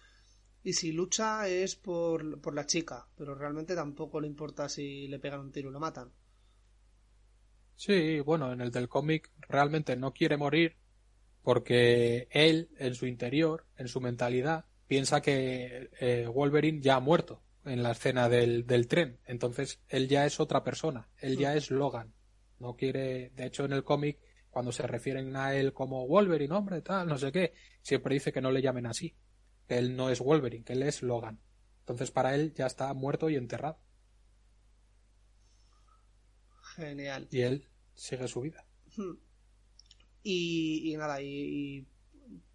y 0.63 0.73
si 0.73 0.93
lucha 0.93 1.49
es 1.49 1.77
por, 1.77 2.41
por 2.41 2.55
la 2.55 2.67
chica. 2.67 3.07
Pero 3.17 3.35
realmente 3.35 3.75
tampoco 3.75 4.21
le 4.21 4.27
importa 4.27 4.69
si 4.69 5.09
le 5.09 5.19
pegan 5.19 5.41
un 5.41 5.53
tiro 5.53 5.71
y 5.71 5.73
lo 5.73 5.81
matan. 5.81 6.11
Sí, 7.77 8.21
bueno, 8.21 8.53
en 8.53 8.61
el 8.61 8.71
del 8.71 8.89
cómic 8.89 9.31
realmente 9.49 9.97
no 9.97 10.13
quiere 10.13 10.37
morir 10.37 10.77
porque 11.43 12.27
él, 12.31 12.71
en 12.79 12.95
su 12.95 13.07
interior, 13.07 13.67
en 13.77 13.87
su 13.87 14.01
mentalidad, 14.01 14.65
piensa 14.89 15.21
que 15.21 15.91
eh, 16.01 16.27
Wolverine 16.27 16.81
ya 16.81 16.97
ha 16.97 17.01
muerto 17.01 17.43
en 17.65 17.83
la 17.83 17.93
escena 17.93 18.29
del, 18.29 18.67
del 18.67 18.89
tren. 18.89 19.19
Entonces, 19.27 19.81
él 19.89 20.09
ya 20.09 20.27
es 20.27 20.41
otra 20.41 20.65
persona, 20.65 21.09
él 21.19 21.37
ya 21.37 21.55
es 21.55 21.71
Logan. 21.71 22.13
No 22.59 22.75
quiere, 22.75 23.31
de 23.37 23.47
hecho, 23.47 23.65
en 23.65 23.73
el 23.73 23.85
cómic, 23.85 24.19
cuando 24.57 24.73
se 24.73 24.87
refieren 24.87 25.37
a 25.37 25.55
él 25.55 25.75
como 25.75 26.07
Wolverine, 26.07 26.55
hombre, 26.55 26.81
tal, 26.81 27.07
no 27.07 27.19
sé 27.19 27.31
qué, 27.31 27.53
siempre 27.83 28.15
dice 28.15 28.33
que 28.33 28.41
no 28.41 28.51
le 28.51 28.63
llamen 28.63 28.87
así, 28.87 29.15
que 29.69 29.77
él 29.77 29.95
no 29.95 30.09
es 30.09 30.21
Wolverine, 30.21 30.65
que 30.65 30.73
él 30.73 30.83
es 30.83 31.03
Logan. 31.03 31.39
Entonces, 31.81 32.11
para 32.11 32.35
él 32.35 32.55
ya 32.55 32.65
está 32.65 32.95
muerto 32.95 33.29
y 33.29 33.37
enterrado. 33.37 33.79
Genial. 36.75 37.29
Y 37.31 37.43
él 37.43 37.69
sigue 37.93 38.27
su 38.29 38.41
vida. 38.41 38.65
Hmm. 38.97 39.19
Y, 40.23 40.91
y 40.91 40.97
nada, 40.97 41.21
y, 41.21 41.27
y 41.27 41.89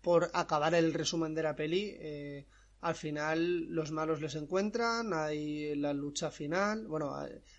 por 0.01 0.31
acabar 0.33 0.73
el 0.73 0.95
resumen 0.95 1.35
de 1.35 1.43
la 1.43 1.55
peli, 1.55 1.97
eh, 1.99 2.47
al 2.79 2.95
final 2.95 3.67
los 3.67 3.91
malos 3.91 4.21
les 4.21 4.33
encuentran, 4.33 5.13
hay 5.13 5.75
la 5.75 5.93
lucha 5.93 6.31
final. 6.31 6.87
Bueno, 6.87 7.13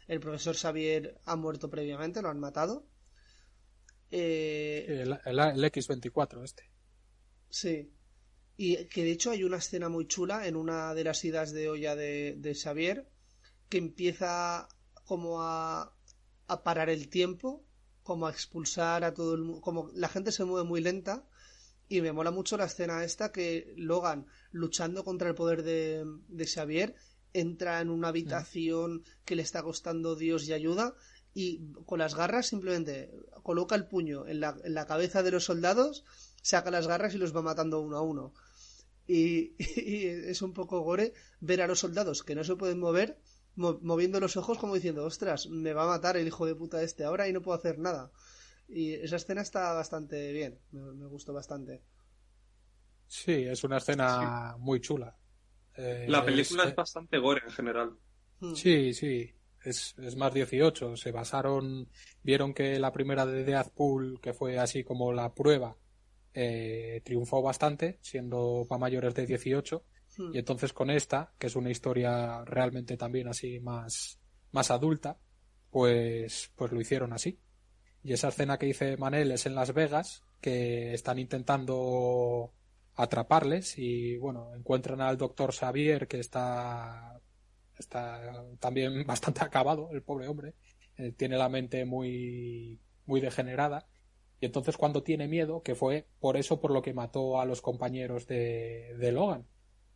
el 0.08 0.18
profesor 0.18 0.56
Xavier 0.56 1.20
ha 1.26 1.36
muerto 1.36 1.70
previamente, 1.70 2.22
lo 2.22 2.28
han 2.28 2.40
matado. 2.40 2.88
Eh, 4.12 4.86
El, 4.88 5.18
el- 5.24 5.38
el 5.38 5.64
X24, 5.64 6.44
este. 6.44 6.70
Sí. 7.48 7.90
Y 8.56 8.84
que 8.86 9.02
de 9.04 9.10
hecho 9.12 9.30
hay 9.30 9.44
una 9.44 9.56
escena 9.56 9.88
muy 9.88 10.06
chula 10.06 10.46
en 10.46 10.56
una 10.56 10.94
de 10.94 11.04
las 11.04 11.24
idas 11.24 11.52
de 11.52 11.68
olla 11.68 11.96
de, 11.96 12.36
de 12.38 12.54
Xavier 12.54 13.08
que 13.68 13.78
empieza 13.78 14.68
como 15.06 15.42
a, 15.42 15.96
a 16.46 16.62
parar 16.62 16.90
el 16.90 17.08
tiempo, 17.08 17.64
como 18.02 18.26
a 18.26 18.30
expulsar 18.30 19.04
a 19.04 19.14
todo 19.14 19.34
el 19.34 19.42
mundo, 19.42 19.60
como 19.62 19.90
la 19.94 20.08
gente 20.08 20.30
se 20.32 20.44
mueve 20.44 20.68
muy 20.68 20.80
lenta 20.82 21.26
y 21.88 22.02
me 22.02 22.12
mola 22.12 22.30
mucho 22.30 22.56
la 22.58 22.66
escena 22.66 23.04
esta 23.04 23.32
que 23.32 23.72
Logan 23.76 24.26
luchando 24.50 25.04
contra 25.04 25.28
el 25.30 25.34
poder 25.34 25.62
de, 25.62 26.04
de 26.28 26.46
Xavier 26.46 26.94
entra 27.32 27.80
en 27.80 27.88
una 27.88 28.08
habitación 28.08 29.02
que 29.24 29.36
le 29.36 29.42
está 29.42 29.62
costando 29.62 30.16
Dios 30.16 30.46
y 30.46 30.52
ayuda 30.52 30.94
y 31.34 31.72
con 31.86 31.98
las 31.98 32.14
garras 32.14 32.46
simplemente 32.46 33.10
coloca 33.42 33.74
el 33.74 33.86
puño 33.86 34.26
en 34.26 34.40
la, 34.40 34.56
en 34.64 34.74
la 34.74 34.86
cabeza 34.86 35.22
de 35.22 35.30
los 35.30 35.44
soldados, 35.44 36.04
saca 36.42 36.70
las 36.70 36.86
garras 36.86 37.14
y 37.14 37.18
los 37.18 37.34
va 37.34 37.42
matando 37.42 37.80
uno 37.80 37.96
a 37.96 38.02
uno. 38.02 38.34
Y, 39.06 39.54
y 39.80 40.06
es 40.06 40.42
un 40.42 40.52
poco 40.52 40.80
gore 40.80 41.12
ver 41.40 41.62
a 41.62 41.66
los 41.66 41.80
soldados 41.80 42.22
que 42.22 42.34
no 42.34 42.44
se 42.44 42.56
pueden 42.56 42.80
mover 42.80 43.18
mo- 43.56 43.78
moviendo 43.82 44.20
los 44.20 44.36
ojos 44.36 44.58
como 44.58 44.74
diciendo, 44.74 45.04
ostras, 45.04 45.48
me 45.48 45.72
va 45.74 45.84
a 45.84 45.88
matar 45.88 46.16
el 46.16 46.26
hijo 46.26 46.46
de 46.46 46.54
puta 46.54 46.82
este 46.82 47.04
ahora 47.04 47.28
y 47.28 47.32
no 47.32 47.42
puedo 47.42 47.58
hacer 47.58 47.78
nada. 47.78 48.10
Y 48.68 48.94
esa 48.94 49.16
escena 49.16 49.42
está 49.42 49.72
bastante 49.74 50.32
bien, 50.32 50.58
me, 50.72 50.80
me 50.94 51.06
gustó 51.06 51.32
bastante. 51.32 51.82
Sí, 53.06 53.32
es 53.44 53.62
una 53.64 53.76
escena 53.78 54.56
muy 54.58 54.80
chula. 54.80 55.16
Eh, 55.76 56.06
La 56.08 56.24
película 56.24 56.64
es- 56.64 56.70
es 56.70 56.76
bastante 56.76 57.18
gore 57.18 57.42
en 57.44 57.50
general. 57.52 57.96
Hmm. 58.40 58.54
Sí, 58.54 58.94
sí, 58.94 59.34
es, 59.64 59.94
es 59.98 60.16
más 60.16 60.32
18. 60.32 60.96
Se 60.96 61.12
basaron, 61.12 61.88
vieron 62.22 62.54
que 62.54 62.78
la 62.78 62.92
primera 62.92 63.26
de 63.26 63.44
Deadpool, 63.44 64.20
que 64.20 64.32
fue 64.32 64.58
así 64.58 64.84
como 64.84 65.12
la 65.12 65.34
prueba, 65.34 65.76
eh, 66.34 67.00
triunfó 67.04 67.42
bastante, 67.42 67.98
siendo 68.00 68.66
para 68.68 68.78
mayores 68.78 69.14
de 69.14 69.26
18. 69.26 69.84
Hmm. 70.16 70.34
Y 70.34 70.38
entonces 70.38 70.72
con 70.72 70.90
esta, 70.90 71.32
que 71.38 71.46
es 71.46 71.56
una 71.56 71.70
historia 71.70 72.44
realmente 72.44 72.96
también 72.96 73.28
así 73.28 73.60
más, 73.60 74.18
más 74.50 74.70
adulta, 74.70 75.18
pues, 75.70 76.52
pues 76.56 76.72
lo 76.72 76.80
hicieron 76.80 77.12
así. 77.12 77.38
Y 78.02 78.12
esa 78.12 78.28
escena 78.28 78.58
que 78.58 78.66
dice 78.66 78.96
Manel 78.96 79.32
es 79.32 79.46
en 79.46 79.54
Las 79.54 79.72
Vegas, 79.72 80.22
que 80.40 80.92
están 80.92 81.18
intentando 81.18 82.52
atraparles 82.94 83.78
y 83.78 84.18
bueno, 84.18 84.54
encuentran 84.54 85.00
al 85.00 85.16
doctor 85.16 85.52
Xavier 85.52 86.06
que 86.06 86.18
está, 86.18 87.20
está 87.82 88.44
también 88.58 89.04
bastante 89.06 89.44
acabado, 89.44 89.90
el 89.92 90.02
pobre 90.02 90.28
hombre, 90.28 90.54
Eh, 90.98 91.12
tiene 91.12 91.36
la 91.38 91.48
mente 91.48 91.86
muy, 91.86 92.78
muy 93.06 93.20
degenerada 93.20 93.86
y 94.40 94.46
entonces 94.46 94.76
cuando 94.76 95.02
tiene 95.02 95.26
miedo, 95.26 95.62
que 95.62 95.74
fue 95.74 96.06
por 96.20 96.36
eso 96.36 96.60
por 96.60 96.70
lo 96.70 96.82
que 96.82 96.92
mató 96.92 97.40
a 97.40 97.46
los 97.46 97.62
compañeros 97.62 98.26
de, 98.26 98.94
de 98.98 99.12
Logan, 99.12 99.46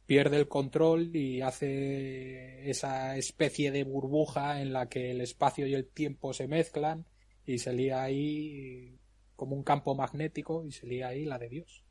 pierde 0.06 0.36
el 0.38 0.48
control 0.48 1.14
y 1.14 1.42
hace 1.42 2.70
esa 2.70 3.16
especie 3.16 3.72
de 3.72 3.84
burbuja 3.84 4.62
en 4.62 4.72
la 4.72 4.88
que 4.88 5.10
el 5.10 5.20
espacio 5.20 5.66
y 5.66 5.74
el 5.74 5.86
tiempo 5.86 6.32
se 6.32 6.46
mezclan 6.46 7.06
y 7.44 7.58
se 7.58 7.72
lía 7.72 8.02
ahí 8.02 8.98
como 9.34 9.56
un 9.56 9.64
campo 9.64 9.94
magnético 9.94 10.64
y 10.64 10.72
se 10.72 10.86
lía 10.86 11.08
ahí 11.08 11.24
la 11.24 11.38
de 11.38 11.48
Dios. 11.48 11.84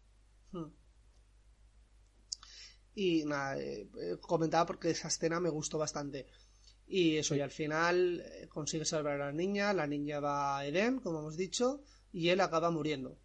Hmm. 0.51 0.71
Y 2.95 3.25
nada, 3.25 3.59
eh, 3.59 3.87
eh, 4.01 4.17
comentaba 4.21 4.65
porque 4.65 4.89
esa 4.91 5.09
escena 5.09 5.39
me 5.39 5.49
gustó 5.49 5.77
bastante. 5.77 6.27
Y 6.87 7.17
eso, 7.17 7.35
y 7.35 7.41
al 7.41 7.51
final 7.51 8.21
eh, 8.25 8.47
consigue 8.49 8.85
salvar 8.85 9.21
a 9.21 9.27
la 9.27 9.31
niña, 9.33 9.73
la 9.73 9.87
niña 9.87 10.19
va 10.21 10.57
a 10.59 10.65
Eden, 10.67 10.99
como 10.99 11.19
hemos 11.19 11.37
dicho, 11.37 11.83
y 12.13 12.29
él 12.29 12.41
acaba 12.41 12.71
muriendo. 12.71 13.19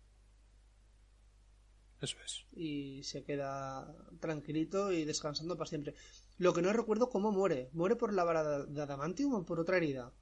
Eso 2.01 2.17
es. 2.25 2.45
Y 2.53 3.03
se 3.05 3.25
queda 3.25 3.93
tranquilito 4.21 4.93
y 4.93 5.05
descansando 5.05 5.57
para 5.57 5.69
siempre. 5.69 5.95
Lo 6.39 6.53
que 6.55 6.63
no 6.63 6.73
recuerdo 6.73 7.11
cómo 7.11 7.33
muere. 7.33 7.71
¿Muere 7.73 7.97
por 7.97 8.13
la 8.13 8.25
vara 8.25 8.65
de 8.67 8.83
adamantium 8.83 9.35
o 9.35 9.45
por 9.45 9.59
otra 9.61 9.77
herida? 9.79 10.13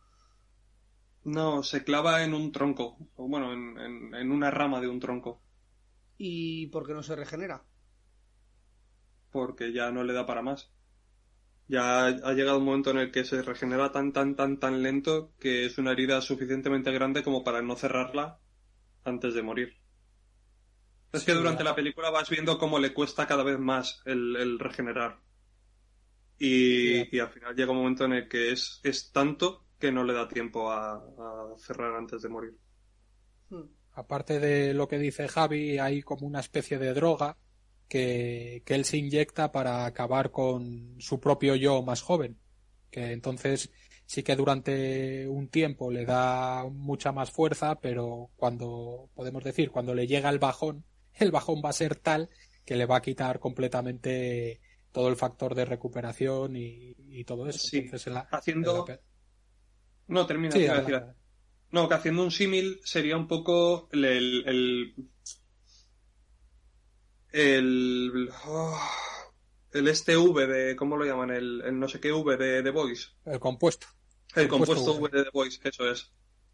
No, 1.35 1.63
se 1.63 1.85
clava 1.85 2.25
en 2.25 2.35
un 2.35 2.51
tronco, 2.51 2.99
o 3.15 3.29
bueno, 3.29 3.53
en, 3.53 3.79
en- 3.79 4.15
en 4.17 4.33
una 4.33 4.51
rama 4.51 4.81
de 4.81 4.89
un 4.89 4.99
tronco, 4.99 5.41
¿Y 6.19 6.67
por 6.67 6.87
qué 6.87 6.93
no 6.93 7.03
se 7.03 7.17
regenera? 7.17 7.65
Porque 9.31 9.73
ya 9.73 9.91
no 9.91 10.05
le 10.05 10.13
da 10.13 10.27
para 10.27 10.43
más. 10.43 10.73
Ya 11.69 12.07
ha 12.07 12.33
llegado 12.33 12.59
un 12.59 12.65
momento 12.65 12.91
en 12.91 12.99
el 12.99 13.11
que 13.13 13.25
se 13.25 13.43
regenera 13.43 13.93
tan, 13.93 14.13
tan, 14.13 14.35
tan, 14.37 14.59
tan 14.59 14.83
lento 14.83 15.35
que 15.39 15.67
es 15.67 15.77
una 15.79 15.93
herida 15.93 16.21
suficientemente 16.23 16.91
grande 16.93 17.23
como 17.23 17.45
para 17.45 17.61
no 17.63 17.77
cerrarla 17.77 18.41
antes 19.05 19.35
de 19.35 19.43
morir. 19.43 19.75
Es 21.13 21.25
que 21.25 21.33
durante 21.35 21.63
ya. 21.63 21.71
la 21.71 21.75
película 21.75 22.11
vas 22.11 22.29
viendo 22.31 22.59
cómo 22.59 22.79
le 22.79 22.93
cuesta 22.95 23.27
cada 23.27 23.43
vez 23.43 23.59
más 23.59 24.01
el, 24.07 24.37
el 24.37 24.59
regenerar. 24.59 25.21
Y, 26.39 27.05
Sí. 27.05 27.09
y 27.13 27.19
al 27.19 27.29
final 27.31 27.55
llega 27.55 27.73
un 27.73 27.79
momento 27.79 28.05
en 28.05 28.13
el 28.13 28.29
que 28.29 28.53
es, 28.53 28.81
es 28.83 29.11
tanto 29.13 29.67
que 29.79 29.93
no 29.93 30.05
le 30.05 30.13
da 30.15 30.29
tiempo 30.29 30.71
a, 30.71 30.95
a 30.97 31.59
cerrar 31.59 31.95
antes 31.97 32.23
de 32.23 32.29
morir. 32.29 32.57
Hmm. 33.51 33.63
Aparte 33.93 34.39
de 34.39 34.75
lo 34.75 34.87
que 34.89 34.99
dice 34.99 35.29
Javi, 35.29 35.79
hay 35.79 36.03
como 36.03 36.27
una 36.27 36.41
especie 36.41 36.79
de 36.79 36.95
droga 36.95 37.37
que, 37.89 38.63
que 38.67 38.75
él 38.75 38.85
se 38.85 38.99
inyecta 38.99 39.51
para 39.53 39.87
acabar 39.87 40.31
con 40.31 40.97
su 41.01 41.19
propio 41.21 41.55
yo 41.57 41.83
más 41.83 42.03
joven. 42.03 42.39
Que 42.91 43.13
entonces 43.13 43.71
sí 44.07 44.23
que 44.23 44.37
durante 44.37 45.27
un 45.29 45.49
tiempo 45.49 45.91
le 45.91 46.05
da 46.07 46.65
mucha 46.71 47.13
más 47.13 47.31
fuerza, 47.31 47.81
pero 47.81 48.31
cuando, 48.37 49.11
podemos 49.15 49.43
decir, 49.45 49.71
cuando 49.71 49.95
le 49.95 50.07
llega 50.07 50.31
el 50.31 50.39
bajón, 50.39 50.85
el 51.15 51.31
bajón 51.31 51.61
va 51.65 51.71
a 51.71 51.75
ser 51.75 51.97
tal 51.97 52.29
que 52.65 52.77
le 52.77 52.87
va 52.87 52.97
a 52.99 53.03
quitar 53.03 53.39
completamente 53.39 54.61
todo 54.93 55.09
el 55.09 55.17
factor 55.17 55.55
de 55.55 55.65
recuperación 55.65 56.57
y, 56.57 56.95
y 56.99 57.25
todo 57.25 57.49
eso. 57.49 57.59
Sí, 57.59 57.79
Entonces, 57.79 58.07
en 58.09 58.15
la- 58.15 58.29
haciendo- 58.31 58.71
en 58.73 58.79
la 58.79 58.85
pe- 58.85 59.01
No, 60.09 60.27
termina. 60.27 60.53
Sí, 60.53 60.61
decir. 60.61 61.03
No, 61.71 61.87
que 61.89 61.95
haciendo 61.95 62.23
un 62.25 62.31
símil 62.31 62.81
sería 62.85 63.17
un 63.17 63.27
poco 63.29 63.89
el. 63.93 64.05
El. 64.07 64.45
El, 64.49 64.95
el, 67.33 68.31
oh, 68.47 68.79
el 69.73 69.89
este 69.89 70.17
V 70.17 70.47
de. 70.47 70.77
¿Cómo 70.77 70.97
lo 70.97 71.05
llaman? 71.05 71.31
El, 71.31 71.63
el 71.65 71.79
no 71.79 71.89
sé 71.89 72.01
qué 72.01 72.13
V 72.13 72.37
de 72.37 72.63
The 72.63 72.71
Voice. 72.71 73.09
el 73.27 73.39
compuesto. 73.41 73.87
El 74.35 74.49
Compuesto 74.49 74.75
compuesto 74.77 75.01
V. 75.03 75.09
V 75.11 75.19
de 75.19 75.25
The 75.25 75.31
Voice, 75.33 75.61
eso 75.65 75.91
es. 75.91 76.13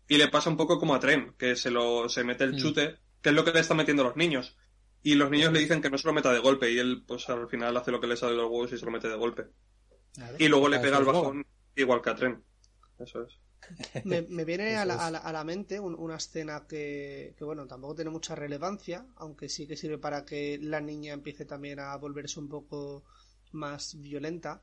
Y 0.08 0.16
le 0.18 0.28
pasa 0.28 0.50
un 0.50 0.56
poco 0.56 0.78
como 0.78 0.94
a 0.94 1.00
Tren, 1.00 1.34
que 1.38 1.56
se 1.56 1.70
lo 1.70 2.08
se 2.08 2.24
mete 2.24 2.44
el 2.44 2.52
Mm. 2.54 2.56
chute, 2.58 2.96
que 3.22 3.30
es 3.30 3.34
lo 3.34 3.44
que 3.44 3.52
le 3.52 3.60
están 3.60 3.76
metiendo 3.78 4.04
los 4.04 4.16
niños. 4.16 4.56
Y 5.02 5.14
los 5.16 5.30
niños 5.30 5.52
le 5.52 5.58
dicen 5.60 5.82
que 5.82 5.90
no 5.90 5.98
se 5.98 6.06
lo 6.06 6.12
meta 6.14 6.32
de 6.32 6.38
golpe, 6.38 6.70
y 6.72 6.78
él, 6.78 7.04
pues 7.06 7.28
al 7.28 7.48
final 7.48 7.76
hace 7.76 7.90
lo 7.90 8.00
que 8.00 8.06
le 8.06 8.16
sale 8.16 8.32
de 8.32 8.38
los 8.38 8.50
huevos 8.50 8.72
y 8.72 8.78
se 8.78 8.84
lo 8.86 8.90
mete 8.92 9.08
de 9.08 9.16
golpe. 9.16 9.44
Y 10.38 10.48
luego 10.48 10.68
le 10.68 10.78
pega 10.78 10.98
el 10.98 11.04
bajón, 11.04 11.44
igual 11.76 12.00
que 12.00 12.10
a 12.10 12.14
Tren. 12.14 12.42
Eso 12.98 13.22
es. 13.24 13.34
Me, 14.04 14.22
me 14.22 14.44
viene 14.44 14.76
a 14.76 14.84
la, 14.84 14.94
a 14.94 15.10
la- 15.10 15.18
a 15.18 15.32
la 15.32 15.44
mente 15.44 15.80
un- 15.80 15.94
una 15.98 16.16
escena 16.16 16.66
que, 16.68 17.34
que, 17.36 17.44
bueno, 17.44 17.66
tampoco 17.66 17.94
tiene 17.96 18.10
mucha 18.10 18.34
relevancia, 18.34 19.06
aunque 19.16 19.48
sí 19.48 19.66
que 19.66 19.76
sirve 19.76 19.98
para 19.98 20.24
que 20.24 20.58
la 20.60 20.80
niña 20.80 21.12
empiece 21.14 21.44
también 21.46 21.80
a 21.80 21.96
volverse 21.96 22.38
un 22.40 22.48
poco 22.48 23.04
más 23.52 24.00
violenta, 24.00 24.62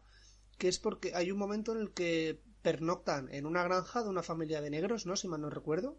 que 0.59 0.67
es 0.69 0.79
porque 0.79 1.13
hay 1.15 1.31
un 1.31 1.39
momento 1.39 1.73
en 1.73 1.79
el 1.81 1.91
que 1.93 2.41
pernoctan 2.61 3.29
en 3.33 3.45
una 3.47 3.63
granja 3.63 4.03
de 4.03 4.09
una 4.09 4.23
familia 4.23 4.61
de 4.61 4.69
negros, 4.71 5.05
¿no? 5.07 5.15
Si 5.15 5.27
mal 5.27 5.41
no 5.41 5.49
recuerdo. 5.49 5.97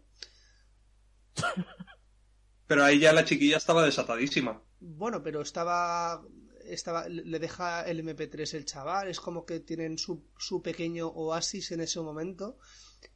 Pero 2.67 2.83
ahí 2.83 2.99
ya 2.99 3.13
la 3.13 3.23
chiquilla 3.23 3.55
estaba 3.57 3.85
desatadísima. 3.85 4.61
Bueno, 4.79 5.23
pero 5.23 5.41
estaba, 5.41 6.21
estaba, 6.65 7.07
le 7.09 7.39
deja 7.39 7.83
el 7.87 7.99
MP3 8.03 8.53
el 8.55 8.65
chaval, 8.65 9.07
es 9.09 9.19
como 9.19 9.45
que 9.45 9.59
tienen 9.59 9.97
su, 9.97 10.25
su 10.37 10.61
pequeño 10.61 11.07
oasis 11.07 11.71
en 11.71 11.81
ese 11.81 11.99
momento 12.01 12.57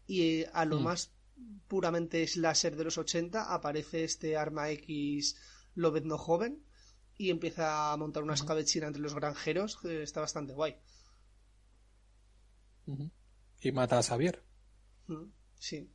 y 0.05 0.41
eh, 0.41 0.49
a 0.53 0.65
lo 0.65 0.79
Mm. 0.79 0.83
más 0.83 1.11
puramente 1.67 2.25
slasher 2.27 2.75
de 2.75 2.83
los 2.85 2.97
80 2.97 3.53
aparece 3.53 4.03
este 4.03 4.37
arma 4.37 4.69
X 4.71 5.35
Lobezno 5.75 6.17
joven 6.17 6.63
y 7.17 7.29
empieza 7.29 7.91
a 7.93 7.97
montar 7.97 8.23
una 8.23 8.33
escabechina 8.35 8.87
entre 8.87 9.01
los 9.01 9.13
granjeros 9.15 9.77
que 9.77 10.03
está 10.03 10.21
bastante 10.21 10.53
guay. 10.53 10.77
Y 13.61 13.71
mata 13.71 13.99
a 13.99 14.03
Xavier. 14.03 14.43
Mm, 15.07 15.31
Sí. 15.59 15.89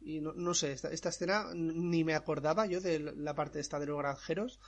Y 0.00 0.20
no, 0.20 0.32
no 0.32 0.52
sé, 0.52 0.72
esta, 0.72 0.90
esta 0.90 1.10
escena 1.10 1.52
ni 1.54 2.02
me 2.02 2.14
acordaba 2.14 2.66
yo 2.66 2.80
de 2.80 2.98
la 2.98 3.34
parte 3.34 3.60
esta 3.60 3.78
de 3.78 3.86
los 3.86 3.98
granjeros, 3.98 4.58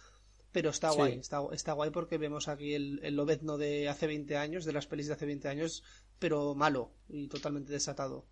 pero 0.54 0.70
está 0.70 0.90
Sí. 0.92 0.96
guay, 0.96 1.18
está, 1.18 1.42
está 1.50 1.72
guay 1.72 1.90
porque 1.90 2.16
vemos 2.16 2.46
aquí 2.46 2.74
el, 2.74 3.00
el 3.02 3.16
lobezno 3.16 3.58
de 3.58 3.88
hace 3.88 4.06
20 4.06 4.36
años, 4.36 4.64
de 4.64 4.72
las 4.72 4.86
pelis 4.86 5.08
de 5.08 5.14
hace 5.14 5.26
20 5.26 5.48
años, 5.48 5.82
pero 6.20 6.54
malo 6.54 6.92
y 7.08 7.26
totalmente 7.26 7.72
desatado. 7.72 8.24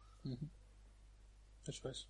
Eso 1.66 1.88
es. 1.90 2.08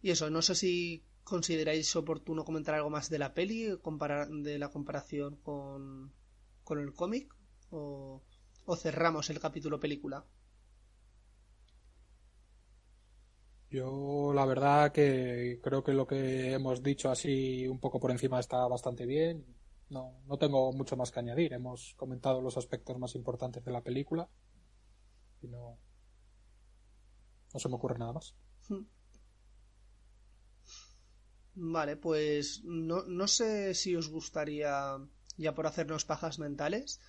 Y 0.00 0.10
eso, 0.10 0.30
no 0.30 0.40
sé 0.40 0.54
si 0.54 1.04
consideráis 1.24 1.94
oportuno 1.94 2.42
comentar 2.42 2.74
algo 2.74 2.88
más 2.88 3.10
de 3.10 3.18
la 3.18 3.34
peli, 3.34 3.76
comparar, 3.82 4.30
de 4.30 4.58
la 4.58 4.70
comparación 4.70 5.36
con, 5.36 6.14
con 6.64 6.78
el 6.78 6.94
cómic, 6.94 7.34
o, 7.68 8.22
o 8.64 8.76
cerramos 8.76 9.28
el 9.28 9.40
capítulo 9.40 9.78
película. 9.78 10.24
Yo 13.70 14.32
la 14.34 14.46
verdad 14.46 14.92
que 14.92 15.60
creo 15.62 15.84
que 15.84 15.92
lo 15.92 16.06
que 16.06 16.52
hemos 16.52 16.82
dicho 16.82 17.10
así 17.10 17.68
un 17.68 17.78
poco 17.78 18.00
por 18.00 18.10
encima 18.10 18.40
está 18.40 18.66
bastante 18.66 19.04
bien. 19.04 19.44
No, 19.90 20.22
no 20.26 20.38
tengo 20.38 20.72
mucho 20.72 20.96
más 20.96 21.10
que 21.10 21.20
añadir. 21.20 21.52
Hemos 21.52 21.94
comentado 21.96 22.40
los 22.40 22.56
aspectos 22.56 22.98
más 22.98 23.14
importantes 23.14 23.62
de 23.64 23.72
la 23.72 23.82
película 23.82 24.28
y 25.42 25.48
no, 25.48 25.78
se 27.54 27.68
me 27.68 27.74
ocurre 27.74 27.98
nada 27.98 28.12
más. 28.12 28.34
Vale, 31.54 31.96
pues 31.96 32.62
no, 32.64 33.04
no 33.04 33.26
sé 33.26 33.74
si 33.74 33.96
os 33.96 34.08
gustaría, 34.08 34.96
ya 35.36 35.54
por 35.54 35.66
hacernos 35.66 36.04
pajas 36.04 36.38
mentales, 36.38 37.00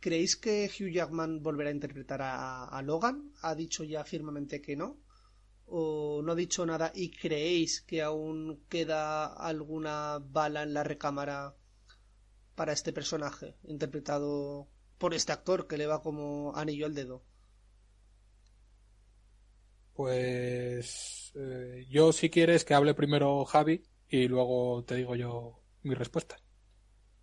¿creéis 0.00 0.36
que 0.36 0.70
Hugh 0.70 0.92
Jackman 0.92 1.42
volverá 1.42 1.70
a 1.70 1.74
interpretar 1.74 2.20
a 2.22 2.80
Logan? 2.82 3.32
¿Ha 3.42 3.54
dicho 3.54 3.84
ya 3.84 4.04
firmemente 4.04 4.62
que 4.62 4.76
no? 4.76 4.98
¿O 5.66 6.20
no 6.22 6.32
ha 6.32 6.34
dicho 6.34 6.66
nada 6.66 6.92
y 6.94 7.10
creéis 7.10 7.80
que 7.82 8.02
aún 8.02 8.64
queda 8.68 9.26
alguna 9.26 10.18
bala 10.20 10.62
en 10.62 10.74
la 10.74 10.84
recámara 10.84 11.54
para 12.54 12.72
este 12.72 12.92
personaje, 12.92 13.56
interpretado 13.64 14.68
por 14.98 15.14
este 15.14 15.32
actor 15.32 15.66
que 15.66 15.78
le 15.78 15.86
va 15.86 16.02
como 16.02 16.54
anillo 16.56 16.86
al 16.86 16.94
dedo? 16.94 17.24
Pues 19.94 21.32
eh, 21.34 21.86
yo 21.88 22.12
si 22.12 22.30
quieres 22.30 22.64
que 22.64 22.74
hable 22.74 22.94
primero 22.94 23.44
Javi 23.44 23.82
y 24.08 24.28
luego 24.28 24.84
te 24.84 24.96
digo 24.96 25.14
yo 25.16 25.62
mi 25.82 25.94
respuesta. 25.94 26.36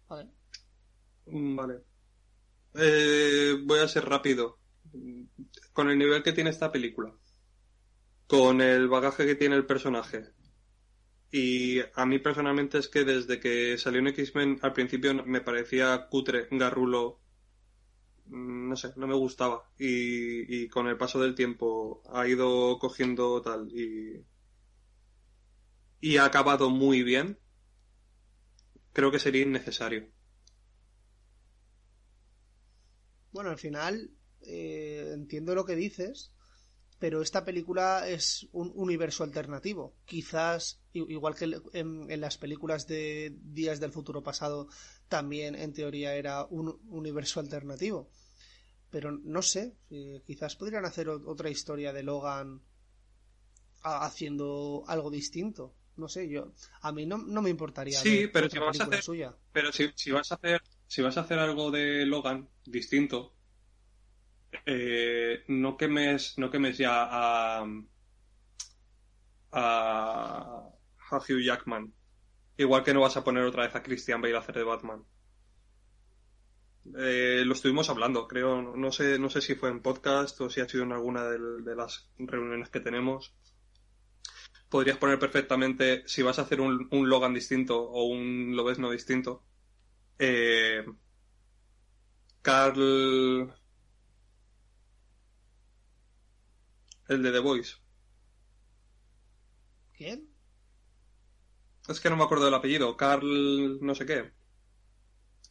Vale. 0.08 0.30
Mm, 1.26 1.56
Vale. 1.56 1.84
Eh, 2.76 3.56
voy 3.66 3.80
a 3.80 3.88
ser 3.88 4.06
rápido. 4.06 4.60
Con 5.74 5.90
el 5.90 5.98
nivel 5.98 6.24
que 6.24 6.34
tiene 6.34 6.50
esta 6.50 6.72
película, 6.72 7.14
con 8.30 8.62
el 8.62 8.88
bagaje 8.88 9.26
que 9.26 9.34
tiene 9.34 9.56
el 9.56 9.66
personaje, 9.66 10.32
y 11.32 11.80
a 11.96 12.06
mí 12.06 12.20
personalmente 12.20 12.78
es 12.78 12.88
que 12.88 13.04
desde 13.04 13.40
que 13.40 13.76
salió 13.80 14.00
en 14.02 14.08
X-Men 14.08 14.60
al 14.62 14.74
principio 14.74 15.16
me 15.26 15.42
parecía 15.42 16.08
cutre, 16.10 16.48
garrulo, 16.52 17.20
mm, 18.28 18.70
no 18.70 18.76
sé, 18.76 18.94
no 18.98 19.08
me 19.08 19.16
gustaba. 19.16 19.72
Y, 19.80 20.68
con 20.70 20.88
el 20.88 20.98
paso 20.98 21.20
del 21.20 21.34
tiempo 21.34 22.04
ha 22.14 22.28
ido 22.28 22.78
cogiendo 22.78 23.42
tal 23.42 23.68
y, 23.72 24.24
y 26.02 26.18
ha 26.18 26.26
acabado 26.26 26.70
muy 26.70 27.02
bien. 27.02 27.40
Creo 28.94 29.12
que 29.12 29.20
sería 29.20 29.42
innecesario. 29.42 30.08
Bueno, 33.32 33.50
al 33.50 33.58
final 33.58 34.12
eh, 34.42 35.12
entiendo 35.14 35.56
lo 35.56 35.66
que 35.66 35.76
dices, 35.76 36.32
pero 37.00 37.22
esta 37.22 37.46
película 37.46 38.08
es 38.08 38.48
un 38.52 38.72
universo 38.76 39.24
alternativo. 39.24 39.96
Quizás, 40.06 40.82
igual 40.94 41.36
que 41.36 41.46
en, 41.74 42.12
en 42.12 42.22
las 42.22 42.38
películas 42.38 42.88
de 42.88 43.34
Días 43.42 43.80
del 43.80 43.92
Futuro 43.94 44.22
Pasado, 44.24 44.68
también 45.08 45.56
en 45.56 45.74
teoría 45.74 46.16
era 46.16 46.46
un 46.46 46.80
universo 46.90 47.40
alternativo. 47.40 48.10
Pero 48.92 49.12
no 49.12 49.42
sé, 49.42 49.76
eh, 49.92 50.22
quizás 50.26 50.56
podrían 50.56 50.86
hacer 50.86 51.10
otra 51.10 51.50
historia 51.50 51.94
de 51.94 52.04
Logan 52.04 52.62
a- 53.84 54.06
haciendo 54.06 54.84
algo 54.88 55.10
distinto. 55.10 55.74
No 55.98 56.08
sé, 56.08 56.30
yo 56.30 56.54
a 56.82 56.92
mí 56.92 57.06
no, 57.06 57.18
no 57.18 57.42
me 57.42 57.50
importaría 57.50 58.00
Sí, 58.02 58.18
ver 58.18 58.30
pero 58.34 58.46
otra 58.48 58.60
si 58.60 58.60
vas 58.60 58.82
a 58.82 58.84
hacer- 58.86 59.04
suya. 59.04 59.36
Pero 59.52 59.72
si, 59.72 59.90
si 59.96 60.12
vas 60.12 60.32
a 60.32 60.36
hacer 60.36 60.62
si 60.88 61.02
vas 61.04 61.18
a 61.18 61.22
hacer 61.22 61.38
algo 61.40 61.70
de 61.72 62.06
Logan 62.06 62.50
distinto, 62.66 63.34
eh, 64.66 65.44
no 65.48 65.78
quemes 65.78 66.38
no 66.38 66.50
quemes 66.50 66.78
ya 66.78 67.04
a, 67.04 67.66
a 69.52 70.70
a 71.12 71.18
Hugh 71.18 71.42
Jackman. 71.42 71.94
Igual 72.58 72.84
que 72.84 72.94
no 72.94 73.02
vas 73.02 73.18
a 73.18 73.24
poner 73.24 73.44
otra 73.44 73.64
vez 73.64 73.76
a 73.76 73.84
Christian 73.84 74.22
Bale 74.22 74.36
a 74.36 74.40
hacer 74.40 74.56
de 74.56 74.64
Batman. 74.64 75.04
Eh, 76.98 77.44
lo 77.46 77.54
estuvimos 77.54 77.90
hablando, 77.90 78.28
creo, 78.28 78.62
no 78.62 78.92
sé, 78.92 79.20
no 79.20 79.30
sé 79.30 79.42
si 79.42 79.56
fue 79.56 79.70
en 79.70 79.82
podcast 79.82 80.40
o 80.42 80.50
si 80.50 80.60
ha 80.62 80.68
sido 80.68 80.84
en 80.84 80.92
alguna 80.92 81.24
de 81.26 81.76
las 81.76 82.10
reuniones 82.18 82.70
que 82.70 82.80
tenemos. 82.80 83.34
Podrías 84.70 84.98
poner 84.98 85.20
perfectamente, 85.20 86.04
si 86.08 86.22
vas 86.22 86.40
a 86.40 86.44
hacer 86.44 86.62
un, 86.62 86.88
un 86.92 87.10
Logan 87.10 87.34
distinto 87.34 87.82
o 87.82 88.06
un 88.06 88.56
Lobezno 88.56 88.92
distinto, 88.92 89.44
eh, 90.18 90.86
Carl. 92.42 93.54
El 97.10 97.22
de 97.24 97.32
The 97.32 97.40
Voice. 97.40 97.76
¿Quién? 99.98 100.30
Es 101.88 102.00
que 102.00 102.10
no 102.10 102.16
me 102.16 102.24
acuerdo 102.24 102.46
del 102.46 102.54
apellido. 102.54 102.96
Carl. 102.96 103.80
no 103.82 103.96
sé 103.96 104.06
qué. 104.06 104.32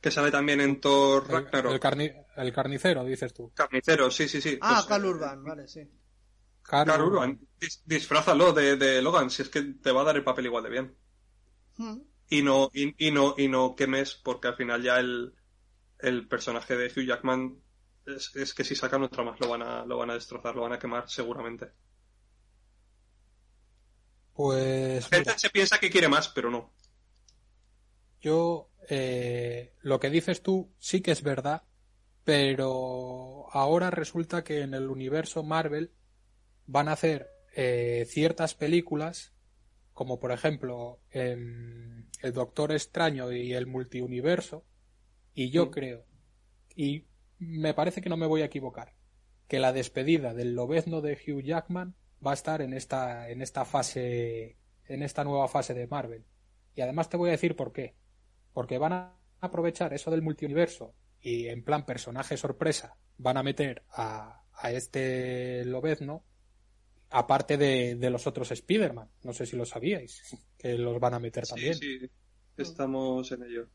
Que 0.01 0.11
sale 0.11 0.31
también 0.31 0.61
en 0.61 0.81
Thor 0.81 1.25
El, 1.27 1.31
Ragnarok. 1.33 1.73
el 1.73 1.81
carni- 1.81 2.27
el 2.37 2.53
carnicero, 2.53 3.05
dices 3.05 3.35
tú. 3.35 3.53
Carnicero, 3.55 4.11
sí, 4.11 4.29
sí, 4.29 4.41
sí. 4.41 4.59
Ah, 4.63 4.85
Pues, 4.87 5.01
eh, 5.03 5.07
Urban, 5.07 5.43
vale, 5.45 5.67
sí. 5.67 5.81
Carl 6.63 6.89
Carl 6.89 7.03
Urban. 7.03 7.31
Urban. 7.31 7.49
Dis- 7.61 7.83
disfrázalo 7.85 8.53
de, 8.53 8.77
de 8.77 9.03
Logan, 9.03 9.31
si 9.31 9.43
es 9.43 9.49
que 9.49 9.63
te 9.63 9.91
va 9.91 10.03
a 10.03 10.05
dar 10.05 10.17
el 10.17 10.25
papel 10.25 10.47
igual 10.47 10.63
de 10.65 10.71
bien. 10.71 10.97
Hmm. 11.77 11.99
y 12.31 12.43
no 12.43 12.71
y, 12.75 13.07
y 13.07 13.11
no 13.13 13.35
y 13.39 13.47
no 13.49 13.75
quemes 13.77 14.15
porque 14.15 14.49
al 14.49 14.57
final 14.57 14.83
ya 14.83 14.99
el, 14.99 15.33
el 16.01 16.27
personaje 16.29 16.77
de 16.77 16.87
Hugh 16.89 17.07
Jackman 17.07 17.63
es, 18.09 18.35
es 18.37 18.55
que 18.55 18.65
si 18.65 18.75
sacan 18.75 19.03
otra 19.03 19.23
más 19.25 19.39
lo 19.41 19.49
van 19.49 19.63
a 19.63 19.85
lo 19.85 19.99
van 19.99 20.11
a 20.11 20.15
destrozar 20.15 20.55
lo 20.55 20.63
van 20.63 20.73
a 20.73 20.79
quemar 20.79 21.09
seguramente. 21.09 21.71
Pues 24.35 25.03
la 25.11 25.17
gente 25.17 25.31
mira, 25.31 25.39
se 25.39 25.51
piensa 25.51 25.79
que 25.79 25.91
quiere 25.91 26.09
más 26.09 26.29
pero 26.29 26.51
no. 26.51 26.73
Yo 28.21 28.71
eh, 28.89 29.75
lo 29.83 30.01
que 30.01 30.11
dices 30.11 30.43
tú 30.43 30.73
sí 30.79 31.01
que 31.01 31.13
es 31.13 31.23
verdad, 31.23 31.63
pero 32.25 33.47
ahora 33.53 33.91
resulta 33.91 34.45
que 34.45 34.61
en 34.63 34.75
el 34.75 34.89
universo 34.89 35.43
Marvel 35.43 35.93
van 36.67 36.89
a 36.89 36.93
hacer 36.93 37.29
eh, 37.55 38.07
ciertas 38.09 38.55
películas, 38.55 39.33
como 39.93 40.19
por 40.21 40.33
ejemplo 40.33 41.01
em, 41.11 42.07
El 42.21 42.33
Doctor 42.33 42.73
Extraño 42.73 43.33
y 43.33 43.55
el 43.55 43.67
Multiuniverso, 43.67 44.65
y 45.35 45.51
yo 45.51 45.67
Mm. 45.67 45.71
creo, 45.71 46.05
y 46.77 47.05
me 47.39 47.75
parece 47.75 48.01
que 48.01 48.09
no 48.09 48.17
me 48.17 48.27
voy 48.27 48.43
a 48.43 48.47
equivocar, 48.47 48.95
que 49.47 49.59
la 49.59 49.73
despedida 49.73 50.35
del 50.35 50.55
lobezno 50.55 51.01
de 51.01 51.15
Hugh 51.15 51.43
Jackman 51.43 51.95
va 52.25 52.33
a 52.33 52.35
estar 52.35 52.63
en 52.63 52.75
esta, 52.75 53.31
en 53.31 53.43
esta 53.43 53.65
fase, 53.65 54.57
en 54.87 55.03
esta 55.03 55.25
nueva 55.25 55.49
fase 55.49 55.75
de 55.75 55.87
Marvel. 55.87 56.25
Y 56.75 56.81
además 56.81 57.09
te 57.09 57.17
voy 57.17 57.29
a 57.29 57.33
decir 57.33 57.57
por 57.57 57.73
qué. 57.73 57.95
Porque 58.53 58.79
van 58.79 58.93
a 58.93 59.19
aprovechar 59.41 59.93
eso 59.93 60.11
del 60.11 60.23
multiuniverso 60.23 60.95
y 61.21 61.47
en 61.49 61.65
plan 61.65 61.87
personaje 61.87 62.37
sorpresa 62.37 62.97
van 63.19 63.37
a 63.37 63.43
meter 63.43 63.83
a, 63.91 64.45
a 64.53 64.73
este 64.73 65.65
lobezno 65.65 66.25
aparte 67.11 67.57
de, 67.57 67.95
de 67.95 68.11
los 68.11 68.27
otros 68.27 68.51
Spider-Man. 68.51 69.11
No 69.23 69.33
sé 69.33 69.47
si 69.47 69.57
lo 69.57 69.65
sabíais, 69.65 70.37
que 70.59 70.77
los 70.77 70.99
van 71.01 71.15
a 71.15 71.21
meter 71.21 71.47
también. 71.47 71.75
Sí, 71.75 72.01
sí, 72.01 72.11
estamos 72.57 73.31
en 73.33 73.43
ello. 73.45 73.69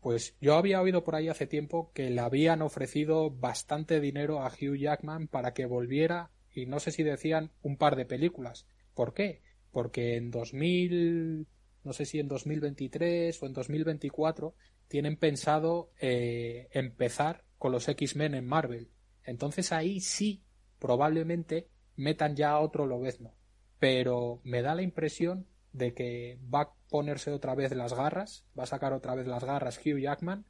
Pues 0.00 0.36
yo 0.40 0.54
había 0.54 0.80
oído 0.80 1.02
por 1.02 1.16
ahí 1.16 1.28
hace 1.28 1.46
tiempo 1.46 1.90
que 1.92 2.10
le 2.10 2.20
habían 2.20 2.62
ofrecido 2.62 3.30
bastante 3.30 4.00
dinero 4.00 4.40
a 4.40 4.48
Hugh 4.48 4.76
Jackman 4.76 5.28
para 5.28 5.54
que 5.54 5.66
volviera 5.66 6.30
y 6.52 6.66
no 6.66 6.78
sé 6.80 6.92
si 6.92 7.02
decían 7.02 7.50
un 7.62 7.76
par 7.76 7.96
de 7.96 8.06
películas. 8.06 8.66
¿Por 8.94 9.12
qué? 9.12 9.42
Porque 9.72 10.16
en 10.16 10.30
2000, 10.30 11.46
no 11.84 11.92
sé 11.92 12.04
si 12.04 12.20
en 12.20 12.28
2023 12.28 13.42
o 13.42 13.46
en 13.46 13.52
2024 13.52 14.54
tienen 14.88 15.16
pensado 15.16 15.90
eh, 16.00 16.68
empezar 16.72 17.44
con 17.58 17.72
los 17.72 17.88
X-Men 17.88 18.34
en 18.34 18.46
Marvel. 18.46 18.90
Entonces 19.24 19.72
ahí 19.72 20.00
sí, 20.00 20.42
probablemente 20.78 21.68
metan 21.96 22.36
ya 22.36 22.50
a 22.50 22.60
otro 22.60 22.86
lobezno. 22.86 23.34
Pero 23.78 24.40
me 24.44 24.62
da 24.62 24.74
la 24.74 24.82
impresión 24.82 25.46
de 25.72 25.94
que 25.94 26.38
va 26.52 26.60
a 26.62 26.72
ponerse 26.88 27.30
otra 27.30 27.54
vez 27.54 27.72
las 27.74 27.94
garras, 27.94 28.44
va 28.58 28.64
a 28.64 28.66
sacar 28.66 28.92
otra 28.92 29.14
vez 29.14 29.26
las 29.26 29.44
garras 29.44 29.78
Hugh 29.78 29.98
Jackman 30.00 30.44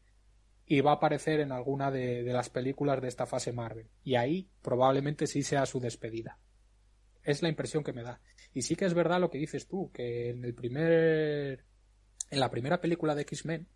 y 0.66 0.80
va 0.80 0.92
a 0.92 0.94
aparecer 0.94 1.40
en 1.40 1.52
alguna 1.52 1.90
de, 1.90 2.22
de 2.22 2.32
las 2.32 2.50
películas 2.50 3.00
de 3.00 3.08
esta 3.08 3.26
fase 3.26 3.52
Marvel. 3.52 3.88
Y 4.04 4.16
ahí 4.16 4.48
probablemente 4.62 5.26
sí 5.26 5.42
sea 5.42 5.66
su 5.66 5.80
despedida. 5.80 6.38
Es 7.24 7.42
la 7.42 7.48
impresión 7.48 7.82
que 7.84 7.92
me 7.92 8.02
da. 8.02 8.20
Y 8.54 8.62
sí 8.62 8.76
que 8.76 8.84
es 8.86 8.94
verdad 8.94 9.20
lo 9.20 9.30
que 9.30 9.38
dices 9.38 9.66
tú, 9.66 9.90
que 9.92 10.30
en 10.30 10.44
el 10.44 10.54
primer. 10.54 11.64
En 12.30 12.40
la 12.40 12.50
primera 12.50 12.80
película 12.80 13.14
de 13.14 13.22
X-Men, 13.22 13.66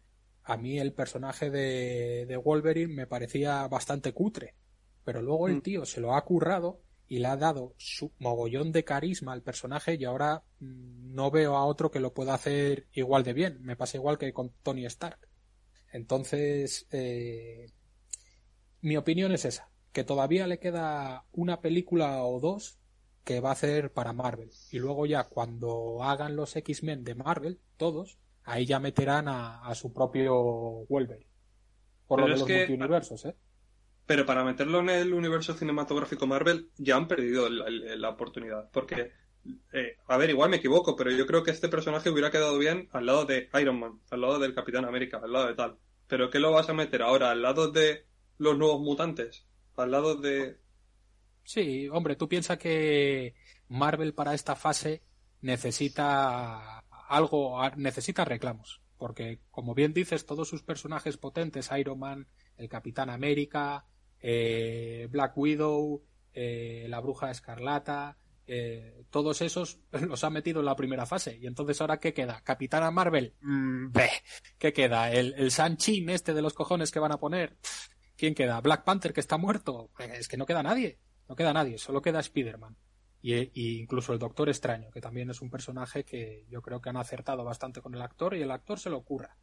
a 0.44 0.56
mí 0.56 0.78
el 0.78 0.93
personaje 0.93 1.51
de, 1.51 2.27
de 2.27 2.36
Wolverine 2.36 2.93
me 2.94 3.06
parecía 3.06 3.66
bastante 3.69 4.12
cutre. 4.12 4.55
Pero 5.05 5.20
luego 5.23 5.48
el 5.48 5.56
Mm. 5.56 5.62
tío 5.62 5.85
se 5.85 6.01
lo 6.01 6.14
ha 6.14 6.24
currado 6.24 6.81
y 7.12 7.18
le 7.18 7.26
ha 7.28 7.36
dado 7.36 7.74
su 7.76 8.10
mogollón 8.20 8.72
de 8.72 8.84
carisma 8.84 9.34
al 9.34 9.43
personaje 9.43 9.97
y 10.01 10.05
ahora 10.06 10.44
mm, 10.60 11.12
no 11.14 11.30
veo 11.30 11.56
a 11.59 11.66
otro 11.66 11.90
que 11.90 12.01
lo 12.01 12.14
pueda 12.14 12.32
hacer 12.32 12.86
igual 12.94 13.22
de 13.22 13.34
bien. 13.34 13.59
Me 13.62 13.76
pasa 13.76 13.98
igual 13.98 14.16
que 14.16 14.32
con 14.32 14.51
Tony 14.62 14.86
Stark. 14.86 15.18
Entonces, 15.93 16.86
eh, 16.90 17.66
mi 18.80 18.97
opinión 18.97 19.32
es 19.32 19.44
esa, 19.44 19.68
que 19.93 20.05
todavía 20.05 20.47
le 20.47 20.59
queda 20.59 21.26
una 21.32 21.60
película 21.60 22.22
o 22.24 22.40
dos 22.40 22.78
que 23.24 23.40
va 23.40 23.51
a 23.51 23.52
hacer 23.52 23.93
para 23.93 24.14
Marvel. 24.14 24.51
Y 24.70 24.78
luego 24.78 25.05
ya 25.05 25.24
cuando 25.24 26.02
hagan 26.02 26.34
los 26.34 26.56
X-Men 26.56 27.05
de 27.05 27.14
Marvel, 27.14 27.60
todos, 27.76 28.16
ahí 28.43 28.64
ya 28.64 28.80
meterán 28.80 29.28
a, 29.28 29.60
a 29.66 29.74
su 29.74 29.93
propio 29.93 30.86
Wolverine. 30.89 31.28
Por 32.06 32.20
Pero 32.20 32.28
lo 32.28 32.34
de 32.34 32.39
los 32.40 32.47
que- 32.48 32.56
multiuniversos, 32.60 33.24
¿eh? 33.26 33.36
Pero 34.06 34.26
para 34.26 34.44
meterlo 34.44 34.80
en 34.80 34.90
el 34.90 35.14
universo 35.14 35.54
cinematográfico 35.54 36.26
Marvel 36.26 36.70
ya 36.76 36.96
han 36.96 37.08
perdido 37.08 37.48
la 37.48 38.10
oportunidad. 38.10 38.68
Porque, 38.70 39.12
eh, 39.72 39.96
a 40.06 40.16
ver, 40.16 40.30
igual 40.30 40.50
me 40.50 40.56
equivoco, 40.56 40.96
pero 40.96 41.10
yo 41.10 41.26
creo 41.26 41.42
que 41.42 41.52
este 41.52 41.68
personaje 41.68 42.10
hubiera 42.10 42.30
quedado 42.30 42.58
bien 42.58 42.88
al 42.92 43.06
lado 43.06 43.24
de 43.24 43.48
Iron 43.60 43.78
Man, 43.78 44.00
al 44.10 44.20
lado 44.20 44.38
del 44.38 44.54
Capitán 44.54 44.84
América, 44.84 45.20
al 45.22 45.32
lado 45.32 45.46
de 45.46 45.54
tal. 45.54 45.78
Pero 46.08 46.30
¿qué 46.30 46.40
lo 46.40 46.50
vas 46.50 46.68
a 46.68 46.74
meter 46.74 47.02
ahora? 47.02 47.30
¿Al 47.30 47.42
lado 47.42 47.70
de 47.70 48.06
los 48.38 48.58
nuevos 48.58 48.80
mutantes? 48.80 49.46
¿Al 49.76 49.90
lado 49.90 50.16
de...? 50.16 50.58
Sí, 51.44 51.88
hombre, 51.88 52.16
tú 52.16 52.28
piensas 52.28 52.58
que 52.58 53.34
Marvel 53.68 54.14
para 54.14 54.34
esta 54.34 54.54
fase 54.54 55.02
necesita 55.40 56.80
algo, 57.08 57.60
necesita 57.76 58.24
reclamos. 58.24 58.80
Porque, 58.98 59.40
como 59.50 59.74
bien 59.74 59.92
dices, 59.92 60.26
todos 60.26 60.48
sus 60.48 60.62
personajes 60.62 61.16
potentes, 61.16 61.70
Iron 61.76 61.98
Man, 61.98 62.28
el 62.56 62.68
Capitán 62.68 63.10
América, 63.10 63.84
eh, 64.23 65.09
Black 65.11 65.36
Widow, 65.36 66.03
eh, 66.32 66.86
la 66.89 67.01
Bruja 67.01 67.31
Escarlata, 67.31 68.16
eh, 68.47 69.05
todos 69.11 69.40
esos 69.43 69.81
los 69.93 70.24
ha 70.24 70.31
metido 70.31 70.61
en 70.61 70.66
la 70.66 70.77
primera 70.77 71.07
fase. 71.07 71.36
Y 71.36 71.47
entonces, 71.47 71.81
¿ahora 71.81 71.99
qué 71.99 72.15
queda? 72.15 72.40
¿Capitana 72.43 72.90
Marvel? 72.90 73.35
Mm. 73.40 73.93
¿Qué 74.59 74.73
queda? 74.73 75.12
¿El, 75.12 75.35
el 75.36 75.51
Sanchin 75.51 76.09
este 76.11 76.35
de 76.35 76.43
los 76.43 76.55
cojones 76.55 76.90
que 76.90 77.01
van 77.01 77.12
a 77.12 77.19
poner? 77.19 77.57
¿Quién 78.16 78.35
queda? 78.35 78.61
¿Black 78.61 78.85
Panther 78.85 79.12
que 79.12 79.20
está 79.20 79.36
muerto? 79.36 79.90
Es 79.99 80.28
que 80.28 80.36
no 80.36 80.47
queda 80.47 80.62
nadie. 80.62 80.99
No 81.28 81.36
queda 81.36 81.53
nadie, 81.53 81.78
solo 81.78 82.03
queda 82.03 82.20
Spider-Man. 82.20 82.77
Y, 83.23 83.35
y 83.35 83.81
incluso 83.81 84.12
el 84.12 84.19
Doctor 84.19 84.49
Extraño, 84.49 84.90
que 84.90 85.01
también 85.01 85.31
es 85.31 85.40
un 85.40 85.49
personaje 85.49 86.05
que 86.05 86.44
yo 86.51 86.61
creo 86.61 86.81
que 86.81 86.90
han 86.90 86.97
acertado 86.97 87.44
bastante 87.44 87.81
con 87.81 87.94
el 87.94 88.03
actor 88.03 88.35
y 88.35 88.43
el 88.43 88.51
actor 88.51 88.78
se 88.78 88.90
lo 88.90 88.99
ocurra. 88.99 89.36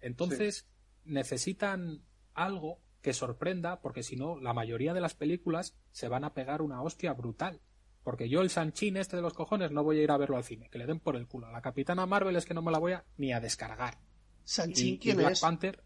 Entonces, 0.00 0.66
necesitan 1.04 2.02
algo 2.34 2.80
que 3.04 3.12
sorprenda, 3.12 3.80
porque 3.82 4.02
si 4.02 4.16
no, 4.16 4.40
la 4.40 4.54
mayoría 4.54 4.94
de 4.94 5.00
las 5.02 5.14
películas 5.14 5.76
se 5.92 6.08
van 6.08 6.24
a 6.24 6.32
pegar 6.32 6.62
una 6.62 6.80
hostia 6.82 7.12
brutal. 7.12 7.60
Porque 8.02 8.30
yo 8.30 8.40
el 8.40 8.48
Sanchín 8.48 8.96
este 8.96 9.16
de 9.16 9.22
los 9.22 9.34
cojones 9.34 9.70
no 9.72 9.84
voy 9.84 9.98
a 9.98 10.02
ir 10.02 10.10
a 10.10 10.16
verlo 10.16 10.38
al 10.38 10.44
cine, 10.44 10.70
que 10.70 10.78
le 10.78 10.86
den 10.86 11.00
por 11.00 11.14
el 11.16 11.26
culo. 11.26 11.46
A 11.46 11.52
la 11.52 11.60
Capitana 11.60 12.06
Marvel 12.06 12.34
es 12.36 12.46
que 12.46 12.54
no 12.54 12.62
me 12.62 12.72
la 12.72 12.78
voy 12.78 12.92
a 12.92 13.04
ni 13.18 13.32
a 13.34 13.40
descargar. 13.40 13.98
Sanchín, 14.42 14.86
Y, 14.86 14.90
y 14.92 14.98
¿quién 14.98 15.16
Black 15.18 15.32
es? 15.32 15.40
Panther 15.40 15.84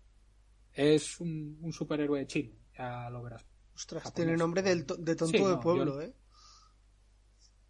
es 0.72 1.18
un, 1.20 1.58
un 1.60 1.72
superhéroe 1.72 2.24
chino, 2.28 2.54
ya 2.76 3.10
lo 3.10 3.20
verás. 3.22 3.44
Ostras, 3.74 4.04
japonés. 4.04 4.14
tiene 4.26 4.36
nombre 4.38 4.62
to- 4.84 4.96
de 4.96 5.16
tonto 5.16 5.36
Sí, 5.38 5.44
de 5.44 5.50
no, 5.54 5.60
pueblo, 5.60 5.94
yo- 5.96 6.00
¿eh? 6.02 6.14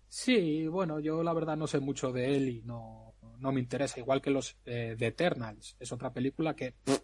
Sí, 0.09 0.67
bueno, 0.69 1.01
yo 1.01 1.23
la 1.23 1.33
verdad 1.35 1.57
no 1.57 1.67
sé 1.67 1.81
mucho 1.81 2.13
de 2.13 2.37
él 2.37 2.49
y 2.49 2.63
no, 2.63 3.15
no 3.39 3.53
me 3.53 3.61
interesa. 3.61 3.99
Igual 4.01 4.21
que 4.23 4.31
los 4.31 4.57
eh, 4.65 4.95
de 4.99 5.07
Eternals. 5.07 5.77
Es 5.81 5.93
otra 5.93 6.13
película 6.13 6.55
que 6.55 6.73
pff, 6.85 7.01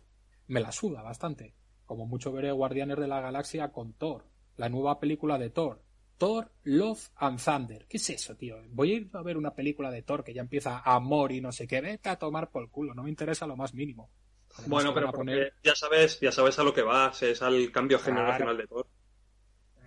me 0.48 0.60
la 0.60 0.72
suda 0.72 1.02
bastante. 1.02 1.54
Como 1.86 2.06
mucho 2.06 2.32
veré 2.32 2.50
Guardianes 2.52 2.98
de 2.98 3.08
la 3.08 3.20
Galaxia 3.20 3.68
con 3.72 3.92
Thor. 3.94 4.24
La 4.56 4.68
nueva 4.68 4.98
película 5.00 5.38
de 5.38 5.50
Thor. 5.50 5.82
Thor, 6.16 6.52
Love 6.62 7.08
and 7.16 7.42
Thunder. 7.42 7.86
¿Qué 7.88 7.96
es 7.96 8.08
eso, 8.10 8.36
tío? 8.36 8.56
Voy 8.70 8.92
a 8.92 8.94
ir 8.96 9.10
a 9.12 9.22
ver 9.22 9.36
una 9.36 9.52
película 9.54 9.90
de 9.90 10.02
Thor 10.02 10.22
que 10.24 10.32
ya 10.32 10.40
empieza 10.42 10.78
amor 10.78 11.32
y 11.32 11.40
no 11.40 11.50
sé 11.52 11.66
qué. 11.66 11.80
Vete 11.80 12.08
a 12.08 12.16
tomar 12.16 12.50
por 12.50 12.70
culo. 12.70 12.94
No 12.94 13.02
me 13.02 13.10
interesa 13.10 13.46
lo 13.46 13.56
más 13.56 13.74
mínimo. 13.74 14.10
Además, 14.52 14.68
Bueno, 14.68 14.94
pero 14.94 15.08
a 15.08 15.12
poner- 15.12 15.52
ya 15.64 15.74
sabes, 15.74 16.20
ya 16.20 16.30
sabes 16.30 16.58
a 16.60 16.62
lo 16.62 16.72
que 16.72 16.82
vas, 16.82 17.20
es 17.24 17.42
al 17.42 17.72
cambio 17.72 17.98
Claro. 17.98 18.14
generacional 18.14 18.56
de 18.56 18.66
todo. 18.68 18.86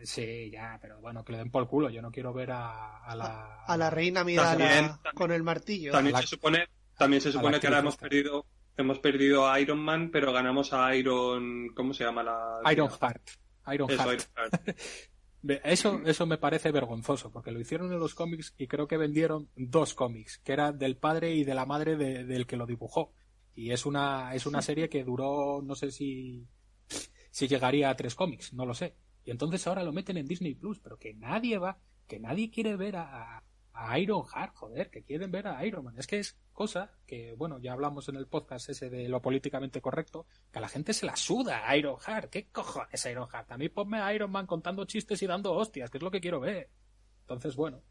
Sí, 0.03 0.51
ya, 0.51 0.77
pero 0.81 0.99
bueno, 0.99 1.23
que 1.23 1.31
le 1.31 1.37
den 1.39 1.49
por 1.49 1.67
culo. 1.67 1.89
Yo 1.89 2.01
no 2.01 2.11
quiero 2.11 2.31
ver 2.33 2.51
a, 2.51 2.97
a 3.03 3.15
la... 3.15 3.63
A 3.63 3.77
la 3.77 3.89
reina 3.89 4.23
mira 4.23 4.43
También- 4.43 4.87
la- 5.03 5.11
con 5.15 5.31
el 5.31 5.41
martillo. 5.43 5.91
También 5.91 6.13
la- 6.13 6.21
se 6.21 6.27
supone, 6.27 6.67
también 6.97 7.21
se 7.21 7.29
a 7.29 7.31
supone 7.31 7.59
que 7.59 7.67
ahora 7.67 7.79
hemos 7.79 7.97
perdido, 7.97 8.45
hemos 8.77 8.99
perdido 8.99 9.49
a 9.49 9.59
Iron 9.59 9.79
Man, 9.79 10.09
pero 10.11 10.31
ganamos 10.31 10.71
a 10.73 10.95
Iron, 10.95 11.69
¿cómo 11.75 11.93
se 11.93 12.03
llama 12.03 12.23
la? 12.23 12.59
Iron 12.71 12.89
Heart. 12.89 13.29
Iron 13.73 13.89
Eso, 13.91 14.03
Heart. 14.03 14.21
Iron 14.35 14.51
Heart. 14.61 14.77
Eso, 15.63 16.01
eso 16.03 16.25
me 16.25 16.37
parece 16.39 16.71
vergonzoso, 16.71 17.31
porque 17.31 17.51
lo 17.51 17.59
hicieron 17.61 17.93
en 17.93 17.99
los 17.99 18.15
cómics 18.15 18.53
y 18.57 18.67
creo 18.67 18.87
que 18.87 18.97
vendieron 18.97 19.47
dos 19.55 19.93
cómics, 19.93 20.39
que 20.39 20.51
era 20.51 20.73
del 20.73 20.97
padre 20.97 21.35
y 21.35 21.43
de 21.45 21.53
la 21.55 21.65
madre 21.65 21.95
de- 21.95 22.25
del 22.25 22.45
que 22.47 22.57
lo 22.57 22.65
dibujó. 22.65 23.13
Y 23.55 23.71
es 23.71 23.85
una, 23.85 24.33
es 24.35 24.45
una 24.45 24.61
serie 24.61 24.89
que 24.89 25.03
duró, 25.05 25.61
no 25.63 25.73
sé 25.75 25.91
si, 25.91 26.45
si 27.31 27.47
llegaría 27.47 27.89
a 27.89 27.95
tres 27.95 28.13
cómics, 28.15 28.51
no 28.53 28.65
lo 28.65 28.73
sé. 28.73 28.95
Y 29.23 29.31
entonces 29.31 29.65
ahora 29.67 29.83
lo 29.83 29.93
meten 29.93 30.17
en 30.17 30.27
Disney 30.27 30.53
Plus, 30.55 30.79
pero 30.79 30.97
que 30.97 31.13
nadie 31.13 31.57
va, 31.59 31.77
que 32.07 32.19
nadie 32.19 32.49
quiere 32.49 32.75
ver 32.75 32.97
a, 32.97 33.41
a 33.79 33.99
Iron 33.99 34.25
Heart, 34.25 34.55
joder, 34.55 34.89
que 34.89 35.03
quieren 35.03 35.31
ver 35.31 35.47
a 35.47 35.63
Iron 35.63 35.85
Man. 35.85 35.97
Es 35.97 36.07
que 36.07 36.17
es 36.17 36.39
cosa 36.51 36.91
que, 37.05 37.33
bueno, 37.33 37.59
ya 37.59 37.73
hablamos 37.73 38.09
en 38.09 38.15
el 38.15 38.25
podcast 38.25 38.69
ese 38.69 38.89
de 38.89 39.07
lo 39.07 39.21
políticamente 39.21 39.81
correcto, 39.81 40.25
que 40.51 40.57
a 40.57 40.61
la 40.61 40.67
gente 40.67 40.93
se 40.93 41.05
la 41.05 41.15
suda 41.15 41.69
a 41.69 41.77
Iron 41.77 41.97
Heart. 41.99 42.31
¿Qué 42.31 42.47
cojones 42.47 43.05
Iron 43.05 43.27
Heart? 43.27 43.51
A 43.51 43.57
mí 43.57 43.69
ponme 43.69 43.99
a 43.99 44.13
Iron 44.15 44.31
Man 44.31 44.47
contando 44.47 44.85
chistes 44.85 45.21
y 45.21 45.27
dando 45.27 45.53
hostias, 45.53 45.91
que 45.91 45.99
es 45.99 46.03
lo 46.03 46.09
que 46.09 46.21
quiero 46.21 46.39
ver. 46.39 46.71
Entonces, 47.21 47.55
bueno, 47.55 47.83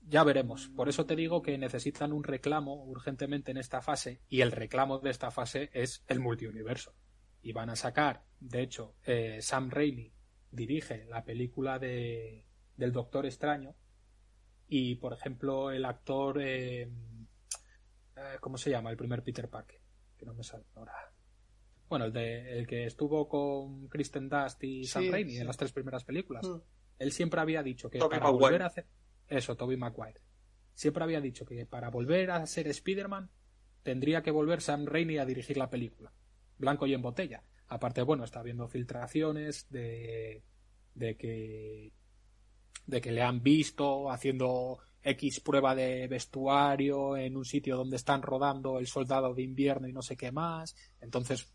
ya 0.00 0.24
veremos. 0.24 0.68
Por 0.68 0.88
eso 0.88 1.04
te 1.04 1.14
digo 1.14 1.42
que 1.42 1.58
necesitan 1.58 2.14
un 2.14 2.24
reclamo 2.24 2.84
urgentemente 2.84 3.50
en 3.50 3.58
esta 3.58 3.82
fase, 3.82 4.22
y 4.28 4.40
el 4.40 4.50
reclamo 4.50 4.98
de 4.98 5.10
esta 5.10 5.30
fase 5.30 5.68
es 5.74 6.02
el 6.06 6.20
multiuniverso. 6.20 6.94
Y 7.42 7.52
van 7.52 7.68
a 7.68 7.76
sacar, 7.76 8.24
de 8.40 8.62
hecho, 8.62 8.94
eh, 9.04 9.40
Sam 9.42 9.68
Raimi 9.68 10.10
dirige 10.50 11.04
la 11.04 11.22
película 11.22 11.78
de, 11.78 12.46
del 12.76 12.92
Doctor 12.92 13.26
Extraño, 13.26 13.74
y 14.68 14.96
por 14.96 15.12
ejemplo, 15.12 15.70
el 15.70 15.84
actor, 15.84 16.40
eh, 16.40 16.82
eh, 16.82 18.36
¿cómo 18.40 18.56
se 18.56 18.70
llama? 18.70 18.90
El 18.90 18.96
primer 18.96 19.22
Peter 19.22 19.48
Parker. 19.48 19.80
que 20.16 20.26
no 20.26 20.34
me 20.34 20.44
sale 20.44 20.64
ahora. 20.74 20.92
Bueno, 21.88 22.06
el 22.06 22.12
de 22.12 22.58
el 22.58 22.66
que 22.66 22.86
estuvo 22.86 23.28
con 23.28 23.88
Kristen 23.88 24.28
Dust 24.28 24.62
y 24.64 24.84
Sam 24.84 25.10
Raimi 25.10 25.32
sí. 25.32 25.38
en 25.38 25.46
las 25.46 25.56
tres 25.56 25.72
primeras 25.72 26.04
películas. 26.04 26.46
Mm. 26.46 26.60
Él 26.98 27.12
siempre 27.12 27.40
había 27.40 27.62
dicho 27.62 27.90
que 27.90 27.98
para 27.98 28.20
Maguire. 28.20 28.40
volver 28.40 28.62
a 28.62 28.66
hacer 28.66 28.86
eso, 29.28 29.56
Toby 29.56 29.76
Maguire. 29.76 30.20
Siempre 30.74 31.04
había 31.04 31.20
dicho 31.20 31.44
que 31.44 31.66
para 31.66 31.90
volver 31.90 32.30
a 32.30 32.46
ser 32.46 32.66
Spider-Man 32.68 33.30
tendría 33.82 34.22
que 34.22 34.30
volver 34.30 34.60
Sam 34.60 34.86
Raimi 34.86 35.18
a 35.18 35.26
dirigir 35.26 35.56
la 35.56 35.70
película. 35.70 36.12
Blanco 36.58 36.86
y 36.86 36.94
en 36.94 37.02
botella. 37.02 37.42
Aparte, 37.68 38.02
bueno, 38.02 38.24
está 38.24 38.40
habiendo 38.40 38.68
filtraciones 38.68 39.68
de, 39.70 40.42
de 40.94 41.16
que 41.16 41.92
de 42.86 43.00
que 43.00 43.12
le 43.12 43.22
han 43.22 43.42
visto 43.42 44.10
haciendo 44.10 44.78
X 45.02 45.40
prueba 45.40 45.74
de 45.74 46.06
vestuario 46.08 47.16
en 47.16 47.36
un 47.36 47.44
sitio 47.44 47.76
donde 47.76 47.96
están 47.96 48.22
rodando 48.22 48.78
el 48.78 48.86
soldado 48.86 49.34
de 49.34 49.42
invierno 49.42 49.86
y 49.88 49.92
no 49.92 50.02
sé 50.02 50.16
qué 50.16 50.32
más. 50.32 50.74
Entonces 51.00 51.52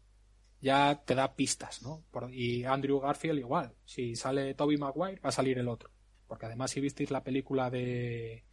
ya 0.62 1.02
te 1.06 1.16
da 1.16 1.36
pistas, 1.36 1.82
¿no? 1.82 2.04
Por- 2.12 2.34
y 2.34 2.64
Andrew 2.66 3.00
Garfield 3.00 3.40
igual. 3.40 3.74
Si 3.86 4.16
sale 4.16 4.54
Toby 4.54 4.78
Maguire, 4.78 5.20
va 5.22 5.30
a 5.30 5.32
salir 5.32 5.58
el 5.58 5.68
otro. 5.68 5.90
Porque 6.28 6.46
además 6.46 6.72
si 6.72 6.82
visteis 6.82 7.10
la 7.12 7.24
película 7.24 7.70
de, 7.70 8.44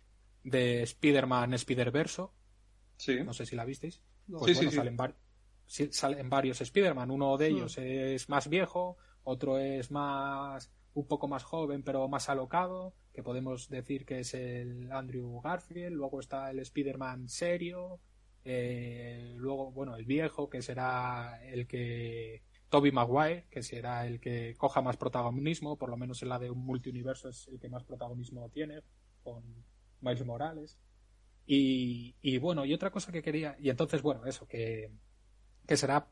de 0.44 0.82
Spider-Man 0.82 1.54
Spider-Verso, 1.54 2.32
Sí. 2.96 3.16
no 3.22 3.34
sé 3.34 3.44
si 3.44 3.54
la 3.56 3.64
visteis, 3.66 4.00
pues 4.26 4.46
Sí, 4.46 4.54
bueno, 4.54 4.70
sí. 4.70 4.76
Salen, 4.76 4.96
var- 4.96 5.16
salen 5.66 6.30
varios 6.30 6.60
Spider-Man. 6.62 7.10
Uno 7.10 7.36
de 7.36 7.48
ellos 7.48 7.76
es 7.78 8.28
más 8.30 8.48
viejo, 8.48 8.96
otro 9.24 9.58
es 9.58 9.90
más 9.90 10.70
un 10.96 11.06
poco 11.06 11.28
más 11.28 11.44
joven, 11.44 11.82
pero 11.82 12.08
más 12.08 12.30
alocado, 12.30 12.94
que 13.12 13.22
podemos 13.22 13.68
decir 13.68 14.06
que 14.06 14.20
es 14.20 14.32
el 14.32 14.90
Andrew 14.90 15.40
Garfield. 15.42 15.94
Luego 15.94 16.20
está 16.20 16.50
el 16.50 16.58
Spider-Man 16.58 17.28
serio. 17.28 18.00
eh, 18.44 19.34
luego, 19.36 19.72
bueno, 19.72 19.96
el 19.96 20.06
viejo, 20.06 20.48
que 20.48 20.62
será 20.62 21.38
el 21.44 21.66
que. 21.66 22.42
Toby 22.70 22.92
Maguire, 22.92 23.46
que 23.50 23.62
será 23.62 24.06
el 24.06 24.20
que 24.20 24.54
coja 24.56 24.80
más 24.80 24.96
protagonismo, 24.96 25.76
por 25.76 25.90
lo 25.90 25.96
menos 25.96 26.22
en 26.22 26.30
la 26.30 26.38
de 26.38 26.50
un 26.50 26.64
multiuniverso 26.64 27.28
es 27.28 27.46
el 27.48 27.60
que 27.60 27.68
más 27.68 27.84
protagonismo 27.84 28.48
tiene, 28.50 28.82
con 29.22 29.44
Miles 30.00 30.24
Morales. 30.24 30.78
Y, 31.46 32.38
bueno, 32.38 32.64
y 32.64 32.74
otra 32.74 32.90
cosa 32.90 33.12
que 33.12 33.22
quería, 33.22 33.56
y 33.60 33.70
entonces, 33.70 34.02
bueno, 34.02 34.24
eso, 34.26 34.48
que, 34.48 34.90
que 35.66 35.76
será, 35.76 36.08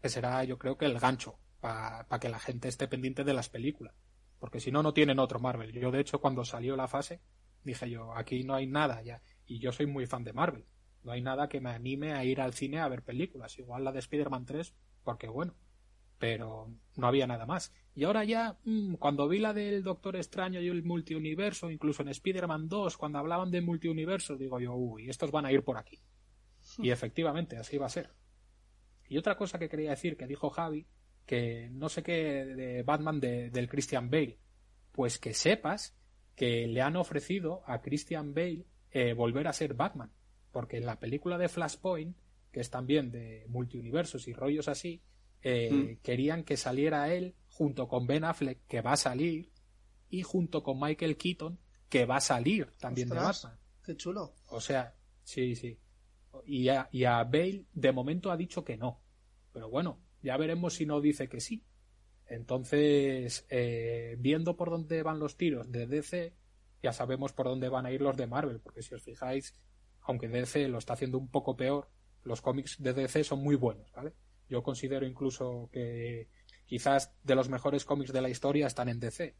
que 0.00 0.08
será 0.08 0.44
yo 0.44 0.58
creo 0.58 0.76
que 0.78 0.86
el 0.86 0.98
gancho 1.00 1.38
para 1.60 2.06
que 2.20 2.28
la 2.28 2.38
gente 2.38 2.68
esté 2.68 2.86
pendiente 2.86 3.24
de 3.24 3.34
las 3.34 3.48
películas. 3.48 3.94
Porque 4.38 4.60
si 4.60 4.70
no, 4.70 4.82
no 4.82 4.92
tienen 4.92 5.18
otro 5.18 5.40
Marvel. 5.40 5.72
Yo, 5.72 5.90
de 5.90 6.00
hecho, 6.00 6.20
cuando 6.20 6.44
salió 6.44 6.76
la 6.76 6.88
fase, 6.88 7.20
dije 7.64 7.90
yo, 7.90 8.14
aquí 8.14 8.44
no 8.44 8.54
hay 8.54 8.66
nada 8.66 9.02
ya. 9.02 9.22
Y 9.46 9.58
yo 9.58 9.72
soy 9.72 9.86
muy 9.86 10.06
fan 10.06 10.24
de 10.24 10.32
Marvel. 10.32 10.66
No 11.02 11.12
hay 11.12 11.22
nada 11.22 11.48
que 11.48 11.60
me 11.60 11.70
anime 11.70 12.12
a 12.12 12.24
ir 12.24 12.40
al 12.40 12.52
cine 12.52 12.80
a 12.80 12.88
ver 12.88 13.02
películas. 13.02 13.58
Igual 13.58 13.84
la 13.84 13.92
de 13.92 14.00
Spider-Man 14.00 14.44
3, 14.44 14.74
porque 15.04 15.28
bueno. 15.28 15.54
Pero 16.18 16.70
no 16.96 17.06
había 17.06 17.26
nada 17.26 17.46
más. 17.46 17.72
Y 17.94 18.04
ahora 18.04 18.24
ya, 18.24 18.58
mm, 18.64 18.94
cuando 18.94 19.28
vi 19.28 19.38
la 19.38 19.52
del 19.52 19.82
Doctor 19.82 20.16
Extraño 20.16 20.60
y 20.60 20.68
el 20.68 20.82
multiuniverso, 20.82 21.70
incluso 21.70 22.02
en 22.02 22.08
Spider-Man 22.08 22.68
2, 22.68 22.96
cuando 22.96 23.18
hablaban 23.18 23.50
de 23.50 23.60
multiuniverso, 23.60 24.36
digo 24.36 24.58
yo, 24.58 24.74
uy, 24.74 25.08
estos 25.08 25.30
van 25.30 25.46
a 25.46 25.52
ir 25.52 25.62
por 25.62 25.78
aquí. 25.78 26.00
Y 26.78 26.90
efectivamente, 26.90 27.56
así 27.56 27.78
va 27.78 27.86
a 27.86 27.90
ser. 27.90 28.12
Y 29.08 29.18
otra 29.18 29.36
cosa 29.36 29.58
que 29.58 29.68
quería 29.68 29.90
decir, 29.90 30.16
que 30.16 30.26
dijo 30.26 30.50
Javi, 30.50 30.86
que 31.26 31.68
no 31.72 31.88
sé 31.88 32.02
qué 32.02 32.44
de 32.44 32.82
Batman 32.82 33.20
de- 33.20 33.50
del 33.50 33.68
Christian 33.68 34.08
Bale, 34.10 34.38
pues 34.92 35.18
que 35.18 35.34
sepas 35.34 35.94
que 36.34 36.66
le 36.66 36.80
han 36.82 36.96
ofrecido 36.96 37.62
a 37.66 37.80
Christian 37.82 38.32
Bale 38.34 38.64
eh, 38.92 39.12
volver 39.12 39.48
a 39.48 39.52
ser 39.52 39.74
Batman, 39.74 40.10
porque 40.52 40.76
en 40.78 40.86
la 40.86 40.98
película 40.98 41.36
de 41.36 41.48
Flashpoint, 41.48 42.16
que 42.52 42.60
es 42.60 42.70
también 42.70 43.10
de 43.10 43.44
multiuniversos 43.48 44.26
y 44.28 44.32
rollos 44.32 44.68
así, 44.68 45.02
eh, 45.42 45.70
Mm. 45.98 46.02
querían 46.02 46.44
que 46.44 46.56
saliera 46.56 47.12
él 47.12 47.34
junto 47.50 47.88
con 47.88 48.06
Ben 48.06 48.24
Affleck, 48.24 48.66
que 48.66 48.80
va 48.80 48.92
a 48.92 48.96
salir, 48.96 49.50
y 50.08 50.22
junto 50.22 50.62
con 50.62 50.78
Michael 50.80 51.16
Keaton, 51.16 51.58
que 51.88 52.06
va 52.06 52.16
a 52.16 52.20
salir 52.20 52.70
también 52.78 53.08
de. 53.08 53.16
Batman. 53.16 53.58
Qué 53.84 53.96
chulo. 53.96 54.34
O 54.48 54.60
sea, 54.60 54.94
sí, 55.24 55.54
sí. 55.54 55.78
Y 56.46 56.68
a, 56.68 56.88
y 56.92 57.04
a 57.04 57.22
Bale 57.24 57.64
de 57.72 57.92
momento 57.92 58.30
ha 58.30 58.36
dicho 58.36 58.64
que 58.64 58.76
no. 58.76 59.00
Pero 59.52 59.68
bueno, 59.68 59.98
ya 60.26 60.36
veremos 60.36 60.74
si 60.74 60.86
no 60.86 61.00
dice 61.00 61.28
que 61.28 61.40
sí. 61.40 61.62
Entonces, 62.26 63.46
eh, 63.48 64.16
viendo 64.18 64.56
por 64.56 64.70
dónde 64.70 65.04
van 65.04 65.20
los 65.20 65.36
tiros 65.36 65.70
de 65.70 65.86
DC, 65.86 66.34
ya 66.82 66.92
sabemos 66.92 67.32
por 67.32 67.46
dónde 67.46 67.68
van 67.68 67.86
a 67.86 67.92
ir 67.92 68.00
los 68.02 68.16
de 68.16 68.26
Marvel, 68.26 68.58
porque 68.58 68.82
si 68.82 68.92
os 68.92 69.02
fijáis, 69.04 69.54
aunque 70.02 70.26
DC 70.26 70.66
lo 70.66 70.78
está 70.78 70.94
haciendo 70.94 71.16
un 71.16 71.28
poco 71.28 71.56
peor, 71.56 71.88
los 72.24 72.40
cómics 72.40 72.82
de 72.82 72.92
DC 72.92 73.22
son 73.22 73.38
muy 73.38 73.54
buenos, 73.54 73.92
¿vale? 73.92 74.14
Yo 74.48 74.64
considero 74.64 75.06
incluso 75.06 75.70
que 75.72 76.28
quizás 76.64 77.14
de 77.22 77.36
los 77.36 77.48
mejores 77.48 77.84
cómics 77.84 78.12
de 78.12 78.20
la 78.20 78.28
historia 78.28 78.66
están 78.66 78.88
en 78.88 78.98
DC, 78.98 79.36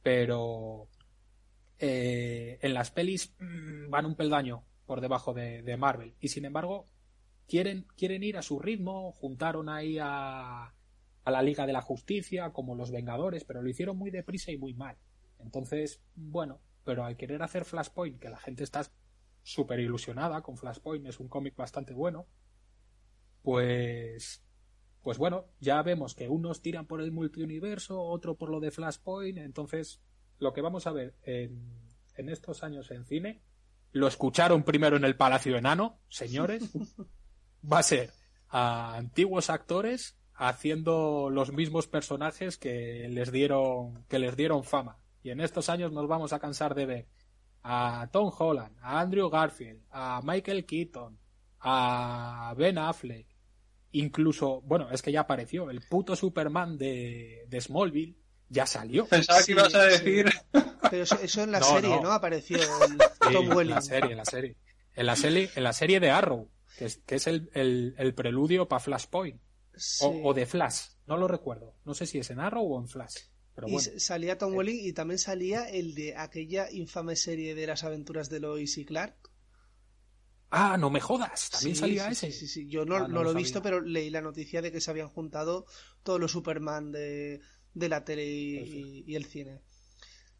pero 0.00 0.86
eh, 1.76 2.60
en 2.62 2.72
las 2.72 2.92
pelis 2.92 3.34
mm, 3.40 3.90
van 3.90 4.06
un 4.06 4.14
peldaño 4.14 4.62
por 4.86 5.00
debajo 5.00 5.34
de, 5.34 5.62
de 5.62 5.76
Marvel 5.76 6.14
y 6.20 6.28
sin 6.28 6.44
embargo 6.44 6.86
quieren, 7.50 7.84
quieren 7.96 8.22
ir 8.22 8.38
a 8.38 8.42
su 8.42 8.60
ritmo, 8.60 9.10
juntaron 9.10 9.68
ahí 9.68 9.98
a, 10.00 10.72
a 11.24 11.30
la 11.30 11.42
Liga 11.42 11.66
de 11.66 11.72
la 11.72 11.82
Justicia 11.82 12.52
como 12.52 12.76
los 12.76 12.92
Vengadores, 12.92 13.44
pero 13.44 13.60
lo 13.60 13.68
hicieron 13.68 13.98
muy 13.98 14.12
deprisa 14.12 14.52
y 14.52 14.56
muy 14.56 14.72
mal. 14.72 14.96
Entonces, 15.40 16.00
bueno, 16.14 16.60
pero 16.84 17.04
al 17.04 17.16
querer 17.16 17.42
hacer 17.42 17.64
Flashpoint, 17.64 18.20
que 18.20 18.30
la 18.30 18.38
gente 18.38 18.62
está 18.62 18.82
súper 19.42 19.80
ilusionada 19.80 20.42
con 20.42 20.56
Flashpoint, 20.56 21.06
es 21.08 21.18
un 21.18 21.28
cómic 21.28 21.56
bastante 21.56 21.92
bueno, 21.92 22.28
pues 23.42 24.44
pues 25.02 25.18
bueno, 25.18 25.46
ya 25.58 25.82
vemos 25.82 26.14
que 26.14 26.28
unos 26.28 26.62
tiran 26.62 26.86
por 26.86 27.00
el 27.00 27.10
multiuniverso, 27.10 28.00
otro 28.00 28.36
por 28.36 28.50
lo 28.50 28.60
de 28.60 28.70
Flashpoint, 28.70 29.38
entonces 29.38 30.00
lo 30.38 30.52
que 30.52 30.60
vamos 30.60 30.86
a 30.86 30.92
ver 30.92 31.16
en, 31.22 31.72
en 32.16 32.28
estos 32.28 32.62
años 32.62 32.90
en 32.92 33.06
cine, 33.06 33.42
lo 33.92 34.06
escucharon 34.06 34.62
primero 34.62 34.96
en 34.96 35.04
el 35.04 35.16
Palacio 35.16 35.56
Enano, 35.56 35.98
señores, 36.08 36.70
va 37.62 37.78
a 37.78 37.82
ser 37.82 38.12
a 38.48 38.96
antiguos 38.96 39.50
actores 39.50 40.16
haciendo 40.34 41.28
los 41.30 41.52
mismos 41.52 41.86
personajes 41.86 42.56
que 42.58 43.06
les 43.10 43.30
dieron 43.30 44.04
que 44.08 44.18
les 44.18 44.36
dieron 44.36 44.64
fama 44.64 44.98
y 45.22 45.30
en 45.30 45.40
estos 45.40 45.68
años 45.68 45.92
nos 45.92 46.08
vamos 46.08 46.32
a 46.32 46.38
cansar 46.38 46.74
de 46.74 46.86
ver 46.86 47.08
a 47.62 48.08
Tom 48.10 48.32
Holland, 48.36 48.74
a 48.80 49.00
Andrew 49.00 49.28
Garfield, 49.28 49.82
a 49.90 50.22
Michael 50.24 50.64
Keaton, 50.64 51.18
a 51.60 52.54
Ben 52.56 52.78
Affleck, 52.78 53.26
incluso, 53.92 54.62
bueno, 54.62 54.88
es 54.90 55.02
que 55.02 55.12
ya 55.12 55.20
apareció, 55.20 55.68
el 55.68 55.82
puto 55.82 56.16
Superman 56.16 56.78
de, 56.78 57.44
de 57.48 57.60
Smallville 57.60 58.16
ya 58.48 58.64
salió. 58.64 59.04
Pensaba 59.06 59.40
Sí, 59.40 59.46
que 59.46 59.52
ibas 59.52 59.74
a 59.74 59.90
sí. 59.90 60.04
decir. 60.10 60.30
Pero 60.90 61.02
eso, 61.02 61.18
eso 61.22 61.42
en 61.42 61.52
la 61.52 61.60
No, 61.60 61.66
serie, 61.66 61.96
no. 61.96 62.02
¿no? 62.02 62.12
Apareció 62.12 62.56
el 62.56 62.64
Sí, 62.92 63.32
Tom 63.34 63.44
en 63.50 63.52
Welling. 63.56 63.74
la 63.74 63.82
serie, 63.82 64.10
en 64.12 64.16
la 64.16 64.24
serie. 64.24 64.56
En 64.94 65.06
la 65.06 65.16
serie, 65.16 65.50
en 65.54 65.62
la 65.62 65.72
serie 65.74 66.00
de 66.00 66.10
Arrow, 66.10 66.48
que 66.76 66.86
es, 66.86 66.96
que 67.06 67.16
es 67.16 67.26
el, 67.26 67.50
el, 67.54 67.94
el 67.98 68.14
preludio 68.14 68.68
para 68.68 68.80
Flashpoint. 68.80 69.40
Sí. 69.74 70.04
O, 70.04 70.30
o 70.30 70.34
de 70.34 70.46
Flash, 70.46 70.80
no 71.06 71.16
lo 71.16 71.28
recuerdo. 71.28 71.74
No 71.84 71.94
sé 71.94 72.06
si 72.06 72.18
es 72.18 72.30
en 72.30 72.40
Arrow 72.40 72.64
o 72.74 72.80
en 72.80 72.88
Flash. 72.88 73.16
Pero 73.54 73.68
Y 73.68 73.72
bueno. 73.72 73.88
salía 73.98 74.36
Tom 74.38 74.54
Welling 74.54 74.84
y 74.88 74.92
también 74.92 75.18
salía 75.18 75.68
el 75.68 75.94
de 75.94 76.16
aquella 76.16 76.70
infame 76.70 77.16
serie 77.16 77.54
de 77.54 77.66
las 77.66 77.84
aventuras 77.84 78.28
de 78.28 78.40
Lois 78.40 78.76
y 78.78 78.84
Clark. 78.84 79.16
Ah, 80.50 80.76
no 80.76 80.90
me 80.90 81.00
jodas. 81.00 81.50
También 81.50 81.74
Sí, 81.76 81.80
salía 81.80 82.06
sí, 82.06 82.12
ese. 82.12 82.32
Sí, 82.32 82.38
sí, 82.40 82.48
sí. 82.48 82.68
Yo 82.68 82.84
no, 82.84 82.96
Ah, 82.96 83.00
no 83.00 83.08
no 83.08 83.22
lo 83.22 83.30
he 83.30 83.34
visto, 83.34 83.62
pero 83.62 83.80
leí 83.80 84.10
la 84.10 84.20
noticia 84.20 84.60
de 84.62 84.72
que 84.72 84.80
se 84.80 84.90
habían 84.90 85.08
juntado 85.08 85.66
todos 86.02 86.18
los 86.18 86.32
Superman 86.32 86.90
de, 86.90 87.40
de 87.74 87.88
la 87.88 88.04
tele 88.04 88.26
y, 88.26 88.58
Pues 88.58 89.08
y 89.08 89.14
el 89.16 89.24
cine. 89.26 89.60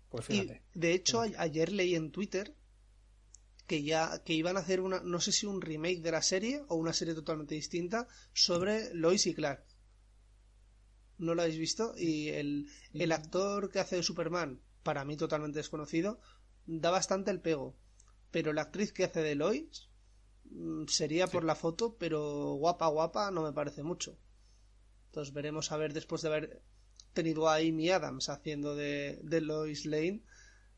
Pues 0.09 0.29
Y 0.31 0.51
de 0.75 0.93
hecho, 0.93 1.23
a- 1.23 1.31
ayer 1.39 1.71
leí 1.73 1.95
en 1.95 2.11
Twitter 2.11 2.57
que 3.71 3.85
ya 3.85 4.21
que 4.25 4.35
iban 4.35 4.57
a 4.57 4.61
hacer 4.61 4.81
una, 4.81 4.99
no 4.99 5.21
sé 5.21 5.31
si 5.31 5.47
un 5.47 5.61
remake 5.61 6.03
de 6.03 6.11
la 6.11 6.23
serie 6.23 6.65
o 6.67 6.75
una 6.75 6.93
serie 6.93 7.15
totalmente 7.15 7.55
distinta 7.55 8.09
sobre 8.33 8.93
Lois 8.95 9.29
y 9.29 9.33
Clark. 9.33 9.65
¿No 11.19 11.37
lo 11.37 11.43
habéis 11.43 11.57
visto? 11.57 11.95
Y 11.97 12.31
el, 12.31 12.67
el 12.95 13.13
actor 13.13 13.71
que 13.71 13.79
hace 13.79 13.95
de 13.95 14.03
Superman, 14.03 14.61
para 14.83 15.05
mí 15.05 15.17
totalmente 15.17 15.61
desconocido, 15.61 16.19
da 16.67 16.91
bastante 16.91 17.31
el 17.31 17.41
pego. 17.41 17.77
Pero 18.33 18.53
la 18.53 18.63
actriz 18.63 18.93
que 18.93 19.05
hace 19.05 19.23
de 19.23 19.37
Lois 19.37 19.89
mm, 20.47 20.87
sería 20.89 21.29
por 21.29 21.45
la 21.45 21.55
foto, 21.55 21.95
pero 21.97 22.55
guapa, 22.55 22.89
guapa 22.89 23.31
no 23.31 23.45
me 23.45 23.53
parece 23.53 23.85
mucho. 23.85 24.19
Entonces 25.11 25.33
veremos 25.33 25.71
a 25.71 25.77
ver 25.77 25.93
después 25.93 26.23
de 26.23 26.29
haber 26.29 26.63
tenido 27.13 27.49
a 27.49 27.59
Amy 27.59 27.91
Adams 27.91 28.31
haciendo 28.31 28.75
de, 28.75 29.21
de 29.23 29.41
Lois 29.41 29.87
Lane, 29.87 30.25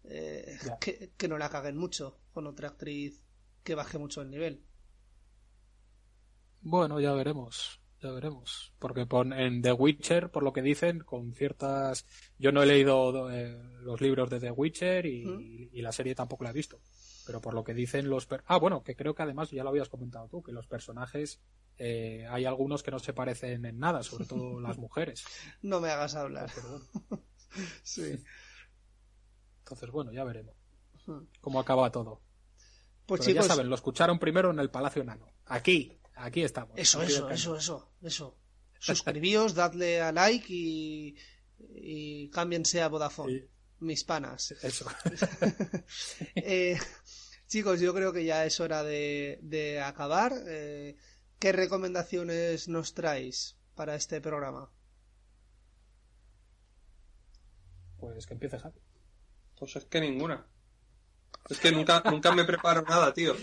eh, 0.05 0.59
que, 0.81 1.13
que 1.17 1.29
no 1.29 1.39
la 1.39 1.51
caguen 1.51 1.77
mucho 1.77 2.19
con 2.33 2.47
otra 2.47 2.69
actriz 2.69 3.23
que 3.65 3.75
baje 3.75 3.99
mucho 3.99 4.23
el 4.23 4.31
nivel. 4.31 4.65
Bueno, 6.61 7.01
ya 7.01 7.13
veremos. 7.13 7.81
Ya 8.01 8.11
veremos. 8.11 8.73
Porque 8.79 9.07
pon, 9.07 9.33
en 9.33 9.63
The 9.63 9.73
Witcher, 9.73 10.31
por 10.31 10.43
lo 10.43 10.53
que 10.53 10.63
dicen, 10.63 11.01
con 11.01 11.35
ciertas. 11.35 12.05
Yo 12.39 12.51
no 12.51 12.63
he 12.63 12.67
leído 12.67 13.31
eh, 13.31 13.57
los 13.83 14.01
libros 14.01 14.29
de 14.31 14.41
The 14.41 14.51
Witcher 14.51 15.07
y, 15.07 15.25
¿Mm? 15.25 15.69
y 15.73 15.83
la 15.83 15.93
serie 15.93 16.15
tampoco 16.15 16.43
la 16.45 16.51
he 16.51 16.53
visto. 16.53 16.81
Pero 17.25 17.41
por 17.41 17.55
lo 17.55 17.63
que 17.63 17.75
dicen 17.75 18.09
los... 18.11 18.27
per- 18.27 18.43
Ah, 18.47 18.59
bueno, 18.59 18.83
que 18.83 18.97
creo 18.97 19.15
que 19.15 19.23
además 19.23 19.51
ya 19.53 19.63
lo 19.63 19.71
habías 19.71 19.89
comentado 19.89 20.29
tú, 20.29 20.43
que 20.43 20.51
los 20.53 20.67
personajes 20.67 21.41
eh, 21.79 22.27
hay 22.29 22.45
algunos 22.45 22.83
que 22.83 22.91
no 22.91 22.99
se 22.99 23.13
parecen 23.13 23.65
en 23.65 23.79
nada, 23.79 24.03
sobre 24.03 24.27
todo 24.27 24.61
las 24.61 24.79
mujeres. 24.79 25.31
No 25.63 25.81
me 25.81 25.91
hagas 25.91 26.15
hablar. 26.15 26.51
Sí. 27.83 28.19
entonces, 29.73 29.93
bueno, 29.93 30.13
ya 30.13 30.25
veremos 30.25 30.55
cómo 31.41 31.61
acaba 31.61 31.91
todo. 31.91 32.21
Pues 33.07 33.21
Pero 33.21 33.31
chicos, 33.31 33.47
ya 33.47 33.55
saben, 33.55 33.69
lo 33.69 33.75
escucharon 33.75 34.19
primero 34.19 34.51
en 34.51 34.59
el 34.59 34.71
Palacio 34.71 35.05
Nano. 35.05 35.27
Aquí, 35.47 35.99
aquí 36.15 36.43
estamos. 36.43 36.79
eso, 36.79 37.03
eso, 37.03 37.29
eso, 37.31 37.57
eso, 37.57 37.93
eso. 38.03 38.39
Suscribíos, 38.79 39.55
dadle 39.55 40.01
a 40.01 40.13
like 40.13 40.47
y, 40.49 41.17
y 41.59 42.29
cámbiense 42.31 42.83
a 42.83 42.89
Vodafone. 42.89 43.49
Mis 43.81 44.05
panas. 44.05 44.53
Eso. 44.63 44.87
Eh, 46.37 46.79
chicos, 47.49 47.81
yo 47.81 47.93
creo 47.93 48.13
que 48.13 48.25
ya 48.25 48.47
es 48.47 48.61
hora 48.61 48.83
de, 48.83 49.39
de 49.43 49.81
acabar. 49.81 50.33
Eh, 50.47 50.97
¿Qué 51.39 51.51
recomendaciones 51.51 52.69
nos 52.69 52.95
traéis 52.95 53.57
para 53.75 53.97
este 53.97 54.21
programa? 54.21 54.71
Pues 57.99 58.27
que 58.27 58.35
empiece 58.35 58.59
Javi. 58.59 58.79
Pues 59.63 59.77
es 59.77 59.85
que 59.85 60.01
ninguna. 60.01 60.45
Es 61.49 61.61
que 61.61 61.71
nunca, 61.71 62.03
nunca 62.11 62.35
me 62.35 62.43
preparo 62.45 62.83
nada, 62.83 63.15
tío. 63.15 63.37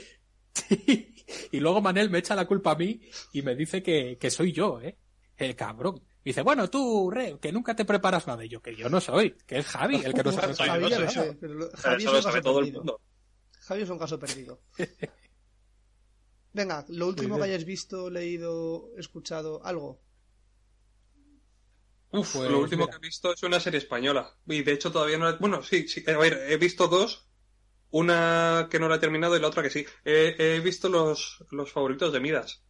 y 0.69 1.59
luego 1.61 1.81
Manel 1.81 2.09
me 2.09 2.17
echa 2.19 2.35
la 2.35 2.45
culpa 2.45 2.71
a 2.71 2.75
mí 2.75 2.99
y 3.31 3.41
me 3.41 3.55
dice 3.55 3.81
que, 3.81 4.17
que 4.19 4.29
soy 4.29 4.51
yo, 4.51 4.81
¿eh? 4.81 4.97
El 5.37 5.55
cabrón. 5.55 6.03
Dice, 6.21 6.41
bueno, 6.41 6.69
tú, 6.69 7.09
Re, 7.09 7.39
que 7.39 7.53
nunca 7.53 7.73
te 7.73 7.85
preparas 7.85 8.27
nada. 8.27 8.43
Y 8.43 8.49
yo, 8.49 8.61
que 8.61 8.75
yo 8.75 8.89
no 8.89 8.99
soy, 8.99 9.37
que 9.47 9.59
es 9.59 9.65
Javi 9.65 10.01
el 10.03 10.13
que 10.13 10.23
no 10.23 10.33
se 10.33 10.39
prepara. 10.45 10.73
Javi 10.73 10.89
no 10.89 11.37
pero 11.39 11.69
Javi 11.73 12.03
es 12.03 12.09
un 12.09 12.21
sabe 12.21 12.23
caso 12.23 12.41
todo 12.41 12.59
el 12.59 12.65
perdido. 12.65 12.79
mundo. 12.81 13.01
Javi 13.61 13.81
es 13.83 13.89
un 13.89 13.99
caso 13.99 14.19
perdido. 14.19 14.61
Venga, 16.51 16.85
lo 16.89 17.07
último 17.07 17.37
que 17.37 17.43
hayáis 17.43 17.63
visto, 17.63 18.09
leído, 18.09 18.91
escuchado, 18.97 19.65
algo. 19.65 20.01
Uf, 22.11 22.35
Pues 22.37 22.49
lo 22.49 22.59
último 22.59 22.85
mira. 22.85 22.91
que 22.91 22.97
he 22.97 23.07
visto 23.07 23.33
es 23.33 23.43
una 23.43 23.59
serie 23.59 23.77
española. 23.79 24.35
Y 24.47 24.63
de 24.63 24.71
hecho 24.73 24.91
todavía 24.91 25.17
no 25.17 25.25
la... 25.25 25.33
Bueno, 25.37 25.61
sí, 25.63 25.87
sí. 25.87 26.03
A 26.09 26.17
ver, 26.17 26.33
he 26.49 26.57
visto 26.57 26.87
dos. 26.87 27.27
Una 27.91 28.67
que 28.69 28.79
no 28.79 28.87
la 28.87 28.95
he 28.95 28.99
terminado 28.99 29.35
y 29.35 29.39
la 29.39 29.47
otra 29.47 29.63
que 29.63 29.69
sí. 29.69 29.85
He, 30.05 30.35
he 30.37 30.59
visto 30.59 30.89
los, 30.89 31.43
los 31.51 31.71
favoritos 31.71 32.11
de 32.13 32.19
Midas. 32.19 32.63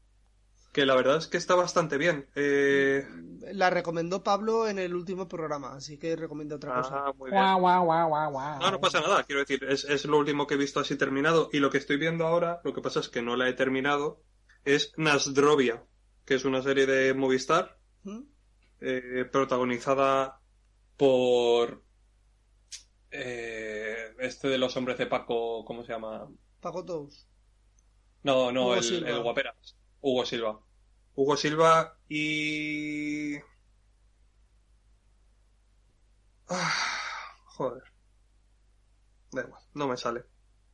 Que 0.72 0.86
la 0.86 0.94
verdad 0.96 1.18
es 1.18 1.28
que 1.28 1.38
está 1.38 1.56
bastante 1.56 1.98
bien. 1.98 2.30
Eh... 2.36 3.06
La 3.54 3.70
recomendó 3.70 4.24
Pablo 4.24 4.68
en 4.68 4.78
el 4.78 4.94
último 4.94 5.28
programa, 5.28 5.74
así 5.76 5.98
que 5.98 6.16
recomiendo 6.16 6.58
otra 6.58 6.76
cosa. 6.76 7.06
Ah, 7.08 7.14
muy 7.18 7.32
bien. 7.32 7.42
Guau, 7.42 7.60
guau, 7.60 7.86
guau, 7.86 8.08
guau, 8.10 8.32
guau. 8.32 8.60
No, 8.60 8.72
no 8.72 8.80
pasa 8.80 9.02
nada, 9.02 9.24
quiero 9.24 9.40
decir, 9.40 9.64
es, 9.64 9.84
es 9.86 10.06
lo 10.06 10.18
último 10.20 10.46
que 10.46 10.54
he 10.54 10.58
visto 10.58 10.80
así 10.80 10.96
terminado. 10.96 11.50
Y 11.52 11.60
lo 11.60 11.72
que 11.72 11.80
estoy 11.80 11.98
viendo 11.98 12.28
ahora, 12.28 12.62
lo 12.64 12.74
que 12.74 12.82
pasa 12.82 13.00
es 13.00 13.10
que 13.10 13.22
no 13.24 13.36
la 13.36 13.50
he 13.50 13.54
terminado, 13.54 14.22
es 14.64 14.94
Nasdrovia, 14.96 15.84
que 16.26 16.36
es 16.36 16.46
una 16.46 16.62
serie 16.62 16.86
de 16.86 17.16
Movistar, 17.16 17.80
¿Mm? 18.04 18.20
Eh, 18.82 19.26
protagonizada 19.32 20.40
por 20.98 21.84
eh, 23.12 24.14
este 24.20 24.48
de 24.48 24.58
los 24.58 24.76
hombres 24.78 24.98
de 24.98 25.08
Paco, 25.08 25.66
¿cómo 25.66 25.84
se 25.84 25.94
llama? 25.94 26.28
Paco 26.60 26.86
Tous. 26.86 27.28
No, 28.24 28.52
no, 28.52 28.68
Hugo 28.68 28.76
el, 28.76 29.22
guaperas. 29.22 29.76
Hugo 30.02 30.26
Silva. 30.26 30.60
Hugo 31.16 31.38
Silva 31.38 31.98
y... 32.08 33.38
Ah, 36.50 36.74
joder. 37.46 37.84
Da 39.32 39.42
igual, 39.42 39.62
no 39.74 39.88
me 39.88 39.98
sale. 39.98 40.26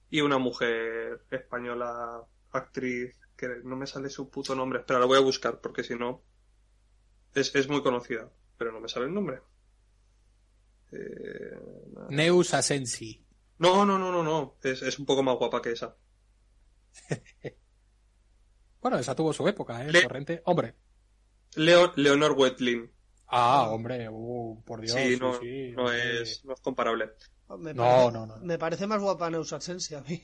Y 0.10 0.22
una 0.22 0.38
mujer 0.38 1.26
española, 1.30 2.24
actriz, 2.52 3.18
que 3.36 3.48
no 3.64 3.76
me 3.76 3.88
sale 3.88 4.10
su 4.10 4.30
puto 4.30 4.56
nombre. 4.56 4.80
Espera, 4.80 5.00
la 5.00 5.06
voy 5.06 5.18
a 5.18 5.22
buscar, 5.22 5.60
porque 5.62 5.84
si 5.84 5.96
no... 5.96 6.24
Es, 7.36 7.54
es 7.54 7.68
muy 7.70 7.84
conocida, 7.84 8.30
pero 8.58 8.72
no 8.72 8.80
me 8.80 8.88
sale 8.90 9.06
el 9.06 9.14
nombre. 9.14 9.42
Eh, 10.92 11.60
Neus 12.10 12.54
Asensi. 12.54 13.24
No, 13.60 13.86
no, 13.86 14.00
no, 14.00 14.12
no, 14.12 14.24
no. 14.24 14.58
Es, 14.64 14.82
es 14.82 14.98
un 15.00 15.06
poco 15.06 15.22
más 15.24 15.38
guapa 15.38 15.62
que 15.62 15.72
esa. 15.72 15.96
Bueno, 18.82 19.00
esa 19.00 19.16
tuvo 19.16 19.34
su 19.34 19.48
época, 19.48 19.84
¿eh? 19.84 19.92
Le- 19.92 20.04
Torrente. 20.04 20.42
Hombre. 20.46 20.76
Leo- 21.56 21.92
Leonor 21.96 22.34
Wetlin. 22.34 22.92
Ah, 23.26 23.70
hombre, 23.72 24.08
uh, 24.12 24.62
por 24.64 24.80
Dios. 24.82 24.92
sí, 24.96 25.18
no, 25.20 25.40
sí, 25.40 25.72
no, 25.72 25.92
es, 25.92 26.46
no 26.46 26.54
es 26.54 26.62
comparable. 26.62 27.10
Me 27.58 27.74
No, 27.74 27.82
parece, 27.84 28.12
no, 28.12 28.26
no. 28.28 28.38
Me 28.42 28.60
parece 28.60 28.86
más 28.86 29.02
guapa 29.02 29.32
Neusasense 29.32 29.96
a 29.96 30.02
mí. 30.02 30.22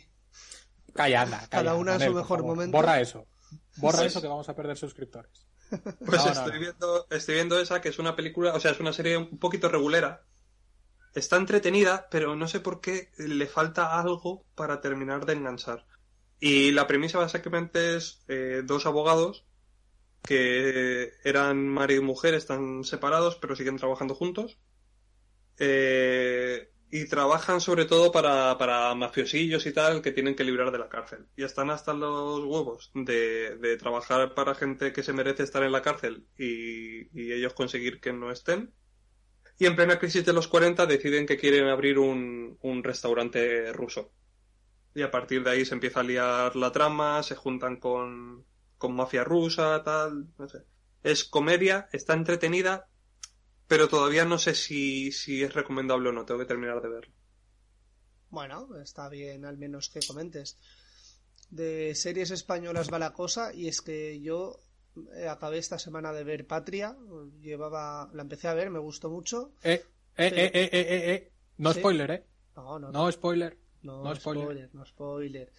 Calla, 0.94 1.24
anda, 1.24 1.38
calla, 1.40 1.50
Cada 1.50 1.74
una 1.74 1.94
en 1.94 1.98
Manel, 1.98 2.10
su 2.10 2.16
mejor 2.18 2.40
favor. 2.42 2.56
momento. 2.56 2.78
Borra 2.78 3.02
eso. 3.02 3.26
Borra 3.78 4.06
eso 4.06 4.22
que 4.22 4.28
vamos 4.28 4.48
a 4.48 4.56
perder 4.56 4.78
suscriptores. 4.78 5.48
Pues 6.06 6.26
No, 6.26 6.32
estoy, 6.32 6.54
no. 6.54 6.60
Viendo, 6.60 7.08
estoy 7.10 7.36
viendo 7.36 7.60
esa, 7.60 7.82
que 7.82 7.90
es 7.90 8.00
una 8.00 8.16
película, 8.16 8.54
o 8.54 8.60
sea, 8.60 8.72
es 8.72 8.80
una 8.80 8.94
serie 8.94 9.18
un 9.18 9.38
poquito 9.38 9.70
regulera. 9.70 10.24
Está 11.14 11.38
entretenida, 11.38 12.08
pero 12.10 12.36
no 12.36 12.48
sé 12.48 12.60
por 12.60 12.82
qué 12.82 13.12
le 13.18 13.48
falta 13.48 14.00
algo 14.00 14.46
para 14.56 14.82
terminar 14.82 15.26
de 15.26 15.34
enganchar. 15.34 15.86
Y 16.40 16.72
la 16.72 16.88
premisa 16.88 17.20
básicamente 17.20 17.98
es 17.98 18.24
eh, 18.28 18.64
dos 18.66 18.86
abogados 18.86 19.46
que 20.24 21.14
eran 21.24 21.68
marido 21.68 22.02
y 22.02 22.06
mujer, 22.06 22.34
están 22.34 22.84
separados, 22.84 23.36
pero 23.36 23.56
siguen 23.56 23.78
trabajando 23.78 24.16
juntos. 24.16 24.58
Eh, 25.58 26.72
y 26.92 27.08
trabajan 27.08 27.62
sobre 27.62 27.86
todo 27.86 28.12
para, 28.12 28.58
para 28.58 28.94
mafiosillos 28.96 29.66
y 29.66 29.72
tal 29.72 30.02
que 30.02 30.12
tienen 30.12 30.36
que 30.36 30.44
librar 30.44 30.72
de 30.72 30.78
la 30.80 30.90
cárcel. 30.90 31.26
Y 31.38 31.44
están 31.44 31.70
hasta 31.70 31.94
los 31.94 32.44
huevos 32.44 32.92
de, 32.94 33.56
de 33.58 33.78
trabajar 33.78 34.34
para 34.36 34.56
gente 34.56 34.92
que 34.92 35.02
se 35.02 35.14
merece 35.14 35.44
estar 35.44 35.64
en 35.64 35.72
la 35.72 35.82
cárcel 35.82 36.28
y, 36.38 37.08
y 37.18 37.32
ellos 37.32 37.54
conseguir 37.54 38.02
que 38.02 38.12
no 38.12 38.30
estén. 38.30 38.74
Y 39.58 39.68
en 39.68 39.76
plena 39.78 40.00
crisis 40.00 40.26
de 40.26 40.34
los 40.34 40.50
40 40.50 40.86
deciden 40.86 41.26
que 41.26 41.38
quieren 41.38 41.68
abrir 41.68 41.98
un, 41.98 42.58
un 42.62 42.84
restaurante 42.84 43.72
ruso. 43.72 44.12
Y 44.94 45.04
a 45.04 45.12
partir 45.12 45.44
de 45.44 45.52
ahí 45.52 45.66
se 45.66 45.76
empieza 45.76 46.02
a 46.02 46.04
liar 46.04 46.56
la 46.58 46.74
trama, 46.74 47.24
se 47.24 47.36
juntan 47.36 47.78
con, 47.78 48.46
con 48.78 48.94
mafia 48.96 49.24
rusa, 49.24 49.82
tal, 49.84 50.28
no 50.38 50.50
sé. 50.50 50.66
Es 51.04 51.24
comedia, 51.24 51.88
está 51.94 52.14
entretenida, 52.16 52.90
pero 53.72 53.88
todavía 53.88 54.26
no 54.26 54.38
sé 54.38 54.54
si, 54.54 55.14
si 55.14 55.34
es 55.44 55.54
recomendable 55.54 56.10
o 56.10 56.12
no, 56.12 56.26
tengo 56.26 56.42
que 56.42 56.46
terminar 56.54 56.82
de 56.82 56.90
verlo. 56.90 57.14
Bueno, 58.30 58.68
está 58.82 59.08
bien 59.08 59.46
al 59.46 59.58
menos 59.58 59.90
que 59.90 60.02
comentes. 60.06 60.58
De 61.50 61.96
series 61.96 62.32
españolas 62.32 62.92
va 62.92 63.00
la 63.00 63.14
cosa 63.14 63.54
y 63.54 63.70
es 63.70 63.82
que 63.82 64.20
yo 64.20 64.60
eh, 65.16 65.28
acabé 65.30 65.58
esta 65.58 65.80
semana 65.80 66.12
de 66.12 66.26
ver 66.26 66.46
Patria, 66.48 66.98
llevaba, 67.42 68.10
la 68.14 68.24
empecé 68.24 68.50
a 68.50 68.54
ver, 68.54 68.70
me 68.72 68.80
gustó 68.80 69.10
mucho. 69.10 69.54
Eh, 69.64 69.82
eh, 70.18 70.28
eh, 70.28 70.52
eh, 70.54 70.70
eh, 70.70 70.70
eh, 70.74 71.14
eh. 71.14 71.32
No 71.58 71.72
Sí. 71.74 71.80
spoiler, 71.80 72.12
¿eh? 72.12 72.26
No, 72.58 72.78
no, 72.78 72.92
No 72.92 73.10
spoiler. 73.12 73.58
no, 73.84 74.04
no 74.04 74.16
spoiler. 74.16 74.44
spoiler. 74.44 74.70
no 74.76 74.86
spoiler. 74.86 75.52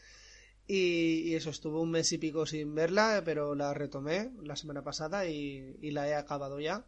Y, 0.66 1.30
y 1.30 1.34
eso, 1.34 1.48
estuve 1.48 1.78
un 1.78 1.90
mes 1.90 2.12
y 2.12 2.18
pico 2.18 2.44
sin 2.44 2.74
verla, 2.74 3.22
pero 3.24 3.54
la 3.54 3.72
retomé 3.72 4.32
la 4.42 4.56
semana 4.56 4.82
pasada 4.84 5.26
y, 5.26 5.76
y 5.80 5.90
la 5.92 6.08
he 6.08 6.14
acabado 6.14 6.60
ya. 6.60 6.84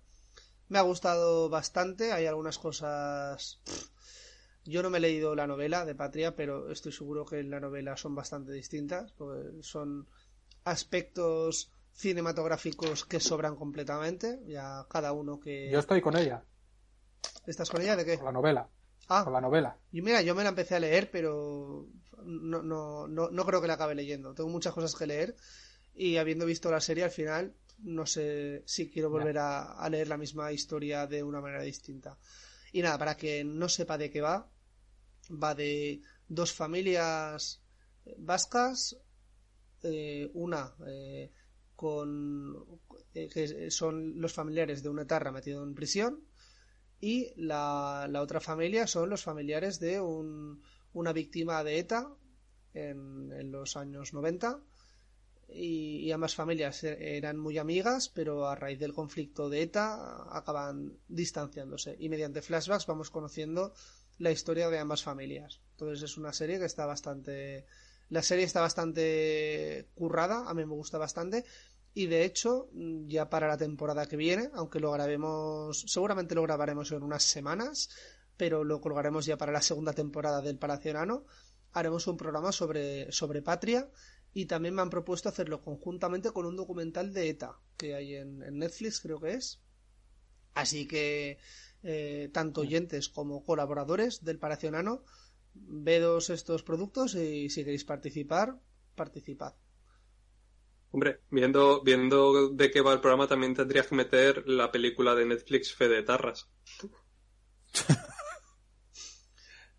Me 0.68 0.78
ha 0.78 0.82
gustado 0.82 1.48
bastante, 1.48 2.12
hay 2.12 2.26
algunas 2.26 2.58
cosas... 2.58 3.60
Yo 4.66 4.82
no 4.82 4.88
me 4.88 4.96
he 4.96 5.00
leído 5.02 5.34
la 5.34 5.46
novela 5.46 5.84
de 5.84 5.94
Patria, 5.94 6.34
pero 6.34 6.70
estoy 6.70 6.90
seguro 6.92 7.26
que 7.26 7.38
en 7.40 7.50
la 7.50 7.60
novela 7.60 7.96
son 7.98 8.14
bastante 8.14 8.50
distintas, 8.52 9.12
porque 9.12 9.62
son 9.62 10.08
aspectos 10.64 11.70
cinematográficos 11.92 13.04
que 13.04 13.20
sobran 13.20 13.56
completamente, 13.56 14.40
ya 14.46 14.86
cada 14.88 15.12
uno 15.12 15.38
que... 15.38 15.70
Yo 15.70 15.78
estoy 15.80 16.00
con 16.00 16.16
ella, 16.16 16.42
¿Estás 17.46 17.68
con 17.68 17.82
ella 17.82 17.94
de 17.96 18.04
qué? 18.06 18.16
con 18.16 18.24
la 18.26 18.32
novela. 18.32 18.68
Ah, 19.08 19.22
Con 19.22 19.34
la 19.34 19.40
novela. 19.42 19.76
y 19.92 20.00
mira, 20.00 20.22
yo 20.22 20.34
me 20.34 20.42
la 20.42 20.48
empecé 20.48 20.76
a 20.76 20.80
leer, 20.80 21.10
pero 21.10 21.86
no, 22.22 22.62
no, 22.62 23.06
no, 23.06 23.28
no 23.28 23.44
creo 23.44 23.60
que 23.60 23.66
la 23.68 23.74
acabe 23.74 23.94
leyendo. 23.94 24.32
Tengo 24.32 24.48
muchas 24.48 24.72
cosas 24.72 24.94
que 24.94 25.06
leer 25.06 25.36
y 25.94 26.16
habiendo 26.16 26.46
visto 26.46 26.70
la 26.70 26.80
serie 26.80 27.04
al 27.04 27.10
final, 27.10 27.54
no 27.78 28.06
sé 28.06 28.62
si 28.66 28.90
quiero 28.90 29.10
volver 29.10 29.38
a, 29.38 29.74
a 29.74 29.88
leer 29.90 30.08
la 30.08 30.16
misma 30.16 30.52
historia 30.52 31.06
de 31.06 31.22
una 31.22 31.40
manera 31.40 31.62
distinta. 31.62 32.18
Y 32.72 32.82
nada, 32.82 32.98
para 32.98 33.16
que 33.16 33.44
no 33.44 33.68
sepa 33.68 33.98
de 33.98 34.10
qué 34.10 34.20
va, 34.20 34.50
va 35.30 35.54
de 35.54 36.00
dos 36.28 36.52
familias 36.52 37.62
vascas, 38.18 38.96
eh, 39.82 40.30
una 40.34 40.74
eh, 40.86 41.30
con 41.76 42.80
eh, 43.12 43.28
que 43.28 43.70
son 43.70 44.20
los 44.20 44.32
familiares 44.32 44.82
de 44.82 44.88
un 44.88 45.00
etarra 45.00 45.30
metido 45.30 45.62
en 45.62 45.74
prisión 45.74 46.24
y 47.00 47.32
la, 47.36 48.06
la 48.08 48.22
otra 48.22 48.40
familia 48.40 48.86
son 48.86 49.10
los 49.10 49.22
familiares 49.22 49.80
de 49.80 50.00
un, 50.00 50.62
una 50.94 51.12
víctima 51.12 51.62
de 51.64 51.78
ETA 51.78 52.08
en, 52.72 53.30
en 53.32 53.52
los 53.52 53.76
años 53.76 54.14
90 54.14 54.58
y, 55.54 56.00
y 56.00 56.12
ambas 56.12 56.34
familias 56.34 56.84
e- 56.84 57.16
eran 57.16 57.38
muy 57.38 57.58
amigas, 57.58 58.08
pero 58.08 58.48
a 58.48 58.54
raíz 58.54 58.78
del 58.78 58.92
conflicto 58.92 59.48
de 59.48 59.62
ETA 59.62 60.26
acaban 60.36 60.98
distanciándose 61.08 61.96
y 61.98 62.08
mediante 62.08 62.42
flashbacks 62.42 62.86
vamos 62.86 63.10
conociendo 63.10 63.72
la 64.18 64.30
historia 64.30 64.68
de 64.68 64.78
ambas 64.78 65.02
familias. 65.02 65.60
Entonces 65.72 66.02
es 66.02 66.16
una 66.16 66.32
serie 66.32 66.58
que 66.58 66.66
está 66.66 66.86
bastante... 66.86 67.66
La 68.10 68.22
serie 68.22 68.44
está 68.44 68.60
bastante 68.60 69.88
currada, 69.94 70.48
a 70.48 70.54
mí 70.54 70.64
me 70.64 70.74
gusta 70.74 70.98
bastante. 70.98 71.44
Y 71.94 72.06
de 72.06 72.24
hecho, 72.24 72.68
mm, 72.72 73.08
ya 73.08 73.30
para 73.30 73.48
la 73.48 73.56
temporada 73.56 74.06
que 74.06 74.16
viene, 74.16 74.50
aunque 74.54 74.80
lo 74.80 74.92
grabemos, 74.92 75.84
seguramente 75.86 76.34
lo 76.34 76.42
grabaremos 76.42 76.92
en 76.92 77.02
unas 77.02 77.22
semanas, 77.22 77.88
pero 78.36 78.64
lo 78.64 78.80
colgaremos 78.80 79.26
ya 79.26 79.36
para 79.36 79.52
la 79.52 79.62
segunda 79.62 79.92
temporada 79.92 80.42
del 80.42 80.58
Palacio 80.58 80.90
Enano, 80.90 81.24
haremos 81.72 82.06
un 82.06 82.16
programa 82.16 82.52
sobre, 82.52 83.10
sobre 83.12 83.42
Patria 83.42 83.88
y 84.34 84.46
también 84.46 84.74
me 84.74 84.82
han 84.82 84.90
propuesto 84.90 85.28
hacerlo 85.28 85.62
conjuntamente 85.62 86.32
con 86.32 86.44
un 86.44 86.56
documental 86.56 87.12
de 87.12 87.30
ETA 87.30 87.56
que 87.76 87.94
hay 87.94 88.16
en, 88.16 88.42
en 88.42 88.58
Netflix, 88.58 89.00
creo 89.00 89.20
que 89.20 89.34
es. 89.34 89.60
Así 90.54 90.86
que 90.86 91.38
eh, 91.82 92.30
tanto 92.32 92.62
oyentes 92.62 93.08
como 93.08 93.44
colaboradores 93.44 94.24
del 94.24 94.38
Palacio 94.38 94.68
Enano, 94.68 95.04
vedos 95.54 96.30
estos 96.30 96.62
productos 96.62 97.14
y 97.14 97.48
si 97.48 97.62
queréis 97.62 97.84
participar, 97.84 98.58
participad. 98.94 99.54
Hombre, 100.90 101.20
viendo, 101.30 101.82
viendo 101.82 102.50
de 102.50 102.70
qué 102.70 102.80
va 102.80 102.92
el 102.92 103.00
programa, 103.00 103.26
también 103.26 103.54
tendrías 103.54 103.88
que 103.88 103.96
meter 103.96 104.48
la 104.48 104.70
película 104.72 105.14
de 105.14 105.26
Netflix 105.26 105.72
Fede 105.72 106.02
Tarras. 106.02 106.50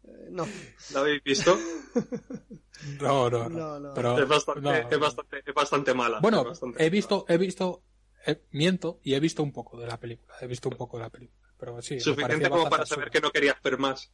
Eh, 0.07 0.27
no, 0.29 0.47
¿La 0.93 0.99
habéis 0.99 1.23
visto? 1.23 1.57
No, 3.01 3.29
no, 3.29 3.49
no. 3.49 3.49
No, 3.49 3.79
no. 3.79 3.93
Pero, 3.93 4.19
es, 4.19 4.27
bastante, 4.27 4.61
no, 4.61 4.73
es, 4.73 4.99
bastante, 4.99 5.43
es 5.45 5.53
bastante 5.53 5.93
mala. 5.93 6.19
Bueno, 6.19 6.43
bastante 6.43 6.77
he 6.77 6.85
mala. 6.85 6.91
visto, 6.91 7.25
he 7.27 7.37
visto, 7.37 7.83
eh, 8.25 8.43
miento 8.51 8.99
y 9.03 9.13
he 9.13 9.19
visto 9.19 9.43
un 9.43 9.51
poco 9.51 9.79
de 9.79 9.87
la 9.87 9.99
película. 9.99 10.33
He 10.41 10.47
visto 10.47 10.69
un 10.69 10.77
poco 10.77 10.97
de 10.97 11.03
la 11.03 11.09
película. 11.09 11.47
Pero 11.57 11.81
sí, 11.81 11.99
Suficiente 11.99 12.49
como 12.49 12.69
para 12.69 12.85
saber 12.85 13.09
que 13.09 13.21
no 13.21 13.31
querías 13.31 13.61
ver 13.61 13.77
más. 13.77 14.11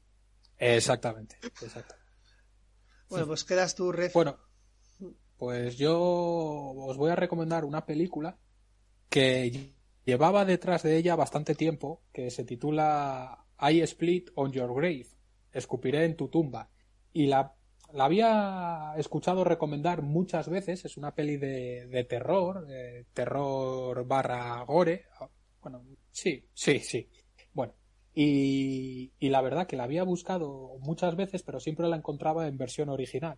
Exactamente, 0.57 1.37
exacto. 1.41 1.95
bueno, 3.09 3.25
pues 3.25 3.43
quedas 3.43 3.73
tú, 3.73 3.91
Ref. 3.91 4.13
Bueno, 4.13 4.37
pues 5.37 5.75
yo 5.75 5.99
os 5.99 6.97
voy 6.97 7.09
a 7.09 7.15
recomendar 7.15 7.65
una 7.65 7.83
película 7.83 8.37
que 9.09 9.73
llevaba 10.05 10.45
detrás 10.45 10.83
de 10.83 10.97
ella 10.97 11.15
bastante 11.15 11.55
tiempo, 11.55 12.03
que 12.13 12.29
se 12.29 12.43
titula 12.43 13.45
I 13.59 13.81
Split 13.81 14.29
on 14.35 14.51
Your 14.51 14.73
Grave, 14.73 15.07
Escupiré 15.51 16.05
en 16.05 16.15
tu 16.15 16.29
tumba. 16.29 16.69
Y 17.11 17.25
la, 17.25 17.55
la 17.93 18.05
había 18.05 18.93
escuchado 18.97 19.43
recomendar 19.43 20.01
muchas 20.01 20.49
veces, 20.49 20.85
es 20.85 20.97
una 20.97 21.13
peli 21.13 21.37
de, 21.37 21.87
de 21.87 22.03
terror, 22.03 22.65
eh, 22.69 23.05
terror 23.13 24.05
barra 24.05 24.63
gore. 24.63 25.05
Bueno, 25.61 25.83
sí, 26.11 26.45
sí, 26.53 26.79
sí. 26.79 27.09
Bueno, 27.53 27.73
y, 28.13 29.11
y 29.19 29.29
la 29.29 29.41
verdad 29.41 29.67
que 29.67 29.77
la 29.77 29.83
había 29.83 30.03
buscado 30.03 30.77
muchas 30.79 31.15
veces, 31.15 31.43
pero 31.43 31.59
siempre 31.59 31.87
la 31.87 31.97
encontraba 31.97 32.47
en 32.47 32.57
versión 32.57 32.89
original. 32.89 33.37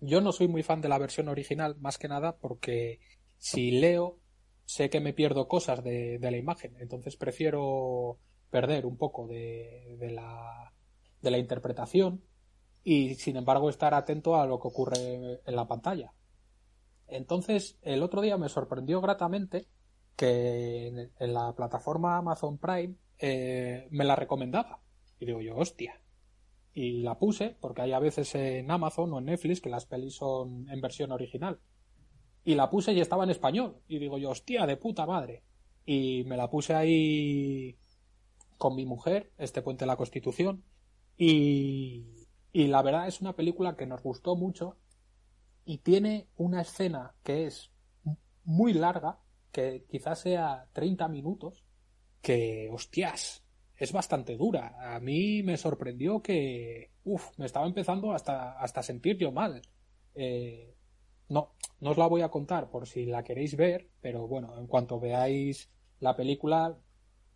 Yo 0.00 0.20
no 0.20 0.32
soy 0.32 0.48
muy 0.48 0.62
fan 0.62 0.80
de 0.80 0.88
la 0.88 0.98
versión 0.98 1.28
original, 1.28 1.76
más 1.78 1.98
que 1.98 2.08
nada 2.08 2.36
porque 2.36 3.00
si 3.38 3.70
leo 3.70 4.18
sé 4.64 4.90
que 4.90 5.00
me 5.00 5.12
pierdo 5.12 5.48
cosas 5.48 5.82
de, 5.82 6.18
de 6.18 6.30
la 6.30 6.36
imagen, 6.36 6.76
entonces 6.80 7.16
prefiero 7.16 8.18
perder 8.50 8.84
un 8.86 8.96
poco 8.96 9.26
de, 9.26 9.96
de 9.98 10.10
la, 10.10 10.72
de 11.22 11.30
la 11.30 11.38
interpretación 11.38 12.22
y 12.88 13.16
sin 13.16 13.36
embargo 13.36 13.68
estar 13.68 13.94
atento 13.94 14.36
a 14.36 14.46
lo 14.46 14.60
que 14.60 14.68
ocurre 14.68 15.40
en 15.44 15.56
la 15.56 15.66
pantalla. 15.66 16.12
Entonces, 17.08 17.80
el 17.82 18.00
otro 18.00 18.20
día 18.20 18.38
me 18.38 18.48
sorprendió 18.48 19.00
gratamente 19.00 19.66
que 20.14 21.10
en, 21.18 21.34
la 21.34 21.52
plataforma 21.56 22.16
Amazon 22.16 22.58
Prime 22.58 22.94
eh, 23.18 23.88
me 23.90 24.04
la 24.04 24.14
recomendaba. 24.14 24.78
Y 25.18 25.26
digo 25.26 25.40
yo, 25.40 25.56
hostia. 25.56 26.00
Y 26.74 27.02
la 27.02 27.18
puse, 27.18 27.56
porque 27.60 27.82
hay 27.82 27.92
a 27.92 27.98
veces 27.98 28.32
en 28.36 28.70
Amazon 28.70 29.12
o 29.14 29.18
en 29.18 29.24
Netflix 29.24 29.60
que 29.60 29.68
las 29.68 29.86
pelis 29.86 30.14
son 30.14 30.70
en 30.70 30.80
versión 30.80 31.10
original. 31.10 31.58
Y 32.44 32.54
la 32.54 32.70
puse 32.70 32.92
y 32.92 33.00
estaba 33.00 33.24
en 33.24 33.30
español. 33.30 33.80
Y 33.88 33.98
digo 33.98 34.16
yo, 34.16 34.30
hostia, 34.30 34.64
de 34.64 34.76
puta 34.76 35.06
madre. 35.06 35.42
Y 35.84 36.22
me 36.26 36.36
la 36.36 36.48
puse 36.50 36.72
ahí 36.72 37.80
con 38.58 38.76
mi 38.76 38.86
mujer, 38.86 39.32
este 39.38 39.60
puente 39.60 39.86
de 39.86 39.88
la 39.88 39.96
Constitución. 39.96 40.62
Y, 41.18 42.15
y 42.56 42.68
la 42.68 42.80
verdad 42.80 43.06
es 43.06 43.20
una 43.20 43.36
película 43.36 43.76
que 43.76 43.84
nos 43.84 44.02
gustó 44.02 44.34
mucho. 44.34 44.78
Y 45.66 45.76
tiene 45.78 46.28
una 46.38 46.62
escena 46.62 47.14
que 47.22 47.44
es 47.44 47.70
muy 48.44 48.72
larga, 48.72 49.18
que 49.52 49.84
quizás 49.90 50.20
sea 50.20 50.66
30 50.72 51.06
minutos, 51.08 51.66
que, 52.22 52.70
hostias, 52.72 53.44
es 53.76 53.92
bastante 53.92 54.38
dura. 54.38 54.94
A 54.94 55.00
mí 55.00 55.42
me 55.42 55.58
sorprendió 55.58 56.22
que, 56.22 56.92
uff, 57.04 57.26
me 57.36 57.44
estaba 57.44 57.66
empezando 57.66 58.12
hasta, 58.12 58.58
hasta 58.58 58.82
sentir 58.82 59.18
yo 59.18 59.32
mal. 59.32 59.60
Eh, 60.14 60.74
no, 61.28 61.52
no 61.80 61.90
os 61.90 61.98
la 61.98 62.06
voy 62.06 62.22
a 62.22 62.30
contar 62.30 62.70
por 62.70 62.86
si 62.86 63.04
la 63.04 63.22
queréis 63.22 63.54
ver, 63.54 63.90
pero 64.00 64.26
bueno, 64.26 64.56
en 64.56 64.66
cuanto 64.66 64.98
veáis 64.98 65.68
la 66.00 66.16
película 66.16 66.74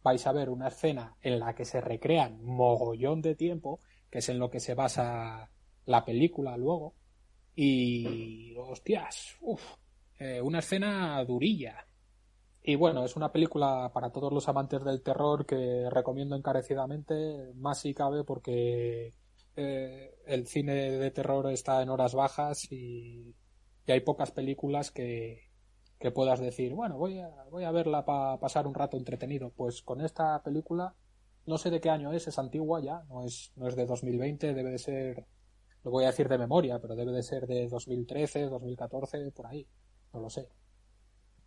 vais 0.03 0.27
a 0.27 0.33
ver 0.33 0.49
una 0.49 0.69
escena 0.69 1.19
en 1.21 1.41
la 1.41 1.55
que 1.55 1.67
se 1.67 1.83
recrean 1.83 2.43
mogollón 2.43 3.21
de 3.21 3.35
tiempo, 3.35 3.81
que 4.11 4.19
es 4.19 4.29
en 4.29 4.39
lo 4.39 4.51
que 4.51 4.61
se 4.61 4.75
basa 4.75 5.51
la 5.87 6.05
película 6.05 6.57
luego, 6.57 6.95
y 7.55 8.55
hostias, 8.57 9.37
uff, 9.41 9.63
eh, 10.19 10.41
una 10.41 10.61
escena 10.61 11.25
durilla. 11.25 11.87
Y 12.63 12.75
bueno, 12.75 13.05
es 13.05 13.17
una 13.17 13.33
película 13.33 13.91
para 13.93 14.11
todos 14.11 14.33
los 14.33 14.49
amantes 14.49 14.85
del 14.85 15.03
terror 15.03 15.47
que 15.47 15.89
recomiendo 15.91 16.37
encarecidamente, 16.37 17.53
más 17.55 17.81
si 17.81 17.95
cabe 17.95 18.23
porque 18.25 19.15
eh, 19.57 20.15
el 20.27 20.47
cine 20.47 20.75
de 20.75 21.11
terror 21.11 21.51
está 21.51 21.83
en 21.83 21.89
horas 21.89 22.15
bajas 22.15 22.71
y, 22.71 23.35
y 23.87 23.93
hay 23.93 24.01
pocas 24.01 24.31
películas 24.31 24.91
que, 24.91 25.51
que 25.99 26.11
puedas 26.11 26.41
decir, 26.41 26.73
bueno, 26.73 26.97
voy 26.97 27.19
a, 27.19 27.31
voy 27.51 27.65
a 27.65 27.71
verla 27.71 28.05
para 28.05 28.39
pasar 28.39 28.67
un 28.67 28.75
rato 28.75 28.97
entretenido. 28.97 29.51
Pues 29.51 29.83
con 29.83 30.01
esta 30.01 30.43
película, 30.43 30.95
no 31.47 31.59
sé 31.59 31.71
de 31.71 31.81
qué 31.81 31.91
año 31.91 32.13
es, 32.13 32.27
es 32.29 32.39
antigua 32.39 32.81
ya, 32.81 33.03
no 33.09 33.25
es, 33.25 33.53
no 33.57 33.69
es 33.69 33.77
de 33.77 33.87
2020, 33.87 34.55
debe 34.55 34.71
de 34.71 34.79
ser, 34.79 35.27
lo 35.85 35.91
voy 35.91 36.05
a 36.05 36.09
decir 36.09 36.29
de 36.29 36.39
memoria, 36.39 36.79
pero 36.79 36.95
debe 36.95 37.13
de 37.13 37.23
ser 37.23 37.47
de 37.47 37.69
2013, 37.69 38.49
2014, 38.49 39.31
por 39.33 39.47
ahí, 39.47 39.67
no 40.13 40.21
lo 40.21 40.31
sé. 40.31 40.49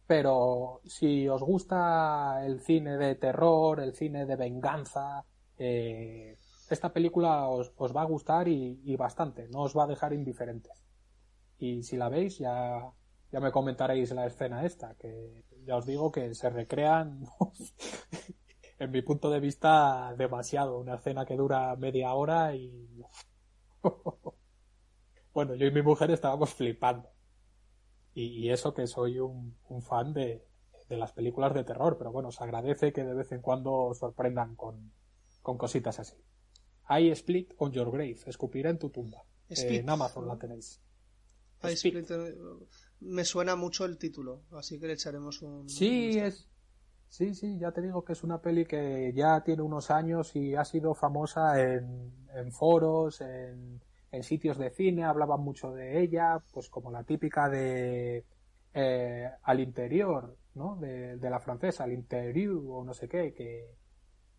Pero 0.06 0.82
si 0.86 1.28
os 1.28 1.42
gusta 1.42 2.46
el 2.46 2.60
cine 2.60 2.98
de 2.98 3.16
terror, 3.16 3.80
el 3.80 3.96
cine 3.96 4.26
de 4.26 4.36
venganza, 4.36 5.24
eh, 5.58 6.38
esta 6.70 6.92
película 6.92 7.48
os, 7.48 7.72
va 7.96 8.02
a 8.02 8.06
gustar 8.06 8.48
y, 8.48 8.82
y, 8.84 8.96
bastante, 8.96 9.48
no 9.50 9.62
os 9.62 9.78
va 9.78 9.86
a 9.86 9.88
dejar 9.88 10.14
indiferentes. 10.14 10.84
Y 11.60 11.84
si 11.84 11.96
la 11.96 12.10
veis, 12.10 12.40
ya, 12.40 12.92
ya 13.32 13.40
me 13.40 13.52
comentaréis 13.52 14.12
la 14.12 14.26
escena 14.26 14.66
esta, 14.66 14.96
que 14.96 15.44
ya 15.66 15.78
os 15.78 15.86
digo 15.86 16.12
que 16.12 16.34
se 16.36 16.50
recrean, 16.50 17.24
en 18.84 18.92
mi 18.92 19.02
punto 19.02 19.30
de 19.30 19.40
vista, 19.40 20.14
demasiado. 20.18 20.80
Una 20.80 20.96
escena 20.96 21.26
que 21.26 21.36
dura 21.36 21.76
media 21.76 22.14
hora 22.14 22.56
y... 22.56 23.04
bueno, 25.34 25.56
yo 25.56 25.66
y 25.68 25.72
mi 25.72 25.82
mujer 25.82 26.12
estábamos 26.12 26.54
flipando. 26.54 27.10
Y, 28.14 28.46
y 28.46 28.52
eso 28.52 28.74
que 28.74 28.88
soy 28.88 29.20
un, 29.20 29.58
un 29.70 29.82
fan 29.82 30.14
de, 30.14 30.46
de, 30.88 30.98
las 30.98 31.12
películas 31.14 31.54
de 31.54 31.64
terror, 31.64 31.98
pero 31.98 32.12
bueno, 32.12 32.32
se 32.32 32.44
agradece 32.44 32.94
que 32.94 33.04
de 33.04 33.14
vez 33.14 33.32
en 33.32 33.42
cuando 33.42 33.94
sorprendan 33.94 34.56
con, 34.56 34.92
con 35.42 35.58
cositas 35.58 36.00
así. 36.00 36.16
I 36.90 37.10
Split 37.10 37.54
on 37.58 37.72
Your 37.72 37.92
Grave, 37.92 38.20
escupiré 38.26 38.70
en 38.70 38.78
tu 38.78 38.90
tumba. 38.90 39.24
Eh, 39.50 39.78
en 39.78 39.90
Amazon 39.90 40.28
la 40.28 40.38
tenéis. 40.38 40.82
I 41.64 41.74
Split. 41.74 42.10
Split. 42.10 42.36
Me 43.00 43.26
suena 43.26 43.56
mucho 43.56 43.86
el 43.86 43.98
título, 43.98 44.44
así 44.52 44.80
que 44.80 44.88
le 44.88 44.94
echaremos 44.94 45.42
un. 45.42 45.68
Sí, 45.68 46.12
un 46.14 46.26
es. 46.26 46.50
Sí, 47.14 47.36
sí, 47.36 47.60
ya 47.60 47.72
te 47.72 47.84
digo 47.84 48.04
que 48.04 48.14
es 48.14 48.24
una 48.24 48.42
peli 48.42 48.66
que 48.66 49.14
ya 49.14 49.44
tiene 49.44 49.62
unos 49.62 49.92
años 49.92 50.36
y 50.36 50.56
ha 50.56 50.66
sido 50.66 50.96
famosa 50.96 51.62
en, 51.62 52.12
en 52.34 52.52
foros, 52.52 53.22
en, 53.22 53.80
en 54.12 54.24
sitios 54.24 54.58
de 54.58 54.72
cine, 54.72 55.04
hablaban 55.04 55.42
mucho 55.42 55.72
de 55.74 56.02
ella, 56.02 56.44
pues 56.52 56.70
como 56.70 56.90
la 56.90 57.04
típica 57.04 57.50
de 57.50 58.26
eh, 58.74 59.30
al 59.44 59.60
interior, 59.60 60.36
¿no? 60.56 60.76
De, 60.78 61.18
de, 61.18 61.30
la 61.30 61.40
francesa, 61.40 61.84
al 61.84 61.94
interior 61.94 62.64
o 62.68 62.84
no 62.84 62.96
sé 62.96 63.08
qué, 63.08 63.32
que, 63.32 63.76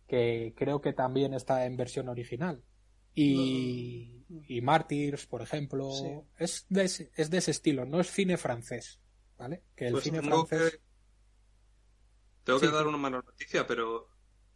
que 0.05 0.53
creo 0.53 0.81
que 0.81 0.91
también 0.91 1.33
está 1.33 1.65
en 1.65 1.77
versión 1.77 2.09
original. 2.09 2.61
Y, 3.13 4.25
y 4.49 4.59
Martyrs, 4.59 5.27
por 5.27 5.41
ejemplo, 5.41 5.91
sí. 5.91 6.11
es, 6.37 6.65
de 6.67 6.83
ese, 6.83 7.09
es 7.15 7.29
de 7.29 7.37
ese 7.37 7.51
estilo, 7.51 7.85
no 7.85 8.01
es 8.01 8.11
cine 8.11 8.35
francés, 8.35 8.99
¿vale? 9.37 9.63
Que 9.77 9.87
el 9.87 9.93
pues 9.93 10.03
cine 10.03 10.21
francés... 10.21 10.71
Que... 10.73 10.84
Tengo 12.45 12.59
sí. 12.59 12.67
que 12.67 12.71
dar 12.71 12.87
una 12.87 12.97
mala 12.97 13.21
noticia, 13.21 13.67
pero 13.67 14.07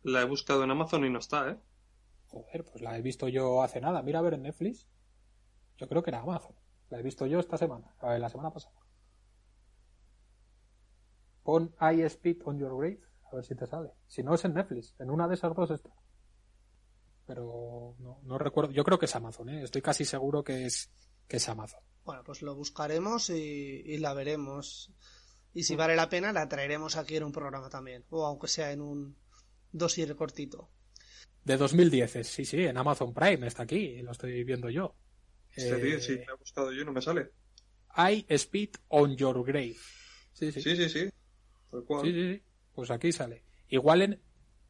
la 0.04 0.22
he 0.22 0.26
buscado 0.26 0.64
en 0.64 0.72
Amazon 0.72 1.04
y 1.06 1.10
no 1.10 1.20
está, 1.20 1.50
¿eh? 1.50 1.60
Joder, 2.28 2.64
pues 2.64 2.82
la 2.82 2.98
he 2.98 3.02
visto 3.02 3.28
yo 3.28 3.62
hace 3.64 3.82
nada. 3.82 4.02
Mira 4.04 4.20
a 4.20 4.22
ver 4.22 4.36
en 4.36 4.44
Netflix. 4.44 4.88
Yo 5.78 5.88
creo 5.90 6.04
que 6.04 6.12
era 6.12 6.22
Amazon. 6.22 6.56
La 6.90 7.00
he 7.00 7.04
visto 7.04 7.26
yo 7.26 7.40
esta 7.40 7.58
semana, 7.58 7.96
la 8.02 8.30
semana 8.30 8.52
pasada. 8.52 8.76
Pon 11.44 11.76
I 11.82 12.02
Speed 12.04 12.42
on 12.46 12.60
Your 12.60 12.78
Grave, 12.78 13.02
a 13.32 13.36
ver 13.36 13.46
si 13.46 13.56
te 13.56 13.66
sale. 13.66 13.92
Si 14.08 14.24
no 14.24 14.36
es 14.36 14.46
en 14.46 14.54
Netflix, 14.54 14.96
en 15.00 15.10
una 15.10 15.28
de 15.28 15.36
esas 15.36 15.56
dos 15.56 15.72
está. 15.72 15.92
Pero 17.26 17.96
no, 18.00 18.20
no 18.24 18.38
recuerdo, 18.38 18.72
yo 18.72 18.84
creo 18.84 18.98
que 18.98 19.06
es 19.06 19.16
Amazon, 19.16 19.50
¿eh? 19.50 19.64
estoy 19.64 19.82
casi 19.82 20.04
seguro 20.04 20.44
que 20.44 20.66
es, 20.66 20.92
que 21.28 21.38
es 21.38 21.48
Amazon. 21.48 21.82
Bueno, 22.04 22.24
pues 22.24 22.42
lo 22.42 22.56
buscaremos 22.56 23.30
y, 23.30 23.84
y 23.86 23.98
la 23.98 24.14
veremos. 24.14 24.92
Y 25.54 25.64
si 25.64 25.76
vale 25.76 25.96
la 25.96 26.10
pena, 26.10 26.32
la 26.32 26.48
traeremos 26.48 26.96
aquí 26.96 27.16
en 27.16 27.24
un 27.24 27.32
programa 27.32 27.70
también. 27.70 28.06
O 28.10 28.26
aunque 28.26 28.48
sea 28.48 28.72
en 28.72 28.82
un 28.82 29.18
dossier 29.72 30.16
cortito. 30.16 30.70
De 31.44 31.58
2010, 31.58 32.16
es- 32.18 32.28
sí, 32.28 32.46
sí, 32.46 32.64
en 32.66 32.78
Amazon 32.78 33.14
Prime 33.14 33.48
está 33.48 33.64
aquí, 33.64 34.02
lo 34.02 34.12
estoy 34.12 34.44
viendo 34.44 34.70
yo. 34.70 34.96
Este 35.52 35.76
Eh, 35.78 35.80
tío, 35.82 36.00
sí, 36.00 36.18
me 36.18 36.26
ha 36.32 36.36
buscado 36.36 36.72
yo 36.72 36.86
no 36.86 36.92
me 36.94 37.02
sale. 37.02 37.32
I 37.98 38.26
Speed 38.30 38.70
on 38.90 39.16
Your 39.16 39.44
Grave. 39.44 39.76
Sí, 40.34 40.52
sí. 40.52 40.62
Sí, 40.62 40.76
sí, 40.76 40.90
sí. 40.90 41.10
Tal 41.72 41.84
cual. 41.86 42.06
Sí, 42.06 42.14
sí, 42.14 42.34
sí. 42.36 42.44
Pues 42.74 42.92
aquí 42.92 43.12
sale. 43.12 43.44
Igual 43.68 44.02
en, 44.04 44.22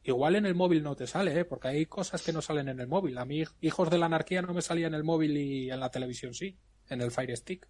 igual 0.04 0.36
en 0.36 0.46
el 0.46 0.54
móvil 0.54 0.82
no 0.82 0.96
te 0.96 1.06
sale, 1.06 1.38
¿eh? 1.38 1.44
porque 1.44 1.68
hay 1.68 1.86
cosas 1.86 2.22
que 2.22 2.32
no 2.32 2.40
salen 2.40 2.68
en 2.68 2.80
el 2.80 2.88
móvil. 2.88 3.18
A 3.18 3.24
mí, 3.26 3.44
Hijos 3.60 3.90
de 3.90 3.98
la 3.98 4.06
Anarquía 4.06 4.40
no 4.42 4.54
me 4.54 4.62
salía 4.62 4.86
en 4.86 4.94
el 4.94 5.04
móvil 5.04 5.36
y 5.36 5.70
en 5.70 5.80
la 5.80 5.90
televisión 5.90 6.32
sí, 6.32 6.58
en 6.88 7.02
el 7.02 7.10
Fire 7.10 7.36
Stick. 7.36 7.68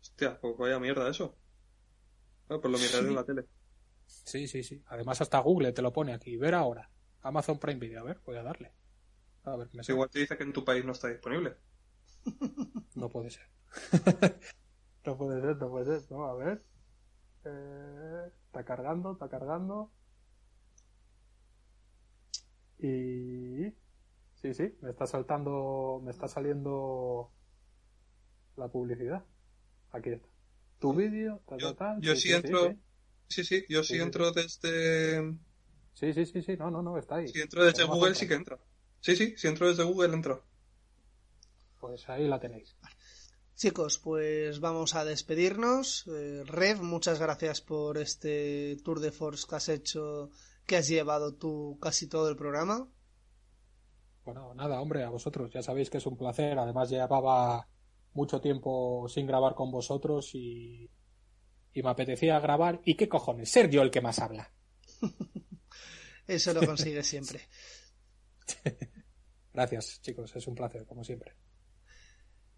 Hostia, 0.00 0.40
pues 0.40 0.56
vaya 0.58 0.78
mierda 0.78 1.10
eso. 1.10 1.36
Ah, 2.50 2.58
pues 2.60 2.72
lo 2.72 2.78
miraré 2.78 3.08
en 3.08 3.14
la 3.14 3.24
tele. 3.24 3.46
Sí, 4.06 4.48
sí, 4.48 4.64
sí. 4.64 4.82
Además 4.88 5.20
hasta 5.20 5.38
Google 5.38 5.72
te 5.72 5.82
lo 5.82 5.92
pone 5.92 6.12
aquí. 6.12 6.36
Ver 6.36 6.54
ahora. 6.54 6.90
Amazon 7.22 7.58
Prime 7.58 7.78
Video. 7.78 8.00
A 8.00 8.04
ver, 8.04 8.20
voy 8.26 8.36
a 8.36 8.42
darle. 8.42 8.72
A 9.44 9.56
ver, 9.56 9.68
me 9.72 9.82
igual 9.86 10.10
te 10.10 10.18
dice 10.18 10.36
que 10.36 10.42
en 10.42 10.52
tu 10.52 10.64
país 10.64 10.84
no 10.84 10.92
está 10.92 11.08
disponible. 11.08 11.56
No 12.94 13.08
puede 13.08 13.30
ser. 13.30 13.46
no 15.06 15.16
puede 15.16 15.40
ser, 15.40 15.56
no 15.56 15.70
puede 15.70 16.00
ser. 16.00 16.10
No, 16.10 16.24
a 16.26 16.34
ver. 16.34 16.62
Eh, 17.44 18.30
está 18.46 18.64
cargando, 18.64 19.12
está 19.12 19.28
cargando. 19.28 19.90
Y... 22.78 23.70
Sí, 24.34 24.54
sí, 24.54 24.76
me 24.80 24.90
está 24.90 25.06
saltando, 25.06 26.00
me 26.02 26.10
está 26.10 26.26
saliendo 26.26 27.30
la 28.56 28.68
publicidad. 28.68 29.24
Aquí 29.92 30.10
está. 30.10 30.29
Tu 30.80 30.92
vídeo, 30.94 31.40
tal, 31.46 31.58
Yo, 31.60 31.74
tal, 31.74 31.76
tal. 31.76 32.00
yo 32.02 32.16
sí, 32.16 32.32
entro. 32.32 32.72
Sí, 32.72 32.76
Sí, 33.28 33.44
sí, 33.44 33.64
yo 33.68 33.82
sí 33.84 33.94
Sí, 33.94 33.96
sí. 33.96 34.02
entro 34.02 34.32
desde. 34.32 35.36
sí, 35.94 36.12
sí, 36.12 36.26
sí, 36.26 36.42
sí, 36.42 36.56
no, 36.56 36.70
no, 36.70 36.82
no, 36.82 36.98
está 36.98 37.16
ahí. 37.16 37.28
Si 37.28 37.40
entro 37.40 37.64
desde 37.64 37.84
Google, 37.84 38.14
sí 38.14 38.26
que 38.26 38.34
entra. 38.34 38.58
Sí, 39.00 39.14
sí, 39.16 39.34
si 39.36 39.46
entro 39.48 39.68
desde 39.68 39.84
Google, 39.84 40.14
entro. 40.14 40.42
Pues 41.80 42.08
ahí 42.08 42.28
la 42.28 42.38
tenéis. 42.38 42.76
Chicos, 43.54 43.98
pues 43.98 44.58
vamos 44.60 44.94
a 44.96 45.04
despedirnos. 45.04 46.04
Eh, 46.08 46.42
Rev, 46.46 46.82
muchas 46.82 47.20
gracias 47.20 47.60
por 47.60 47.98
este 47.98 48.76
tour 48.84 48.98
de 49.00 49.12
force 49.12 49.46
que 49.48 49.54
has 49.56 49.68
hecho, 49.68 50.30
que 50.66 50.76
has 50.76 50.88
llevado 50.88 51.34
tú 51.34 51.78
casi 51.80 52.08
todo 52.08 52.28
el 52.28 52.36
programa. 52.36 52.88
Bueno, 54.24 54.54
nada, 54.54 54.80
hombre, 54.80 55.02
a 55.04 55.10
vosotros. 55.10 55.50
Ya 55.52 55.62
sabéis 55.62 55.90
que 55.90 55.98
es 55.98 56.06
un 56.06 56.16
placer. 56.16 56.58
Además, 56.58 56.90
llevaba 56.90 57.66
mucho 58.12 58.40
tiempo 58.40 59.06
sin 59.08 59.26
grabar 59.26 59.54
con 59.54 59.70
vosotros 59.70 60.34
y, 60.34 60.90
y 61.72 61.82
me 61.82 61.90
apetecía 61.90 62.40
grabar. 62.40 62.80
¿Y 62.84 62.96
qué 62.96 63.08
cojones? 63.08 63.50
Ser 63.50 63.70
yo 63.70 63.82
el 63.82 63.90
que 63.90 64.00
más 64.00 64.18
habla. 64.18 64.52
Eso 66.26 66.52
lo 66.52 66.64
consigues 66.64 67.06
siempre. 67.06 67.48
Gracias, 69.52 70.00
chicos. 70.00 70.34
Es 70.36 70.46
un 70.46 70.54
placer, 70.54 70.86
como 70.86 71.04
siempre. 71.04 71.34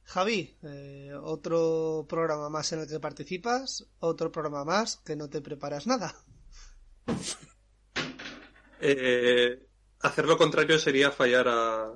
Javi, 0.05 0.59
eh, 0.63 1.13
otro 1.23 2.05
programa 2.09 2.49
más 2.49 2.73
en 2.73 2.81
el 2.81 2.89
que 2.89 3.01
participas, 3.01 3.87
otro 4.01 4.31
programa 4.31 4.65
más 4.65 4.97
que 4.97 5.17
no 5.17 5.29
te 5.29 5.41
preparas 5.41 5.87
nada. 5.87 6.15
Eh, 8.85 9.65
hacer 10.01 10.25
lo 10.27 10.37
contrario 10.37 10.77
sería 10.77 11.13
fallar 11.13 11.47
a. 11.47 11.93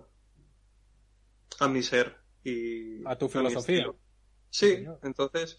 a 1.59 1.69
mi 1.69 1.83
ser 1.83 2.17
y. 2.49 3.03
A 3.07 3.17
tu 3.17 3.29
filosofía. 3.29 3.87
Sí, 4.51 4.77
Señor. 4.77 5.01
entonces. 5.03 5.59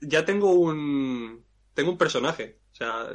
Ya 0.00 0.24
tengo 0.24 0.52
un. 0.52 1.44
tengo 1.74 1.90
un 1.92 1.98
personaje. 1.98 2.60
O 2.72 2.74
sea, 2.74 3.10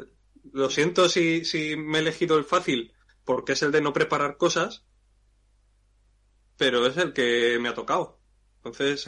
lo 0.53 0.69
siento 0.69 1.09
si, 1.09 1.43
si 1.45 1.75
me 1.75 1.97
he 1.97 2.01
elegido 2.01 2.37
el 2.37 2.45
fácil 2.45 2.93
porque 3.25 3.53
es 3.53 3.61
el 3.63 3.71
de 3.73 3.81
no 3.81 3.91
preparar 3.91 4.37
cosas, 4.37 4.85
pero 6.57 6.85
es 6.85 6.95
el 6.97 7.13
que 7.13 7.57
me 7.59 7.69
ha 7.69 7.73
tocado. 7.73 8.19
Entonces, 8.63 9.05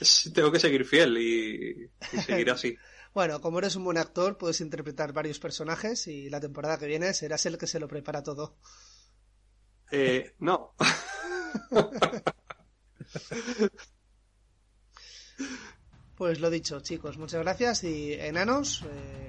es- 0.00 0.30
tengo 0.34 0.52
que 0.52 0.60
seguir 0.60 0.84
fiel 0.84 1.16
y, 1.18 1.90
y 2.12 2.18
seguir 2.22 2.50
así. 2.50 2.76
Bueno, 3.14 3.40
como 3.40 3.58
eres 3.58 3.74
un 3.74 3.84
buen 3.84 3.96
actor, 3.98 4.36
puedes 4.36 4.60
interpretar 4.60 5.12
varios 5.14 5.40
personajes 5.40 6.06
y 6.06 6.28
la 6.28 6.38
temporada 6.40 6.78
que 6.78 6.86
viene 6.86 7.14
serás 7.14 7.46
el 7.46 7.56
que 7.58 7.66
se 7.66 7.80
lo 7.80 7.88
prepara 7.88 8.22
todo. 8.22 8.58
Eh, 9.90 10.34
no. 10.38 10.74
Pues 16.18 16.40
lo 16.40 16.50
dicho, 16.50 16.80
chicos, 16.80 17.16
muchas 17.16 17.40
gracias 17.42 17.84
y 17.84 18.12
enanos, 18.14 18.84
eh, 18.90 19.28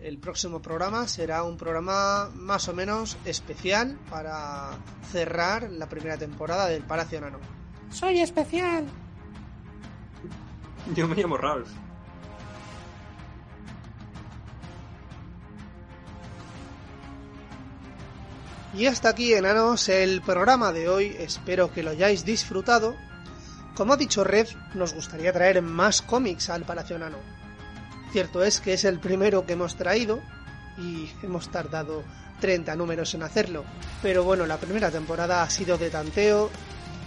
el 0.00 0.16
próximo 0.16 0.62
programa 0.62 1.06
será 1.08 1.42
un 1.42 1.58
programa 1.58 2.30
más 2.34 2.68
o 2.68 2.72
menos 2.72 3.18
especial 3.26 3.98
para 4.08 4.78
cerrar 5.12 5.70
la 5.70 5.90
primera 5.90 6.16
temporada 6.16 6.68
del 6.68 6.84
Palacio 6.84 7.18
Enano. 7.18 7.38
Soy 7.90 8.20
especial. 8.20 8.86
Yo 10.94 11.06
me 11.06 11.16
llamo 11.16 11.36
Ralph. 11.36 11.68
Y 18.76 18.84
hasta 18.88 19.08
aquí, 19.08 19.32
enanos, 19.32 19.88
el 19.88 20.20
programa 20.20 20.70
de 20.70 20.86
hoy. 20.90 21.16
Espero 21.18 21.72
que 21.72 21.82
lo 21.82 21.92
hayáis 21.92 22.26
disfrutado. 22.26 22.94
Como 23.74 23.94
ha 23.94 23.96
dicho 23.96 24.22
Red, 24.22 24.48
nos 24.74 24.92
gustaría 24.92 25.32
traer 25.32 25.62
más 25.62 26.02
cómics 26.02 26.50
al 26.50 26.64
Palacio 26.64 26.96
Enano. 26.96 27.16
Cierto 28.12 28.44
es 28.44 28.60
que 28.60 28.74
es 28.74 28.84
el 28.84 28.98
primero 28.98 29.46
que 29.46 29.54
hemos 29.54 29.76
traído 29.76 30.20
y 30.76 31.10
hemos 31.22 31.50
tardado 31.50 32.04
30 32.42 32.76
números 32.76 33.14
en 33.14 33.22
hacerlo. 33.22 33.64
Pero 34.02 34.24
bueno, 34.24 34.44
la 34.44 34.58
primera 34.58 34.90
temporada 34.90 35.42
ha 35.42 35.48
sido 35.48 35.78
de 35.78 35.88
tanteo, 35.88 36.50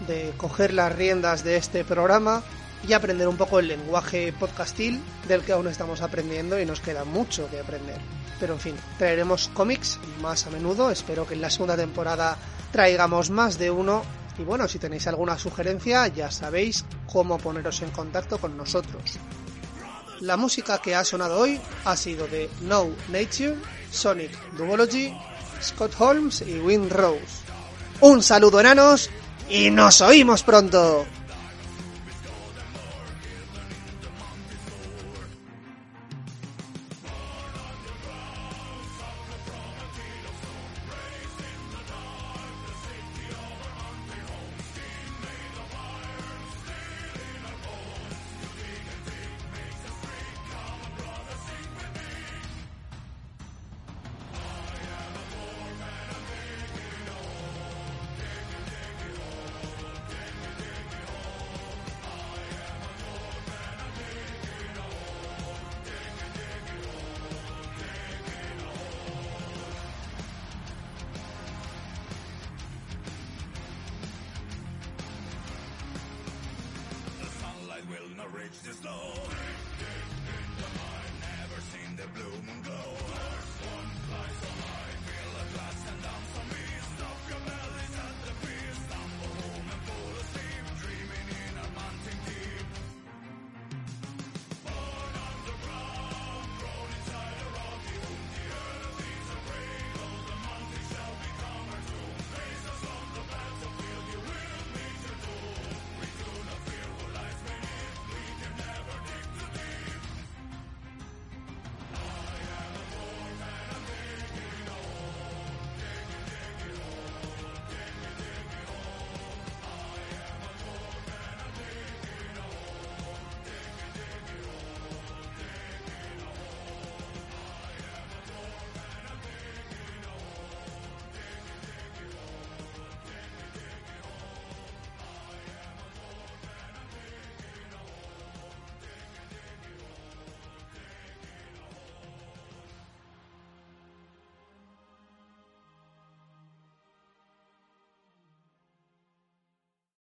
de 0.07 0.33
coger 0.37 0.73
las 0.73 0.95
riendas 0.95 1.43
de 1.43 1.57
este 1.57 1.83
programa 1.83 2.41
y 2.88 2.93
aprender 2.93 3.27
un 3.27 3.38
poco 3.38 3.60
el 3.60 3.68
lenguaje 3.68 4.34
podcastil 4.34 5.01
del 5.27 5.43
que 5.43 5.51
aún 5.51 5.68
estamos 5.68 6.01
aprendiendo 6.01 6.60
y 6.60 6.65
nos 6.65 6.80
queda 6.80 7.03
mucho 7.03 7.49
que 7.49 7.60
aprender. 7.60 7.97
Pero 8.39 8.53
en 8.53 8.60
fin, 8.60 8.76
traeremos 8.97 9.49
cómics 9.53 9.99
más 10.22 10.47
a 10.47 10.49
menudo. 10.49 10.89
Espero 10.91 11.27
que 11.27 11.34
en 11.34 11.41
la 11.41 11.49
segunda 11.49 11.76
temporada 11.76 12.38
traigamos 12.72 13.30
más 13.30 13.60
de 13.60 13.69
uno. 13.69 14.03
Y 14.38 14.43
bueno, 14.43 14.68
si 14.68 14.80
tenéis 14.80 15.07
alguna 15.07 15.38
sugerencia, 15.38 16.07
ya 16.07 16.31
sabéis 16.31 16.85
cómo 17.11 17.38
poneros 17.38 17.81
en 17.81 17.91
contacto 17.91 18.38
con 18.38 18.56
nosotros. 18.56 19.19
La 20.22 20.38
música 20.38 20.80
que 20.80 20.95
ha 20.95 21.03
sonado 21.03 21.39
hoy 21.39 21.60
ha 21.85 21.95
sido 21.97 22.27
de 22.27 22.49
No 22.61 22.88
Nature, 23.10 23.57
Sonic 23.91 24.31
Duology, 24.53 25.14
Scott 25.61 25.93
Holmes 25.99 26.41
y 26.41 26.60
Win 26.60 26.89
Rose. 26.89 27.43
Un 28.01 28.23
saludo 28.23 28.61
enanos 28.61 29.10
y 29.49 29.69
nos 29.69 29.99
oímos 30.01 30.43
pronto. 30.43 31.06